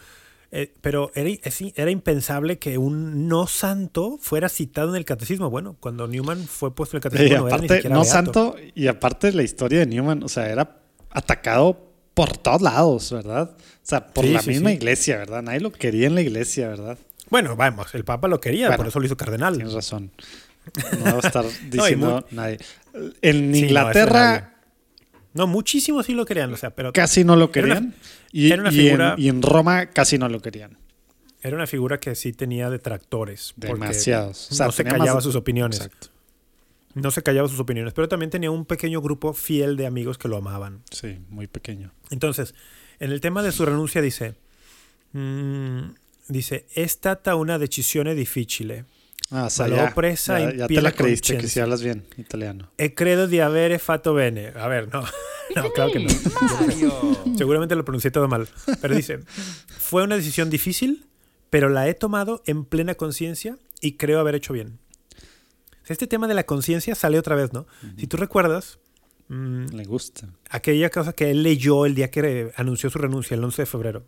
Eh, 0.50 0.72
pero 0.80 1.10
era, 1.14 1.28
es- 1.42 1.62
era 1.76 1.90
impensable 1.90 2.58
que 2.58 2.78
un 2.78 3.28
no 3.28 3.46
santo 3.46 4.18
fuera 4.20 4.48
citado 4.48 4.90
en 4.90 4.96
el 4.96 5.04
catecismo. 5.04 5.50
Bueno, 5.50 5.76
cuando 5.78 6.06
Newman 6.08 6.44
fue 6.46 6.74
puesto 6.74 6.96
en 6.96 7.02
el 7.02 7.06
Y 7.06 7.10
catecismo, 7.10 7.38
no 7.42 7.48
era 7.48 7.58
ni 7.58 7.64
aparte, 7.66 7.74
siquiera 7.76 7.94
no 7.94 8.00
beato. 8.02 8.12
santo, 8.14 8.56
y 8.74 8.86
aparte 8.86 9.32
la 9.32 9.42
historia 9.42 9.80
de 9.80 9.86
Newman, 9.86 10.22
o 10.22 10.28
sea, 10.28 10.48
era 10.50 10.78
atacado 11.10 11.84
por 12.14 12.36
todos 12.38 12.62
lados, 12.62 13.12
¿verdad? 13.12 13.50
O 13.56 13.56
sea, 13.82 14.06
por 14.06 14.24
Sí, 14.24 14.32
la 14.32 14.40
sí, 14.42 14.48
misma 14.50 14.70
sí. 14.70 14.76
iglesia, 14.76 15.18
¿verdad? 15.18 15.42
Nadie 15.42 15.60
lo 15.60 15.70
quería 15.70 16.06
en 16.06 16.14
la 16.14 16.22
iglesia, 16.22 16.68
¿verdad? 16.68 16.98
Bueno, 17.30 17.54
vamos, 17.54 17.94
el 17.94 18.04
Papa 18.04 18.26
lo 18.26 18.40
quería, 18.40 18.68
Bueno, 18.68 18.78
por 18.78 18.86
eso 18.88 19.00
lo 19.00 19.06
hizo 19.06 19.16
cardenal. 19.16 19.54
Tienes 19.56 19.74
razón. 19.74 20.10
No 20.98 21.04
va 21.04 21.20
a 21.22 21.26
estar 21.26 21.44
diciendo 21.70 22.26
nadie. 22.30 22.58
En 23.22 23.36
Sí, 23.36 23.42
no, 23.42 23.56
eso 23.56 23.66
Inglaterra 23.66 24.12
nadie. 24.32 24.44
No, 25.38 25.46
muchísimos 25.46 26.04
sí 26.06 26.12
lo 26.12 26.26
querían, 26.26 26.52
o 26.52 26.56
sea, 26.56 26.70
pero 26.70 26.92
casi 26.92 27.24
no 27.24 27.34
lo 27.36 27.44
una- 27.46 27.52
querían. 27.52 27.94
y, 28.32 28.50
era 28.52 28.60
una 28.62 28.70
y 28.72 28.78
en- 28.80 28.84
figura- 28.86 29.14
y 29.16 29.28
en 29.28 29.40
Roma 29.42 29.86
casi 29.86 30.18
no 30.18 30.28
lo 30.28 30.40
querían. 30.40 30.76
era 31.40 31.54
una 31.56 31.66
figura 31.68 31.98
que 32.00 32.14
sí 32.16 32.32
tenía 32.32 32.68
detractores. 32.68 33.54
Demasiados. 33.56 34.48
O 34.50 34.54
sea, 34.54 34.66
no 34.66 34.72
se 34.72 34.82
callaba 34.84 35.14
más- 35.14 35.24
sus 35.24 35.36
opiniones. 35.36 35.78
Exacto. 35.78 36.08
No 36.94 37.10
se 37.12 37.22
callaba 37.22 37.46
sus 37.48 37.60
opiniones, 37.60 37.92
pero 37.94 38.08
también 38.08 38.28
tenía 38.30 38.50
un 38.50 38.64
pequeño 38.64 39.00
grupo 39.00 39.32
fiel 39.32 39.76
de 39.76 39.86
amigos 39.86 40.18
que 40.18 40.26
lo 40.26 40.36
amaban. 40.36 40.82
Sí, 40.90 41.18
muy 41.30 41.46
pequeño. 41.46 41.92
Entonces, 42.10 42.54
en 42.98 43.12
el 43.12 43.20
tema 43.20 43.42
de 43.44 43.52
su 43.52 43.64
renuncia 43.64 44.02
dice, 44.02 44.34
mm, 45.12 45.80
dice, 46.28 46.66
è 46.74 46.86
stata 46.88 47.36
una 47.36 47.56
decisione 47.58 48.14
difficile 48.16 48.84
Ah, 49.30 49.44
o 49.44 49.50
sea, 49.50 49.68
ya, 49.68 49.94
presa 49.94 50.40
ya, 50.40 50.54
ya 50.54 50.66
te 50.68 50.80
la 50.80 50.92
creíste 50.92 51.36
que 51.36 51.48
si 51.48 51.60
hablas 51.60 51.82
bien 51.82 52.06
italiano. 52.16 52.70
e 52.78 52.94
credo 52.94 53.26
di 53.26 53.40
avere 53.40 53.78
fatto 53.78 54.14
bene. 54.14 54.52
A 54.56 54.68
ver, 54.68 54.88
no, 54.92 55.02
no, 55.56 55.70
claro 55.72 55.92
que 55.92 56.00
no. 56.00 56.08
Seguramente 57.36 57.74
lo 57.76 57.84
pronuncié 57.84 58.10
todo 58.10 58.26
mal. 58.28 58.48
Pero 58.80 58.94
dice, 58.94 59.20
fue 59.78 60.02
una 60.02 60.16
decisión 60.16 60.48
difícil, 60.48 61.04
pero 61.50 61.68
la 61.68 61.86
he 61.88 61.94
tomado 61.94 62.42
en 62.46 62.64
plena 62.64 62.94
conciencia 62.94 63.58
y 63.82 63.92
creo 63.98 64.18
haber 64.20 64.34
hecho 64.34 64.52
bien. 64.54 64.78
Este 65.86 66.06
tema 66.06 66.26
de 66.28 66.34
la 66.34 66.44
conciencia 66.44 66.94
sale 66.94 67.18
otra 67.18 67.34
vez, 67.36 67.52
¿no? 67.52 67.66
Si 67.98 68.06
tú 68.06 68.16
recuerdas, 68.18 68.78
mm, 69.28 69.66
Le 69.74 69.84
gusta. 69.84 70.26
aquella 70.50 70.88
cosa 70.90 71.12
que 71.12 71.30
él 71.30 71.42
leyó 71.42 71.84
el 71.86 71.94
día 71.94 72.10
que 72.10 72.50
anunció 72.56 72.88
su 72.90 72.98
renuncia, 72.98 73.34
el 73.34 73.44
11 73.44 73.62
de 73.62 73.66
febrero 73.66 74.04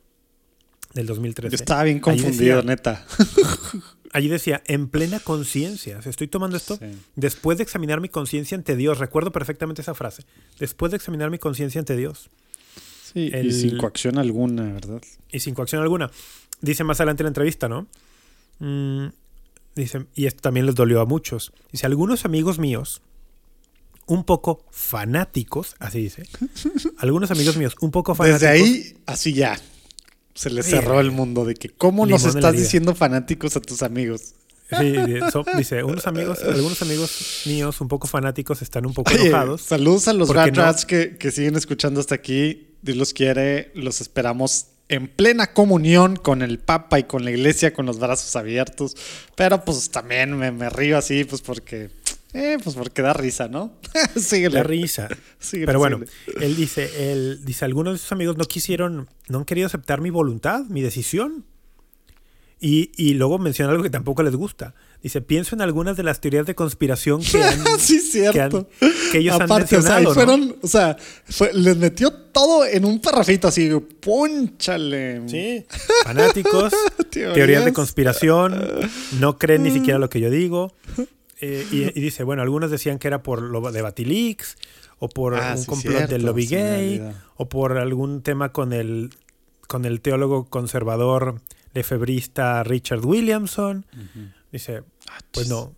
del 0.95 1.07
2013. 1.07 1.57
Yo 1.57 1.61
estaba 1.61 1.83
bien 1.85 2.01
confundido, 2.01 2.57
decía- 2.57 2.63
neta. 2.63 3.07
Allí 4.13 4.29
decía, 4.29 4.63
en 4.67 4.89
plena 4.89 5.21
conciencia. 5.21 5.99
O 5.99 6.03
sea, 6.03 6.11
estoy 6.11 6.27
tomando 6.29 6.57
esto 6.57 6.77
Sí. 6.77 6.87
después 7.17 7.59
de 7.59 7.65
examinar 7.65 8.01
mi 8.01 8.09
conciencia 8.09 8.57
ante 8.57 8.75
Dios. 8.77 8.99
Recuerdo 8.99 9.31
perfectamente 9.31 9.83
esa 9.83 9.95
frase. 9.95 10.25
Después 10.59 10.91
de 10.91 10.97
examinar 10.97 11.31
mi 11.31 11.39
conciencia 11.39 11.79
ante 11.79 11.97
Dios. 11.97 12.29
Sí, 13.13 13.31
y 13.35 13.53
sin 13.53 13.77
coacción 13.79 14.19
alguna, 14.19 14.73
¿verdad? 14.73 15.03
Y 15.33 15.41
sin 15.41 15.55
coacción 15.55 15.83
alguna. 15.83 16.11
Dice 16.61 16.85
más 16.85 17.01
adelante 17.01 17.23
en 17.23 17.27
la 17.27 17.31
entrevista, 17.31 17.69
¿no? 17.69 17.87
Mm, 18.61 19.09
dice, 19.75 20.07
y 20.15 20.27
esto 20.27 20.41
también 20.43 20.67
les 20.67 20.75
dolió 20.75 21.01
a 21.01 21.07
muchos. 21.07 21.53
Dice, 21.73 21.87
algunos 21.87 22.25
amigos 22.25 22.59
míos, 22.59 23.03
un 24.07 24.25
poco 24.25 24.65
fanáticos, 24.71 25.75
así 25.79 26.01
dice. 26.01 26.25
algunos 26.99 27.31
amigos 27.31 27.57
míos, 27.57 27.75
un 27.81 27.91
poco 27.91 28.15
fanáticos. 28.15 28.41
Desde 28.43 28.53
ahí, 28.53 28.97
así 29.07 29.33
ya. 29.35 29.59
Se 30.35 30.51
le 30.51 30.63
cerró 30.63 31.01
el 31.01 31.11
mundo 31.11 31.45
de 31.45 31.55
que 31.55 31.69
cómo 31.71 32.07
nos 32.07 32.23
Limón 32.23 32.37
estás 32.39 32.53
diciendo 32.57 32.95
fanáticos 32.95 33.57
a 33.57 33.61
tus 33.61 33.83
amigos. 33.83 34.35
Sí, 34.79 34.95
so- 35.33 35.45
dice, 35.57 35.83
unos 35.83 36.07
amigos, 36.07 36.39
algunos 36.45 36.81
amigos 36.83 37.43
míos, 37.47 37.81
un 37.81 37.89
poco 37.89 38.07
fanáticos, 38.07 38.63
están 38.63 38.87
un 38.87 38.95
poco 38.95 39.11
Oye, 39.13 39.27
enojados. 39.27 39.63
saludos 39.63 40.07
a 40.07 40.13
los 40.13 40.29
porque 40.29 40.43
Rat 40.43 40.55
no- 40.57 40.63
Rats 40.63 40.87
que, 40.87 41.17
que 41.19 41.33
siguen 41.33 41.57
escuchando 41.57 41.99
hasta 41.99 42.15
aquí. 42.15 42.69
Dios 42.83 42.97
los 42.97 43.13
quiere. 43.13 43.73
Los 43.75 44.01
esperamos 44.01 44.67
en 44.89 45.09
plena 45.09 45.53
comunión 45.53 46.15
con 46.17 46.41
el 46.43 46.59
Papa 46.61 46.99
y 47.01 47.05
con 47.05 47.25
la 47.25 47.33
iglesia, 47.33 47.73
con 47.75 47.85
los 47.85 47.99
brazos 47.99 48.37
abiertos. 48.37 48.97
Pero 49.35 49.65
pues 49.65 49.91
también 49.91 50.37
me, 50.37 50.53
me 50.53 50.71
río 50.71 50.97
así, 50.97 51.25
pues 51.25 51.43
porque. 51.43 51.91
Eh, 52.33 52.59
pues 52.63 52.77
porque 52.77 53.03
da 53.03 53.13
risa, 53.13 53.49
¿no? 53.49 53.73
Síguele. 54.17 54.55
La 54.57 54.63
risa. 54.63 55.09
Síguele, 55.39 55.67
Pero 55.67 55.79
bueno, 55.81 55.99
síguele. 56.27 56.47
él 56.47 56.57
dice, 56.57 57.13
él 57.13 57.41
dice, 57.45 57.65
algunos 57.65 57.95
de 57.95 57.99
sus 57.99 58.13
amigos 58.13 58.37
no 58.37 58.45
quisieron, 58.45 59.09
no 59.29 59.39
han 59.39 59.45
querido 59.45 59.67
aceptar 59.67 60.01
mi 60.01 60.11
voluntad, 60.11 60.61
mi 60.69 60.81
decisión. 60.81 61.45
Y, 62.63 62.93
y 62.99 63.15
luego 63.15 63.39
menciona 63.39 63.71
algo 63.73 63.83
que 63.83 63.89
tampoco 63.89 64.23
les 64.23 64.37
gusta. 64.37 64.75
Dice, 65.03 65.23
pienso 65.23 65.55
en 65.57 65.63
algunas 65.63 65.97
de 65.97 66.03
las 66.03 66.21
teorías 66.21 66.45
de 66.45 66.55
conspiración 66.55 67.23
que 67.23 67.43
han, 67.43 67.65
sí, 67.79 68.01
cierto. 68.01 68.69
que 68.79 68.85
han- 68.87 68.93
que 69.11 69.19
ellos 69.19 69.35
han 69.37 69.43
Aparte, 69.43 69.79
o 69.79 69.83
sea, 69.83 69.97
ahí 69.97 70.05
mencionado, 70.05 70.37
¿no? 70.37 70.37
fueron, 70.43 70.57
o 70.63 70.69
sea, 70.69 70.97
fue- 71.25 71.55
les 71.55 71.77
metió 71.79 72.13
todo 72.13 72.67
en 72.67 72.85
un 72.85 73.01
parrafito 73.01 73.49
así, 73.49 73.71
ponchale. 74.01 75.23
Sí, 75.27 75.65
fanáticos, 76.05 76.73
Teorías. 77.11 77.35
teorías 77.35 77.65
de 77.65 77.73
conspiración, 77.73 78.61
no 79.19 79.39
creen 79.39 79.63
ni 79.63 79.71
siquiera 79.71 79.99
lo 79.99 80.11
que 80.11 80.21
yo 80.21 80.29
digo. 80.31 80.75
Eh, 81.41 81.67
y, 81.71 81.83
y 81.99 82.03
dice, 82.03 82.23
bueno, 82.25 82.43
algunos 82.43 82.71
decían 82.71 82.99
que 82.99 83.09
era 83.09 83.23
por 83.23 83.41
lo 83.43 83.73
de 83.73 83.83
Batilix, 83.83 84.57
o 84.99 85.09
por 85.09 85.35
Ah, 85.35 85.53
un 85.57 85.59
sí, 85.59 85.67
complot 85.67 85.97
cierto, 85.97 86.13
del 86.13 86.23
lobby 86.27 86.47
gay, 86.47 87.13
o 87.37 87.49
por 87.49 87.79
algún 87.79 88.23
tema 88.23 88.53
con 88.53 88.73
el, 88.73 89.11
con 89.67 89.85
el 89.87 90.01
teólogo 90.03 90.45
conservador 90.51 91.41
lefebrista 91.73 92.63
Richard 92.65 93.05
Williamson. 93.05 93.87
Dice, 94.53 94.83
pues 95.33 95.49
no. 95.49 95.75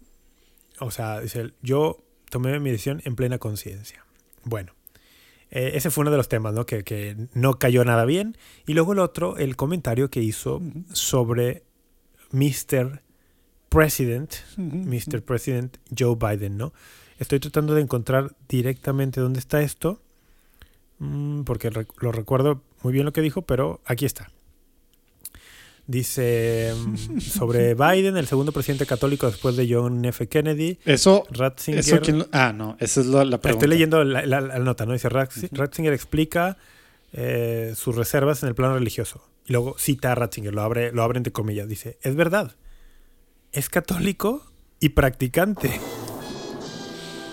O 0.80 0.90
sea, 0.90 1.20
dice, 1.20 1.52
yo 1.62 2.02
tomé 2.30 2.58
mi 2.58 2.70
decisión 2.70 3.00
en 3.04 3.14
plena 3.14 3.38
conciencia. 3.38 4.04
Bueno, 4.42 4.72
eh, 5.50 5.72
ese 5.74 5.90
fue 5.90 6.02
uno 6.02 6.10
de 6.10 6.16
los 6.16 6.28
temas, 6.28 6.54
¿no? 6.54 6.66
Que, 6.66 6.82
que 6.82 7.16
no 7.34 7.58
cayó 7.58 7.84
nada 7.84 8.04
bien. 8.04 8.36
Y 8.66 8.72
luego 8.74 8.94
el 8.94 8.98
otro, 8.98 9.36
el 9.36 9.54
comentario 9.54 10.10
que 10.10 10.20
hizo 10.20 10.60
sobre 10.92 11.62
Mr. 12.32 13.02
President, 13.72 14.34
Mr. 14.56 15.22
President 15.22 15.76
Joe 15.96 16.16
Biden, 16.16 16.56
¿no? 16.58 16.72
Estoy 17.18 17.40
tratando 17.40 17.74
de 17.74 17.82
encontrar 17.82 18.32
directamente 18.48 19.20
dónde 19.20 19.38
está 19.38 19.62
esto, 19.62 20.00
mm, 20.98 21.42
porque 21.42 21.70
lo 22.00 22.12
recuerdo 22.12 22.62
muy 22.82 22.92
bien 22.92 23.04
lo 23.04 23.12
que 23.12 23.20
dijo, 23.20 23.42
pero 23.42 23.80
aquí 23.86 24.04
está. 24.04 24.30
Dice 25.86 26.72
mm, 26.76 27.18
sobre 27.20 27.74
Biden, 27.74 28.16
el 28.16 28.26
segundo 28.26 28.52
presidente 28.52 28.86
católico 28.86 29.26
después 29.26 29.56
de 29.56 29.68
John 29.72 30.04
F. 30.04 30.28
Kennedy, 30.28 30.78
Eso, 30.84 31.24
Ratzinger. 31.30 31.80
eso 31.80 32.00
quién 32.00 32.20
lo- 32.20 32.28
Ah, 32.32 32.52
no, 32.52 32.76
esa 32.78 33.00
es 33.00 33.06
la, 33.06 33.24
la 33.24 33.40
pregunta. 33.40 33.64
Estoy 33.64 33.68
leyendo 33.68 34.02
la, 34.04 34.24
la- 34.24 34.40
la 34.40 34.58
nota, 34.60 34.86
¿no? 34.86 34.92
Dice 34.92 35.08
Ratz- 35.08 35.48
Ratzinger 35.50 35.92
explica 35.92 36.56
eh, 37.12 37.74
sus 37.76 37.96
reservas 37.96 38.42
en 38.42 38.48
el 38.50 38.54
plano 38.54 38.74
religioso. 38.74 39.22
Y 39.46 39.52
luego 39.52 39.74
cita 39.76 40.12
a 40.12 40.14
Ratzinger, 40.14 40.54
lo 40.54 40.62
abre, 40.62 40.92
lo 40.92 41.02
abre 41.02 41.18
entre 41.18 41.32
comillas. 41.32 41.66
Dice, 41.68 41.98
es 42.02 42.14
verdad, 42.14 42.54
es 43.52 43.68
católico 43.68 44.42
y 44.80 44.90
practicante. 44.90 45.80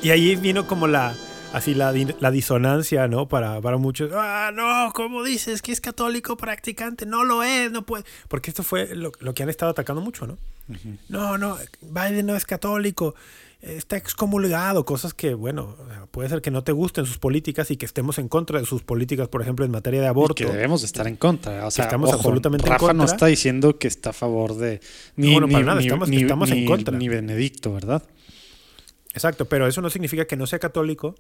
Y 0.01 0.11
ahí 0.11 0.36
vino 0.36 0.67
como 0.67 0.88
la, 0.88 1.13
así 1.53 1.74
la, 1.74 1.93
la 2.20 2.32
disonancia, 2.32 3.07
¿no? 3.07 3.28
Para, 3.28 3.59
para 3.61 3.78
muchos. 3.78 4.11
Ah, 4.13 4.51
no, 4.53 4.91
¿cómo 4.93 5.24
dices 5.24 5.61
que 5.61 5.72
es 5.72 5.82
católico 5.82 6.38
practicante? 6.38 7.05
No 7.05 7.24
lo 7.24 7.43
es, 7.43 7.72
no 7.72 7.86
puede. 7.86 8.03
Porque 8.28 8.51
esto 8.51 8.63
fue 8.63 8.95
lo, 8.95 9.11
lo 9.20 9.34
que 9.34 9.43
han 9.43 9.49
estado 9.49 9.72
atacando 9.72 10.01
mucho, 10.01 10.28
¿no? 10.28 10.38
No, 11.07 11.38
no, 11.38 11.57
Biden 11.82 12.28
no 12.28 12.36
es 12.36 12.45
católico, 12.45 13.15
está 13.62 13.97
excomulgado, 13.97 14.86
cosas 14.86 15.14
que, 15.14 15.34
bueno, 15.34 15.76
puede 16.12 16.30
ser 16.30 16.41
que 16.41 16.49
no 16.51 16.64
te 16.64 16.72
gusten 16.72 17.05
sus 17.05 17.18
políticas 17.18 17.70
y 17.72 17.78
que 17.78 17.86
estemos 17.86 18.18
en 18.18 18.30
contra 18.30 18.60
de 18.60 18.66
sus 18.66 18.82
políticas, 18.84 19.28
por 19.28 19.41
ejemplo, 19.41 19.66
en 19.66 19.72
materia 19.72 19.99
de 19.99 20.05
Y 20.05 20.10
aborto. 20.10 20.36
que 20.36 20.45
debemos 20.45 20.82
de 20.82 20.86
estar 20.88 21.07
en 21.07 21.18
contra. 21.18 21.68
O 21.68 21.72
sea, 21.72 21.86
estamos 21.86 22.10
ojo, 22.10 22.18
absolutamente 22.20 22.66
en 22.68 22.72
Rafa 22.72 22.93
no 22.93 22.99
contra. 22.99 23.16
está 23.16 23.26
diciendo 23.26 23.78
que 23.78 23.88
está 23.89 24.12
a 24.12 24.14
favor 24.14 24.55
de 24.55 24.80
ni, 25.18 25.34
No, 25.34 25.41
no, 25.41 25.47
para 25.47 25.60
ni- 25.60 25.66
nada, 25.66 25.82
estamos- 25.82 26.10
ni- 26.10 26.22
estamos 26.22 26.51
en 26.51 26.66
contra. 26.66 26.97
Ni 26.97 27.10
Benedicto, 27.10 27.74
¿verdad? 27.74 28.03
Exacto, 29.14 29.45
pero 29.45 29.68
eso 29.68 29.82
no 29.82 29.89
significa 29.89 30.26
que 30.26 30.38
no 30.38 30.47
sea 30.47 30.60
católico 30.60 31.16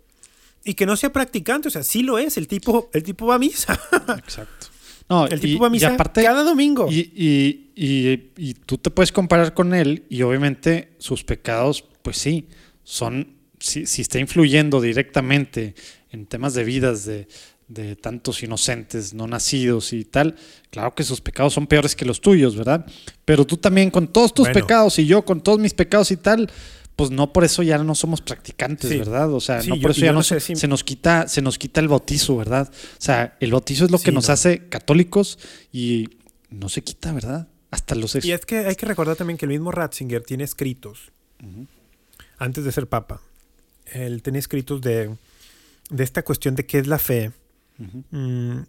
y 0.63 0.75
que 0.75 0.85
no 0.85 0.95
sea 0.95 1.11
practicante, 1.11 1.67
o 1.67 1.71
sea, 1.71 1.83
sí 1.83 2.03
lo 2.03 2.19
es, 2.19 2.37
el 2.37 2.47
tipo, 2.47 2.89
el 2.93 3.03
tipo 3.03 3.25
va 3.25 3.35
a 3.35 3.39
misa. 3.39 3.79
Exacto. 4.17 4.67
No, 5.09 5.25
El 5.27 5.39
y- 5.39 5.41
tipo 5.41 5.61
va 5.61 5.67
a 5.67 5.69
y 5.69 5.71
misa 5.73 5.89
aparte- 5.95 6.23
cada 6.23 6.43
domingo. 6.43 6.87
Y, 6.91 6.99
y- 7.15 7.71
y- 7.75 8.31
y 8.37 8.53
tú 8.53 8.77
te 8.77 8.89
puedes 8.91 9.11
comparar 9.11 9.53
con 9.53 9.73
él 9.73 10.03
y 10.09 10.21
obviamente 10.21 10.93
sus 10.99 11.23
pecados, 11.23 11.83
pues 12.01 12.17
sí, 12.17 12.47
son, 12.83 13.35
si, 13.59 13.85
si 13.85 14.01
está 14.03 14.19
influyendo 14.19 14.79
directamente 14.81 15.73
en 16.11 16.25
temas 16.25 16.53
de 16.53 16.63
vidas 16.63 17.05
de, 17.05 17.27
de 17.67 17.95
tantos 17.95 18.41
inocentes, 18.43 19.13
no 19.13 19.27
nacidos 19.27 19.93
y 19.93 20.05
tal, 20.05 20.35
claro 20.71 20.93
que 20.95 21.03
sus 21.03 21.21
pecados 21.21 21.53
son 21.53 21.67
peores 21.67 21.95
que 21.95 22.05
los 22.05 22.19
tuyos, 22.21 22.55
¿verdad? 22.55 22.85
Pero 23.25 23.45
tú 23.45 23.57
también 23.57 23.91
con 23.91 24.07
todos 24.07 24.33
tus 24.33 24.45
Bueno. 24.47 24.59
pecados 24.61 24.97
y 24.99 25.05
yo 25.05 25.23
con 25.23 25.41
todos 25.41 25.59
mis 25.59 25.73
pecados 25.73 26.09
y 26.11 26.17
tal, 26.17 26.49
pues 26.99 27.11
no 27.11 27.33
por 27.33 27.43
eso 27.43 27.63
ya 27.63 27.77
no 27.77 27.95
somos 27.95 28.21
practicantes, 28.21 28.89
Sí. 28.89 28.97
¿verdad? 28.99 29.33
O 29.33 29.39
sea, 29.39 29.61
Sí, 29.61 29.69
no 29.69 29.75
yo- 29.75 29.81
por 29.81 29.91
eso 29.91 30.01
ya 30.01 30.11
no 30.11 30.21
sé 30.21 30.39
se, 30.39 30.55
se 30.55 30.67
nos 30.67 30.83
quita, 30.83 31.27
se 31.27 31.41
nos 31.41 31.57
quita 31.57 31.79
el 31.81 31.87
bautizo, 31.87 32.35
¿verdad? 32.37 32.69
O 32.71 33.01
sea, 33.01 33.37
el 33.39 33.51
bautizo 33.51 33.85
es 33.85 33.91
lo 33.91 33.99
que 33.99 34.11
nos 34.11 34.27
no. 34.27 34.33
hace 34.33 34.67
católicos 34.69 35.39
y 35.71 36.09
no 36.49 36.67
se 36.69 36.81
quita, 36.83 37.11
¿verdad? 37.13 37.47
Hasta 37.71 37.95
los 37.95 38.15
ex- 38.15 38.25
Y 38.25 38.31
es 38.33 38.45
que 38.45 38.57
hay 38.59 38.75
que 38.75 38.85
recordar 38.85 39.15
también 39.15 39.37
que 39.37 39.45
el 39.45 39.51
mismo 39.51 39.71
Ratzinger 39.71 40.23
tiene 40.23 40.43
escritos, 40.43 41.11
antes 42.37 42.63
de 42.65 42.71
ser 42.71 42.87
papa, 42.87 43.21
él 43.85 44.21
tenía 44.21 44.39
escritos 44.39 44.81
de, 44.81 45.15
de 45.89 46.03
esta 46.03 46.23
cuestión 46.23 46.55
de 46.55 46.65
qué 46.65 46.79
es 46.79 46.87
la 46.87 46.99
fe, 46.99 47.31
mm, 48.11 48.59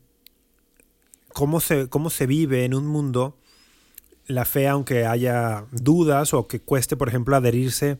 cómo 1.33 1.61
se, 1.61 1.89
cómo 1.89 2.11
se 2.11 2.27
vive 2.27 2.65
en 2.65 2.75
un 2.75 2.87
mundo 2.87 3.37
la 4.27 4.45
fe, 4.45 4.69
aunque 4.69 5.07
haya 5.07 5.65
dudas 5.73 6.35
o 6.35 6.47
que 6.47 6.61
cueste, 6.61 6.97
por 6.97 7.09
ejemplo, 7.09 7.35
adherirse 7.35 7.99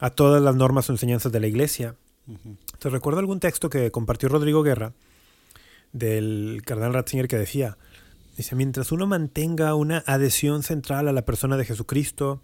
a 0.00 0.10
todas 0.10 0.42
las 0.42 0.56
normas 0.56 0.88
o 0.88 0.92
enseñanzas 0.92 1.30
de 1.30 1.40
la 1.40 1.46
iglesia. 1.46 1.94
Te 2.78 2.88
recuerdo 2.88 3.20
algún 3.20 3.40
texto 3.40 3.70
que 3.70 3.90
compartió 3.90 4.28
Rodrigo 4.28 4.62
Guerra 4.62 4.92
del 5.92 6.62
cardenal 6.64 6.94
Ratzinger 6.94 7.28
que 7.28 7.36
decía, 7.36 7.76
dice, 8.36 8.54
mientras 8.56 8.92
uno 8.92 9.06
mantenga 9.06 9.74
una 9.74 10.02
adhesión 10.06 10.62
central 10.62 11.08
a 11.08 11.12
la 11.12 11.24
persona 11.24 11.56
de 11.56 11.64
Jesucristo, 11.64 12.40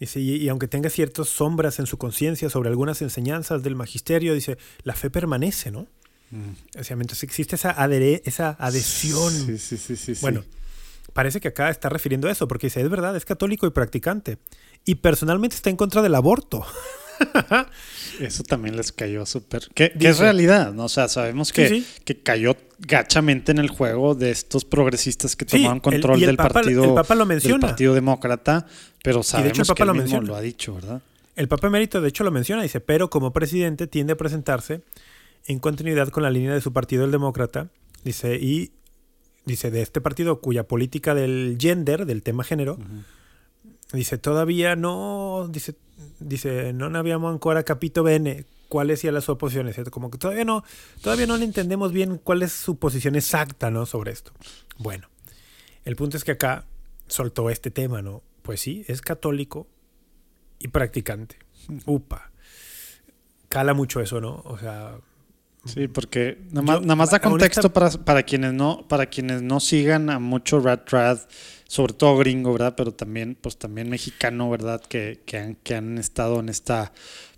dice, 0.00 0.20
y, 0.20 0.36
y 0.36 0.48
aunque 0.48 0.68
tenga 0.68 0.90
ciertas 0.90 1.28
sombras 1.28 1.78
en 1.78 1.86
su 1.86 1.98
conciencia 1.98 2.50
sobre 2.50 2.70
algunas 2.70 3.02
enseñanzas 3.02 3.62
del 3.62 3.76
magisterio, 3.76 4.34
dice, 4.34 4.58
la 4.82 4.94
fe 4.94 5.10
permanece, 5.10 5.70
¿no? 5.70 5.86
O 6.78 6.82
sea, 6.82 6.96
mientras 6.96 7.22
existe 7.22 7.56
esa, 7.56 7.72
esa 8.24 8.56
adhesión. 8.58 9.32
Sí, 9.58 9.58
sí, 9.76 9.96
sí. 9.96 10.14
Bueno, 10.22 10.42
parece 11.12 11.40
que 11.40 11.48
acá 11.48 11.70
está 11.70 11.88
refiriendo 11.88 12.28
a 12.28 12.30
eso, 12.32 12.48
porque 12.48 12.66
dice, 12.68 12.80
es 12.80 12.88
verdad, 12.88 13.14
es 13.16 13.24
católico 13.24 13.66
y 13.66 13.70
practicante. 13.70 14.38
Y 14.84 14.96
personalmente 14.96 15.56
está 15.56 15.70
en 15.70 15.76
contra 15.76 16.02
del 16.02 16.14
aborto. 16.14 16.64
Eso 18.20 18.42
también 18.42 18.76
les 18.76 18.92
cayó 18.92 19.24
súper. 19.26 19.68
Que, 19.74 19.92
es 19.98 20.18
realidad, 20.18 20.72
¿no? 20.72 20.84
O 20.84 20.88
sea, 20.88 21.08
sabemos 21.08 21.52
que, 21.52 21.68
Sí, 21.68 21.80
sí. 21.82 22.02
que 22.04 22.20
cayó 22.22 22.56
gachamente 22.80 23.52
en 23.52 23.58
el 23.58 23.68
juego 23.68 24.14
de 24.14 24.30
estos 24.30 24.64
progresistas 24.64 25.36
que 25.36 25.44
Sí, 25.48 25.64
el- 25.64 25.80
control 25.80 26.20
el 26.20 26.26
del 26.26 26.36
Papa- 26.36 26.54
partido 26.54 26.84
el 26.84 26.94
Papa 26.94 27.14
lo 27.14 27.20
del 27.20 27.28
menciona. 27.28 27.68
Partido 27.68 27.94
Demócrata, 27.94 28.66
pero 29.04 29.18
de 29.18 29.24
sabemos 29.24 29.50
hecho 29.52 29.62
el 29.62 29.66
Papa 29.68 29.76
que 29.76 29.82
él 29.82 29.86
lo 29.88 29.94
mismo 29.94 30.20
lo 30.20 30.34
ha 30.36 30.40
dicho, 30.40 30.74
¿verdad? 30.74 31.00
El 31.36 31.48
Papa 31.48 31.68
Emérito, 31.68 32.00
de 32.00 32.08
hecho, 32.08 32.24
lo 32.24 32.30
menciona, 32.30 32.62
dice, 32.62 32.80
pero 32.80 33.08
como 33.08 33.32
presidente 33.32 33.86
tiende 33.86 34.12
a 34.14 34.16
presentarse 34.16 34.82
en 35.46 35.58
continuidad 35.60 36.08
con 36.08 36.22
la 36.22 36.30
línea 36.30 36.52
de 36.52 36.60
su 36.60 36.72
partido, 36.72 37.04
el 37.04 37.10
demócrata, 37.10 37.68
dice, 38.04 38.36
y 38.36 38.72
dice, 39.44 39.70
de 39.70 39.82
este 39.82 40.00
partido 40.00 40.40
cuya 40.40 40.64
política 40.64 41.14
del 41.14 41.56
gender, 41.60 42.06
del 42.06 42.22
tema 42.22 42.44
género, 42.44 42.78
dice, 43.92 44.18
todavía 44.18 44.76
no, 44.76 45.48
dice, 45.50 45.74
dice, 46.20 46.72
no 46.72 46.86
habíamos 46.98 47.32
ancora 47.32 47.62
capito 47.62 48.02
bene 48.02 48.46
cuáles 48.72 49.00
sean 49.00 49.12
las 49.12 49.28
oposiciones, 49.28 49.74
¿cierto? 49.74 49.90
como 49.90 50.10
que 50.10 50.16
todavía 50.16 50.46
no, 50.46 50.64
todavía 51.02 51.26
no 51.26 51.36
le 51.36 51.44
entendemos 51.44 51.92
bien 51.92 52.16
cuál 52.16 52.42
es 52.42 52.52
su 52.52 52.76
posición 52.76 53.16
exacta, 53.16 53.70
¿no? 53.70 53.84
Sobre 53.84 54.12
esto. 54.12 54.32
Bueno, 54.78 55.10
el 55.84 55.94
punto 55.94 56.16
es 56.16 56.24
que 56.24 56.32
acá 56.32 56.64
soltó 57.06 57.50
este 57.50 57.70
tema, 57.70 58.00
¿no? 58.00 58.22
Pues 58.40 58.62
sí, 58.62 58.82
es 58.88 59.02
católico 59.02 59.66
y 60.58 60.68
practicante. 60.68 61.36
Upa. 61.84 62.32
Cala 63.50 63.74
mucho 63.74 64.00
eso, 64.00 64.22
¿no? 64.22 64.40
O 64.46 64.56
sea, 64.58 64.96
Sí, 65.64 65.86
porque 65.88 66.38
nada 66.50 66.62
más, 66.62 66.76
Yo, 66.76 66.80
nada 66.82 66.96
más 66.96 67.10
da 67.10 67.18
honesta- 67.18 67.28
contexto 67.30 67.72
para, 67.72 67.90
para 67.90 68.22
quienes 68.24 68.52
no, 68.52 68.86
para 68.88 69.06
quienes 69.06 69.42
no 69.42 69.60
sigan 69.60 70.10
a 70.10 70.18
mucho 70.18 70.58
Rat 70.60 70.90
Rad, 70.90 71.20
sobre 71.68 71.92
todo 71.94 72.16
gringo, 72.18 72.52
¿verdad? 72.52 72.74
Pero 72.76 72.92
también, 72.92 73.36
pues 73.40 73.56
también 73.56 73.88
mexicano, 73.88 74.50
¿verdad? 74.50 74.80
Que, 74.80 75.22
que 75.24 75.38
han, 75.38 75.54
que 75.56 75.74
han 75.76 75.98
estado 75.98 76.40
en 76.40 76.48
esta, 76.48 76.92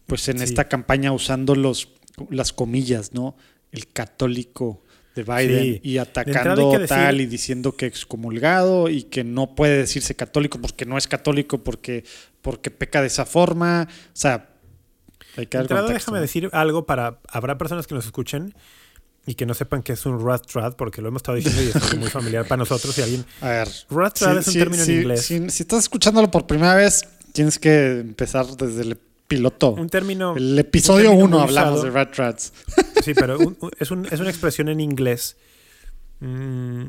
pues 0.07 0.27
en 0.29 0.39
Sí. 0.39 0.45
esta 0.45 0.69
campaña 0.69 1.13
usando 1.13 1.55
los, 1.55 1.91
las 2.31 2.53
comillas, 2.53 3.13
¿no? 3.13 3.37
El 3.73 3.89
católico 3.89 4.83
de 5.15 5.23
Biden 5.23 5.63
Sí. 5.63 5.81
y 5.85 5.99
atacando 5.99 6.71
decir- 6.73 6.89
tal 6.89 7.21
y 7.21 7.27
diciendo 7.27 7.77
que 7.77 7.87
excomulgado 7.87 8.89
y 8.89 9.03
que 9.05 9.23
no 9.23 9.55
puede 9.55 9.77
decirse 9.77 10.17
católico 10.17 10.59
porque 10.61 10.87
no 10.87 10.97
es 10.97 11.07
católico 11.07 11.63
porque, 11.63 12.05
porque 12.43 12.71
peca 12.71 13.01
de 13.03 13.09
esa 13.09 13.25
forma. 13.27 13.87
O 13.91 14.17
sea, 14.17 14.49
hay 14.49 14.49
que 14.49 14.49
de 14.49 15.19
dar 15.19 15.24
entrada 15.37 15.89
déjame 15.89 16.21
decir 16.21 16.49
algo 16.53 16.87
para. 16.87 17.19
Habrá 17.29 17.59
personas 17.59 17.87
que 17.87 17.95
nos 17.95 18.05
escuchen 18.07 18.55
y 19.27 19.35
que 19.35 19.47
no 19.47 19.55
sepan 19.55 19.83
que 19.83 19.95
es 19.95 20.05
un 20.07 20.25
rat 20.25 20.47
trad, 20.47 20.75
porque 20.75 21.01
lo 21.03 21.09
hemos 21.09 21.21
estado 21.21 21.37
diciendo 21.37 21.63
y 21.63 21.67
es 21.69 21.97
muy 21.99 22.11
familiar 22.11 22.47
para 22.47 22.59
nosotros. 22.59 22.97
Y 22.99 23.03
alguien. 23.03 23.25
A 23.41 23.49
ver. 23.49 23.69
Rat 23.91 24.15
trad 24.19 24.39
es 24.39 24.49
un 24.49 24.55
término 24.55 24.83
en 24.83 24.91
inglés. 24.91 25.25
Si, 25.27 25.37
estás 25.63 25.81
escuchándolo 25.85 26.31
por 26.31 26.47
primera 26.47 26.75
vez, 26.75 27.03
tienes 27.33 27.59
que 27.59 28.01
empezar 28.01 28.47
desde 28.57 28.83
el 28.83 28.99
piloto. 29.27 29.71
Un 29.71 29.89
término. 29.89 30.37
el 30.37 30.59
episodio 30.59 31.11
un 31.11 31.17
término 31.19 31.37
1 31.37 31.39
muy 31.39 31.49
hablamos 31.49 31.79
usado. 31.81 31.85
de 31.85 31.91
Rat 31.91 32.17
Rats. 32.19 32.53
Sí, 33.03 33.15
pero 33.15 33.39
un- 33.39 33.57
un- 33.61 33.71
es, 33.79 33.91
un- 33.91 34.07
es 34.11 34.21
una 34.21 34.29
expresión 34.31 34.69
en 34.69 34.81
inglés 34.81 35.37
mm, 36.21 36.85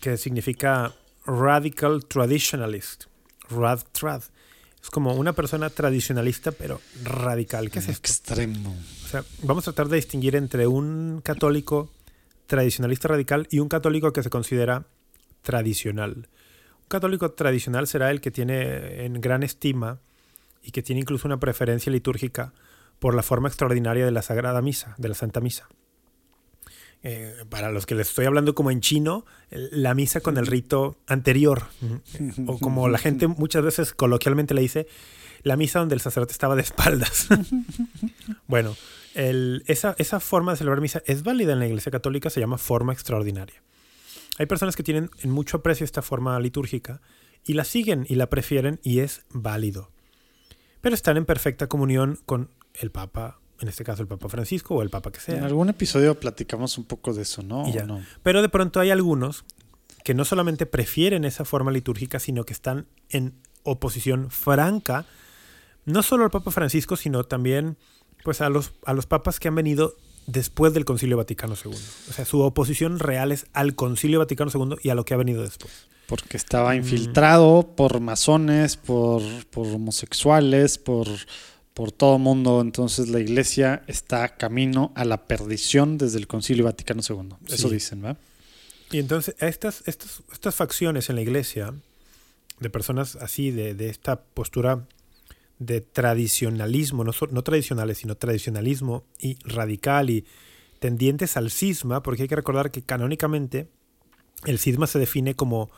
que 0.00 0.16
significa 0.16 0.92
radical 1.24 2.04
traditionalist. 2.06 3.04
Rad 3.50 3.80
trad. 3.92 4.22
Es 4.88 4.90
como 4.90 5.12
una 5.12 5.34
persona 5.34 5.68
tradicionalista, 5.68 6.50
pero 6.50 6.80
radical. 7.04 7.70
¿Qué 7.70 7.80
es 7.80 7.90
esto? 7.90 8.08
Extremo. 8.08 8.74
O 9.04 9.06
sea, 9.06 9.22
vamos 9.42 9.68
a 9.68 9.72
tratar 9.72 9.90
de 9.90 9.96
distinguir 9.96 10.34
entre 10.34 10.66
un 10.66 11.20
católico 11.22 11.90
tradicionalista 12.46 13.08
radical 13.08 13.46
y 13.50 13.58
un 13.58 13.68
católico 13.68 14.14
que 14.14 14.22
se 14.22 14.30
considera 14.30 14.86
tradicional. 15.42 16.30
Un 16.80 16.88
católico 16.88 17.32
tradicional 17.32 17.86
será 17.86 18.10
el 18.10 18.22
que 18.22 18.30
tiene 18.30 19.04
en 19.04 19.20
gran 19.20 19.42
estima 19.42 19.98
y 20.62 20.70
que 20.70 20.82
tiene 20.82 21.02
incluso 21.02 21.28
una 21.28 21.38
preferencia 21.38 21.92
litúrgica 21.92 22.54
por 22.98 23.14
la 23.14 23.22
forma 23.22 23.48
extraordinaria 23.48 24.06
de 24.06 24.10
la 24.10 24.22
Sagrada 24.22 24.62
Misa, 24.62 24.94
de 24.96 25.10
la 25.10 25.14
Santa 25.14 25.42
Misa. 25.42 25.68
Eh, 27.04 27.32
para 27.48 27.70
los 27.70 27.86
que 27.86 27.94
les 27.94 28.08
estoy 28.08 28.26
hablando 28.26 28.54
como 28.56 28.70
en 28.72 28.80
chino, 28.80 29.24
la 29.50 29.94
misa 29.94 30.20
con 30.20 30.36
el 30.36 30.46
rito 30.46 30.96
anterior, 31.06 31.64
o 32.46 32.58
como 32.58 32.88
la 32.88 32.98
gente 32.98 33.28
muchas 33.28 33.62
veces 33.62 33.92
coloquialmente 33.94 34.52
le 34.54 34.62
dice, 34.62 34.88
la 35.44 35.56
misa 35.56 35.78
donde 35.78 35.94
el 35.94 36.00
sacerdote 36.00 36.32
estaba 36.32 36.56
de 36.56 36.62
espaldas. 36.62 37.28
bueno, 38.48 38.76
el- 39.14 39.62
esa, 39.66 39.94
esa 39.98 40.20
forma 40.20 40.52
de 40.52 40.58
celebrar 40.58 40.80
misa 40.80 41.02
es 41.06 41.22
válida 41.22 41.52
en 41.52 41.60
la 41.60 41.66
Iglesia 41.66 41.92
Católica, 41.92 42.30
se 42.30 42.40
llama 42.40 42.58
forma 42.58 42.92
extraordinaria. 42.92 43.62
Hay 44.38 44.46
personas 44.46 44.76
que 44.76 44.82
tienen 44.82 45.10
en 45.20 45.30
mucho 45.30 45.58
aprecio 45.58 45.84
esta 45.84 46.02
forma 46.02 46.38
litúrgica 46.40 47.00
y 47.44 47.54
la 47.54 47.64
siguen 47.64 48.06
y 48.08 48.16
la 48.16 48.28
prefieren 48.28 48.80
y 48.82 49.00
es 49.00 49.22
válido. 49.30 49.90
Pero 50.80 50.94
están 50.94 51.16
en 51.16 51.24
perfecta 51.24 51.66
comunión 51.68 52.18
con 52.26 52.50
el 52.74 52.90
Papa, 52.90 53.40
en 53.60 53.68
este 53.68 53.84
caso 53.84 54.02
el 54.02 54.08
Papa 54.08 54.28
Francisco 54.28 54.74
o 54.76 54.82
el 54.82 54.90
Papa 54.90 55.10
que 55.10 55.18
En 55.18 55.24
sea. 55.38 55.44
algún 55.44 55.68
episodio 55.68 56.18
platicamos 56.18 56.78
un 56.78 56.84
poco 56.84 57.12
de 57.12 57.22
eso, 57.22 57.42
¿no? 57.42 57.70
Ya. 57.72 57.82
¿O 57.84 57.86
no? 57.86 58.02
Pero 58.22 58.42
de 58.42 58.48
pronto 58.48 58.80
hay 58.80 58.90
algunos 58.90 59.44
que 60.04 60.14
no 60.14 60.24
solamente 60.24 60.64
prefieren 60.66 61.24
esa 61.24 61.44
forma 61.44 61.70
litúrgica, 61.72 62.18
sino 62.20 62.44
que 62.44 62.52
están 62.52 62.86
en 63.10 63.34
oposición 63.64 64.30
franca, 64.30 65.04
no 65.84 66.02
solo 66.02 66.24
al 66.24 66.30
Papa 66.30 66.50
Francisco, 66.50 66.96
sino 66.96 67.24
también 67.24 67.76
pues, 68.24 68.40
a, 68.40 68.48
los, 68.48 68.72
a 68.86 68.92
los 68.94 69.06
papas 69.06 69.38
que 69.40 69.48
han 69.48 69.54
venido 69.54 69.94
después 70.26 70.72
del 70.74 70.84
Concilio 70.84 71.16
Vaticano 71.16 71.54
II. 71.62 71.72
O 72.10 72.12
sea, 72.12 72.24
su 72.24 72.40
oposición 72.40 72.98
real 72.98 73.32
es 73.32 73.46
al 73.54 73.74
Concilio 73.74 74.18
Vaticano 74.18 74.50
II 74.54 74.76
y 74.82 74.90
a 74.90 74.94
lo 74.94 75.04
que 75.04 75.14
ha 75.14 75.16
venido 75.16 75.42
después. 75.42 75.88
Porque 76.06 76.36
estaba 76.38 76.72
Mm. 76.72 76.76
infiltrado 76.76 77.74
por 77.76 78.00
masones, 78.00 78.76
por, 78.76 79.22
por 79.50 79.66
homosexuales, 79.66 80.78
por, 80.78 81.06
por 81.78 81.92
todo 81.92 82.18
mundo. 82.18 82.60
Entonces 82.60 83.08
la 83.08 83.20
iglesia 83.20 83.84
está 83.86 84.36
camino 84.36 84.90
a 84.96 85.04
la 85.04 85.28
perdición 85.28 85.96
desde 85.96 86.18
el 86.18 86.26
Concilio 86.26 86.64
Vaticano 86.64 87.02
II. 87.08 87.36
Eso 87.46 87.70
dicen, 87.70 88.02
¿verdad? 88.02 88.18
Y 88.90 88.98
entonces 88.98 89.36
estas, 89.38 89.84
estas, 89.86 90.22
estas 90.32 90.56
facciones 90.56 91.08
en 91.08 91.14
la 91.14 91.22
iglesia, 91.22 91.72
de 92.58 92.68
personas 92.70 93.14
así, 93.14 93.52
de, 93.52 93.74
de 93.74 93.90
esta 93.90 94.20
postura 94.20 94.88
de 95.60 95.80
tradicionalismo, 95.80 97.04
no, 97.04 97.12
so- 97.12 97.28
no 97.28 97.42
tradicionales, 97.42 97.98
sino 97.98 98.16
tradicionalismo 98.16 99.04
y 99.20 99.36
radical 99.44 100.10
y 100.10 100.24
tendientes 100.80 101.36
al 101.36 101.52
cisma, 101.52 102.02
porque 102.02 102.22
hay 102.22 102.28
que 102.28 102.34
recordar 102.36 102.72
que 102.72 102.82
canónicamente 102.82 103.68
el 104.46 104.58
cisma 104.58 104.88
se 104.88 104.98
define 104.98 105.34
como 105.34 105.70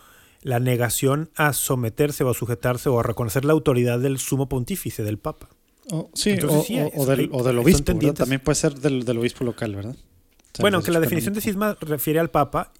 la 0.42 0.60
negación 0.60 1.28
a 1.36 1.52
someterse 1.52 2.24
o 2.24 2.30
a 2.30 2.34
sujetarse 2.34 2.88
o 2.88 2.98
a 3.00 3.02
reconocer 3.02 3.44
la 3.44 3.52
autoridad 3.52 3.98
del 3.98 4.18
sumo 4.18 4.48
pontífice, 4.48 5.02
del 5.02 5.18
papa. 5.18 5.50
O- 5.90 6.10
sí, 6.14 6.30
Entonces, 6.30 6.60
o, 6.60 6.62
sí, 6.64 6.74
del, 6.76 7.28
o 7.32 7.42
obispo. 7.58 7.84
También 8.24 8.40
puede 8.40 8.56
ser 8.56 8.74
del, 8.74 9.04
del 9.04 9.18
obispo 9.18 9.44
local, 9.44 9.74
¿verdad? 9.74 9.94
Sea, 9.94 10.62
Bueno, 10.62 10.76
aunque 10.78 10.90
la 10.92 11.00
definición 11.00 11.34
de 11.34 11.40
cisma 11.40 11.76
refiere 11.80 12.20
al 12.20 12.30
Papa, 12.30 12.72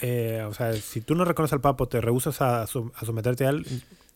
eh, 0.00 0.44
o 0.48 0.54
sea, 0.54 0.72
si 0.74 1.00
tú 1.00 1.14
no 1.14 1.24
reconoces 1.24 1.52
al 1.54 1.60
Papa 1.60 1.84
o 1.84 1.88
te 1.88 2.00
rehusas 2.00 2.40
a, 2.40 2.66
som- 2.66 2.92
a 2.94 3.04
someterte 3.04 3.46
a 3.46 3.50
él, 3.50 3.66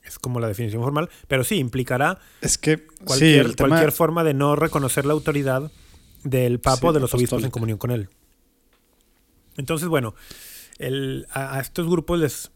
es 0.04 0.18
como 0.18 0.40
la 0.40 0.48
definición 0.48 0.82
formal, 0.82 1.10
pero 1.26 1.44
sí 1.44 1.56
implicará 1.56 2.18
Es 2.40 2.56
que 2.58 2.86
cualquier, 3.04 3.46
el 3.46 3.56
tema- 3.56 3.68
cualquier 3.70 3.92
forma 3.92 4.24
de 4.24 4.34
no 4.34 4.56
reconocer 4.56 5.04
la 5.04 5.12
autoridad 5.12 5.70
del 6.24 6.58
Papa 6.60 6.78
Sí, 6.80 6.86
o 6.86 6.92
de 6.92 7.00
los 7.00 7.14
obispos 7.14 7.44
en 7.44 7.50
comunión 7.50 7.78
con 7.78 7.90
él. 7.90 8.08
Entonces, 9.56 9.88
bueno, 9.88 10.14
el- 10.78 11.26
a, 11.30 11.56
a 11.56 11.60
estos 11.60 11.86
grupos 11.88 12.18
les, 12.18 12.50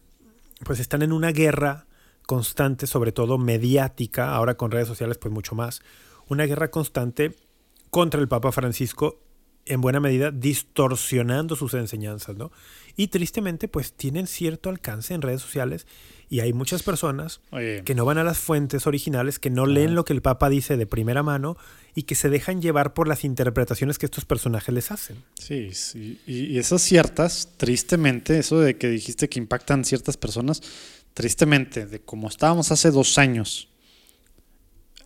pues 0.65 0.79
están 0.79 1.01
en 1.01 1.11
una 1.11 1.31
guerra 1.31 1.85
constante, 2.25 2.87
sobre 2.87 3.11
todo 3.11 3.37
mediática, 3.37 4.33
ahora 4.33 4.55
con 4.55 4.71
redes 4.71 4.87
sociales 4.87 5.17
pues 5.17 5.33
mucho 5.33 5.55
más, 5.55 5.81
una 6.27 6.45
guerra 6.45 6.71
constante 6.71 7.35
contra 7.89 8.19
el 8.19 8.27
Papa 8.27 8.51
Francisco 8.51 9.19
en 9.65 9.81
buena 9.81 9.99
medida 9.99 10.31
distorsionando 10.31 11.55
sus 11.55 11.73
enseñanzas, 11.73 12.35
¿no? 12.35 12.51
Y 12.95 13.07
tristemente, 13.07 13.67
pues 13.67 13.93
tienen 13.93 14.27
cierto 14.27 14.69
alcance 14.69 15.13
en 15.13 15.21
redes 15.21 15.41
sociales 15.41 15.87
y 16.29 16.41
hay 16.41 16.53
muchas 16.53 16.83
personas 16.83 17.41
Oye, 17.51 17.83
que 17.83 17.95
no 17.95 18.05
van 18.05 18.17
a 18.17 18.23
las 18.23 18.37
fuentes 18.37 18.87
originales, 18.87 19.39
que 19.39 19.49
no 19.49 19.65
leen 19.65 19.95
lo 19.95 20.05
que 20.05 20.13
el 20.13 20.21
Papa 20.21 20.49
dice 20.49 20.77
de 20.77 20.85
primera 20.85 21.23
mano 21.23 21.57
y 21.95 22.03
que 22.03 22.15
se 22.15 22.29
dejan 22.29 22.61
llevar 22.61 22.93
por 22.93 23.07
las 23.07 23.23
interpretaciones 23.23 23.97
que 23.97 24.05
estos 24.05 24.25
personajes 24.25 24.73
les 24.73 24.91
hacen. 24.91 25.17
sí, 25.35 25.69
sí. 25.73 26.19
Y, 26.27 26.45
y 26.45 26.57
esas 26.59 26.81
ciertas, 26.81 27.49
tristemente, 27.57 28.37
eso 28.37 28.59
de 28.59 28.77
que 28.77 28.89
dijiste 28.89 29.29
que 29.29 29.39
impactan 29.39 29.85
ciertas 29.85 30.17
personas, 30.17 30.61
tristemente, 31.13 31.85
de 31.85 32.01
como 32.01 32.27
estábamos 32.27 32.71
hace 32.71 32.91
dos 32.91 33.17
años, 33.17 33.69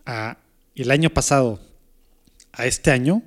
a 0.06 0.38
el 0.74 0.90
año 0.90 1.10
pasado, 1.10 1.60
a 2.52 2.66
este 2.66 2.90
año, 2.90 3.22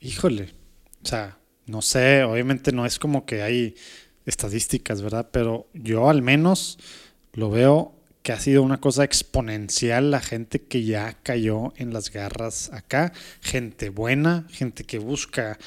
híjole, 0.00 0.54
o 1.02 1.06
sea, 1.06 1.38
no 1.66 1.82
sé, 1.82 2.24
obviamente 2.24 2.72
no 2.72 2.86
es 2.86 2.98
como 2.98 3.26
que 3.26 3.42
hay 3.42 3.76
estadísticas, 4.24 5.02
¿verdad? 5.02 5.28
Pero 5.30 5.68
yo 5.74 6.08
al 6.08 6.22
menos 6.22 6.78
lo 7.32 7.50
veo 7.50 7.94
que 8.22 8.32
ha 8.32 8.40
sido 8.40 8.62
una 8.62 8.80
cosa 8.80 9.04
exponencial 9.04 10.10
la 10.10 10.20
gente 10.20 10.60
que 10.60 10.82
ya 10.84 11.16
cayó 11.22 11.72
en 11.76 11.92
las 11.92 12.10
garras 12.10 12.72
acá, 12.72 13.12
gente 13.40 13.88
buena, 13.88 14.46
gente 14.50 14.82
que 14.82 14.98
busca 14.98 15.58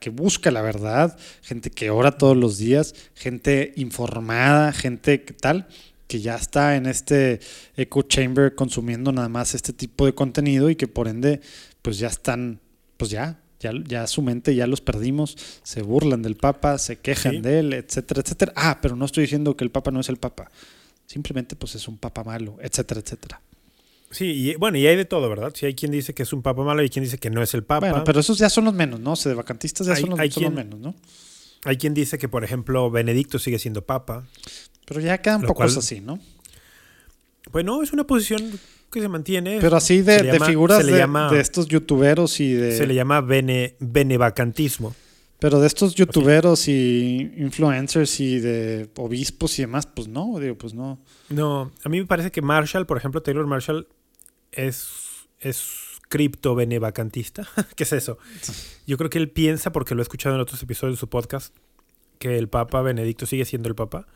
que 0.00 0.10
busca 0.10 0.50
la 0.50 0.62
verdad, 0.62 1.16
gente 1.42 1.70
que 1.70 1.90
ora 1.90 2.12
todos 2.18 2.36
los 2.36 2.58
días, 2.58 2.94
gente 3.14 3.72
informada, 3.76 4.72
gente 4.72 5.22
que 5.24 5.32
tal, 5.32 5.66
que 6.06 6.20
ya 6.20 6.36
está 6.36 6.76
en 6.76 6.86
este 6.86 7.40
echo 7.76 8.02
chamber 8.02 8.54
consumiendo 8.54 9.12
nada 9.12 9.28
más 9.28 9.54
este 9.54 9.72
tipo 9.72 10.04
de 10.06 10.14
contenido 10.14 10.68
y 10.70 10.76
que 10.76 10.88
por 10.88 11.08
ende 11.08 11.40
pues 11.80 11.98
ya 11.98 12.08
están, 12.08 12.60
pues 12.96 13.10
ya, 13.10 13.40
ya, 13.60 13.72
ya 13.86 14.06
su 14.06 14.22
mente 14.22 14.54
ya 14.54 14.66
los 14.66 14.80
perdimos, 14.80 15.36
se 15.62 15.82
burlan 15.82 16.20
del 16.22 16.36
Papa, 16.36 16.78
se 16.78 16.96
quejan 16.96 17.32
Sí. 17.36 17.40
de 17.40 17.58
él, 17.60 17.72
etcétera, 17.72 18.20
etcétera. 18.20 18.52
Ah, 18.56 18.78
pero 18.82 18.96
no 18.96 19.04
estoy 19.04 19.22
diciendo 19.22 19.56
que 19.56 19.64
el 19.64 19.70
Papa 19.70 19.90
no 19.90 20.00
es 20.00 20.08
el 20.08 20.16
Papa, 20.18 20.50
simplemente 21.06 21.56
pues 21.56 21.74
es 21.76 21.88
un 21.88 21.96
Papa 21.96 22.24
malo, 22.24 22.58
etcétera, 22.60 23.00
etcétera. 23.00 23.40
Sí, 24.12 24.26
y 24.26 24.54
bueno, 24.54 24.78
y 24.78 24.86
hay 24.86 24.94
de 24.94 25.04
todo, 25.04 25.28
¿verdad? 25.28 25.52
Si 25.56 25.66
hay 25.66 25.74
quien 25.74 25.90
dice 25.90 26.14
que 26.14 26.22
es 26.22 26.32
un 26.32 26.42
Papa 26.42 26.62
malo 26.62 26.82
y 26.84 26.88
quien 26.90 27.04
dice 27.04 27.18
que 27.18 27.30
no 27.30 27.42
es 27.42 27.52
el 27.54 27.64
Papa. 27.64 27.88
Bueno, 27.90 28.04
pero 28.04 28.20
esos 28.20 28.38
ya 28.38 28.48
son 28.48 28.64
los 28.66 28.74
menos, 28.74 29.00
¿no? 29.00 29.12
O 29.12 29.16
sea, 29.16 29.30
de 29.30 29.36
vacantistas 29.36 29.86
ya 29.88 29.94
Hay- 29.94 30.00
son, 30.02 30.10
los, 30.10 30.18
hay 30.20 30.30
son 30.30 30.44
los 30.44 30.52
menos, 30.52 30.78
¿no? 30.78 30.94
Hay 31.64 31.76
quien 31.78 31.94
dice 31.94 32.18
que, 32.18 32.28
por 32.28 32.44
ejemplo, 32.44 32.90
Benedicto 32.90 33.38
sigue 33.40 33.58
siendo 33.58 33.82
Papa. 33.84 34.24
Pero 34.84 35.00
ya 35.00 35.18
quedan 35.18 35.40
pocos 35.42 35.56
cual- 35.72 35.78
así, 35.78 36.00
¿no? 36.00 36.18
Bueno, 37.50 37.82
es 37.82 37.92
una 37.92 38.04
posición 38.06 38.58
que 38.90 39.00
se 39.00 39.08
mantiene. 39.08 39.58
Pero 39.60 39.76
así 39.76 40.02
de, 40.02 40.22
de 40.22 40.40
figuras 40.40 40.84
de, 40.86 40.92
llama- 40.98 41.30
de 41.30 41.40
estos 41.40 41.66
youtuberos 41.66 42.38
y 42.40 42.52
de... 42.52 42.76
Se 42.76 42.86
le 42.86 42.94
llama 42.94 43.20
bene, 43.20 43.76
benevacantismo. 43.80 44.94
Pero 45.38 45.60
de 45.60 45.66
estos 45.66 45.94
youtuberos 45.96 46.68
y 46.68 47.32
influencers 47.36 48.20
y 48.20 48.38
de 48.38 48.88
obispos 48.96 49.58
y 49.58 49.62
demás, 49.62 49.86
pues 49.86 50.06
no, 50.06 50.38
digo, 50.38 50.56
pues 50.56 50.72
no. 50.72 51.00
No, 51.30 51.72
a 51.82 51.88
mí 51.88 51.98
me 51.98 52.06
parece 52.06 52.30
que 52.30 52.40
Marshall, 52.42 52.86
por 52.86 52.96
ejemplo, 52.96 53.22
Taylor 53.22 53.44
Marshall, 53.46 53.88
es, 54.52 54.88
es 55.40 55.70
cripto 56.08 56.54
benevacantista. 56.54 57.48
¿Qué 57.76 57.84
es 57.84 57.92
eso? 57.92 58.18
Yo 58.86 58.96
creo 58.98 59.10
que 59.10 59.18
él 59.18 59.30
piensa, 59.30 59.72
porque 59.72 59.94
lo 59.94 60.02
he 60.02 60.04
escuchado 60.04 60.34
en 60.34 60.40
otros 60.40 60.62
episodios 60.62 60.96
de 60.96 61.00
su 61.00 61.08
podcast, 61.08 61.54
que 62.18 62.38
el 62.38 62.48
Papa 62.48 62.82
Benedicto 62.82 63.26
sigue 63.26 63.44
siendo 63.44 63.68
el 63.68 63.74
Papa, 63.74 64.06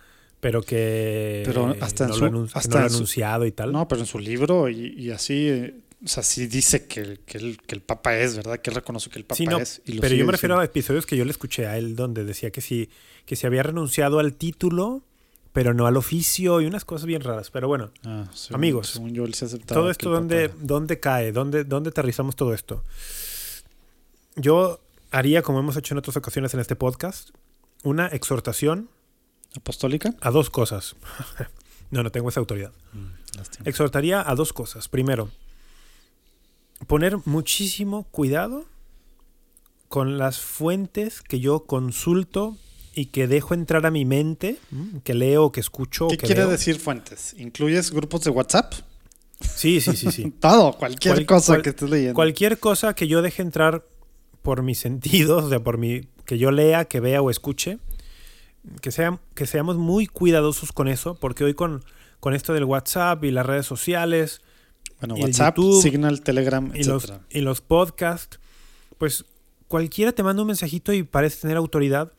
pero 0.40 0.62
que 0.62 1.42
Pero 1.46 1.74
hasta 1.80 2.04
en 2.04 2.10
no, 2.10 2.16
su- 2.16 2.24
lo, 2.26 2.44
que 2.46 2.50
hasta 2.54 2.68
no 2.68 2.74
lo 2.76 2.80
ha 2.80 2.84
en 2.84 2.90
su- 2.90 2.96
anunciado 2.96 3.46
y 3.46 3.52
tal. 3.52 3.72
No, 3.72 3.88
pero 3.88 4.00
en 4.02 4.06
su 4.06 4.18
libro 4.18 4.68
y, 4.68 4.94
y 4.96 5.10
así, 5.10 5.48
eh, 5.48 5.74
o 6.04 6.08
sea, 6.08 6.22
sí 6.22 6.46
dice 6.46 6.86
que, 6.86 7.00
el- 7.00 7.18
que, 7.20 7.38
el, 7.38 7.58
que 7.62 7.74
el 7.74 7.80
Papa 7.80 8.16
es, 8.18 8.36
¿verdad? 8.36 8.58
Que 8.60 8.70
él 8.70 8.76
reconoce 8.76 9.08
que 9.10 9.18
el 9.18 9.24
Papa 9.24 9.36
Sí, 9.36 9.46
no, 9.46 9.58
es. 9.58 9.80
y 9.86 9.98
pero 9.98 10.14
yo 10.14 10.26
me 10.26 10.32
refiero 10.32 10.54
diciendo. 10.56 10.60
a 10.60 10.64
episodios 10.64 11.06
que 11.06 11.16
yo 11.16 11.24
le 11.24 11.30
escuché 11.30 11.66
a 11.66 11.78
él 11.78 11.96
donde 11.96 12.24
decía 12.24 12.50
que 12.50 12.60
sí, 12.60 12.90
que 13.24 13.34
se 13.34 13.46
había 13.46 13.62
renunciado 13.62 14.18
al 14.18 14.34
título, 14.34 15.02
pero 15.56 15.72
no 15.72 15.86
al 15.86 15.96
oficio 15.96 16.60
y 16.60 16.66
unas 16.66 16.84
cosas 16.84 17.06
bien 17.06 17.22
raras. 17.22 17.50
Pero 17.50 17.66
bueno, 17.66 17.90
Ah, 18.04 18.26
según- 18.34 18.54
amigos, 18.56 18.88
Según 18.90 19.14
yo, 19.14 19.24
él 19.24 19.32
se 19.32 19.46
aceptaba 19.46 19.80
todo 19.80 19.90
esto 19.90 20.10
dónde, 20.10 20.50
dónde 20.60 21.00
cae, 21.00 21.32
dónde, 21.32 21.64
dónde 21.64 21.88
aterrizamos 21.88 22.36
todo 22.36 22.52
esto. 22.52 22.84
Yo 24.34 24.80
haría, 25.10 25.40
como 25.40 25.58
hemos 25.60 25.74
hecho 25.78 25.94
en 25.94 25.98
otras 25.98 26.14
ocasiones 26.18 26.52
en 26.52 26.60
este 26.60 26.76
podcast, 26.76 27.30
una 27.84 28.06
exhortación 28.08 28.90
¿Apostólica? 29.56 30.14
a 30.20 30.30
dos 30.30 30.50
cosas. 30.50 30.94
no, 31.90 32.02
no 32.02 32.12
tengo 32.12 32.28
esa 32.28 32.40
autoridad. 32.40 32.72
Lástima. 33.34 33.64
Exhortaría 33.66 34.28
a 34.28 34.34
dos 34.34 34.52
cosas. 34.52 34.88
Primero, 34.88 35.30
poner 36.86 37.16
muchísimo 37.24 38.04
cuidado 38.10 38.66
con 39.88 40.18
las 40.18 40.38
fuentes 40.38 41.22
que 41.22 41.40
yo 41.40 41.60
consulto 41.64 42.58
y 42.96 43.06
que 43.06 43.28
dejo 43.28 43.54
entrar 43.54 43.84
a 43.86 43.90
mi 43.92 44.04
mente, 44.04 44.58
¿m? 44.72 45.00
que 45.04 45.14
leo, 45.14 45.52
que 45.52 45.60
escucho, 45.60 46.08
¿Qué 46.08 46.16
que 46.16 46.26
quiere 46.26 46.40
veo. 46.42 46.50
decir 46.50 46.80
fuentes? 46.80 47.34
¿Incluyes 47.38 47.90
grupos 47.92 48.22
de 48.24 48.30
WhatsApp? 48.30 48.72
Sí, 49.40 49.80
sí, 49.82 49.94
sí, 49.96 50.10
sí. 50.10 50.30
Todo, 50.40 50.72
cualquier 50.72 51.14
Cual- 51.14 51.26
cosa 51.26 51.52
cual- 51.52 51.62
que 51.62 51.68
estés 51.70 51.90
leyendo. 51.90 52.14
Cualquier 52.14 52.58
cosa 52.58 52.94
que 52.94 53.06
yo 53.06 53.20
deje 53.22 53.42
entrar 53.42 53.84
por 54.42 54.62
mis 54.62 54.78
sentidos, 54.86 55.44
o 55.44 55.48
sea, 55.50 55.60
por 55.62 55.76
mi, 55.78 56.08
que 56.24 56.38
yo 56.38 56.50
lea, 56.50 56.86
que 56.86 57.00
vea 57.00 57.20
o 57.20 57.30
escuche, 57.30 57.78
que, 58.80 58.90
sea, 58.90 59.20
que 59.34 59.46
seamos 59.46 59.76
muy 59.76 60.06
cuidadosos 60.06 60.72
con 60.72 60.88
eso, 60.88 61.14
porque 61.16 61.44
hoy 61.44 61.52
con, 61.54 61.84
con 62.18 62.32
esto 62.34 62.52
del 62.54 62.64
WhatsApp 62.64 63.22
y 63.24 63.30
las 63.30 63.44
redes 63.46 63.66
sociales 63.66 64.40
bueno, 65.00 65.18
y 65.18 65.22
WhatsApp, 65.22 65.58
YouTube, 65.58 65.82
Signal, 65.82 66.22
Telegram, 66.22 66.72
y 66.74 66.82
los, 66.84 67.12
y 67.28 67.40
los 67.42 67.60
podcasts, 67.60 68.40
pues 68.96 69.26
cualquiera 69.68 70.12
te 70.12 70.22
manda 70.22 70.40
un 70.42 70.46
mensajito 70.48 70.94
y 70.94 71.02
parece 71.02 71.42
tener 71.42 71.58
autoridad. 71.58 72.12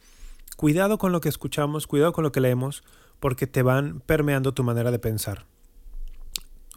Cuidado 0.57 0.97
con 0.97 1.13
lo 1.13 1.21
que 1.21 1.29
escuchamos, 1.29 1.87
cuidado 1.87 2.11
con 2.11 2.25
lo 2.25 2.33
que 2.33 2.41
leemos, 2.41 2.83
porque 3.21 3.47
te 3.47 3.61
van 3.63 4.01
permeando 4.01 4.53
tu 4.53 4.63
manera 4.63 4.91
de 4.91 4.99
pensar. 4.99 5.45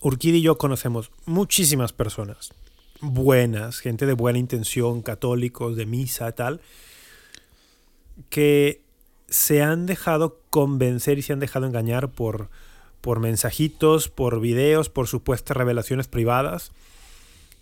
Urquidi 0.01 0.39
y 0.39 0.43
yo 0.43 0.57
conocemos 0.57 1.11
muchísimas 1.27 1.93
personas 1.93 2.52
buenas, 3.01 3.81
gente 3.81 4.07
de 4.07 4.12
buena 4.12 4.39
intención, 4.39 5.02
católicos, 5.02 5.77
de 5.77 5.86
misa, 5.86 6.32
tal, 6.32 6.61
que 8.28 8.82
se 9.28 9.62
han 9.62 9.86
dejado 9.86 10.40
convencer 10.51 11.19
y 11.19 11.23
se 11.23 11.32
han 11.32 11.40
dejado 11.40 11.66
engañar 11.66 12.11
por, 12.11 12.51
por 13.01 13.20
mensajitos, 13.20 14.09
por 14.09 14.40
videos, 14.40 14.89
por 14.89 15.07
supuestas 15.07 15.57
revelaciones 15.57 16.09
privadas, 16.09 16.73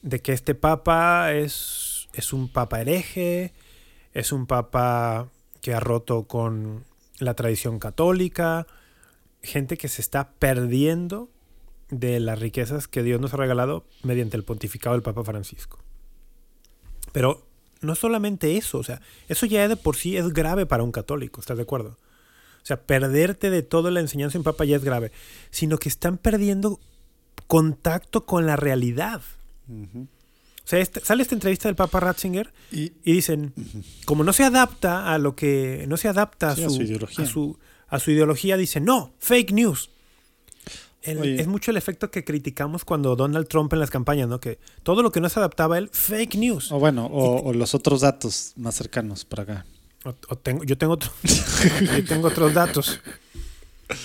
de 0.03 0.20
que 0.20 0.32
este 0.32 0.55
papa 0.55 1.32
es, 1.32 2.09
es 2.12 2.32
un 2.32 2.49
papa 2.49 2.81
hereje, 2.81 3.53
es 4.12 4.32
un 4.32 4.47
papa 4.47 5.28
que 5.69 5.74
ha 5.74 5.81
roto 5.81 6.27
con 6.27 6.86
la 7.19 7.35
tradición 7.35 7.78
católica, 7.78 8.66
gente 9.43 9.77
que 9.77 9.89
se 9.89 10.01
está 10.01 10.31
perdiendo 10.39 11.28
de 11.90 12.20
las 12.20 12.40
riquezas 12.40 12.89
que 12.89 13.03
Dios 13.03 13.20
nos 13.20 13.35
ha 13.35 13.36
regalado 13.36 13.85
mediante 14.03 14.39
el 14.39 14.45
pontificado 14.45 14.97
del 14.97 15.03
Papa 15.03 15.24
Francisco. 15.24 15.78
Pero 17.12 17.47
no 17.82 17.95
solamente 17.97 18.57
eso, 18.57 18.78
o 18.78 18.82
sea, 18.82 19.03
eso 19.28 19.45
ya 19.45 19.69
de 19.69 19.77
por 19.77 19.97
sí 19.97 20.16
es 20.16 20.32
grave 20.32 20.65
para 20.65 20.85
un 20.85 20.90
católico, 20.90 21.43
¿estás 21.43 21.59
de 21.59 21.65
acuerdo? 21.65 21.99
O 22.62 22.65
sea, 22.65 22.81
perderte 22.81 23.51
de 23.51 23.61
toda 23.61 23.90
la 23.90 24.01
enseñanza 24.01 24.39
en 24.39 24.45
Papa 24.45 24.65
ya 24.65 24.77
es 24.77 24.85
grave, 24.85 25.12
sino 25.51 25.77
que 25.77 25.90
están 25.90 26.16
perdiendo 26.16 26.81
contacto 27.47 28.24
con 28.24 28.47
la 28.47 28.57
realidad. 28.57 29.20
Sea, 30.69 30.78
este- 30.81 31.01
sale 31.05 31.23
esta 31.23 31.35
entrevista 31.35 31.69
del 31.69 31.77
Papa 31.77 32.01
Ratzinger 32.01 32.53
Y 32.70 32.93
y 33.05 33.12
dicen, 33.12 33.53
como 34.05 34.23
no 34.24 34.32
se 34.32 34.45
adapta 34.45 35.12
a 35.12 35.19
lo 35.19 35.35
que, 35.35 35.85
no 35.89 35.97
se 35.97 36.09
adapta 36.09 36.51
a, 36.51 36.57
Sí, 36.57 36.65
a 36.65 36.69
su, 36.69 36.77
su 36.77 36.82
ideología. 36.82 37.24
a 37.24 37.28
su- 37.28 37.59
a 37.89 37.99
su 37.99 38.11
ideología, 38.11 38.57
dice, 38.57 38.81
no, 38.81 39.15
fake 39.19 39.53
news. 39.53 39.90
El- 41.03 41.40
es 41.40 41.47
mucho 41.47 41.70
el 41.70 41.77
efecto 41.77 42.11
que 42.11 42.24
criticamos 42.24 42.85
cuando 42.85 43.15
Donald 43.16 43.47
Trump 43.49 43.73
en 43.73 43.78
las 43.78 43.89
campañas, 43.90 44.28
¿no? 44.28 44.40
Que 44.40 44.59
todo 44.82 45.03
lo 45.03 45.11
que 45.12 45.20
no 45.20 45.28
se 45.28 45.39
adaptaba 45.39 45.77
a 45.77 45.78
él, 45.78 45.89
fake 45.93 46.35
news. 46.35 46.70
o 46.73 46.78
bueno, 46.78 47.07
o, 47.07 47.49
o 47.49 47.53
los 47.55 47.74
otros 47.74 48.01
datos 48.03 48.53
más 48.57 48.74
cercanos 48.74 49.24
para 49.24 49.45
acá. 49.45 49.66
O- 50.05 50.15
o 50.28 50.36
tengo, 50.36 50.65
yo, 50.65 50.77
tengo 50.77 50.95
otro- 50.95 51.12
yo 51.97 52.05
tengo 52.05 52.28
otros 52.28 52.53
datos. 52.53 53.01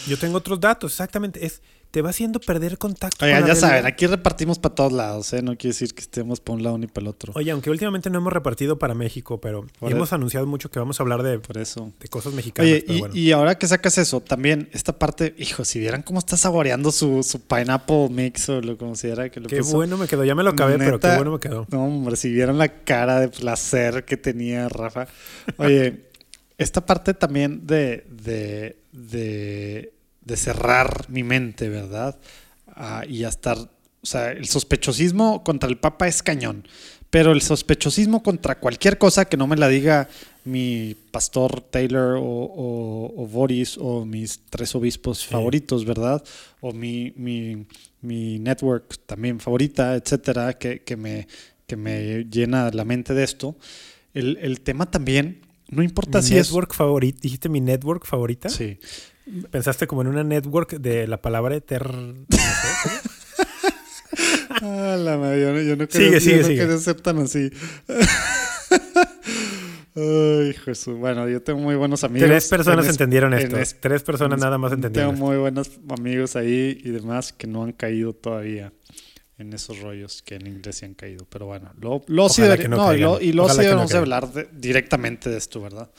Yo 0.07 0.17
tengo 0.17 0.37
otros 0.37 0.59
datos, 0.61 0.93
exactamente. 0.93 1.45
Es, 1.45 1.61
te 1.93 2.01
va 2.01 2.09
haciendo 2.09 2.39
perder 2.39 2.79
contacto 2.79 3.23
Oigan, 3.23 3.41
con 3.41 3.49
ya 3.49 3.55
saben, 3.55 3.85
aquí 3.85 4.07
repartimos 4.07 4.57
para 4.57 4.73
todos 4.73 4.91
lados, 4.91 5.31
¿eh? 5.33 5.43
No 5.43 5.55
quiere 5.55 5.73
decir 5.75 5.93
que 5.93 6.01
estemos 6.01 6.39
para 6.39 6.55
un 6.55 6.63
lado 6.63 6.75
ni 6.79 6.87
para 6.87 7.03
el 7.03 7.07
otro. 7.09 7.33
Oye, 7.35 7.51
aunque 7.51 7.69
últimamente 7.69 8.09
no 8.09 8.17
hemos 8.17 8.33
repartido 8.33 8.79
para 8.79 8.95
México, 8.95 9.39
pero 9.39 9.67
Por 9.77 9.91
hemos 9.91 10.09
eso. 10.09 10.15
anunciado 10.15 10.47
mucho 10.47 10.71
que 10.71 10.79
vamos 10.79 10.99
a 10.99 11.03
hablar 11.03 11.21
de, 11.21 11.37
Por 11.37 11.59
eso. 11.59 11.93
de 11.99 12.07
cosas 12.07 12.33
mexicanas. 12.33 12.71
Oye, 12.71 12.81
pero 12.87 12.97
y, 12.97 12.99
bueno. 12.99 13.15
y 13.15 13.31
ahora 13.31 13.59
que 13.59 13.67
sacas 13.67 13.99
eso, 13.99 14.21
también 14.21 14.69
esta 14.71 14.97
parte, 14.97 15.35
hijo, 15.37 15.63
si 15.65 15.77
vieran 15.77 16.01
cómo 16.01 16.17
está 16.17 16.35
saboreando 16.35 16.91
su, 16.91 17.21
su 17.21 17.41
pineapple 17.41 18.09
mix 18.09 18.49
o 18.49 18.59
lo 18.59 18.75
llama 18.75 19.29
que 19.29 19.39
lo 19.39 19.47
Qué 19.47 19.57
puso. 19.57 19.75
bueno 19.75 19.95
me 19.95 20.07
quedó, 20.07 20.23
ya 20.23 20.33
me 20.33 20.41
lo 20.41 20.49
acabé, 20.49 20.79
pero 20.79 20.99
qué 20.99 21.15
bueno 21.15 21.33
me 21.33 21.39
quedó. 21.39 21.67
No, 21.69 21.85
hombre, 21.85 22.15
si 22.15 22.31
vieran 22.31 22.57
la 22.57 22.69
cara 22.83 23.19
de 23.19 23.27
placer 23.29 24.03
que 24.03 24.17
tenía 24.17 24.67
Rafa. 24.67 25.05
Oye, 25.57 26.05
esta 26.57 26.83
parte 26.83 27.13
también 27.13 27.67
de, 27.67 28.03
de, 28.09 28.77
de, 28.91 29.92
de 30.25 30.37
cerrar 30.37 31.09
mi 31.09 31.23
mente, 31.23 31.69
¿verdad? 31.69 32.19
Ah, 32.67 33.03
y 33.07 33.19
ya 33.19 33.29
estar 33.29 33.57
O 33.57 34.05
sea, 34.05 34.31
el 34.31 34.47
sospechosismo 34.47 35.43
contra 35.43 35.69
el 35.69 35.77
Papa 35.77 36.07
es 36.07 36.23
cañón. 36.23 36.67
Pero 37.09 37.31
el 37.31 37.41
sospechosismo 37.41 38.23
contra 38.23 38.59
cualquier 38.59 38.97
cosa 38.97 39.25
que 39.25 39.37
no 39.37 39.45
me 39.45 39.55
la 39.55 39.67
diga 39.67 40.09
mi 40.45 40.95
pastor 41.11 41.61
Taylor 41.61 42.17
o, 42.19 43.27
Boris 43.31 43.77
o 43.79 44.03
mis 44.03 44.41
tres 44.49 44.73
obispos 44.73 45.25
favoritos, 45.25 45.85
¿verdad? 45.85 46.23
O 46.59 46.73
mi, 46.73 47.13
mi, 47.15 47.67
mi, 48.01 48.39
network 48.39 48.97
también 49.05 49.39
favorita, 49.39 49.95
etcétera, 49.95 50.57
que, 50.57 50.81
que, 50.81 50.97
me, 50.97 51.27
que 51.67 51.75
me 51.75 52.25
llena 52.25 52.71
la 52.71 52.83
mente 52.83 53.13
de 53.13 53.23
esto. 53.23 53.55
El, 54.15 54.37
el 54.41 54.61
tema 54.61 54.89
también, 54.89 55.41
no 55.69 55.83
importa 55.83 56.21
si 56.21 56.33
network 56.33 56.71
es. 56.71 56.77
Favorita, 56.77 57.19
¿Dijiste 57.21 57.47
mi 57.47 57.61
network 57.61 58.05
favorita? 58.05 58.49
Sí. 58.49 58.79
¿Pensaste 59.51 59.87
como 59.87 60.01
en 60.01 60.07
una 60.07 60.23
network 60.23 60.73
de 60.73 61.07
la 61.07 61.21
palabra 61.21 61.55
eter... 61.55 61.87
ah, 64.61 64.97
la 64.99 65.17
madre, 65.17 65.41
yo 65.41 65.53
no, 65.53 65.61
yo 65.61 65.75
no 65.75 65.87
sigue, 65.89 66.19
sigue, 66.19 66.43
sigue. 66.43 66.59
quería 66.59 66.77
ser 66.77 67.01
tan 67.01 67.19
así. 67.19 67.51
Ay, 69.95 70.53
Jesús. 70.53 70.97
Bueno, 70.97 71.29
yo 71.29 71.41
tengo 71.41 71.59
muy 71.59 71.75
buenos 71.75 72.03
amigos. 72.03 72.27
Tres 72.27 72.47
personas 72.47 72.87
entendieron 72.87 73.33
esto. 73.33 73.57
Tres 73.79 74.01
personas 74.01 74.39
nada 74.39 74.57
más 74.57 74.73
entendieron. 74.73 75.13
Tengo 75.13 75.27
muy 75.27 75.37
buenos 75.37 75.69
amigos 75.89 76.35
ahí 76.35 76.81
y 76.83 76.89
demás 76.89 77.31
que 77.31 77.45
no 77.47 77.63
han 77.63 77.73
caído 77.73 78.13
todavía 78.13 78.73
en 79.37 79.53
esos 79.53 79.79
rollos 79.81 80.21
que 80.23 80.35
en 80.35 80.47
inglés 80.47 80.77
se 80.77 80.85
han 80.85 80.95
caído. 80.95 81.25
Pero 81.29 81.45
bueno, 81.45 81.71
lo, 81.79 82.01
lo 82.07 82.29
sí 82.29 82.41
no, 82.69 82.93
y 82.93 82.99
lo, 82.99 83.21
y 83.21 83.33
lo 83.33 83.47
sí 83.49 83.61
debemos 83.61 83.93
hablar 83.93 84.29
directamente 84.51 85.29
de 85.29 85.37
esto, 85.37 85.61
¿verdad? 85.61 85.89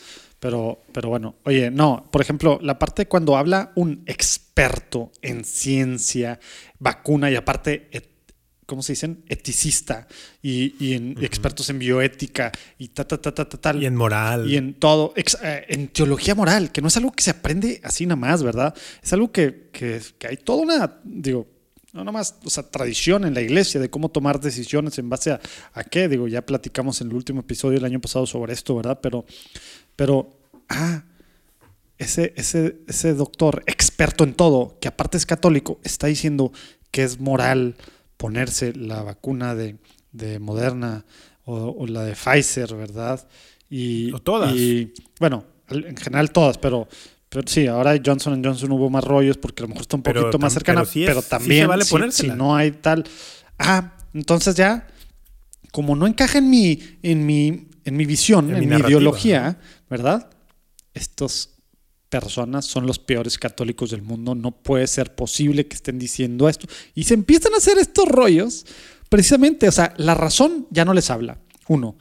Pero, 0.45 0.83
pero 0.93 1.09
bueno, 1.09 1.37
oye, 1.45 1.71
no, 1.71 2.07
por 2.13 2.21
ejemplo, 2.21 2.59
la 2.61 2.79
parte 2.79 3.09
cuando 3.09 3.39
habla 3.39 3.73
un 3.77 4.03
experto 4.05 5.11
en 5.23 5.43
ciencia, 5.43 6.39
vacuna 6.79 7.31
y 7.31 7.35
aparte, 7.35 7.89
¿cómo 8.67 8.83
se 8.83 8.93
dicen? 8.93 9.25
Eticista 9.27 10.07
y, 10.43 10.93
en, 10.93 11.17
expertos 11.25 11.71
en 11.71 11.79
bioética 11.79 12.53
y 12.77 12.89
ta, 12.89 13.09
ta, 13.09 13.17
ta, 13.17 13.33
ta, 13.33 13.47
tal. 13.47 13.83
Y 13.83 13.87
en 13.87 13.97
moral. 13.97 14.47
Y 14.47 14.59
en 14.59 14.75
todo, 14.75 15.15
eh, 15.17 15.65
en 15.67 15.89
teología 15.89 16.35
moral, 16.35 16.73
que 16.73 16.83
no 16.83 16.89
es 16.89 16.97
algo 16.99 17.13
que 17.13 17.23
se 17.23 17.31
aprende 17.31 17.81
así 17.83 18.05
nada 18.05 18.17
más, 18.17 18.43
¿verdad? 18.43 18.75
Es 19.03 19.15
algo 19.15 19.33
que, 19.33 19.71
que, 19.73 20.03
que 20.19 20.27
hay 20.27 20.37
toda 20.37 20.63
una, 20.63 21.01
digo, 21.05 21.47
no 21.95 22.05
nomás, 22.05 22.35
o 22.45 22.51
sea, 22.51 22.65
tradición 22.65 23.25
en 23.25 23.33
la 23.33 23.41
iglesia 23.41 23.81
de 23.81 23.89
cómo 23.89 24.11
tomar 24.11 24.41
decisiones 24.41 24.99
en 24.99 25.09
base 25.09 25.31
a, 25.31 25.41
a, 25.73 25.85
qué. 25.85 26.09
Digo, 26.09 26.29
ya 26.29 26.45
platicamos 26.45 27.01
en 27.01 27.09
el 27.09 27.15
último 27.15 27.41
episodio 27.41 27.79
del 27.79 27.85
año 27.87 28.01
pasado 28.01 28.27
sobre 28.27 28.53
esto, 28.53 28.77
¿verdad? 28.77 28.99
Pero, 29.01 29.25
pero, 29.97 30.31
ah, 30.69 31.05
ese, 31.99 32.33
ese, 32.37 32.81
ese 32.89 33.15
doctor 33.15 33.63
experto 33.67 34.25
en 34.25 34.35
todo, 34.35 34.79
que 34.81 34.89
aparte 34.89 35.17
es 35.17 35.27
católico, 35.27 35.79
está 35.85 36.07
diciendo 36.09 36.53
que 36.91 37.05
es 37.05 37.21
moral 37.21 37.77
ponerse 38.17 38.73
la 38.75 39.03
vacuna 39.03 39.55
de, 39.55 39.77
de 40.13 40.39
Moderna 40.39 41.05
o, 41.45 41.87
la 41.87 42.03
de 42.03 42.15
Pfizer, 42.15 42.75
¿verdad? 42.75 43.27
Y, 43.69 44.13
o 44.13 44.19
todas. 44.19 44.55
Y, 44.55 44.95
bueno, 45.21 45.45
en 45.69 45.97
general 45.97 46.31
todas, 46.31 46.59
pero 46.59 46.89
pero 47.35 47.49
sí, 47.49 47.67
ahora 47.67 48.01
Johnson 48.05 48.41
Johnson 48.45 48.71
hubo 48.71 48.89
más 48.89 49.03
rollos 49.03 49.37
porque 49.39 49.63
a 49.63 49.65
lo 49.65 49.71
mejor 49.71 49.83
está 49.83 49.97
un 49.97 50.05
poquito 50.05 50.39
más 50.39 50.53
cercana, 50.53 50.85
pero, 50.95 51.21
también 51.21 51.67
vale 51.67 51.85
si, 52.13 52.29
no 52.29 52.55
hay 52.55 52.71
tal. 52.71 53.03
Ah, 53.59 53.97
entonces 54.15 54.55
ya, 54.55 54.87
como 55.73 55.97
no 55.97 56.07
encaja 56.07 56.39
en 56.39 56.49
mi, 56.49 56.79
en 57.03 57.27
mi, 57.27 57.67
en 57.85 57.97
mi 57.97 58.07
visión, 58.07 58.55
en, 58.55 58.69
mi, 58.69 58.77
ideología, 58.77 59.59
¿verdad? 59.95 60.29
Estas 60.93 61.51
personas 62.09 62.65
son 62.65 62.85
los 62.85 62.99
peores 62.99 63.39
católicos 63.39 63.91
del 63.91 64.03
mundo. 64.03 64.35
No 64.35 64.51
puede 64.51 64.89
ser 64.89 65.15
posible 65.15 65.69
que 65.69 65.77
estén 65.77 66.01
diciendo 66.01 66.49
esto. 66.49 66.67
Y 66.97 67.05
se 67.05 67.15
empiezan 67.15 67.55
a 67.55 67.59
hacer 67.59 67.79
estos 67.79 68.09
rollos, 68.09 68.67
precisamente, 69.09 69.69
o 69.69 69.73
sea, 69.73 69.95
la 69.97 70.17
razón 70.17 70.67
ya 70.71 70.85
no 70.85 70.95
les 70.95 71.11
habla. 71.11 71.39
Uno, 71.69 71.97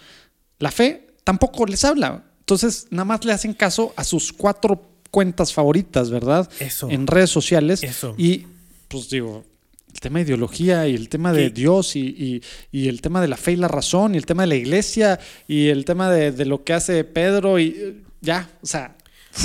la 0.57 0.71
fe 0.71 1.13
tampoco 1.23 1.67
les 1.67 1.85
habla. 1.85 2.23
Entonces, 2.39 2.87
nada 2.89 3.05
más 3.05 3.25
le 3.25 3.31
hacen 3.31 3.53
caso 3.53 3.93
a 3.95 4.03
sus 4.03 4.33
cuatro 4.33 4.81
cuentas 5.11 5.53
favoritas, 5.53 6.09
¿verdad? 6.09 6.49
Eso. 6.59 6.89
En 6.89 7.05
redes 7.05 7.29
sociales. 7.29 7.83
Eso. 7.83 8.15
Y 8.17 8.47
pues 8.87 9.07
digo, 9.07 9.45
el 9.93 9.99
tema 9.99 10.19
de 10.19 10.25
ideología 10.25 10.87
y 10.87 10.95
el 10.95 11.07
tema 11.07 11.31
de 11.31 11.49
Dios 11.49 11.95
y, 11.95 12.41
el 12.71 13.01
tema 13.01 13.21
de 13.21 13.27
la 13.27 13.37
fe 13.37 13.53
y 13.53 13.55
la 13.55 13.67
razón 13.67 14.15
y 14.15 14.17
el 14.17 14.25
tema 14.25 14.43
de 14.43 14.47
la 14.47 14.55
iglesia 14.55 15.19
y 15.47 15.67
el 15.67 15.85
tema 15.85 16.09
de, 16.09 16.45
lo 16.45 16.63
que 16.63 16.73
hace 16.73 17.03
Pedro 17.03 17.59
y 17.59 18.03
ya, 18.21 18.49
o 18.61 18.65
sea. 18.65 18.97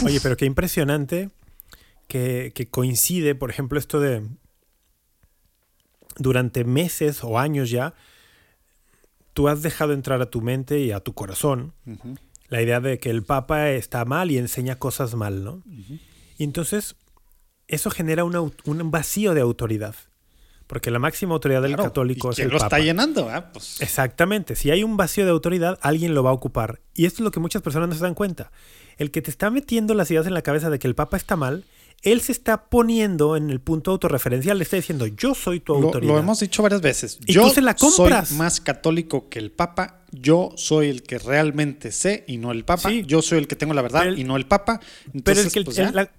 Oye, 0.05 0.21
pero 0.23 0.37
qué 0.37 0.47
impresionante 0.47 1.31
que, 2.07 2.53
que 2.55 2.69
coincide, 2.69 3.35
por 3.35 3.51
ejemplo, 3.51 3.79
esto 3.79 4.01
de 4.01 4.23
durante 6.17 6.65
meses 6.65 7.23
o 7.23 7.39
años 7.39 7.71
ya, 7.71 7.95
tú 9.35 9.49
has 9.49 9.63
dejado 9.63 9.93
entrar 9.93 10.21
a 10.21 10.31
tu 10.31 10.41
mente 10.41 10.81
y 10.81 10.91
a 10.91 11.01
tu 11.01 11.15
corazón 11.15 11.73
la 12.49 12.63
idea 12.63 12.81
de 12.81 12.99
que 12.99 13.11
el 13.11 13.23
Papa 13.23 13.71
está 13.71 14.05
mal 14.05 14.31
y 14.31 14.39
enseña 14.39 14.79
cosas 14.79 15.15
mal, 15.15 15.45
¿no? 15.45 15.63
Y 16.39 16.45
entonces 16.45 16.97
eso 17.69 17.91
genera 17.91 18.25
un 18.25 18.91
vacío 18.91 19.35
de 19.35 19.43
autoridad. 19.43 19.95
Porque 20.69 20.91
la 20.91 20.99
máxima 20.99 21.33
autoridad 21.33 21.63
del 21.63 21.77
católico 21.77 22.31
es 22.31 22.39
el 22.39 22.51
lo 22.51 22.59
está 22.59 22.79
llenando, 22.79 23.35
¿eh? 23.35 23.43
pues. 23.53 23.81
Exactamente. 23.81 24.55
Si 24.55 24.71
hay 24.71 24.85
un 24.85 24.99
vacío 24.99 25.25
de 25.25 25.31
autoridad, 25.31 25.79
alguien 25.81 26.15
lo 26.15 26.23
va 26.23 26.31
a 26.31 26.35
ocupar. 26.35 26.81
Y 26.95 27.07
esto 27.07 27.23
es 27.23 27.25
lo 27.25 27.31
que 27.31 27.41
muchas 27.41 27.63
personas 27.63 27.89
no 27.89 27.95
se 27.95 28.03
dan 28.03 28.15
cuenta. 28.15 28.53
El 28.99 29.11
que 29.11 29.23
te 29.23 29.31
está 29.31 29.49
metiendo 29.49 29.95
las 29.95 30.11
ideas 30.11 30.27
en 30.27 30.35
la 30.35 30.43
cabeza 30.43 30.69
de 30.69 30.79
que 30.79 30.87
el 30.87 30.95
Papa 30.95 31.17
está 31.17 31.37
mal, 31.37 31.65
él 32.03 32.21
se 32.21 32.33
está 32.33 32.69
poniendo 32.69 33.35
en 33.37 33.49
el 33.49 33.61
punto 33.61 33.93
autorreferencial, 33.93 34.59
le 34.59 34.65
está 34.65 34.77
diciendo, 34.77 35.07
yo 35.07 35.35
soy 35.35 35.61
tu 35.61 35.75
autoridad. 35.75 36.13
Lo 36.13 36.19
hemos 36.19 36.39
dicho 36.39 36.63
varias 36.63 36.83
veces. 36.83 37.19
Y 37.27 37.33
yo 37.33 37.45
tú 37.45 37.51
se 37.51 37.63
la 37.63 37.75
compras. 37.75 38.29
soy 38.29 38.39
más 38.39 38.61
católico 38.61 39.31
que 39.31 39.39
el 39.39 39.51
Papa, 39.51 40.03
yo 40.13 40.53
soy 40.57 40.89
el 40.89 41.03
que 41.03 41.19
realmente 41.19 41.93
sé 41.93 42.25
y 42.29 42.37
no 42.37 42.53
el 42.53 42.65
Papa, 42.65 42.91
yo 42.93 43.23
soy 43.23 43.39
el 43.39 43.49
que 43.49 43.57
tengo 43.57 43.73
la 43.73 43.83
verdad 43.83 44.13
y 44.15 44.25
no 44.25 44.37
el 44.37 44.47
Papa. 44.47 44.81
pero, 45.25 45.51
que 45.51 45.63
pues 45.63 45.79
la, 45.79 46.11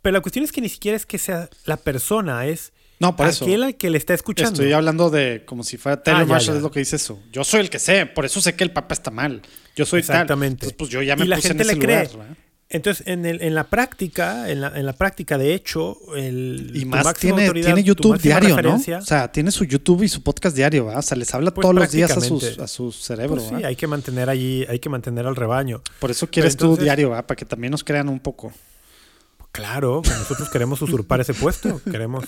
pero 0.00 0.14
la 0.14 0.20
cuestión 0.22 0.44
es 0.44 0.50
que 0.50 0.62
ni 0.62 0.70
siquiera 0.70 0.96
es 0.96 1.04
que 1.04 1.18
sea 1.18 1.50
la 1.66 1.76
persona, 1.76 2.46
es... 2.46 2.72
No, 3.00 3.14
por 3.14 3.28
eso. 3.28 3.44
Aquel 3.44 3.76
que 3.76 3.90
le 3.90 3.98
está 3.98 4.14
escuchando. 4.14 4.52
Estoy 4.52 4.72
hablando 4.72 5.10
de 5.10 5.44
como 5.44 5.62
si 5.62 5.76
fuera 5.76 6.02
Taylor 6.02 6.22
ah, 6.22 6.26
Marshall, 6.26 6.56
es 6.56 6.62
lo 6.62 6.70
que 6.70 6.80
dice 6.80 6.96
eso. 6.96 7.20
Yo 7.32 7.44
soy 7.44 7.60
el 7.60 7.70
que 7.70 7.78
sé, 7.78 8.06
por 8.06 8.24
eso 8.24 8.40
sé 8.40 8.54
que 8.54 8.64
el 8.64 8.72
Papa 8.72 8.94
está 8.94 9.10
mal. 9.10 9.42
Yo 9.76 9.86
soy 9.86 10.00
Exactamente. 10.00 10.66
Entonces, 10.66 10.76
pues 10.76 10.90
yo 10.90 11.02
ya 11.02 11.14
me 11.14 11.24
y 11.24 11.28
la 11.28 11.40
gente 11.40 11.64
le 11.64 11.78
cree. 11.78 12.08
Entonces, 12.70 13.06
en, 13.06 13.24
el, 13.24 13.40
en 13.40 13.54
la 13.54 13.64
práctica, 13.64 14.50
en 14.50 14.60
la, 14.60 14.78
en 14.78 14.84
la, 14.84 14.92
práctica, 14.92 15.38
de 15.38 15.54
hecho, 15.54 15.96
el 16.14 16.70
y 16.74 16.84
más 16.84 17.14
tiene, 17.14 17.50
tiene 17.50 17.82
YouTube 17.82 18.20
diario, 18.20 18.60
¿no? 18.60 18.74
O 18.74 19.00
sea, 19.00 19.32
tiene 19.32 19.50
su 19.50 19.64
YouTube 19.64 20.02
y 20.02 20.08
su 20.08 20.22
podcast 20.22 20.54
diario, 20.54 20.84
¿verdad? 20.84 20.98
O 20.98 21.02
sea, 21.02 21.16
les 21.16 21.32
habla 21.32 21.54
pues 21.54 21.62
todos 21.62 21.74
los 21.74 21.90
días 21.90 22.10
a, 22.10 22.20
sus, 22.20 22.58
a 22.58 22.68
su 22.68 22.92
cerebro. 22.92 23.36
Pues 23.36 23.48
sí, 23.48 23.64
hay 23.64 23.74
que 23.74 23.86
mantener 23.86 24.28
allí, 24.28 24.66
hay 24.68 24.80
que 24.80 24.90
mantener 24.90 25.26
al 25.26 25.34
rebaño. 25.34 25.80
Por 25.98 26.10
eso 26.10 26.28
quieres 26.28 26.58
tú 26.58 26.76
diario, 26.76 27.08
¿verdad? 27.08 27.24
Para 27.24 27.36
que 27.36 27.46
también 27.46 27.70
nos 27.70 27.82
crean 27.82 28.10
un 28.10 28.20
poco. 28.20 28.52
Claro, 29.52 30.02
nosotros 30.04 30.50
queremos 30.50 30.80
usurpar 30.82 31.20
ese 31.20 31.34
puesto, 31.34 31.80
queremos, 31.84 32.24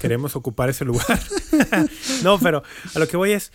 queremos 0.00 0.36
ocupar 0.36 0.68
ese 0.70 0.84
lugar. 0.84 1.20
no, 2.22 2.38
pero 2.38 2.62
a 2.94 2.98
lo 2.98 3.08
que 3.08 3.16
voy 3.16 3.32
es 3.32 3.52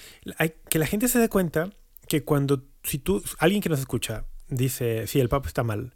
que 0.70 0.80
la 0.80 0.88
gente 0.88 1.08
se 1.08 1.20
dé 1.20 1.30
cuenta 1.30 1.70
que 2.08 2.24
cuando, 2.24 2.64
si 2.84 2.98
tú, 2.98 3.24
alguien 3.38 3.62
que 3.62 3.70
nos 3.70 3.80
escucha 3.80 4.26
dice, 4.48 5.06
sí, 5.06 5.20
el 5.20 5.30
Papa 5.30 5.48
está 5.48 5.64
mal, 5.64 5.94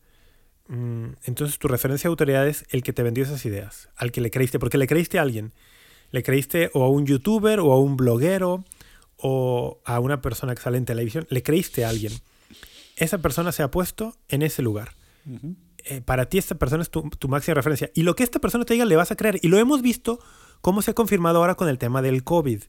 Mm, 0.68 1.16
entonces 1.26 1.60
tu 1.60 1.68
referencia 1.68 2.08
de 2.08 2.12
autoridad 2.12 2.48
es 2.48 2.66
el 2.70 2.84
que 2.84 2.94
te 2.94 3.04
vendió 3.04 3.24
esas 3.24 3.46
ideas, 3.46 3.90
al 3.96 4.12
que 4.12 4.22
le 4.22 4.32
creíste, 4.32 4.60
porque 4.60 4.78
le 4.78 4.88
creíste 4.88 5.20
a 5.20 5.22
alguien. 5.22 5.54
Le 6.12 6.24
creíste 6.24 6.70
o 6.74 6.84
a 6.84 6.90
un 6.90 7.06
youtuber 7.06 7.60
o 7.60 7.72
a 7.72 7.80
un 7.80 7.98
bloguero 7.98 8.64
o 9.18 9.82
a 9.86 10.00
una 10.00 10.22
persona 10.22 10.54
que 10.54 10.62
sale 10.62 10.78
en 10.78 10.86
televisión, 10.86 11.26
le 11.30 11.44
creíste 11.44 11.86
a 11.86 11.90
alguien. 11.90 12.14
Esa 12.96 13.18
persona 13.18 13.52
se 13.52 13.64
ha 13.64 13.72
puesto 13.72 14.16
en 14.30 14.44
ese 14.44 14.62
lugar. 14.62 14.92
Eh, 15.86 16.02
para 16.02 16.28
ti 16.28 16.38
esta 16.38 16.56
persona 16.56 16.82
es 16.84 16.90
tu, 16.90 17.10
tu, 17.10 17.28
máxima 17.28 17.56
referencia. 17.56 17.92
Y 17.94 18.04
lo 18.04 18.16
que 18.16 18.24
esta 18.24 18.40
persona 18.40 18.66
te 18.66 18.74
diga 18.74 18.86
le 18.86 18.96
vas 18.96 19.12
a 19.12 19.16
creer. 19.16 19.40
Y 19.42 19.48
lo 19.48 19.58
hemos 19.58 19.82
visto 19.82 20.20
cómo 20.62 20.82
se 20.82 20.92
ha 20.92 20.94
confirmado 20.94 21.40
ahora 21.40 21.56
con 21.56 21.68
el 21.68 21.78
tema 21.78 22.02
del 22.02 22.24
COVID. 22.24 22.64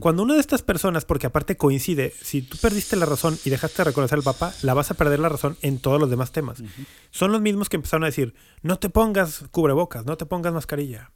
Cuando 0.00 0.22
una 0.22 0.34
de 0.34 0.40
estas 0.40 0.62
personas, 0.62 1.04
porque 1.04 1.26
aparte 1.26 1.56
coincide, 1.56 2.12
si 2.20 2.42
tú 2.42 2.56
perdiste 2.58 2.96
la 2.96 3.06
razón 3.06 3.38
y 3.44 3.50
dejaste 3.50 3.78
de 3.78 3.84
reconocer 3.84 4.18
al 4.18 4.24
papá, 4.24 4.52
la 4.62 4.74
vas 4.74 4.90
a 4.90 4.94
perder 4.94 5.20
la 5.20 5.28
razón 5.28 5.56
en 5.62 5.78
todos 5.78 6.00
los 6.00 6.10
demás 6.10 6.32
temas. 6.32 6.62
Son 7.10 7.30
los 7.30 7.40
mismos 7.40 7.68
que 7.68 7.76
empezaron 7.76 8.02
a 8.02 8.06
decir, 8.06 8.34
no 8.62 8.78
te 8.78 8.88
pongas 8.88 9.44
cubrebocas, 9.50 10.06
no 10.06 10.16
te 10.16 10.26
pongas 10.26 10.52
mascarilla. 10.52 11.12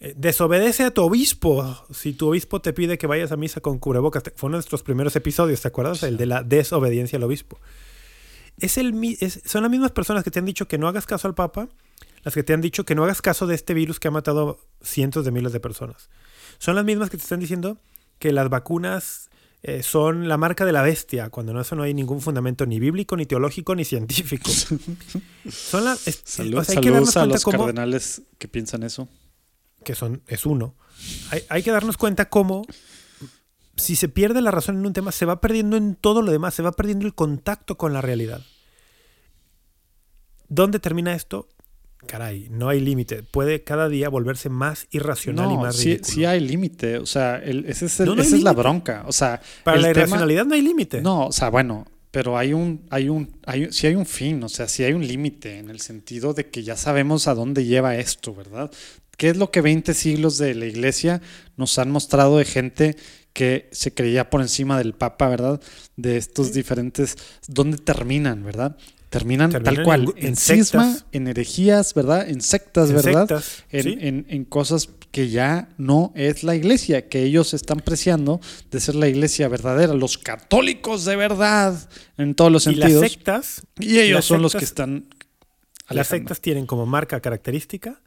Eh, 0.00 0.14
desobedece 0.16 0.82
a 0.82 0.90
tu 0.90 1.02
obispo 1.02 1.86
si 1.92 2.14
tu 2.14 2.30
obispo 2.30 2.60
te 2.60 2.72
pide 2.72 2.98
que 2.98 3.06
vayas 3.06 3.30
a 3.30 3.36
misa 3.36 3.60
con 3.60 3.78
cubrebocas. 3.78 4.24
Fue 4.34 4.48
uno 4.48 4.56
de 4.56 4.58
nuestros 4.58 4.82
primeros 4.82 5.14
episodios, 5.14 5.60
¿te 5.60 5.68
acuerdas? 5.68 6.02
El 6.02 6.16
de 6.16 6.26
la 6.26 6.42
desobediencia 6.42 7.16
al 7.16 7.22
obispo. 7.22 7.60
Es 8.58 8.78
el, 8.78 8.94
son 9.44 9.62
las 9.62 9.70
mismas 9.70 9.92
personas 9.92 10.24
que 10.24 10.30
te 10.30 10.38
han 10.38 10.46
dicho 10.46 10.68
que 10.68 10.78
no 10.78 10.88
hagas 10.88 11.06
caso 11.06 11.28
al 11.28 11.34
papa, 11.34 11.68
las 12.24 12.34
que 12.34 12.42
te 12.42 12.52
han 12.52 12.60
dicho 12.60 12.84
que 12.84 12.94
no 12.94 13.04
hagas 13.04 13.22
caso 13.22 13.46
de 13.46 13.54
este 13.54 13.74
virus 13.74 14.00
que 14.00 14.08
ha 14.08 14.10
matado 14.10 14.58
cientos 14.82 15.24
de 15.24 15.30
miles 15.30 15.52
de 15.52 15.60
personas 15.60 16.08
son 16.58 16.74
las 16.74 16.84
mismas 16.84 17.10
que 17.10 17.16
te 17.16 17.22
están 17.22 17.40
diciendo 17.40 17.78
que 18.18 18.32
las 18.32 18.48
vacunas 18.48 19.28
eh, 19.62 19.82
son 19.82 20.28
la 20.28 20.36
marca 20.36 20.64
de 20.64 20.72
la 20.72 20.82
bestia, 20.82 21.28
cuando 21.30 21.52
no 21.52 21.60
eso 21.60 21.76
no 21.76 21.82
hay 21.82 21.94
ningún 21.94 22.20
fundamento 22.20 22.66
ni 22.66 22.78
bíblico, 22.78 23.16
ni 23.16 23.26
teológico, 23.26 23.74
ni 23.74 23.84
científico. 23.84 24.50
son 25.50 25.84
las, 25.84 26.00
saludos 26.24 27.16
a 27.16 27.26
los 27.26 27.44
cardenales 27.44 28.22
que 28.38 28.48
piensan 28.48 28.82
eso. 28.82 29.08
que 29.84 29.94
son, 29.94 30.22
es 30.28 30.46
uno, 30.46 30.74
hay, 31.30 31.42
hay 31.48 31.62
que 31.62 31.70
darnos 31.70 31.96
cuenta 31.96 32.28
cómo 32.28 32.64
si 33.76 33.96
se 33.96 34.08
pierde 34.08 34.40
la 34.40 34.50
razón 34.50 34.78
en 34.78 34.86
un 34.86 34.92
tema, 34.92 35.12
se 35.12 35.26
va 35.26 35.40
perdiendo 35.40 35.76
en 35.76 35.94
todo 35.96 36.22
lo 36.22 36.32
demás, 36.32 36.54
se 36.54 36.62
va 36.62 36.72
perdiendo 36.72 37.06
el 37.06 37.14
contacto 37.14 37.76
con 37.76 37.92
la 37.92 38.00
realidad. 38.00 38.40
¿Dónde 40.48 40.78
termina 40.78 41.14
esto? 41.14 41.48
Caray, 42.06 42.48
no 42.50 42.68
hay 42.68 42.80
límite. 42.80 43.22
Puede 43.24 43.64
cada 43.64 43.88
día 43.88 44.08
volverse 44.08 44.48
más 44.48 44.86
irracional 44.92 45.50
y 45.50 45.54
No, 45.56 45.62
más 45.62 45.76
sí, 45.76 45.84
ridículo. 45.94 46.14
sí 46.14 46.24
hay 46.24 46.40
límite. 46.40 46.98
O 46.98 47.06
sea, 47.06 47.36
el- 47.36 47.64
ese 47.66 47.86
es 47.86 47.98
el- 48.00 48.06
No, 48.06 48.14
no 48.14 48.22
esa 48.22 48.36
es 48.36 48.42
la 48.42 48.52
bronca. 48.52 49.02
O 49.06 49.12
sea, 49.12 49.40
Para 49.64 49.78
la 49.78 49.88
tema- 49.88 50.00
irracionalidad 50.02 50.44
no 50.46 50.54
hay 50.54 50.62
límite. 50.62 51.00
No, 51.00 51.26
o 51.26 51.32
sea, 51.32 51.50
bueno, 51.50 51.84
pero 52.12 52.38
hay 52.38 52.52
un, 52.52 52.86
hay 52.90 53.08
un, 53.08 53.28
hay, 53.44 53.72
sí 53.72 53.88
hay 53.88 53.96
un 53.96 54.06
fin, 54.06 54.42
o 54.44 54.48
sea, 54.48 54.68
sí 54.68 54.84
hay 54.84 54.92
un 54.92 55.06
límite 55.06 55.58
en 55.58 55.68
el 55.68 55.80
sentido 55.80 56.32
de 56.32 56.48
que 56.48 56.62
ya 56.62 56.76
sabemos 56.76 57.26
a 57.26 57.34
dónde 57.34 57.64
lleva 57.64 57.96
esto, 57.96 58.34
¿verdad? 58.34 58.70
¿Qué 59.16 59.30
es 59.30 59.36
lo 59.36 59.50
que 59.50 59.60
20 59.62 59.92
siglos 59.94 60.38
de 60.38 60.54
la 60.54 60.66
iglesia 60.66 61.22
nos 61.56 61.78
han 61.78 61.90
mostrado 61.90 62.38
de 62.38 62.44
gente 62.44 62.96
que 63.36 63.68
se 63.70 63.92
creía 63.92 64.30
por 64.30 64.40
encima 64.40 64.78
del 64.78 64.94
Papa, 64.94 65.28
¿verdad? 65.28 65.60
De 65.96 66.16
estos 66.16 66.54
diferentes, 66.54 67.16
¿dónde 67.46 67.76
terminan, 67.76 68.42
verdad? 68.42 68.78
Terminan, 69.10 69.50
Terminan 69.50 69.74
tal 69.74 69.84
cual, 69.84 70.14
en- 70.16 70.36
cisma, 70.36 70.96
en 71.12 71.26
herejías, 71.28 71.92
¿verdad? 71.92 72.26
En 72.30 72.40
sectas, 72.40 72.88
En 72.88 72.96
¿verdad? 72.96 73.28
sectas, 73.28 73.64
en, 73.70 73.82
sí. 73.82 73.96
en- 74.00 74.26
en 74.30 74.44
cosas 74.46 74.88
que 75.12 75.28
ya 75.28 75.68
no 75.76 76.12
es 76.16 76.44
la 76.44 76.54
iglesia, 76.56 77.08
que 77.10 77.24
ellos 77.24 77.52
están 77.52 77.80
preciando 77.80 78.40
de 78.70 78.80
ser 78.80 78.94
la 78.94 79.06
iglesia 79.06 79.48
verdadera, 79.48 79.92
los 79.92 80.16
católicos 80.16 81.04
de 81.04 81.16
verdad, 81.16 81.88
en 82.16 82.34
todos 82.34 82.50
los 82.50 82.66
y 82.66 82.74
las 82.74 82.90
sentidos. 82.90 83.12
sectas, 83.12 83.62
Y 83.78 83.98
ellos 83.98 84.16
las 84.16 84.24
son 84.24 84.40
los 84.40 84.54
que 84.54 84.64
están... 84.64 85.08
las 85.90 86.06
sectas 86.08 86.40
tienen 86.40 86.64
como 86.66 86.86
marca 86.86 87.20
característica 87.20 88.00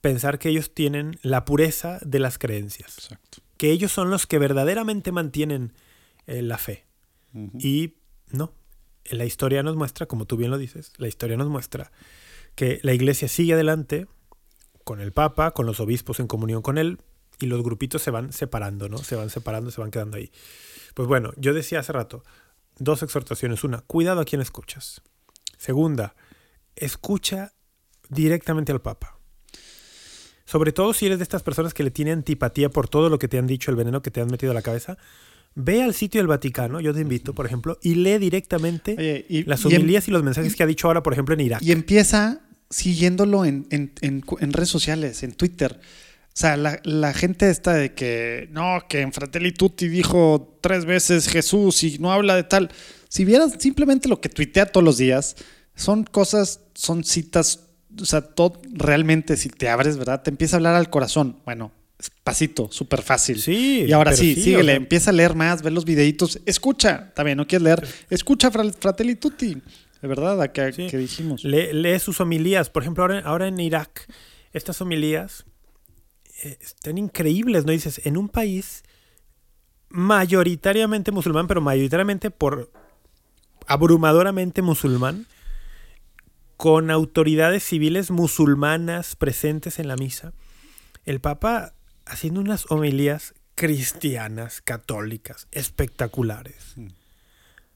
pensar 0.00 0.38
que 0.38 0.48
ellos 0.48 0.72
tienen 0.72 1.18
la 1.22 1.44
pureza 1.44 1.98
de 2.02 2.20
las 2.20 2.38
creencias, 2.38 2.94
Exacto. 2.98 3.39
Que 3.60 3.72
ellos 3.72 3.92
son 3.92 4.08
los 4.08 4.26
que 4.26 4.38
verdaderamente 4.38 5.12
mantienen 5.12 5.74
eh, 6.26 6.40
la 6.40 6.56
fe. 6.56 6.86
Y 7.58 7.96
no, 8.30 8.54
la 9.04 9.26
historia 9.26 9.62
nos 9.62 9.76
muestra, 9.76 10.06
como 10.06 10.24
tú 10.24 10.38
bien 10.38 10.50
lo 10.50 10.56
dices, 10.56 10.94
la 10.96 11.08
historia 11.08 11.36
nos 11.36 11.50
muestra 11.50 11.92
que 12.54 12.80
la 12.82 12.94
iglesia 12.94 13.28
sigue 13.28 13.52
adelante 13.52 14.06
con 14.82 15.02
el 15.02 15.12
Papa, 15.12 15.50
con 15.50 15.66
los 15.66 15.78
obispos 15.78 16.20
en 16.20 16.26
comunión 16.26 16.62
con 16.62 16.78
él, 16.78 17.02
y 17.38 17.48
los 17.48 17.62
grupitos 17.62 18.00
se 18.00 18.10
van 18.10 18.32
separando, 18.32 18.88
¿no? 18.88 18.96
Se 18.96 19.14
van 19.14 19.28
separando, 19.28 19.70
se 19.70 19.82
van 19.82 19.90
quedando 19.90 20.16
ahí. 20.16 20.32
Pues 20.94 21.06
bueno, 21.06 21.34
yo 21.36 21.52
decía 21.52 21.80
hace 21.80 21.92
rato, 21.92 22.24
dos 22.78 23.02
exhortaciones. 23.02 23.62
Una, 23.62 23.82
cuidado 23.82 24.22
a 24.22 24.24
quien 24.24 24.40
escuchas. 24.40 25.02
Segunda, 25.58 26.14
escucha 26.76 27.52
directamente 28.08 28.72
al 28.72 28.80
Papa. 28.80 29.19
Sobre 30.50 30.72
todo 30.72 30.92
si 30.94 31.06
eres 31.06 31.18
de 31.18 31.22
estas 31.22 31.42
personas 31.42 31.74
que 31.74 31.82
le 31.84 31.90
tienen 31.90 32.18
antipatía 32.18 32.70
por 32.70 32.88
todo 32.88 33.08
lo 33.08 33.18
que 33.18 33.28
te 33.28 33.38
han 33.38 33.46
dicho, 33.46 33.70
el 33.70 33.76
veneno 33.76 34.02
que 34.02 34.10
te 34.10 34.20
han 34.20 34.26
metido 34.28 34.50
a 34.52 34.54
la 34.54 34.62
cabeza, 34.62 34.98
ve 35.54 35.82
al 35.82 35.94
sitio 35.94 36.18
del 36.20 36.26
Vaticano, 36.26 36.80
yo 36.80 36.92
te 36.92 37.00
invito, 37.00 37.34
por 37.34 37.46
ejemplo, 37.46 37.78
y 37.82 37.94
lee 37.94 38.18
directamente 38.18 38.96
Oye, 38.98 39.26
y, 39.28 39.44
las 39.44 39.64
em- 39.64 39.68
homilías 39.76 40.08
y 40.08 40.10
los 40.10 40.22
mensajes 40.22 40.56
que 40.56 40.62
ha 40.62 40.66
dicho 40.66 40.86
ahora, 40.88 41.02
por 41.02 41.12
ejemplo, 41.12 41.34
en 41.34 41.40
Irak. 41.40 41.62
y 41.62 41.70
empieza 41.72 42.40
siguiéndolo 42.68 43.44
en, 43.44 43.66
en- 43.70 43.92
en 44.00 44.20
cu- 44.22 44.38
en 44.40 44.52
redes 44.52 44.68
sociales, 44.68 45.22
en 45.22 45.32
Twitter. 45.32 45.78
O 45.80 46.32
sea, 46.40 46.56
la, 46.56 46.80
la 46.84 47.12
gente 47.12 47.50
está 47.50 47.74
de 47.74 47.92
que 47.94 48.48
no, 48.52 48.78
que 48.88 49.00
en 49.00 49.12
Fratelli 49.12 49.52
Tutti 49.52 49.88
dijo 49.88 50.56
tres 50.60 50.84
veces 50.84 51.26
Jesús 51.28 51.82
y 51.82 51.98
no 51.98 52.12
habla 52.12 52.36
de 52.36 52.44
tal. 52.44 52.70
Si 53.08 53.24
vieras 53.24 53.52
simplemente 53.58 54.08
lo 54.08 54.20
que 54.20 54.28
tuitea 54.28 54.66
todos 54.66 54.84
los 54.84 54.96
días, 54.96 55.34
son 55.74 56.04
cosas, 56.04 56.60
son 56.74 57.02
citas, 57.02 57.66
o 58.00 58.04
sea, 58.04 58.20
todo 58.22 58.60
realmente 58.72 59.36
si 59.36 59.48
te 59.48 59.68
abres, 59.68 59.96
¿verdad? 59.96 60.22
Te 60.22 60.30
empieza 60.30 60.56
a 60.56 60.58
hablar 60.58 60.74
al 60.74 60.90
corazón. 60.90 61.36
Bueno, 61.44 61.72
pasito, 62.24 62.68
súper 62.70 63.02
fácil. 63.02 63.40
Sí, 63.40 63.84
Y 63.88 63.92
ahora 63.92 64.12
sí, 64.14 64.34
sí, 64.34 64.42
síguele, 64.42 64.62
o 64.62 64.64
sea- 64.66 64.74
empieza 64.76 65.10
a 65.10 65.12
leer 65.12 65.34
más, 65.34 65.62
ver 65.62 65.72
los 65.72 65.84
videitos, 65.84 66.40
escucha, 66.46 67.12
también 67.14 67.36
no 67.36 67.46
quieres 67.46 67.62
leer, 67.64 67.88
escucha 68.10 68.50
Fra- 68.50 68.72
Fratelli 68.72 69.16
Tutti, 69.16 69.54
de 70.02 70.08
verdad, 70.08 70.40
a 70.40 70.52
que, 70.52 70.72
Sí. 70.72 70.86
que 70.88 70.96
dijimos. 70.96 71.44
Lee, 71.44 71.72
lee 71.72 71.98
sus 71.98 72.20
homilías. 72.20 72.70
Por 72.70 72.82
ejemplo, 72.82 73.04
ahora, 73.04 73.20
ahora 73.20 73.48
en 73.48 73.60
Irak, 73.60 74.06
estas 74.52 74.80
homilías 74.80 75.44
eh, 76.42 76.56
están 76.62 76.96
increíbles, 76.96 77.66
¿no? 77.66 77.72
Dices, 77.72 78.00
en 78.06 78.16
un 78.16 78.30
país 78.30 78.82
mayoritariamente 79.90 81.12
musulmán, 81.12 81.46
pero 81.46 81.60
mayoritariamente 81.60 82.30
por 82.30 82.70
abrumadoramente 83.66 84.62
musulmán, 84.62 85.26
con 86.60 86.90
autoridades 86.90 87.64
civiles 87.64 88.10
musulmanas 88.10 89.16
presentes 89.16 89.78
en 89.78 89.88
la 89.88 89.96
misa, 89.96 90.34
el 91.06 91.18
Papa 91.18 91.72
haciendo 92.04 92.42
unas 92.42 92.70
homilías 92.70 93.32
cristianas, 93.54 94.60
católicas, 94.60 95.48
espectaculares. 95.52 96.74
Mm. 96.76 96.88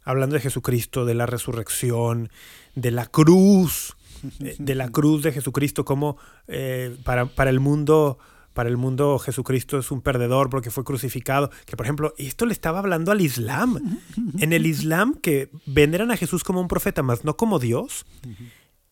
Hablando 0.03 0.35
de 0.35 0.43
Jesucristo, 0.43 1.07
de 1.07 1.15
la 1.15 1.25
resurrección, 1.25 2.29
de 2.75 2.91
la 2.91 3.07
cruz, 3.07 3.97
eh, 4.41 4.55
de 4.59 4.75
la 4.75 4.91
cruz 4.91 5.23
de 5.23 5.33
Jesucristo, 5.33 5.87
como 5.87 6.19
eh, 6.47 6.95
para, 7.05 7.25
para 7.25 7.49
el 7.49 7.61
mundo, 7.61 8.19
para 8.53 8.69
el 8.69 8.77
mundo 8.77 9.19
Jesucristo 9.19 9.79
es 9.79 9.91
un 9.93 10.03
perdedor 10.03 10.51
porque 10.51 10.71
fue 10.71 10.85
crucificado. 10.85 11.51
Que 11.65 11.79
por 11.79 11.87
ejemplo, 11.87 12.13
esto 12.19 12.45
le 12.45 12.53
estaba 12.53 12.81
hablando 12.81 13.13
al 13.13 13.23
Islam. 13.23 14.01
En 14.41 14.53
el 14.53 14.67
Islam 14.67 15.15
que 15.15 15.49
veneran 15.65 16.11
a 16.11 16.19
Jesús 16.19 16.45
como 16.45 16.61
un 16.61 16.69
profeta, 16.69 17.03
más 17.03 17.25
no 17.25 17.39
como 17.39 17.59
Dios. 17.59 18.05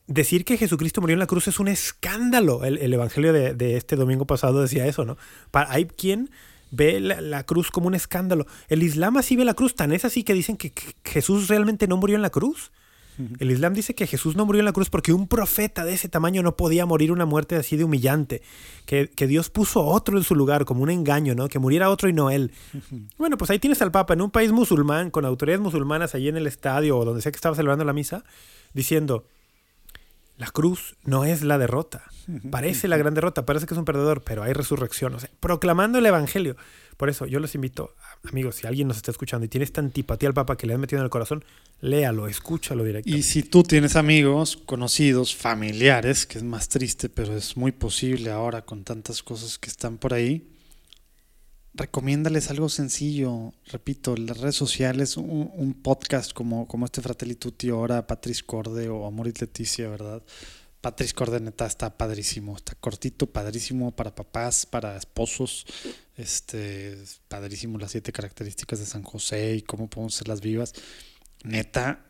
Decir 0.06 0.44
que 0.44 0.56
Jesucristo 0.56 1.00
murió 1.00 1.14
en 1.14 1.20
la 1.20 1.26
cruz 1.26 1.48
es 1.48 1.60
un 1.60 1.68
escándalo. 1.68 2.64
El, 2.64 2.78
el 2.78 2.92
evangelio 2.92 3.32
de, 3.32 3.54
de 3.54 3.76
este 3.76 3.96
domingo 3.96 4.26
pasado 4.26 4.60
decía 4.60 4.86
eso, 4.86 5.04
¿no? 5.04 5.16
Pa- 5.50 5.66
hay 5.70 5.86
quien 5.86 6.30
ve 6.70 7.00
la, 7.00 7.20
la 7.20 7.44
cruz 7.44 7.70
como 7.70 7.86
un 7.86 7.94
escándalo. 7.94 8.46
El 8.68 8.82
Islam 8.82 9.16
así 9.16 9.36
ve 9.36 9.44
la 9.44 9.54
cruz, 9.54 9.74
tan 9.74 9.92
es 9.92 10.04
así 10.04 10.24
que 10.24 10.34
dicen 10.34 10.56
que, 10.56 10.72
que 10.72 10.92
Jesús 11.04 11.48
realmente 11.48 11.86
no 11.86 11.96
murió 11.96 12.16
en 12.16 12.22
la 12.22 12.30
cruz. 12.30 12.72
El 13.38 13.50
Islam 13.50 13.74
dice 13.74 13.94
que 13.94 14.06
Jesús 14.06 14.36
no 14.36 14.46
murió 14.46 14.60
en 14.60 14.64
la 14.64 14.72
cruz 14.72 14.88
porque 14.88 15.12
un 15.12 15.28
profeta 15.28 15.84
de 15.84 15.92
ese 15.92 16.08
tamaño 16.08 16.42
no 16.42 16.56
podía 16.56 16.86
morir 16.86 17.12
una 17.12 17.26
muerte 17.26 17.56
así 17.56 17.76
de 17.76 17.84
humillante. 17.84 18.40
Que, 18.86 19.08
que 19.08 19.26
Dios 19.26 19.50
puso 19.50 19.84
otro 19.84 20.16
en 20.16 20.24
su 20.24 20.34
lugar, 20.34 20.64
como 20.64 20.82
un 20.82 20.88
engaño, 20.90 21.34
¿no? 21.34 21.48
Que 21.48 21.58
muriera 21.58 21.90
otro 21.90 22.08
y 22.08 22.14
no 22.14 22.30
él. 22.30 22.52
Bueno, 23.18 23.36
pues 23.36 23.50
ahí 23.50 23.58
tienes 23.58 23.82
al 23.82 23.92
Papa 23.92 24.14
en 24.14 24.22
un 24.22 24.30
país 24.30 24.50
musulmán, 24.50 25.10
con 25.10 25.26
autoridades 25.26 25.60
musulmanas 25.60 26.14
allí 26.14 26.28
en 26.28 26.38
el 26.38 26.46
estadio 26.46 26.96
o 26.96 27.04
donde 27.04 27.20
sea 27.20 27.30
que 27.30 27.36
estaba 27.36 27.54
celebrando 27.54 27.84
la 27.84 27.92
misa, 27.92 28.24
diciendo, 28.72 29.26
la 30.36 30.46
cruz 30.50 30.96
no 31.04 31.24
es 31.24 31.42
la 31.42 31.58
derrota. 31.58 32.04
Parece 32.50 32.88
la 32.88 32.96
gran 32.96 33.14
derrota, 33.14 33.44
parece 33.44 33.66
que 33.66 33.74
es 33.74 33.78
un 33.78 33.84
perdedor, 33.84 34.22
pero 34.22 34.42
hay 34.42 34.52
resurrección. 34.52 35.14
O 35.14 35.20
sea, 35.20 35.30
proclamando 35.40 35.98
el 35.98 36.06
Evangelio. 36.06 36.56
Por 36.96 37.08
eso 37.08 37.26
yo 37.26 37.40
les 37.40 37.54
invito, 37.54 37.94
amigos, 38.30 38.56
si 38.56 38.66
alguien 38.66 38.86
nos 38.86 38.96
está 38.96 39.10
escuchando 39.10 39.44
y 39.44 39.48
tiene 39.48 39.64
esta 39.64 39.80
antipatía 39.80 40.28
al 40.28 40.34
Papa 40.34 40.56
que 40.56 40.66
le 40.66 40.74
han 40.74 40.80
metido 40.80 41.00
en 41.00 41.04
el 41.04 41.10
corazón, 41.10 41.44
léalo, 41.80 42.28
escúchalo 42.28 42.84
directamente. 42.84 43.18
Y 43.18 43.22
si 43.22 43.42
tú 43.42 43.62
tienes 43.62 43.96
amigos, 43.96 44.56
conocidos, 44.56 45.34
familiares, 45.34 46.26
que 46.26 46.38
es 46.38 46.44
más 46.44 46.68
triste, 46.68 47.08
pero 47.08 47.36
es 47.36 47.56
muy 47.56 47.72
posible 47.72 48.30
ahora 48.30 48.62
con 48.62 48.84
tantas 48.84 49.22
cosas 49.22 49.58
que 49.58 49.68
están 49.68 49.98
por 49.98 50.14
ahí, 50.14 50.51
recomiéndales 51.74 52.50
algo 52.50 52.68
sencillo. 52.68 53.52
Repito, 53.66 54.16
las 54.16 54.38
redes 54.38 54.56
sociales, 54.56 55.16
un, 55.16 55.74
podcast 55.82 56.32
como, 56.32 56.66
como 56.68 56.86
este 56.86 57.00
Fratelli 57.00 57.34
Tutti 57.34 57.70
ahora, 57.70 58.06
Patrice 58.06 58.42
Corde 58.44 58.88
o 58.88 59.06
Amor 59.06 59.28
y 59.28 59.32
Leticia, 59.32 59.88
¿verdad? 59.88 60.22
Patrice 60.80 61.14
Corde 61.14 61.40
neta 61.40 61.64
está 61.64 61.96
padrísimo, 61.96 62.56
está 62.56 62.74
cortito, 62.74 63.26
padrísimo 63.26 63.94
para 63.94 64.14
papás, 64.14 64.66
para 64.66 64.96
esposos, 64.96 65.64
este, 66.16 66.94
es 66.94 67.20
padrísimo 67.28 67.78
las 67.78 67.92
siete 67.92 68.12
características 68.12 68.80
de 68.80 68.86
San 68.86 69.04
José 69.04 69.54
y 69.54 69.62
cómo 69.62 69.88
podemos 69.88 70.14
ser 70.14 70.26
las 70.26 70.40
vivas. 70.40 70.74
Neta, 71.44 72.04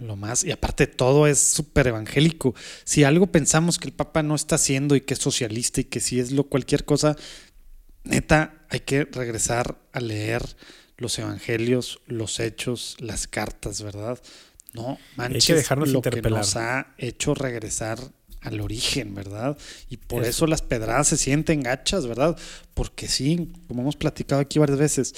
lo 0.00 0.16
más, 0.16 0.42
y 0.42 0.52
aparte 0.52 0.86
todo 0.86 1.26
es 1.26 1.38
súper 1.38 1.88
evangélico. 1.88 2.54
Si 2.84 3.04
algo 3.04 3.26
pensamos 3.26 3.78
que 3.78 3.88
el 3.88 3.94
Papa 3.94 4.22
no 4.22 4.34
está 4.34 4.54
haciendo 4.54 4.96
y 4.96 5.02
que 5.02 5.12
es 5.12 5.20
socialista 5.20 5.82
y 5.82 5.84
que 5.84 6.00
si 6.00 6.18
es 6.18 6.32
lo 6.32 6.44
cualquier 6.44 6.86
cosa, 6.86 7.16
neta, 8.04 8.64
hay 8.68 8.80
que 8.80 9.04
regresar 9.04 9.78
a 9.92 10.00
leer 10.00 10.42
los 10.96 11.18
evangelios, 11.18 12.00
los 12.06 12.40
hechos, 12.40 12.96
las 13.00 13.26
cartas, 13.26 13.82
¿verdad? 13.82 14.20
No 14.72 14.98
manches 15.16 15.46
que 15.46 15.54
dejarnos 15.54 15.90
lo 15.90 16.00
que 16.00 16.22
nos 16.22 16.56
ha 16.56 16.94
hecho 16.96 17.34
regresar 17.34 17.98
al 18.40 18.60
origen, 18.60 19.14
¿verdad? 19.14 19.56
Y 19.88 19.98
por 19.98 20.22
Eso. 20.22 20.30
eso 20.30 20.46
las 20.46 20.62
pedradas 20.62 21.08
se 21.08 21.16
sienten 21.16 21.62
gachas, 21.62 22.06
¿verdad? 22.06 22.36
Porque 22.74 23.08
sí, 23.08 23.52
como 23.68 23.82
hemos 23.82 23.96
platicado 23.96 24.40
aquí 24.40 24.58
varias 24.58 24.78
veces, 24.78 25.14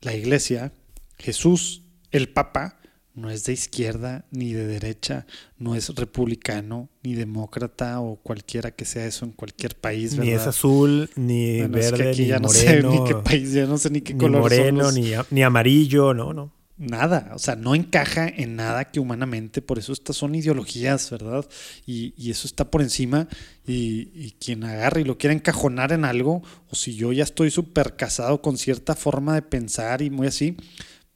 la 0.00 0.14
iglesia, 0.14 0.72
Jesús, 1.18 1.82
el 2.10 2.28
Papa, 2.28 2.77
no 3.18 3.30
es 3.30 3.44
de 3.44 3.52
izquierda 3.52 4.24
ni 4.30 4.52
de 4.52 4.66
derecha, 4.66 5.26
no 5.58 5.74
es 5.74 5.88
republicano 5.94 6.88
ni 7.02 7.14
demócrata 7.14 8.00
o 8.00 8.16
cualquiera 8.16 8.70
que 8.70 8.84
sea 8.84 9.06
eso 9.06 9.24
en 9.24 9.32
cualquier 9.32 9.74
país, 9.76 10.16
¿verdad? 10.16 10.24
Ni 10.24 10.32
es 10.32 10.46
azul, 10.46 11.10
ni 11.16 11.58
Bueno, 11.58 11.78
es 11.78 11.86
que 11.92 11.96
verde, 11.98 12.10
aquí 12.12 12.22
ni 12.22 12.28
ya 12.28 12.38
no 12.38 12.48
moreno. 12.48 12.90
sé 12.92 12.98
ni 12.98 13.04
qué 13.04 13.14
país, 13.16 13.52
ya 13.52 13.66
no 13.66 13.78
sé 13.78 13.90
ni 13.90 14.00
qué 14.00 14.14
ni 14.14 14.20
color 14.20 14.40
moreno, 14.42 14.66
son 14.66 14.76
los- 14.78 14.94
ni, 14.94 15.12
a- 15.14 15.26
ni 15.30 15.42
amarillo, 15.42 16.14
no, 16.14 16.32
no. 16.32 16.52
nada, 16.80 17.32
o 17.34 17.40
sea, 17.40 17.56
no 17.56 17.74
encaja 17.74 18.28
en 18.28 18.54
nada 18.54 18.84
que 18.84 19.00
humanamente, 19.00 19.60
por 19.62 19.80
eso 19.80 19.92
estas 19.92 20.14
son 20.16 20.36
ideologías, 20.36 21.10
¿verdad? 21.10 21.44
Y, 21.86 22.14
y 22.16 22.30
eso 22.30 22.46
está 22.46 22.70
por 22.70 22.82
encima 22.82 23.26
y, 23.66 24.10
y, 24.14 24.36
quien 24.38 24.62
agarre 24.62 25.00
y 25.00 25.04
lo 25.04 25.18
quiera 25.18 25.34
encajonar 25.34 25.90
en 25.90 26.04
algo, 26.04 26.40
o 26.70 26.76
si 26.76 26.94
yo 26.94 27.12
ya 27.12 27.24
estoy 27.24 27.50
súper 27.50 27.96
casado 27.96 28.40
con 28.42 28.56
cierta 28.56 28.94
forma 28.94 29.34
de 29.34 29.42
pensar 29.42 30.02
y 30.02 30.10
muy 30.10 30.28
así, 30.28 30.56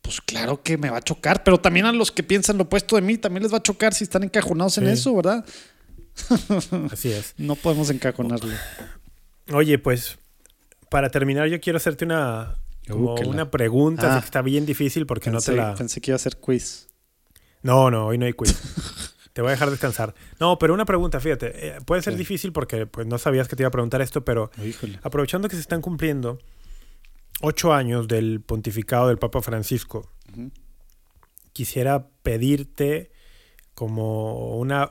pues 0.03 0.21
claro 0.21 0.63
que 0.63 0.77
me 0.77 0.91
va 0.91 0.99
a 0.99 1.03
chocar, 1.03 1.43
pero 1.45 1.59
también 1.61 1.87
a 1.87 1.93
los 1.93 2.11
que 2.13 2.23
piensan 2.23 2.59
lo 2.59 2.65
opuesto 2.65 2.97
de 2.97 3.03
mí, 3.03 3.17
también 3.19 3.43
les 3.45 3.53
va 3.53 3.59
a 3.59 3.63
chocar 3.63 3.95
si 3.95 4.05
están 4.05 4.25
encajonados 4.25 4.77
en 4.79 4.89
eso, 4.89 5.15
¿verdad? 5.15 5.45
Así 6.93 7.11
es. 7.13 7.35
No 7.39 7.55
podemos 7.57 7.89
encajonarlo. 7.91 8.53
Oye, 9.53 9.79
pues 9.79 10.19
para 10.91 11.11
terminar 11.11 11.49
yo 11.49 11.61
quiero 11.61 11.79
hacerte 11.79 12.05
una, 12.05 12.57
como 12.89 13.15
Uh, 13.15 13.29
una 13.29 13.51
pregunta 13.51 14.17
Ah. 14.17 14.19
que 14.21 14.25
está 14.27 14.43
bien 14.43 14.67
difícil 14.67 15.07
porque 15.07 15.31
no 15.31 15.41
te 15.41 15.53
la... 15.53 15.75
pensé 15.75 16.01
que 16.01 16.11
iba 16.11 16.17
a 16.17 16.19
ser 16.19 16.37
quiz. 16.37 16.89
No, 17.63 17.91
no, 17.91 18.07
hoy 18.09 18.19
no 18.19 18.27
hay 18.27 18.33
quiz. 18.33 18.55
te 19.33 19.41
voy 19.41 19.49
a 19.49 19.53
dejar 19.53 19.71
descansar. 19.71 20.15
No, 20.41 20.59
pero 20.59 20.75
una 20.75 20.85
pregunta, 20.85 21.21
fíjate, 21.21 21.69
eh, 21.69 21.79
puede 21.87 22.03
ser 22.03 22.15
Sí. 22.15 22.19
difícil 22.19 22.53
porque 22.53 22.87
pues, 22.87 23.07
no 23.07 23.19
sabías 23.19 23.49
que 23.49 23.57
te 23.57 23.63
iba 23.63 23.69
a 23.69 23.71
preguntar 23.73 24.03
esto, 24.03 24.25
pero 24.25 24.51
Híjole. 24.63 24.99
aprovechando 25.03 25.49
que 25.49 25.55
se 25.57 25.63
están 25.63 25.81
cumpliendo 25.81 26.39
ocho 27.43 27.73
años 27.75 28.09
del 28.09 28.41
pontificado 28.41 29.09
del 29.09 29.19
Papa 29.19 29.43
Francisco, 29.43 30.11
quisiera 31.53 32.09
pedirte 32.23 33.11
como 33.75 34.57
una... 34.57 34.91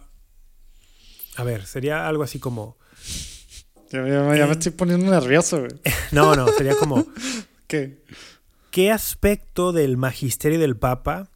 A 1.37 1.43
ver, 1.43 1.65
sería 1.65 2.07
algo 2.07 2.23
así 2.23 2.39
como... 2.39 2.77
Ya, 3.91 4.07
ya- 4.07 4.35
ya 4.37 4.45
me 4.45 4.51
estoy 4.53 4.71
poniendo 4.71 5.09
nervioso, 5.09 5.59
güey. 5.59 5.71
No, 6.11 6.35
no, 6.35 6.47
sería 6.49 6.75
como... 6.75 7.05
¿Qué? 7.67 8.03
¿Qué 8.69 8.91
aspecto 8.91 9.71
del 9.71 9.97
magisterio 9.97 10.59
del 10.59 10.77
Papa 10.77 11.29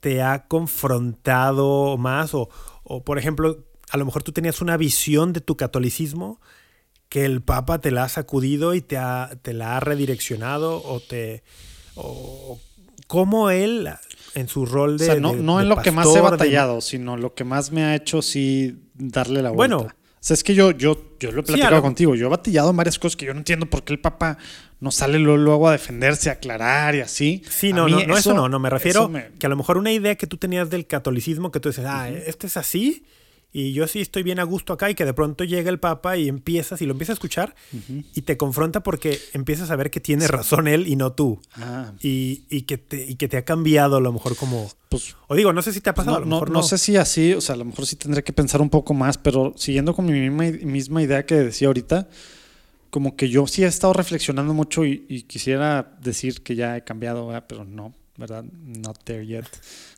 te 0.00 0.20
ha 0.22 0.46
confrontado 0.46 1.96
más? 1.96 2.34
O, 2.34 2.48
o, 2.82 3.02
por 3.04 3.18
ejemplo, 3.18 3.64
a 3.90 3.96
lo 3.96 4.04
mejor 4.04 4.22
tú 4.22 4.32
tenías 4.32 4.60
una 4.60 4.76
visión 4.76 5.32
de 5.32 5.40
tu 5.40 5.56
catolicismo 5.56 6.40
que 7.12 7.26
el 7.26 7.42
Papa 7.42 7.78
te 7.78 7.90
la 7.90 8.04
ha 8.04 8.08
sacudido 8.08 8.74
y 8.74 8.80
te, 8.80 8.96
ha- 8.96 9.28
te 9.42 9.52
la 9.52 9.76
ha 9.76 9.80
redireccionado 9.80 10.82
o 10.82 10.98
te... 10.98 11.42
O, 11.94 12.58
¿Cómo 13.06 13.50
él, 13.50 13.86
en 14.34 14.48
su 14.48 14.64
rol 14.64 14.96
de... 14.96 15.04
o 15.04 15.06
sea, 15.12 15.20
no, 15.20 15.32
de- 15.34 15.42
no 15.42 15.58
de 15.58 15.64
en 15.64 15.68
lo 15.68 15.76
que 15.76 15.90
más 15.90 16.06
he 16.06 16.08
pastor, 16.08 16.24
de- 16.24 16.30
batallado, 16.30 16.80
sino 16.80 17.18
lo 17.18 17.34
que 17.34 17.44
más 17.44 17.70
me 17.70 17.84
ha 17.84 17.94
hecho 17.94 18.22
sí 18.22 18.78
darle 18.94 19.42
la 19.42 19.50
vuelta. 19.50 19.76
Bueno. 19.76 19.92
O 19.92 20.24
sea, 20.24 20.32
es 20.32 20.42
que 20.42 20.54
yo, 20.54 20.70
yo, 20.70 21.16
yo 21.20 21.32
lo 21.32 21.40
he 21.40 21.42
platicado 21.42 21.76
lo- 21.76 21.82
contigo. 21.82 22.14
Yo 22.14 22.28
he 22.28 22.30
batallado 22.30 22.70
en 22.70 22.76
varias 22.78 22.98
cosas 22.98 23.16
que 23.16 23.26
yo 23.26 23.34
no 23.34 23.40
entiendo 23.40 23.66
por 23.66 23.82
qué 23.84 23.92
el 23.92 23.98
Papa 24.00 24.38
no 24.80 24.90
sale 24.90 25.18
luego, 25.18 25.68
a 25.68 25.72
defenderse, 25.72 26.30
a 26.30 26.34
aclarar 26.34 26.94
y 26.94 27.00
así. 27.00 27.42
Sí, 27.50 27.74
no, 27.74 27.88
no, 27.90 28.06
no, 28.06 28.16
eso, 28.16 28.32
no, 28.32 28.48
no, 28.48 28.58
me 28.58 28.70
refiero 28.70 29.10
me- 29.10 29.32
que 29.38 29.44
a 29.44 29.50
lo 29.50 29.56
mejor 29.56 29.76
una 29.76 29.92
idea 29.92 30.14
que 30.14 30.26
tú 30.26 30.38
tenías 30.38 30.70
del 30.70 30.86
catolicismo, 30.86 31.50
que 31.52 31.60
tú 31.60 31.68
dices, 31.68 31.84
ah, 31.86 32.08
este 32.08 32.46
es 32.46 32.56
así, 32.56 33.04
y 33.52 33.72
yo 33.72 33.86
sí 33.86 34.00
estoy 34.00 34.22
bien 34.22 34.38
a 34.38 34.44
gusto 34.44 34.72
acá, 34.72 34.90
y 34.90 34.94
que 34.94 35.04
de 35.04 35.12
pronto 35.14 35.44
llega 35.44 35.70
el 35.70 35.78
Papa 35.78 36.16
y 36.16 36.28
empiezas, 36.28 36.80
y 36.82 36.86
lo 36.86 36.92
empiezas 36.92 37.14
a 37.14 37.14
escuchar, 37.14 37.54
y 38.14 38.22
te 38.22 38.36
confronta 38.36 38.82
porque 38.82 39.18
empiezas 39.34 39.70
a 39.70 39.76
ver 39.76 39.90
que 39.90 40.00
tiene 40.00 40.26
razón 40.28 40.68
él 40.68 40.86
y 40.88 40.96
no 40.96 41.12
tú, 41.12 41.40
Ah, 41.56 41.92
y, 42.00 42.44
y 42.48 42.62
que 42.62 42.78
te, 42.78 43.04
y 43.04 43.16
que 43.16 43.28
te 43.28 43.36
ha 43.36 43.44
cambiado 43.44 43.96
a 43.96 44.00
lo 44.00 44.12
mejor 44.12 44.36
como... 44.36 44.70
pues 44.88 45.14
O 45.28 45.34
digo, 45.34 45.52
no 45.52 45.62
sé 45.62 45.72
si 45.72 45.80
te 45.80 45.90
ha 45.90 45.94
pasado, 45.94 46.16
no, 46.20 46.22
a 46.22 46.40
lo 46.40 46.46
no, 46.46 46.46
no 46.46 46.52
no. 46.60 46.62
sé 46.62 46.78
si 46.78 46.96
así, 46.96 47.34
o 47.34 47.40
sea, 47.40 47.54
a 47.54 47.58
lo 47.58 47.64
mejor 47.64 47.86
sí 47.86 47.96
tendré 47.96 48.22
que 48.24 48.32
pensar 48.32 48.60
un 48.60 48.70
poco 48.70 48.94
más, 48.94 49.18
pero 49.18 49.52
siguiendo 49.56 49.94
con 49.94 50.06
mi 50.06 50.12
misma, 50.28 50.44
misma 50.66 51.02
idea 51.02 51.26
que 51.26 51.34
decía 51.36 51.68
ahorita, 51.68 52.08
como 52.90 53.16
que 53.16 53.28
yo 53.30 53.46
sí 53.46 53.64
he 53.64 53.66
estado 53.66 53.92
reflexionando 53.94 54.52
mucho 54.54 54.84
y, 54.84 55.04
y 55.08 55.22
quisiera 55.22 55.96
decir 56.02 56.42
que 56.42 56.54
ya 56.56 56.76
he 56.76 56.84
cambiado, 56.84 57.26
¿verdad? 57.26 57.44
pero 57.48 57.64
no, 57.64 57.94
¿verdad? 58.22 58.44
Not 58.44 59.02
there 59.02 59.26
yet. 59.26 59.46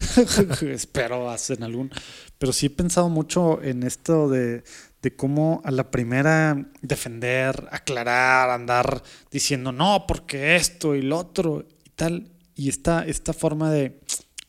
Espero 0.63 1.29
hacer 1.29 1.63
algún. 1.63 1.91
Pero 2.39 2.55
sí 2.55 2.67
he 2.67 2.71
pensado 2.71 3.11
mucho 3.11 3.63
en 3.63 3.83
esto 3.83 4.31
de, 4.31 4.65
de 5.03 5.15
cómo 5.15 5.61
a 5.63 5.71
la 5.71 5.91
primera 5.91 6.71
defender, 6.81 7.69
aclarar, 7.71 8.49
andar 8.49 9.03
diciendo 9.31 9.73
no, 9.73 10.07
porque 10.09 10.57
esto 10.57 10.95
y 10.95 11.03
lo 11.03 11.19
otro 11.19 11.67
y 11.85 11.91
tal. 11.91 12.31
Y 12.55 12.71
esta, 12.71 13.05
esta 13.05 13.35
forma 13.35 13.71
de 13.71 14.01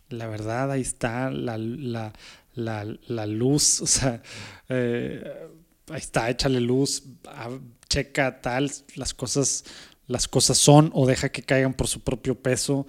la 0.08 0.28
verdad, 0.28 0.72
ahí 0.72 0.82
está 0.82 1.30
la, 1.30 1.58
la, 1.58 2.14
la, 2.54 2.86
la 3.08 3.26
luz, 3.26 3.82
o 3.82 3.88
sea, 3.88 4.22
eh, 4.70 5.50
ahí 5.90 6.00
está, 6.00 6.30
échale 6.30 6.62
luz, 6.62 7.04
checa 7.90 8.40
tal, 8.40 8.72
las 8.96 9.14
cosas, 9.14 9.66
las 10.08 10.30
cosas 10.30 10.58
son 10.58 10.92
o 10.94 11.06
deja 11.06 11.28
que 11.28 11.44
caigan 11.44 11.74
por 11.74 11.88
su 11.88 12.00
propio 12.00 12.40
peso 12.42 12.88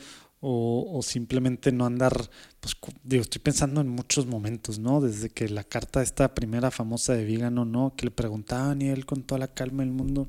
o, 0.49 0.97
o 0.97 1.03
simplemente 1.03 1.73
no 1.73 1.87
andar, 1.87 2.31
pues 2.61 2.77
digo, 3.03 3.23
estoy 3.23 3.41
pensando 3.41 3.81
en 3.81 3.89
muchos 3.89 4.27
momentos, 4.27 4.79
¿no? 4.79 5.01
Desde 5.01 5.29
que 5.29 5.49
la 5.49 5.65
carta 5.65 6.03
esta 6.03 6.35
primera 6.35 6.71
famosa 6.71 7.15
de 7.15 7.25
Vígano, 7.25 7.65
¿no? 7.65 7.95
Que 7.97 8.07
le 8.07 8.11
preguntaban 8.13 8.81
y 8.81 8.89
él 8.89 9.07
con 9.07 9.25
toda 9.25 9.41
la 9.41 9.49
calma 9.49 9.83
del 9.83 9.91
mundo, 9.91 10.29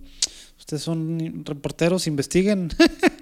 ustedes 0.58 0.82
son 0.82 1.46
reporteros, 1.46 2.08
investiguen, 2.08 2.70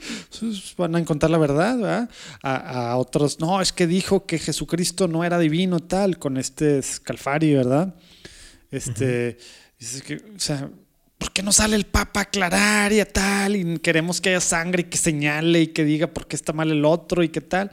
van 0.78 0.96
a 0.96 1.00
encontrar 1.00 1.32
la 1.32 1.38
verdad, 1.38 1.78
¿verdad? 1.78 2.10
A, 2.42 2.92
a 2.92 2.98
otros, 2.98 3.42
no, 3.42 3.60
es 3.60 3.74
que 3.74 3.88
dijo 3.88 4.26
que 4.26 4.40
Jesucristo 4.40 5.10
no 5.10 5.26
era 5.26 5.38
divino, 5.38 5.82
tal, 5.82 6.18
con 6.18 6.38
este 6.38 6.82
Scalfari, 6.82 7.56
¿verdad? 7.56 7.94
Este, 8.72 9.38
dices 9.78 10.02
que, 10.02 10.16
o 10.16 10.40
sea, 10.40 10.72
¿por 11.18 11.32
qué 11.32 11.44
no 11.44 11.52
sale 11.52 11.76
el 11.76 11.86
Papa 11.86 12.22
a 12.22 12.24
aclarar 12.24 12.94
y 12.94 13.00
a 13.00 13.06
tal? 13.12 13.56
Y 13.56 13.80
queremos 13.80 14.22
que 14.22 14.30
haya 14.30 14.42
sangre 14.42 14.82
y 14.82 14.86
que 14.86 14.98
señale 14.98 15.62
y 15.62 15.68
que 15.68 15.84
diga 15.84 16.08
por 16.08 16.28
qué 16.28 16.36
está 16.36 16.54
mal 16.54 16.72
el 16.72 16.86
otro 16.86 17.24
y 17.24 17.30
qué 17.30 17.42
tal. 17.42 17.72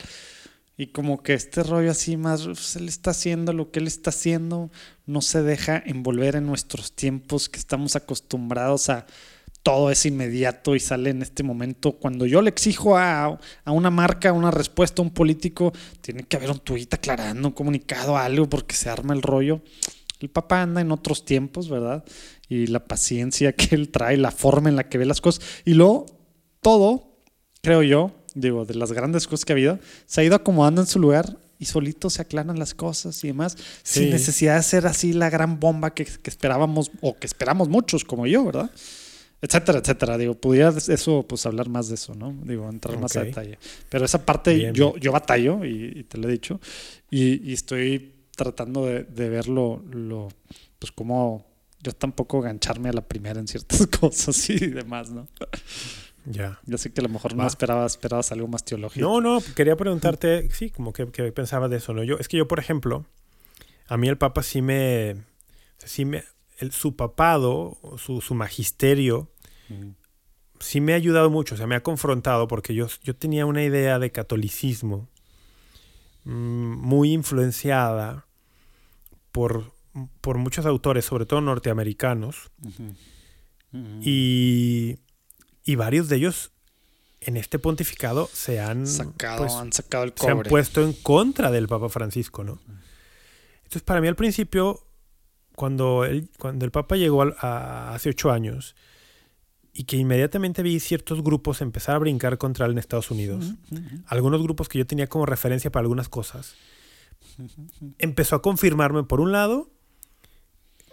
Y 0.77 0.89
como 0.89 1.23
que 1.23 1.35
este 1.35 1.63
rollo 1.63 1.91
así 1.91 2.17
más, 2.17 2.45
pues, 2.45 2.77
él 2.77 2.89
está 2.89 3.11
haciendo 3.11 3.53
lo 3.53 3.71
que 3.71 3.79
él 3.79 3.87
está 3.87 4.11
haciendo, 4.11 4.71
no 5.07 5.21
se 5.21 5.43
deja 5.43 5.83
envolver 5.85 6.37
en 6.37 6.47
nuestros 6.47 6.93
tiempos 6.93 7.49
que 7.49 7.59
estamos 7.59 7.95
acostumbrados 7.95 8.89
a 8.89 9.07
todo 9.63 9.91
es 9.91 10.07
inmediato 10.07 10.75
y 10.75 10.81
sale 10.81 11.11
en 11.11 11.23
este 11.23 11.43
momento. 11.43 11.93
Cuando 11.93 12.27
yo 12.27 12.43
le 12.43 12.51
exijo 12.51 12.97
a, 12.97 13.39
a 13.65 13.73
una 13.73 13.91
marca 13.91 14.33
una 14.33 14.51
respuesta 14.51 15.03
a 15.03 15.05
un 15.05 15.13
político, 15.13 15.73
tiene 16.01 16.25
que 16.25 16.37
haber 16.37 16.51
un 16.51 16.59
tuit 16.59 16.93
aclarando, 16.93 17.49
un 17.49 17.55
comunicado, 17.55 18.17
algo, 18.17 18.49
porque 18.49 18.75
se 18.75 18.91
arma 18.91 19.15
el 19.15 19.23
rollo. 19.23 19.63
El 20.21 20.31
papá 20.31 20.63
anda 20.63 20.81
en 20.81 20.93
otros 20.93 21.25
tiempos, 21.25 21.69
¿verdad? 21.69 22.05
Y 22.55 22.67
la 22.67 22.81
paciencia 22.85 23.53
que 23.53 23.75
él 23.75 23.89
trae, 23.89 24.17
la 24.17 24.31
forma 24.31 24.69
en 24.69 24.77
la 24.77 24.89
que 24.89 24.99
ve 24.99 25.07
las 25.07 25.21
cosas. 25.21 25.43
Y 25.65 25.73
luego, 25.75 26.05
todo, 26.61 27.17
creo 27.63 27.83
yo, 27.83 28.11
digo, 28.35 28.65
de 28.67 28.75
las 28.75 28.93
grandes 28.93 29.27
cosas 29.27 29.45
que 29.45 29.53
ha 29.53 29.55
habido, 29.55 29.79
se 30.07 30.21
ha 30.21 30.25
ido 30.25 30.35
acomodando 30.37 30.81
en 30.83 30.87
su 30.87 30.99
lugar 30.99 31.39
y 31.59 31.65
solito 31.67 32.11
se 32.11 32.21
aclaran 32.23 32.59
las 32.59 32.75
cosas 32.75 33.23
y 33.25 33.29
demás, 33.29 33.57
sin 33.83 34.05
Sí. 34.05 34.11
necesidad 34.11 34.57
de 34.57 34.63
ser 34.65 34.87
así 34.87 35.13
la 35.13 35.31
gran 35.31 35.61
bomba 35.61 35.95
que, 35.95 36.05
que 36.05 36.29
esperábamos 36.31 36.91
o 37.01 37.17
que 37.17 37.27
esperamos 37.27 37.69
muchos 37.69 38.05
como 38.05 38.27
yo, 38.27 38.45
¿verdad? 38.45 38.71
Etcétera, 39.41 39.79
etcétera. 39.79 40.19
Digo, 40.19 40.35
pudiera 40.35 40.73
eso, 40.89 41.25
pues 41.29 41.47
hablar 41.47 41.69
más 41.69 41.89
de 41.89 41.95
eso, 41.95 42.15
¿no? 42.15 42.35
Digo, 42.45 42.69
entrar 42.69 42.99
más 43.01 43.17
a 43.17 43.25
detalle. 43.25 43.59
Pero 43.89 44.05
esa 44.05 44.25
parte 44.25 44.55
Bien, 44.55 44.75
yo, 44.75 44.97
yo 44.99 45.11
batallo, 45.11 45.65
y, 45.65 45.93
y 46.01 46.03
te 46.05 46.19
lo 46.19 46.29
he 46.29 46.33
dicho, 46.33 46.61
y, 47.11 47.49
y 47.51 47.53
estoy 47.55 48.13
tratando 48.37 48.87
de, 48.87 49.05
de 49.05 49.29
verlo, 49.29 49.83
lo, 49.91 50.29
pues 50.79 50.91
como 50.93 51.52
yo 51.83 51.93
tampoco 51.93 52.41
gancharme 52.41 52.89
a 52.89 52.93
la 52.93 53.03
primera 53.03 53.41
en 53.41 53.49
ciertas 53.49 53.87
cosas 54.01 54.49
y 54.51 54.59
demás, 54.69 55.11
¿no? 55.11 55.29
Ya. 56.25 56.61
Yo 56.67 56.79
sé 56.79 56.93
que 56.93 57.01
a 57.01 57.05
lo 57.05 57.09
mejor 57.09 57.35
no 57.35 57.43
Va. 57.43 57.49
esperabas, 57.49 57.93
esperabas 57.93 58.31
algo 58.31 58.47
más 58.47 58.65
teológico. 58.65 59.05
No, 59.05 59.21
no, 59.21 59.43
quería 59.57 59.77
preguntarte, 59.77 60.49
sí, 60.53 60.71
como 60.71 60.93
que, 60.93 61.11
que 61.11 61.33
pensaba 61.33 61.69
de 61.69 61.79
eso, 61.79 61.93
¿no? 61.93 62.05
Yo, 62.05 62.17
es 62.19 62.29
que 62.29 62.37
yo, 62.37 62.47
por 62.47 62.61
ejemplo, 62.61 63.05
a 63.89 63.97
mí 63.97 64.09
el 64.09 64.17
Papa 64.17 64.43
sí 64.45 64.63
me, 64.63 65.17
sí 65.79 66.05
me, 66.05 66.25
el, 66.59 66.71
su 66.71 66.95
papado, 66.95 67.79
su, 67.99 68.21
su 68.21 68.35
magisterio, 68.35 69.31
sí 70.61 70.81
me 70.81 70.93
ha 70.93 70.97
ayudado 70.97 71.29
mucho, 71.31 71.55
o 71.55 71.59
sea, 71.59 71.67
me 71.67 71.75
ha 71.75 71.83
confrontado 71.83 72.47
porque 72.47 72.75
yo, 72.75 72.87
yo 73.03 73.17
tenía 73.17 73.47
una 73.47 73.65
idea 73.65 73.99
de 73.99 74.13
catolicismo 74.13 75.09
mm, 76.25 76.77
muy 76.77 77.13
influenciada 77.13 78.27
por, 79.33 79.72
por 80.21 80.39
muchos 80.39 80.65
autores, 80.67 81.05
sobre 81.05 81.27
todo 81.27 81.41
norteamericanos, 81.41 82.51
y, 84.01 84.99
y 85.65 85.75
varios 85.77 86.09
de 86.09 86.17
ellos 86.17 86.51
en 87.21 87.37
este 87.37 87.59
pontificado 87.59 88.29
se 88.33 88.61
han, 88.61 88.87
sacado, 88.87 89.39
pues, 89.39 89.53
han 89.55 89.73
sacado 89.73 90.05
el 90.05 90.13
se 90.17 90.27
han 90.29 90.37
cobre. 90.39 90.51
puesto 90.51 90.83
en 90.83 90.93
contra 90.93 91.51
del 91.51 91.69
Papa 91.69 91.89
Francisco, 91.89 92.43
¿no? 92.45 92.61
Entonces, 93.59 93.83
para 93.83 94.01
mí 94.01 94.09
al 94.09 94.17
principio, 94.17 94.81
cuando 95.55 96.05
el, 96.05 96.29
cuando 96.39 96.65
el 96.65 96.71
Papa 96.71 96.97
llegó 96.97 97.23
a- 97.23 97.95
hace 97.95 98.11
ocho 98.11 98.31
años 98.33 98.75
y 99.73 99.85
que 99.85 99.97
inmediatamente 99.97 100.63
vi 100.63 100.81
ciertos 100.81 101.23
grupos 101.23 101.63
empezar 101.63 101.95
a 101.95 101.99
brincar 101.99 102.37
contra 102.39 102.67
él 102.67 102.73
en 102.73 102.79
Estados 102.79 103.11
Unidos, 103.11 103.55
algunos 104.07 104.43
grupos 104.43 104.69
que 104.69 104.79
yo 104.79 104.87
tenía 104.87 105.07
como 105.07 105.25
referencia 105.25 105.71
para 105.73 105.83
algunas 105.83 106.09
cosas, 106.11 106.55
empezó 107.99 108.37
a 108.37 108.43
confirmarme, 108.43 109.05
por 109.05 109.21
un 109.21 109.33
lado, 109.33 109.71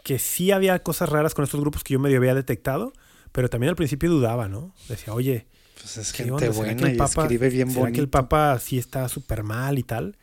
que 0.03 0.19
sí 0.19 0.51
había 0.51 0.81
cosas 0.84 1.09
raras 1.09 1.34
con 1.34 1.43
estos 1.43 1.59
grupos 1.59 1.84
que 1.84 1.93
yo 1.93 1.99
medio 1.99 2.17
había 2.17 2.34
detectado, 2.35 2.93
pero 3.31 3.49
también 3.49 3.69
al 3.69 3.76
principio 3.76 4.09
dudaba, 4.09 4.47
¿no? 4.47 4.73
Decía, 4.88 5.13
oye, 5.13 5.47
Pues 5.80 5.97
es 5.97 6.11
¿qué 6.11 6.23
gente 6.26 6.34
onda? 6.34 6.53
¿Será 6.53 6.53
que 6.53 6.73
buena 6.76 6.88
el 6.89 6.95
y 6.95 6.97
Papa- 6.97 7.21
escribe 7.23 7.49
bien 7.49 7.69
¿será 7.69 7.80
bonito. 7.81 7.95
que 7.95 8.01
el 8.01 8.09
Papa 8.09 8.59
sí 8.59 8.77
está 8.77 9.07
súper 9.09 9.43
mal 9.43 9.77
y 9.80 9.84
tal? 9.84 10.17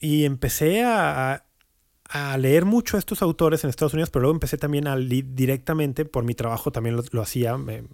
Y 0.00 0.24
empecé 0.24 0.82
a, 0.84 1.44
leer 2.38 2.64
mucho 2.64 2.96
a 2.96 2.98
estos 2.98 3.22
autores 3.22 3.64
en 3.64 3.70
Estados 3.70 3.94
Unidos, 3.94 4.10
pero 4.10 4.22
luego 4.22 4.34
empecé 4.36 4.58
también 4.58 4.86
a 4.86 4.96
li- 4.96 5.22
directamente, 5.22 6.04
por 6.04 6.24
mi 6.24 6.34
trabajo 6.34 6.70
también 6.72 6.96
lo, 6.96 7.04
lo 7.12 7.22
hacía, 7.22 7.56
me- 7.56 7.84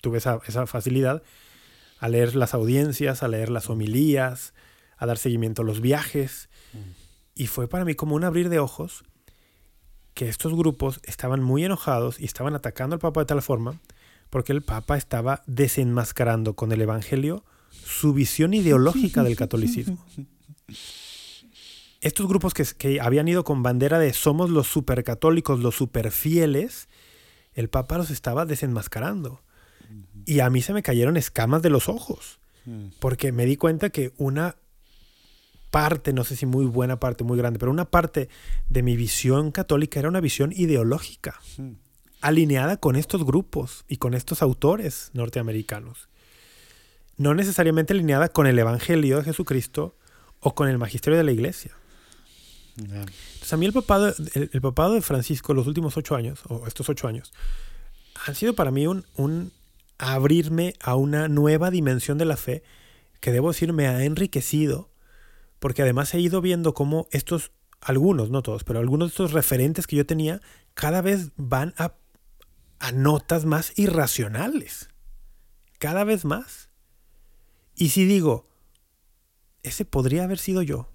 tuve 0.00 0.18
esa, 0.18 0.40
esa 0.46 0.66
facilidad, 0.66 1.22
a 2.00 2.08
leer 2.08 2.34
las 2.34 2.54
audiencias, 2.54 3.22
a 3.22 3.28
leer 3.28 3.48
las 3.50 3.70
homilías, 3.70 4.54
a 4.96 5.06
dar 5.06 5.18
seguimiento 5.18 5.62
a 5.62 5.64
los 5.64 5.80
viajes. 5.80 6.48
Y 7.34 7.46
fue 7.46 7.68
para 7.68 7.84
mí 7.84 7.94
como 7.94 8.16
un 8.16 8.24
abrir 8.24 8.48
de 8.48 8.58
ojos 8.58 9.04
que 10.14 10.28
estos 10.28 10.54
grupos 10.54 11.00
estaban 11.04 11.42
muy 11.42 11.64
enojados 11.64 12.20
y 12.20 12.24
estaban 12.24 12.54
atacando 12.54 12.94
al 12.94 13.00
Papa 13.00 13.20
de 13.20 13.26
tal 13.26 13.42
forma 13.42 13.80
porque 14.30 14.52
el 14.52 14.62
Papa 14.62 14.96
estaba 14.96 15.42
desenmascarando 15.46 16.54
con 16.54 16.72
el 16.72 16.80
Evangelio 16.80 17.44
su 17.84 18.12
visión 18.14 18.54
ideológica 18.54 19.22
del 19.22 19.36
catolicismo. 19.36 20.04
Estos 22.00 22.26
grupos 22.26 22.54
que, 22.54 22.64
que 22.76 23.00
habían 23.00 23.28
ido 23.28 23.44
con 23.44 23.62
bandera 23.62 23.98
de 23.98 24.12
somos 24.12 24.50
los 24.50 24.66
supercatólicos, 24.66 25.60
los 25.60 25.76
superfieles, 25.76 26.88
el 27.54 27.68
Papa 27.68 27.98
los 27.98 28.10
estaba 28.10 28.44
desenmascarando. 28.44 29.42
Y 30.24 30.40
a 30.40 30.50
mí 30.50 30.62
se 30.62 30.72
me 30.72 30.82
cayeron 30.82 31.16
escamas 31.16 31.62
de 31.62 31.70
los 31.70 31.88
ojos, 31.88 32.38
Mm. 32.64 32.90
porque 33.00 33.32
me 33.32 33.44
di 33.44 33.56
cuenta 33.56 33.90
que 33.90 34.12
una 34.18 34.54
parte, 35.72 36.12
no 36.12 36.22
sé 36.22 36.36
si 36.36 36.46
muy 36.46 36.66
buena 36.66 37.00
parte, 37.00 37.24
muy 37.24 37.36
grande, 37.36 37.58
pero 37.58 37.72
una 37.72 37.86
parte 37.86 38.28
de 38.68 38.82
mi 38.84 38.94
visión 38.94 39.50
católica 39.50 39.98
era 39.98 40.08
una 40.08 40.20
visión 40.20 40.52
ideológica 40.54 41.40
alineada 42.20 42.76
con 42.76 42.94
estos 42.94 43.24
grupos 43.24 43.84
y 43.88 43.96
con 43.96 44.14
estos 44.14 44.42
autores 44.42 45.10
norteamericanos. 45.14 46.08
No 47.16 47.34
necesariamente 47.34 47.94
alineada 47.94 48.28
con 48.28 48.46
el 48.46 48.58
Evangelio 48.58 49.16
de 49.16 49.24
Jesucristo 49.24 49.96
o 50.40 50.54
con 50.54 50.68
el 50.68 50.78
magisterio 50.78 51.16
de 51.16 51.24
la 51.24 51.32
iglesia. 51.32 51.72
Entonces 52.76 53.52
a 53.52 53.56
mí 53.56 53.66
el 53.66 53.72
papado, 53.72 54.14
el, 54.34 54.50
el 54.52 54.60
papado 54.60 54.94
de 54.94 55.02
Francisco 55.02 55.54
los 55.54 55.66
últimos 55.66 55.96
ocho 55.96 56.14
años, 56.14 56.40
o 56.48 56.66
estos 56.66 56.88
ocho 56.90 57.08
años, 57.08 57.32
han 58.26 58.34
sido 58.34 58.54
para 58.54 58.70
mí 58.70 58.86
un, 58.86 59.06
un 59.16 59.52
abrirme 59.98 60.74
a 60.80 60.96
una 60.96 61.28
nueva 61.28 61.70
dimensión 61.70 62.18
de 62.18 62.26
la 62.26 62.36
fe 62.36 62.62
que 63.20 63.32
debo 63.32 63.48
decir 63.48 63.72
me 63.72 63.86
ha 63.86 64.04
enriquecido, 64.04 64.91
porque 65.62 65.82
además 65.82 66.12
he 66.12 66.18
ido 66.18 66.40
viendo 66.40 66.74
cómo 66.74 67.06
estos, 67.12 67.52
algunos, 67.80 68.30
no 68.30 68.42
todos, 68.42 68.64
pero 68.64 68.80
algunos 68.80 69.10
de 69.10 69.12
estos 69.12 69.30
referentes 69.30 69.86
que 69.86 69.94
yo 69.94 70.04
tenía, 70.04 70.40
cada 70.74 71.02
vez 71.02 71.30
van 71.36 71.72
a, 71.78 71.94
a 72.80 72.90
notas 72.90 73.44
más 73.44 73.72
irracionales. 73.78 74.88
Cada 75.78 76.02
vez 76.02 76.24
más. 76.24 76.68
Y 77.76 77.90
si 77.90 78.06
digo, 78.06 78.48
ese 79.62 79.84
podría 79.84 80.24
haber 80.24 80.38
sido 80.38 80.62
yo. 80.62 80.88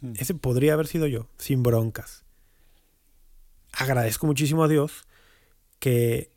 Hmm. 0.00 0.14
Ese 0.18 0.34
podría 0.34 0.72
haber 0.72 0.88
sido 0.88 1.06
yo, 1.06 1.28
sin 1.38 1.62
broncas. 1.62 2.24
Agradezco 3.70 4.26
muchísimo 4.26 4.64
a 4.64 4.68
Dios 4.68 5.06
que 5.78 6.32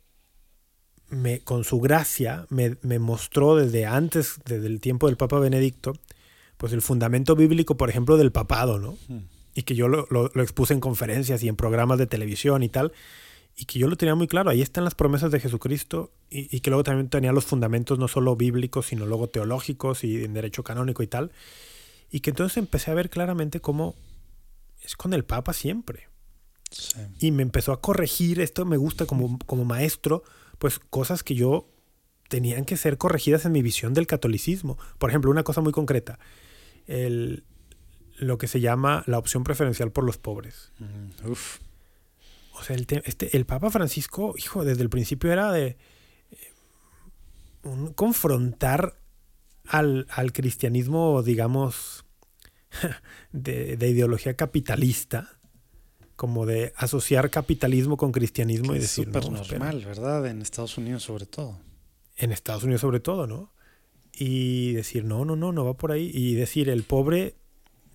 me, 1.08 1.40
con 1.40 1.64
su 1.64 1.80
gracia 1.80 2.46
me, 2.50 2.76
me 2.82 3.00
mostró 3.00 3.56
desde 3.56 3.84
antes, 3.84 4.38
desde 4.44 4.68
el 4.68 4.80
tiempo 4.80 5.08
del 5.08 5.16
Papa 5.16 5.40
Benedicto, 5.40 5.94
pues 6.60 6.74
el 6.74 6.82
fundamento 6.82 7.34
bíblico, 7.34 7.78
por 7.78 7.88
ejemplo, 7.88 8.18
del 8.18 8.32
papado, 8.32 8.78
¿no? 8.78 8.98
Hmm. 9.08 9.20
Y 9.54 9.62
que 9.62 9.74
yo 9.74 9.88
lo, 9.88 10.06
lo- 10.10 10.30
lo 10.34 10.42
expuse 10.42 10.74
en 10.74 10.80
conferencias 10.80 11.42
y 11.42 11.48
en 11.48 11.56
programas 11.56 11.96
de 11.98 12.06
televisión 12.06 12.62
y 12.62 12.68
tal, 12.68 12.92
y 13.56 13.64
que 13.64 13.78
yo 13.78 13.88
lo 13.88 13.96
tenía 13.96 14.14
muy 14.14 14.28
claro, 14.28 14.50
ahí 14.50 14.60
están 14.60 14.84
las 14.84 14.94
promesas 14.94 15.30
de 15.32 15.40
Jesucristo, 15.40 16.12
y, 16.28 16.54
y 16.54 16.60
que 16.60 16.68
luego 16.68 16.84
también 16.84 17.08
tenía 17.08 17.32
los 17.32 17.46
fundamentos 17.46 17.98
no 17.98 18.08
solo 18.08 18.36
bíblicos, 18.36 18.86
sino 18.88 19.06
luego 19.06 19.28
teológicos 19.30 20.04
y 20.04 20.22
en 20.22 20.34
derecho 20.34 20.62
canónico 20.62 21.02
y 21.02 21.06
tal, 21.06 21.32
y 22.10 22.20
que 22.20 22.28
entonces 22.30 22.58
empecé 22.58 22.90
a 22.90 22.94
ver 22.94 23.08
claramente 23.08 23.60
cómo 23.60 23.94
es 24.82 24.96
con 24.96 25.14
el 25.14 25.24
Papa 25.24 25.54
siempre 25.54 26.08
Sí. 26.70 27.00
y 27.20 27.30
me 27.32 27.42
empezó 27.42 27.72
a 27.72 27.80
corregir, 27.80 28.38
esto 28.40 28.64
me 28.66 28.76
gusta 28.76 29.06
como, 29.06 29.38
como 29.46 29.64
maestro, 29.64 30.22
pues 30.58 30.78
cosas 30.78 31.24
que 31.24 31.34
yo 31.34 31.66
tenían 32.28 32.64
que 32.64 32.76
ser 32.76 32.96
corregidas 32.98 33.44
en 33.44 33.50
mi 33.50 33.60
visión 33.62 33.92
del 33.92 34.06
catolicismo. 34.06 34.78
Por 34.98 35.10
ejemplo, 35.10 35.32
una 35.32 35.42
cosa 35.42 35.60
muy 35.62 35.72
concreta, 35.72 36.20
el, 36.86 37.44
lo 38.18 38.38
que 38.38 38.46
se 38.48 38.60
llama 38.60 39.02
la 39.06 39.18
opción 39.18 39.44
preferencial 39.44 39.90
por 39.92 40.04
los 40.04 40.18
pobres. 40.18 40.72
Mm, 40.78 41.30
Uf. 41.30 41.58
O 42.54 42.62
sea, 42.62 42.76
el, 42.76 42.86
te- 42.86 43.02
este, 43.06 43.36
el 43.36 43.46
Papa 43.46 43.70
Francisco, 43.70 44.34
hijo, 44.36 44.64
desde 44.64 44.82
el 44.82 44.90
principio 44.90 45.32
era 45.32 45.50
de 45.52 45.78
eh, 46.30 46.36
un- 47.62 47.92
confrontar 47.94 48.98
al, 49.66 50.06
al 50.10 50.32
cristianismo, 50.32 51.22
digamos, 51.22 52.04
de, 53.32 53.76
de 53.76 53.88
ideología 53.88 54.34
capitalista, 54.34 55.30
como 56.16 56.44
de 56.44 56.74
asociar 56.76 57.30
capitalismo 57.30 57.96
con 57.96 58.12
cristianismo 58.12 58.74
y 58.74 58.76
Es 58.76 58.82
decir, 58.82 59.06
súper 59.06 59.30
no, 59.30 59.40
espera, 59.40 59.58
normal, 59.64 59.84
¿verdad? 59.86 60.26
En 60.26 60.42
Estados 60.42 60.76
Unidos 60.76 61.02
sobre 61.02 61.24
todo. 61.24 61.58
en 62.16 62.30
Estados 62.32 62.62
Unidos 62.64 62.82
sobre 62.82 63.00
todo, 63.00 63.26
¿no? 63.26 63.52
Y 64.12 64.72
decir, 64.72 65.04
no, 65.04 65.24
no, 65.24 65.36
no, 65.36 65.52
no 65.52 65.64
va 65.64 65.74
por 65.74 65.92
ahí. 65.92 66.10
Y 66.12 66.34
decir, 66.34 66.68
el 66.68 66.82
pobre 66.82 67.34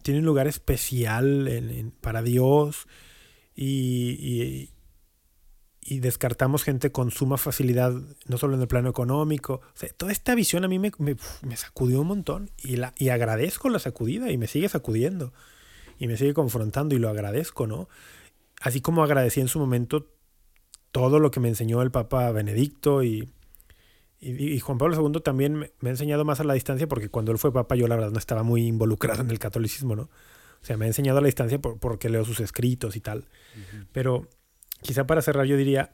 tiene 0.01 0.19
un 0.19 0.25
lugar 0.25 0.47
especial 0.47 1.47
en- 1.47 1.91
para 1.91 2.21
Dios 2.21 2.87
y, 3.55 4.17
y- 4.19 4.69
y 5.87 5.99
descartamos 5.99 6.63
gente 6.63 6.91
con 6.91 7.11
suma 7.11 7.37
facilidad, 7.37 7.93
no 8.27 8.37
solo 8.39 8.55
en 8.55 8.61
el 8.61 8.67
plano 8.67 8.89
económico. 8.89 9.61
O 9.81 9.85
toda 9.97 10.11
esta 10.11 10.33
visión 10.33 10.65
a 10.65 10.67
mí 10.67 10.79
me, 10.79 10.91
me- 10.97 11.15
me 11.43 11.55
sacudió 11.57 12.01
un 12.01 12.07
montón 12.07 12.49
y, 12.57 12.77
la, 12.77 12.93
y 12.97 13.09
agradezco 13.09 13.69
la 13.69 13.77
sacudida 13.79 14.31
y 14.31 14.37
me 14.37 14.47
sigue 14.47 14.67
sacudiendo 14.69 15.31
y 15.99 16.07
me 16.07 16.17
sigue 16.17 16.33
confrontando 16.33 16.95
y 16.95 16.99
lo 16.99 17.09
agradezco, 17.09 17.67
¿no? 17.67 17.87
Así 18.61 18.81
como 18.81 19.03
agradecí 19.03 19.41
en 19.41 19.47
su 19.47 19.59
momento 19.59 20.07
todo 20.91 21.19
lo 21.19 21.29
que 21.29 21.39
me 21.39 21.49
enseñó 21.49 21.81
el 21.81 21.91
Papa 21.91 22.31
Benedicto 22.31 23.03
y, 23.03 23.29
y, 24.31 24.53
y 24.53 24.59
Juan 24.59 24.77
Pablo 24.77 24.95
II 24.95 25.21
también 25.21 25.55
me, 25.55 25.71
me 25.79 25.89
ha 25.89 25.91
enseñado 25.93 26.25
más 26.25 26.39
a 26.39 26.43
la 26.43 26.53
distancia 26.53 26.87
porque 26.87 27.09
cuando 27.09 27.31
él 27.31 27.37
fue 27.37 27.51
Papa 27.53 27.75
yo 27.75 27.87
la 27.87 27.95
verdad 27.95 28.11
no 28.11 28.19
estaba 28.19 28.43
muy 28.43 28.65
involucrado 28.67 29.21
en 29.21 29.29
el 29.31 29.39
catolicismo, 29.39 29.95
¿no? 29.95 30.03
O 30.03 30.65
sea, 30.65 30.77
me 30.77 30.85
ha 30.85 30.87
enseñado 30.87 31.19
a 31.19 31.21
la 31.21 31.27
distancia 31.27 31.59
por- 31.59 31.77
porque 31.79 32.09
leo 32.09 32.25
sus 32.25 32.39
escritos 32.39 32.95
y 32.95 33.01
tal. 33.01 33.27
Pero 33.91 34.27
quizá 34.81 35.05
para 35.05 35.21
cerrar 35.21 35.45
yo 35.45 35.57
diría, 35.57 35.93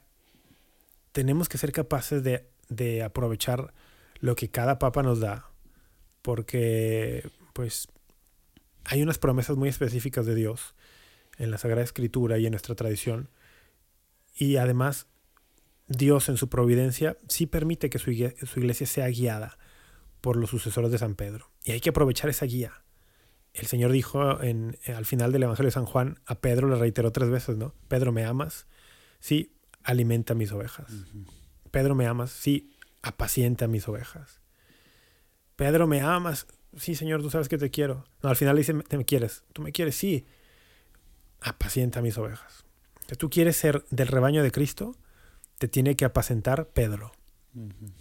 tenemos 1.12 1.48
que 1.48 1.58
ser 1.58 1.72
capaces 1.72 2.22
de, 2.22 2.48
de 2.68 3.02
aprovechar 3.02 3.74
lo 4.20 4.34
que 4.34 4.48
cada 4.50 4.78
papa 4.78 5.02
nos 5.02 5.20
da, 5.20 5.50
porque 6.22 7.28
pues 7.52 7.88
hay 8.84 9.02
unas 9.02 9.18
promesas 9.18 9.56
muy 9.56 9.68
específicas 9.68 10.26
de 10.26 10.34
Dios 10.34 10.74
en 11.38 11.50
la 11.50 11.58
Sagrada 11.58 11.82
Escritura 11.82 12.38
y 12.38 12.46
en 12.46 12.52
nuestra 12.52 12.74
tradición, 12.74 13.28
y 14.36 14.56
además 14.56 15.06
Dios 15.92 16.28
en 16.28 16.36
su 16.36 16.48
providencia 16.48 17.16
sí 17.28 17.46
permite 17.46 17.90
que 17.90 17.98
su 17.98 18.10
igle- 18.10 18.36
su 18.46 18.60
iglesia 18.60 18.86
sea 18.86 19.08
guiada 19.08 19.58
por 20.20 20.36
los 20.36 20.50
sucesores 20.50 20.90
de 20.92 20.98
San 20.98 21.14
Pedro, 21.14 21.50
y 21.64 21.72
hay 21.72 21.80
que 21.80 21.90
aprovechar 21.90 22.30
esa 22.30 22.46
guía. 22.46 22.82
El 23.54 23.66
Señor 23.66 23.92
dijo 23.92 24.42
en, 24.42 24.78
al 24.96 25.04
final 25.04 25.30
del 25.32 25.42
Evangelio 25.42 25.66
de 25.68 25.72
San 25.72 25.84
Juan, 25.84 26.20
a 26.26 26.36
Pedro 26.36 26.68
le 26.68 26.76
reiteró 26.76 27.12
tres 27.12 27.28
veces, 27.28 27.56
¿no? 27.56 27.74
Pedro, 27.88 28.10
¿me 28.12 28.24
amas? 28.24 28.66
Sí, 29.20 29.52
alimenta 29.82 30.34
mis 30.34 30.52
ovejas. 30.52 30.90
Pedro, 31.70 31.94
¿me 31.94 32.06
amas? 32.06 32.30
Sí, 32.30 32.76
apacienta 33.02 33.66
mis 33.66 33.86
ovejas. 33.88 34.40
Pedro, 35.56 35.86
¿me 35.86 36.00
amas? 36.00 36.46
Sí, 36.76 36.94
Señor, 36.94 37.20
tú 37.20 37.30
sabes 37.30 37.48
que 37.48 37.58
te 37.58 37.70
quiero. 37.70 38.04
No, 38.22 38.30
al 38.30 38.36
final 38.36 38.54
le 38.54 38.60
dice, 38.60 38.74
¿te 38.74 38.96
me 38.96 39.04
quieres? 39.04 39.44
¿Tú 39.52 39.60
me 39.60 39.72
quieres? 39.72 39.96
Sí. 39.96 40.24
Apacienta 41.40 42.00
mis 42.00 42.16
ovejas. 42.18 42.64
Tú 43.18 43.28
quieres 43.28 43.56
ser 43.56 43.84
del 43.90 44.08
rebaño 44.08 44.42
de 44.42 44.50
Cristo, 44.50 44.96
te 45.62 45.68
tiene 45.68 45.94
que 45.94 46.04
apacentar 46.04 46.70
Pedro. 46.70 47.12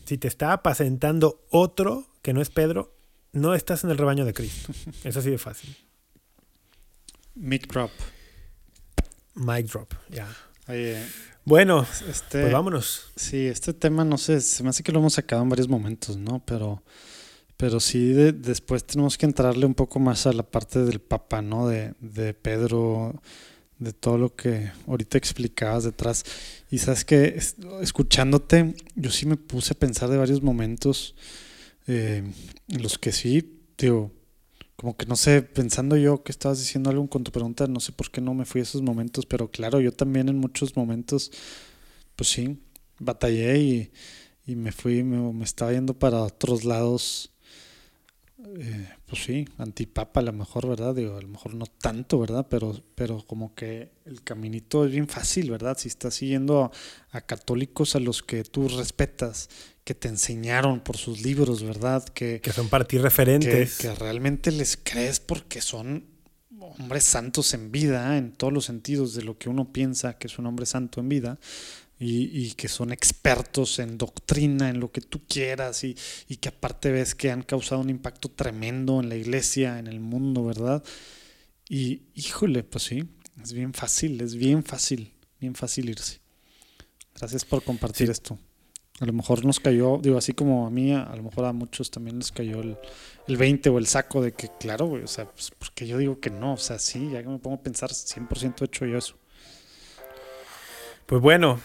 Si 0.05 0.17
te 0.17 0.27
está 0.27 0.51
apacentando 0.51 1.45
otro 1.51 2.07
que 2.23 2.33
no 2.33 2.41
es 2.41 2.49
Pedro, 2.49 2.95
no 3.33 3.53
estás 3.53 3.83
en 3.83 3.91
el 3.91 3.99
rebaño 3.99 4.25
de 4.25 4.33
Cristo. 4.33 4.73
Es 5.03 5.15
así 5.15 5.29
de 5.29 5.37
fácil. 5.37 5.77
Mic 7.35 7.67
drop. 7.67 7.91
Mic 9.35 9.67
drop, 9.67 9.93
ya. 10.09 10.27
Oye, 10.67 11.05
Bueno, 11.45 11.85
este, 12.09 12.41
pues 12.41 12.51
vámonos. 12.53 13.11
sí, 13.15 13.45
este 13.45 13.73
tema 13.75 14.03
no 14.05 14.17
sé, 14.17 14.41
se 14.41 14.63
me 14.63 14.69
hace 14.69 14.81
que 14.81 14.91
lo 14.91 14.97
hemos 14.97 15.13
sacado 15.13 15.43
en 15.43 15.49
varios 15.49 15.69
momentos, 15.69 16.17
¿no? 16.17 16.43
Pero, 16.43 16.81
pero 17.57 17.79
sí, 17.79 18.11
de- 18.13 18.33
después 18.33 18.83
tenemos 18.85 19.19
que 19.19 19.27
entrarle 19.27 19.67
un 19.67 19.75
poco 19.75 19.99
más 19.99 20.25
a 20.25 20.33
la 20.33 20.43
parte 20.43 20.83
del 20.83 20.99
Papa, 20.99 21.43
¿no? 21.43 21.67
De, 21.67 21.93
de 21.99 22.33
Pedro, 22.33 23.21
de 23.81 23.93
todo 23.93 24.17
lo 24.19 24.35
que 24.35 24.71
ahorita 24.87 25.19
explicabas 25.19 25.85
detrás. 25.85 26.25
Y 26.71 26.79
sabes 26.79 27.05
que 27.05 27.25
es- 27.37 27.57
escuchándote, 27.81 28.75
yo 28.95 29.11
sí 29.11 29.25
me 29.27 29.37
puse 29.37 29.73
a 29.73 29.79
pensar 29.79 30.09
de 30.09 30.17
varios 30.17 30.43
momentos 30.43 31.15
eh, 31.87 32.23
en 32.69 32.83
los 32.83 32.97
que 32.97 33.11
sí, 33.11 33.59
digo, 33.77 34.11
como 34.75 34.97
que 34.97 35.05
no 35.05 35.15
sé, 35.15 35.41
pensando 35.43 35.97
yo 35.97 36.23
que 36.23 36.31
estabas 36.31 36.59
diciendo 36.59 36.89
algo 36.89 37.07
con 37.09 37.23
tu 37.23 37.31
pregunta, 37.31 37.67
no 37.67 37.79
sé 37.79 37.91
por 37.91 38.11
qué 38.11 38.21
no 38.21 38.33
me 38.33 38.45
fui 38.45 38.61
a 38.61 38.63
esos 38.63 38.81
momentos, 38.81 39.25
pero 39.25 39.49
claro, 39.51 39.79
yo 39.81 39.91
también 39.93 40.29
en 40.29 40.37
muchos 40.39 40.75
momentos, 40.77 41.31
pues 42.15 42.29
sí, 42.29 42.59
batallé 42.99 43.59
y, 43.59 43.91
y 44.47 44.55
me 44.55 44.71
fui, 44.71 45.03
me, 45.03 45.33
me 45.33 45.43
estaba 45.45 45.71
yendo 45.73 45.93
para 45.97 46.23
otros 46.23 46.65
lados, 46.65 47.30
eh, 48.59 48.89
pues 49.05 49.23
sí, 49.23 49.47
antipapa 49.57 50.19
a 50.19 50.23
lo 50.23 50.33
mejor, 50.33 50.67
¿verdad? 50.67 50.95
Digo, 50.95 51.17
a 51.17 51.21
lo 51.21 51.27
mejor 51.27 51.53
no 51.53 51.65
tanto, 51.65 52.19
¿verdad? 52.19 52.47
Pero, 52.49 52.81
pero 52.95 53.25
como 53.25 53.53
que 53.55 53.91
el 54.05 54.23
caminito 54.23 54.85
es 54.85 54.91
bien 54.91 55.07
fácil, 55.07 55.51
¿verdad? 55.51 55.77
Si 55.77 55.87
estás 55.87 56.15
siguiendo 56.15 56.63
a, 56.63 56.71
a 57.17 57.21
católicos 57.21 57.95
a 57.95 57.99
los 57.99 58.23
que 58.23 58.43
tú 58.43 58.67
respetas, 58.67 59.49
que 59.83 59.93
te 59.95 60.07
enseñaron 60.07 60.79
por 60.79 60.97
sus 60.97 61.21
libros, 61.21 61.63
¿verdad? 61.63 62.03
Que, 62.05 62.41
Que 62.41 62.51
son 62.51 62.69
para 62.69 62.85
ti 62.85 62.97
que, 62.97 63.03
referentes. 63.03 63.77
que 63.77 63.93
realmente 63.95 64.51
les 64.51 64.77
crees 64.77 65.19
porque 65.19 65.61
son 65.61 66.05
hombres 66.79 67.03
santos 67.03 67.53
en 67.53 67.71
vida, 67.71 68.17
en 68.17 68.31
todos 68.31 68.53
los 68.53 68.65
sentidos 68.65 69.13
de 69.13 69.23
lo 69.23 69.37
que 69.37 69.49
uno 69.49 69.71
piensa 69.73 70.17
que 70.17 70.27
es 70.27 70.37
un 70.39 70.45
hombre 70.45 70.65
santo 70.65 70.99
en 70.99 71.09
vida, 71.09 71.39
y, 72.01 72.47
y 72.47 72.51
que 72.53 72.67
son 72.67 72.91
expertos 72.91 73.79
en 73.79 73.97
doctrina, 73.97 74.69
en 74.69 74.79
lo 74.81 74.91
que 74.91 75.01
tú 75.01 75.21
quieras, 75.27 75.83
y, 75.83 75.95
y 76.27 76.37
que 76.37 76.49
aparte 76.49 76.91
ves 76.91 77.15
que 77.15 77.31
han 77.31 77.43
causado 77.43 77.79
un 77.79 77.89
impacto 77.89 78.29
tremendo 78.29 78.99
en 78.99 79.07
la 79.07 79.15
iglesia, 79.15 79.79
en 79.79 79.87
el 79.87 79.99
mundo, 79.99 80.43
¿verdad? 80.43 80.83
Y 81.69 82.01
híjole, 82.15 82.63
pues 82.63 82.83
sí, 82.85 83.03
es 83.41 83.53
bien 83.53 83.73
fácil, 83.73 84.19
es 84.21 84.35
bien 84.35 84.63
fácil, 84.63 85.13
bien 85.39 85.55
fácil 85.55 85.89
irse. 85.89 86.19
Gracias 87.15 87.45
por 87.45 87.63
compartir 87.63 88.07
Sí. 88.07 88.11
esto. 88.11 88.39
A 88.99 89.05
lo 89.05 89.13
mejor 89.13 89.45
nos 89.45 89.59
cayó, 89.59 89.97
digo, 90.01 90.17
así 90.17 90.33
como 90.33 90.67
a 90.67 90.69
mí, 90.69 90.91
a, 90.93 91.03
a 91.03 91.15
lo 91.15 91.23
mejor 91.23 91.45
a 91.45 91.53
muchos 91.53 91.89
también 91.91 92.17
les 92.19 92.31
cayó 92.31 92.61
el, 92.61 92.77
el 93.27 93.37
20 93.37 93.69
o 93.69 93.77
el 93.79 93.87
saco 93.87 94.21
de 94.21 94.33
que, 94.33 94.49
claro, 94.59 94.85
güey, 94.87 95.03
o 95.03 95.07
sea, 95.07 95.25
pues, 95.25 95.51
porque 95.57 95.87
yo 95.87 95.97
digo 95.97 96.19
que 96.19 96.29
no, 96.29 96.53
o 96.53 96.57
sea, 96.57 96.77
sí, 96.77 97.09
ya 97.11 97.21
que 97.23 97.29
me 97.29 97.39
pongo 97.39 97.57
a 97.57 97.63
pensar, 97.63 97.89
100% 97.91 98.61
he 98.61 98.65
hecho 98.65 98.85
yo 98.85 98.97
eso. 98.97 99.15
Pues 101.05 101.21
bueno, 101.21 101.59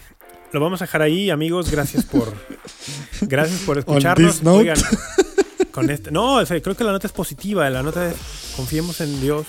lo 0.51 0.59
vamos 0.59 0.81
a 0.81 0.85
dejar 0.85 1.01
ahí, 1.01 1.29
amigos. 1.29 1.69
Gracias 1.71 2.05
por, 2.05 2.33
gracias 3.21 3.61
por 3.61 3.77
escucharnos. 3.77 4.41
Oigan, 4.57 4.77
con 5.71 5.89
este, 5.89 6.11
no, 6.11 6.39
creo 6.45 6.75
que 6.75 6.83
la 6.83 6.91
nota 6.91 7.07
es 7.07 7.13
positiva. 7.13 7.69
La 7.69 7.83
nota 7.83 8.09
es 8.09 8.15
confiemos 8.55 9.01
en 9.01 9.19
Dios, 9.21 9.45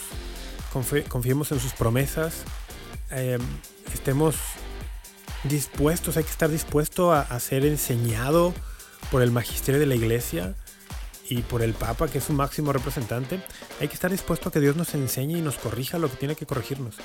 confi- 0.72 1.04
confiemos 1.06 1.52
en 1.52 1.60
sus 1.60 1.72
promesas, 1.72 2.34
eh, 3.10 3.38
estemos 3.92 4.34
dispuestos, 5.44 6.16
hay 6.16 6.24
que 6.24 6.30
estar 6.30 6.50
dispuesto 6.50 7.12
a, 7.12 7.20
a 7.20 7.40
ser 7.40 7.64
enseñado 7.64 8.52
por 9.10 9.22
el 9.22 9.30
magisterio 9.30 9.80
de 9.80 9.86
la 9.86 9.94
iglesia 9.94 10.54
y 11.28 11.42
por 11.42 11.62
el 11.62 11.74
Papa, 11.74 12.09
que 12.09 12.18
es 12.18 12.24
su 12.24 12.32
máximo 12.32 12.72
representante. 12.72 13.40
Hay 13.80 13.88
que 13.88 13.94
estar 13.94 14.10
dispuesto 14.10 14.48
a 14.48 14.52
que 14.52 14.60
Dios 14.60 14.76
nos 14.76 14.94
enseñe 14.94 15.38
y 15.38 15.40
nos 15.40 15.56
corrija 15.56 15.98
lo 15.98 16.10
que 16.10 16.16
tiene 16.16 16.34
que 16.34 16.46
corregirnos. 16.46 16.96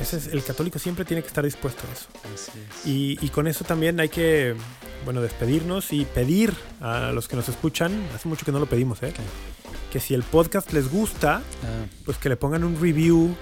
Ese 0.00 0.16
es, 0.16 0.26
el 0.28 0.42
católico 0.42 0.78
siempre 0.78 1.04
tiene 1.04 1.22
que 1.22 1.28
estar 1.28 1.44
dispuesto 1.44 1.82
a 1.86 1.94
eso. 1.94 2.52
Y, 2.84 3.18
y 3.24 3.28
con 3.30 3.46
eso 3.46 3.64
también 3.64 4.00
hay 4.00 4.08
que, 4.08 4.54
bueno, 5.04 5.20
despedirnos 5.20 5.92
y 5.92 6.04
pedir 6.04 6.54
a 6.80 7.12
los 7.12 7.28
que 7.28 7.36
nos 7.36 7.48
escuchan, 7.48 7.92
hace 8.14 8.28
mucho 8.28 8.44
que 8.44 8.52
no 8.52 8.58
lo 8.58 8.66
pedimos, 8.66 9.02
¿eh? 9.02 9.12
Que 9.90 10.00
si 10.00 10.14
el 10.14 10.22
podcast 10.22 10.72
les 10.72 10.90
gusta, 10.90 11.42
Ah, 11.62 11.86
pues 12.04 12.16
que 12.16 12.28
le 12.28 12.36
pongan 12.36 12.64
un 12.64 12.80
review, 12.80 13.36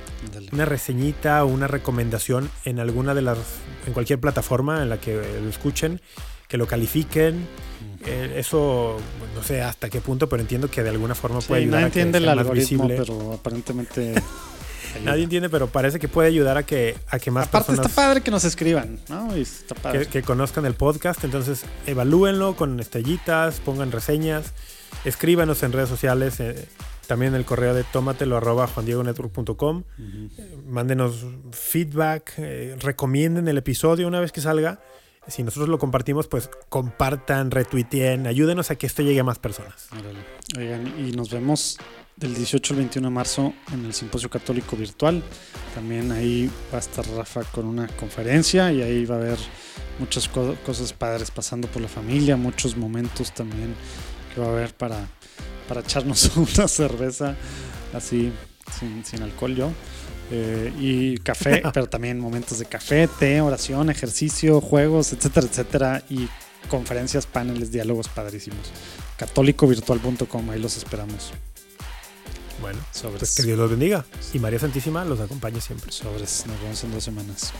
una 0.52 0.64
reseñita 0.64 1.44
o 1.44 1.48
una 1.48 1.68
recomendación 1.68 2.50
en 2.64 2.80
alguna 2.80 3.14
de 3.14 3.22
las, 3.22 3.38
en 3.86 3.92
cualquier 3.92 4.20
plataforma 4.20 4.82
en 4.82 4.88
la 4.90 5.00
que 5.00 5.14
lo 5.14 5.48
escuchen, 5.48 6.00
que 6.48 6.56
lo 6.56 6.66
califiquen. 6.66 7.46
Eh, 8.06 8.34
eso, 8.36 8.96
no 9.34 9.42
sé 9.42 9.60
hasta 9.62 9.90
qué 9.90 10.00
punto, 10.00 10.28
pero 10.28 10.40
entiendo 10.40 10.70
que 10.70 10.82
de 10.82 10.88
alguna 10.90 11.14
forma 11.14 11.40
Sí, 11.40 11.48
puede 11.48 11.62
ayudar 11.62 11.80
nadie 11.82 11.90
a 11.90 11.92
que 11.92 12.00
entiende 12.00 12.18
el 12.18 12.38
algoritmo, 12.38 12.84
visible. 12.88 12.96
pero 12.98 13.32
aparentemente. 13.34 14.14
Nadie 15.04 15.22
entiende, 15.22 15.48
pero 15.48 15.68
parece 15.68 16.00
que 16.00 16.08
puede 16.08 16.26
ayudar 16.26 16.56
a 16.56 16.64
que, 16.64 16.96
a 17.08 17.20
que 17.20 17.30
más 17.30 17.46
Aparte 17.46 17.66
personas 17.68 17.90
está 17.92 18.02
padre 18.02 18.22
que 18.22 18.32
nos 18.32 18.42
escriban, 18.42 18.98
¿no? 19.08 19.36
Y 19.36 19.42
está 19.42 19.76
padre. 19.76 20.00
que, 20.00 20.06
que 20.06 20.22
conozcan 20.22 20.66
el 20.66 20.74
podcast. 20.74 21.22
Entonces, 21.22 21.62
evalúenlo 21.86 22.56
con 22.56 22.80
estrellitas, 22.80 23.60
pongan 23.60 23.92
reseñas, 23.92 24.52
escríbanos 25.04 25.62
en 25.62 25.70
redes 25.72 25.88
sociales, 25.88 26.40
eh, 26.40 26.66
también 27.06 27.36
el 27.36 27.44
correo 27.44 27.72
de 27.72 27.84
tómatelo 27.84 28.36
arroba 28.36 28.66
juandiegonetwork.com. 28.66 29.84
Ujú. 29.98 30.62
Mándenos 30.68 31.24
feedback, 31.52 32.32
eh, 32.38 32.76
recomienden 32.80 33.46
el 33.46 33.58
episodio 33.58 34.08
una 34.08 34.18
vez 34.18 34.32
que 34.32 34.40
salga. 34.40 34.80
Si 35.30 35.42
nosotros 35.42 35.68
lo 35.68 35.78
compartimos, 35.78 36.26
pues 36.28 36.50
compartan, 36.68 37.50
retuiteen, 37.50 38.26
ayúdenos 38.26 38.70
a 38.70 38.76
que 38.76 38.86
esto 38.86 39.02
llegue 39.02 39.20
a 39.20 39.24
más 39.24 39.38
personas. 39.38 39.88
Oigan, 40.58 40.86
y 41.06 41.12
nos 41.12 41.30
vemos 41.30 41.78
del 42.16 42.34
18 42.34 42.74
al 42.74 42.78
21 42.80 43.08
de 43.08 43.14
marzo 43.14 43.54
en 43.72 43.84
el 43.86 43.94
Simposio 43.94 44.28
Católico 44.28 44.76
Virtual. 44.76 45.22
También 45.74 46.12
ahí 46.12 46.50
va 46.72 46.76
a 46.78 46.80
estar 46.80 47.06
Rafa 47.08 47.44
con 47.44 47.66
una 47.66 47.86
conferencia 47.88 48.72
y 48.72 48.82
ahí 48.82 49.04
va 49.06 49.14
a 49.16 49.18
haber 49.18 49.38
muchas 49.98 50.28
co- 50.28 50.56
cosas 50.66 50.92
padres 50.92 51.30
pasando 51.30 51.68
por 51.68 51.80
la 51.80 51.88
familia, 51.88 52.36
muchos 52.36 52.76
momentos 52.76 53.32
también 53.32 53.74
que 54.34 54.40
va 54.40 54.48
a 54.48 54.50
haber 54.50 54.74
para, 54.74 55.06
para 55.68 55.80
echarnos 55.80 56.30
una 56.36 56.68
cerveza 56.68 57.36
así, 57.94 58.32
sin, 58.78 59.04
sin 59.04 59.22
alcohol 59.22 59.54
yo. 59.54 59.70
Eh, 60.30 60.72
y 60.78 61.18
café, 61.18 61.62
pero 61.74 61.88
también 61.88 62.18
momentos 62.18 62.58
de 62.58 62.66
café, 62.66 63.08
té, 63.08 63.40
oración, 63.40 63.90
ejercicio, 63.90 64.60
juegos, 64.60 65.12
etcétera, 65.12 65.46
etcétera. 65.46 66.02
Y 66.08 66.28
conferencias, 66.68 67.26
paneles, 67.26 67.72
diálogos 67.72 68.08
padrísimos. 68.08 68.70
católicovirtual.com, 69.16 70.50
ahí 70.50 70.60
los 70.60 70.76
esperamos. 70.76 71.32
Bueno, 72.60 72.78
Sobres. 72.92 73.20
pues 73.20 73.34
que 73.36 73.42
Dios 73.42 73.58
los 73.58 73.70
bendiga 73.70 74.04
y 74.34 74.38
María 74.38 74.58
Santísima 74.58 75.04
los 75.04 75.18
acompañe 75.20 75.60
siempre. 75.60 75.90
Sobres. 75.90 76.44
Nos 76.46 76.60
vemos 76.60 76.84
en 76.84 76.92
dos 76.92 77.04
semanas. 77.04 77.52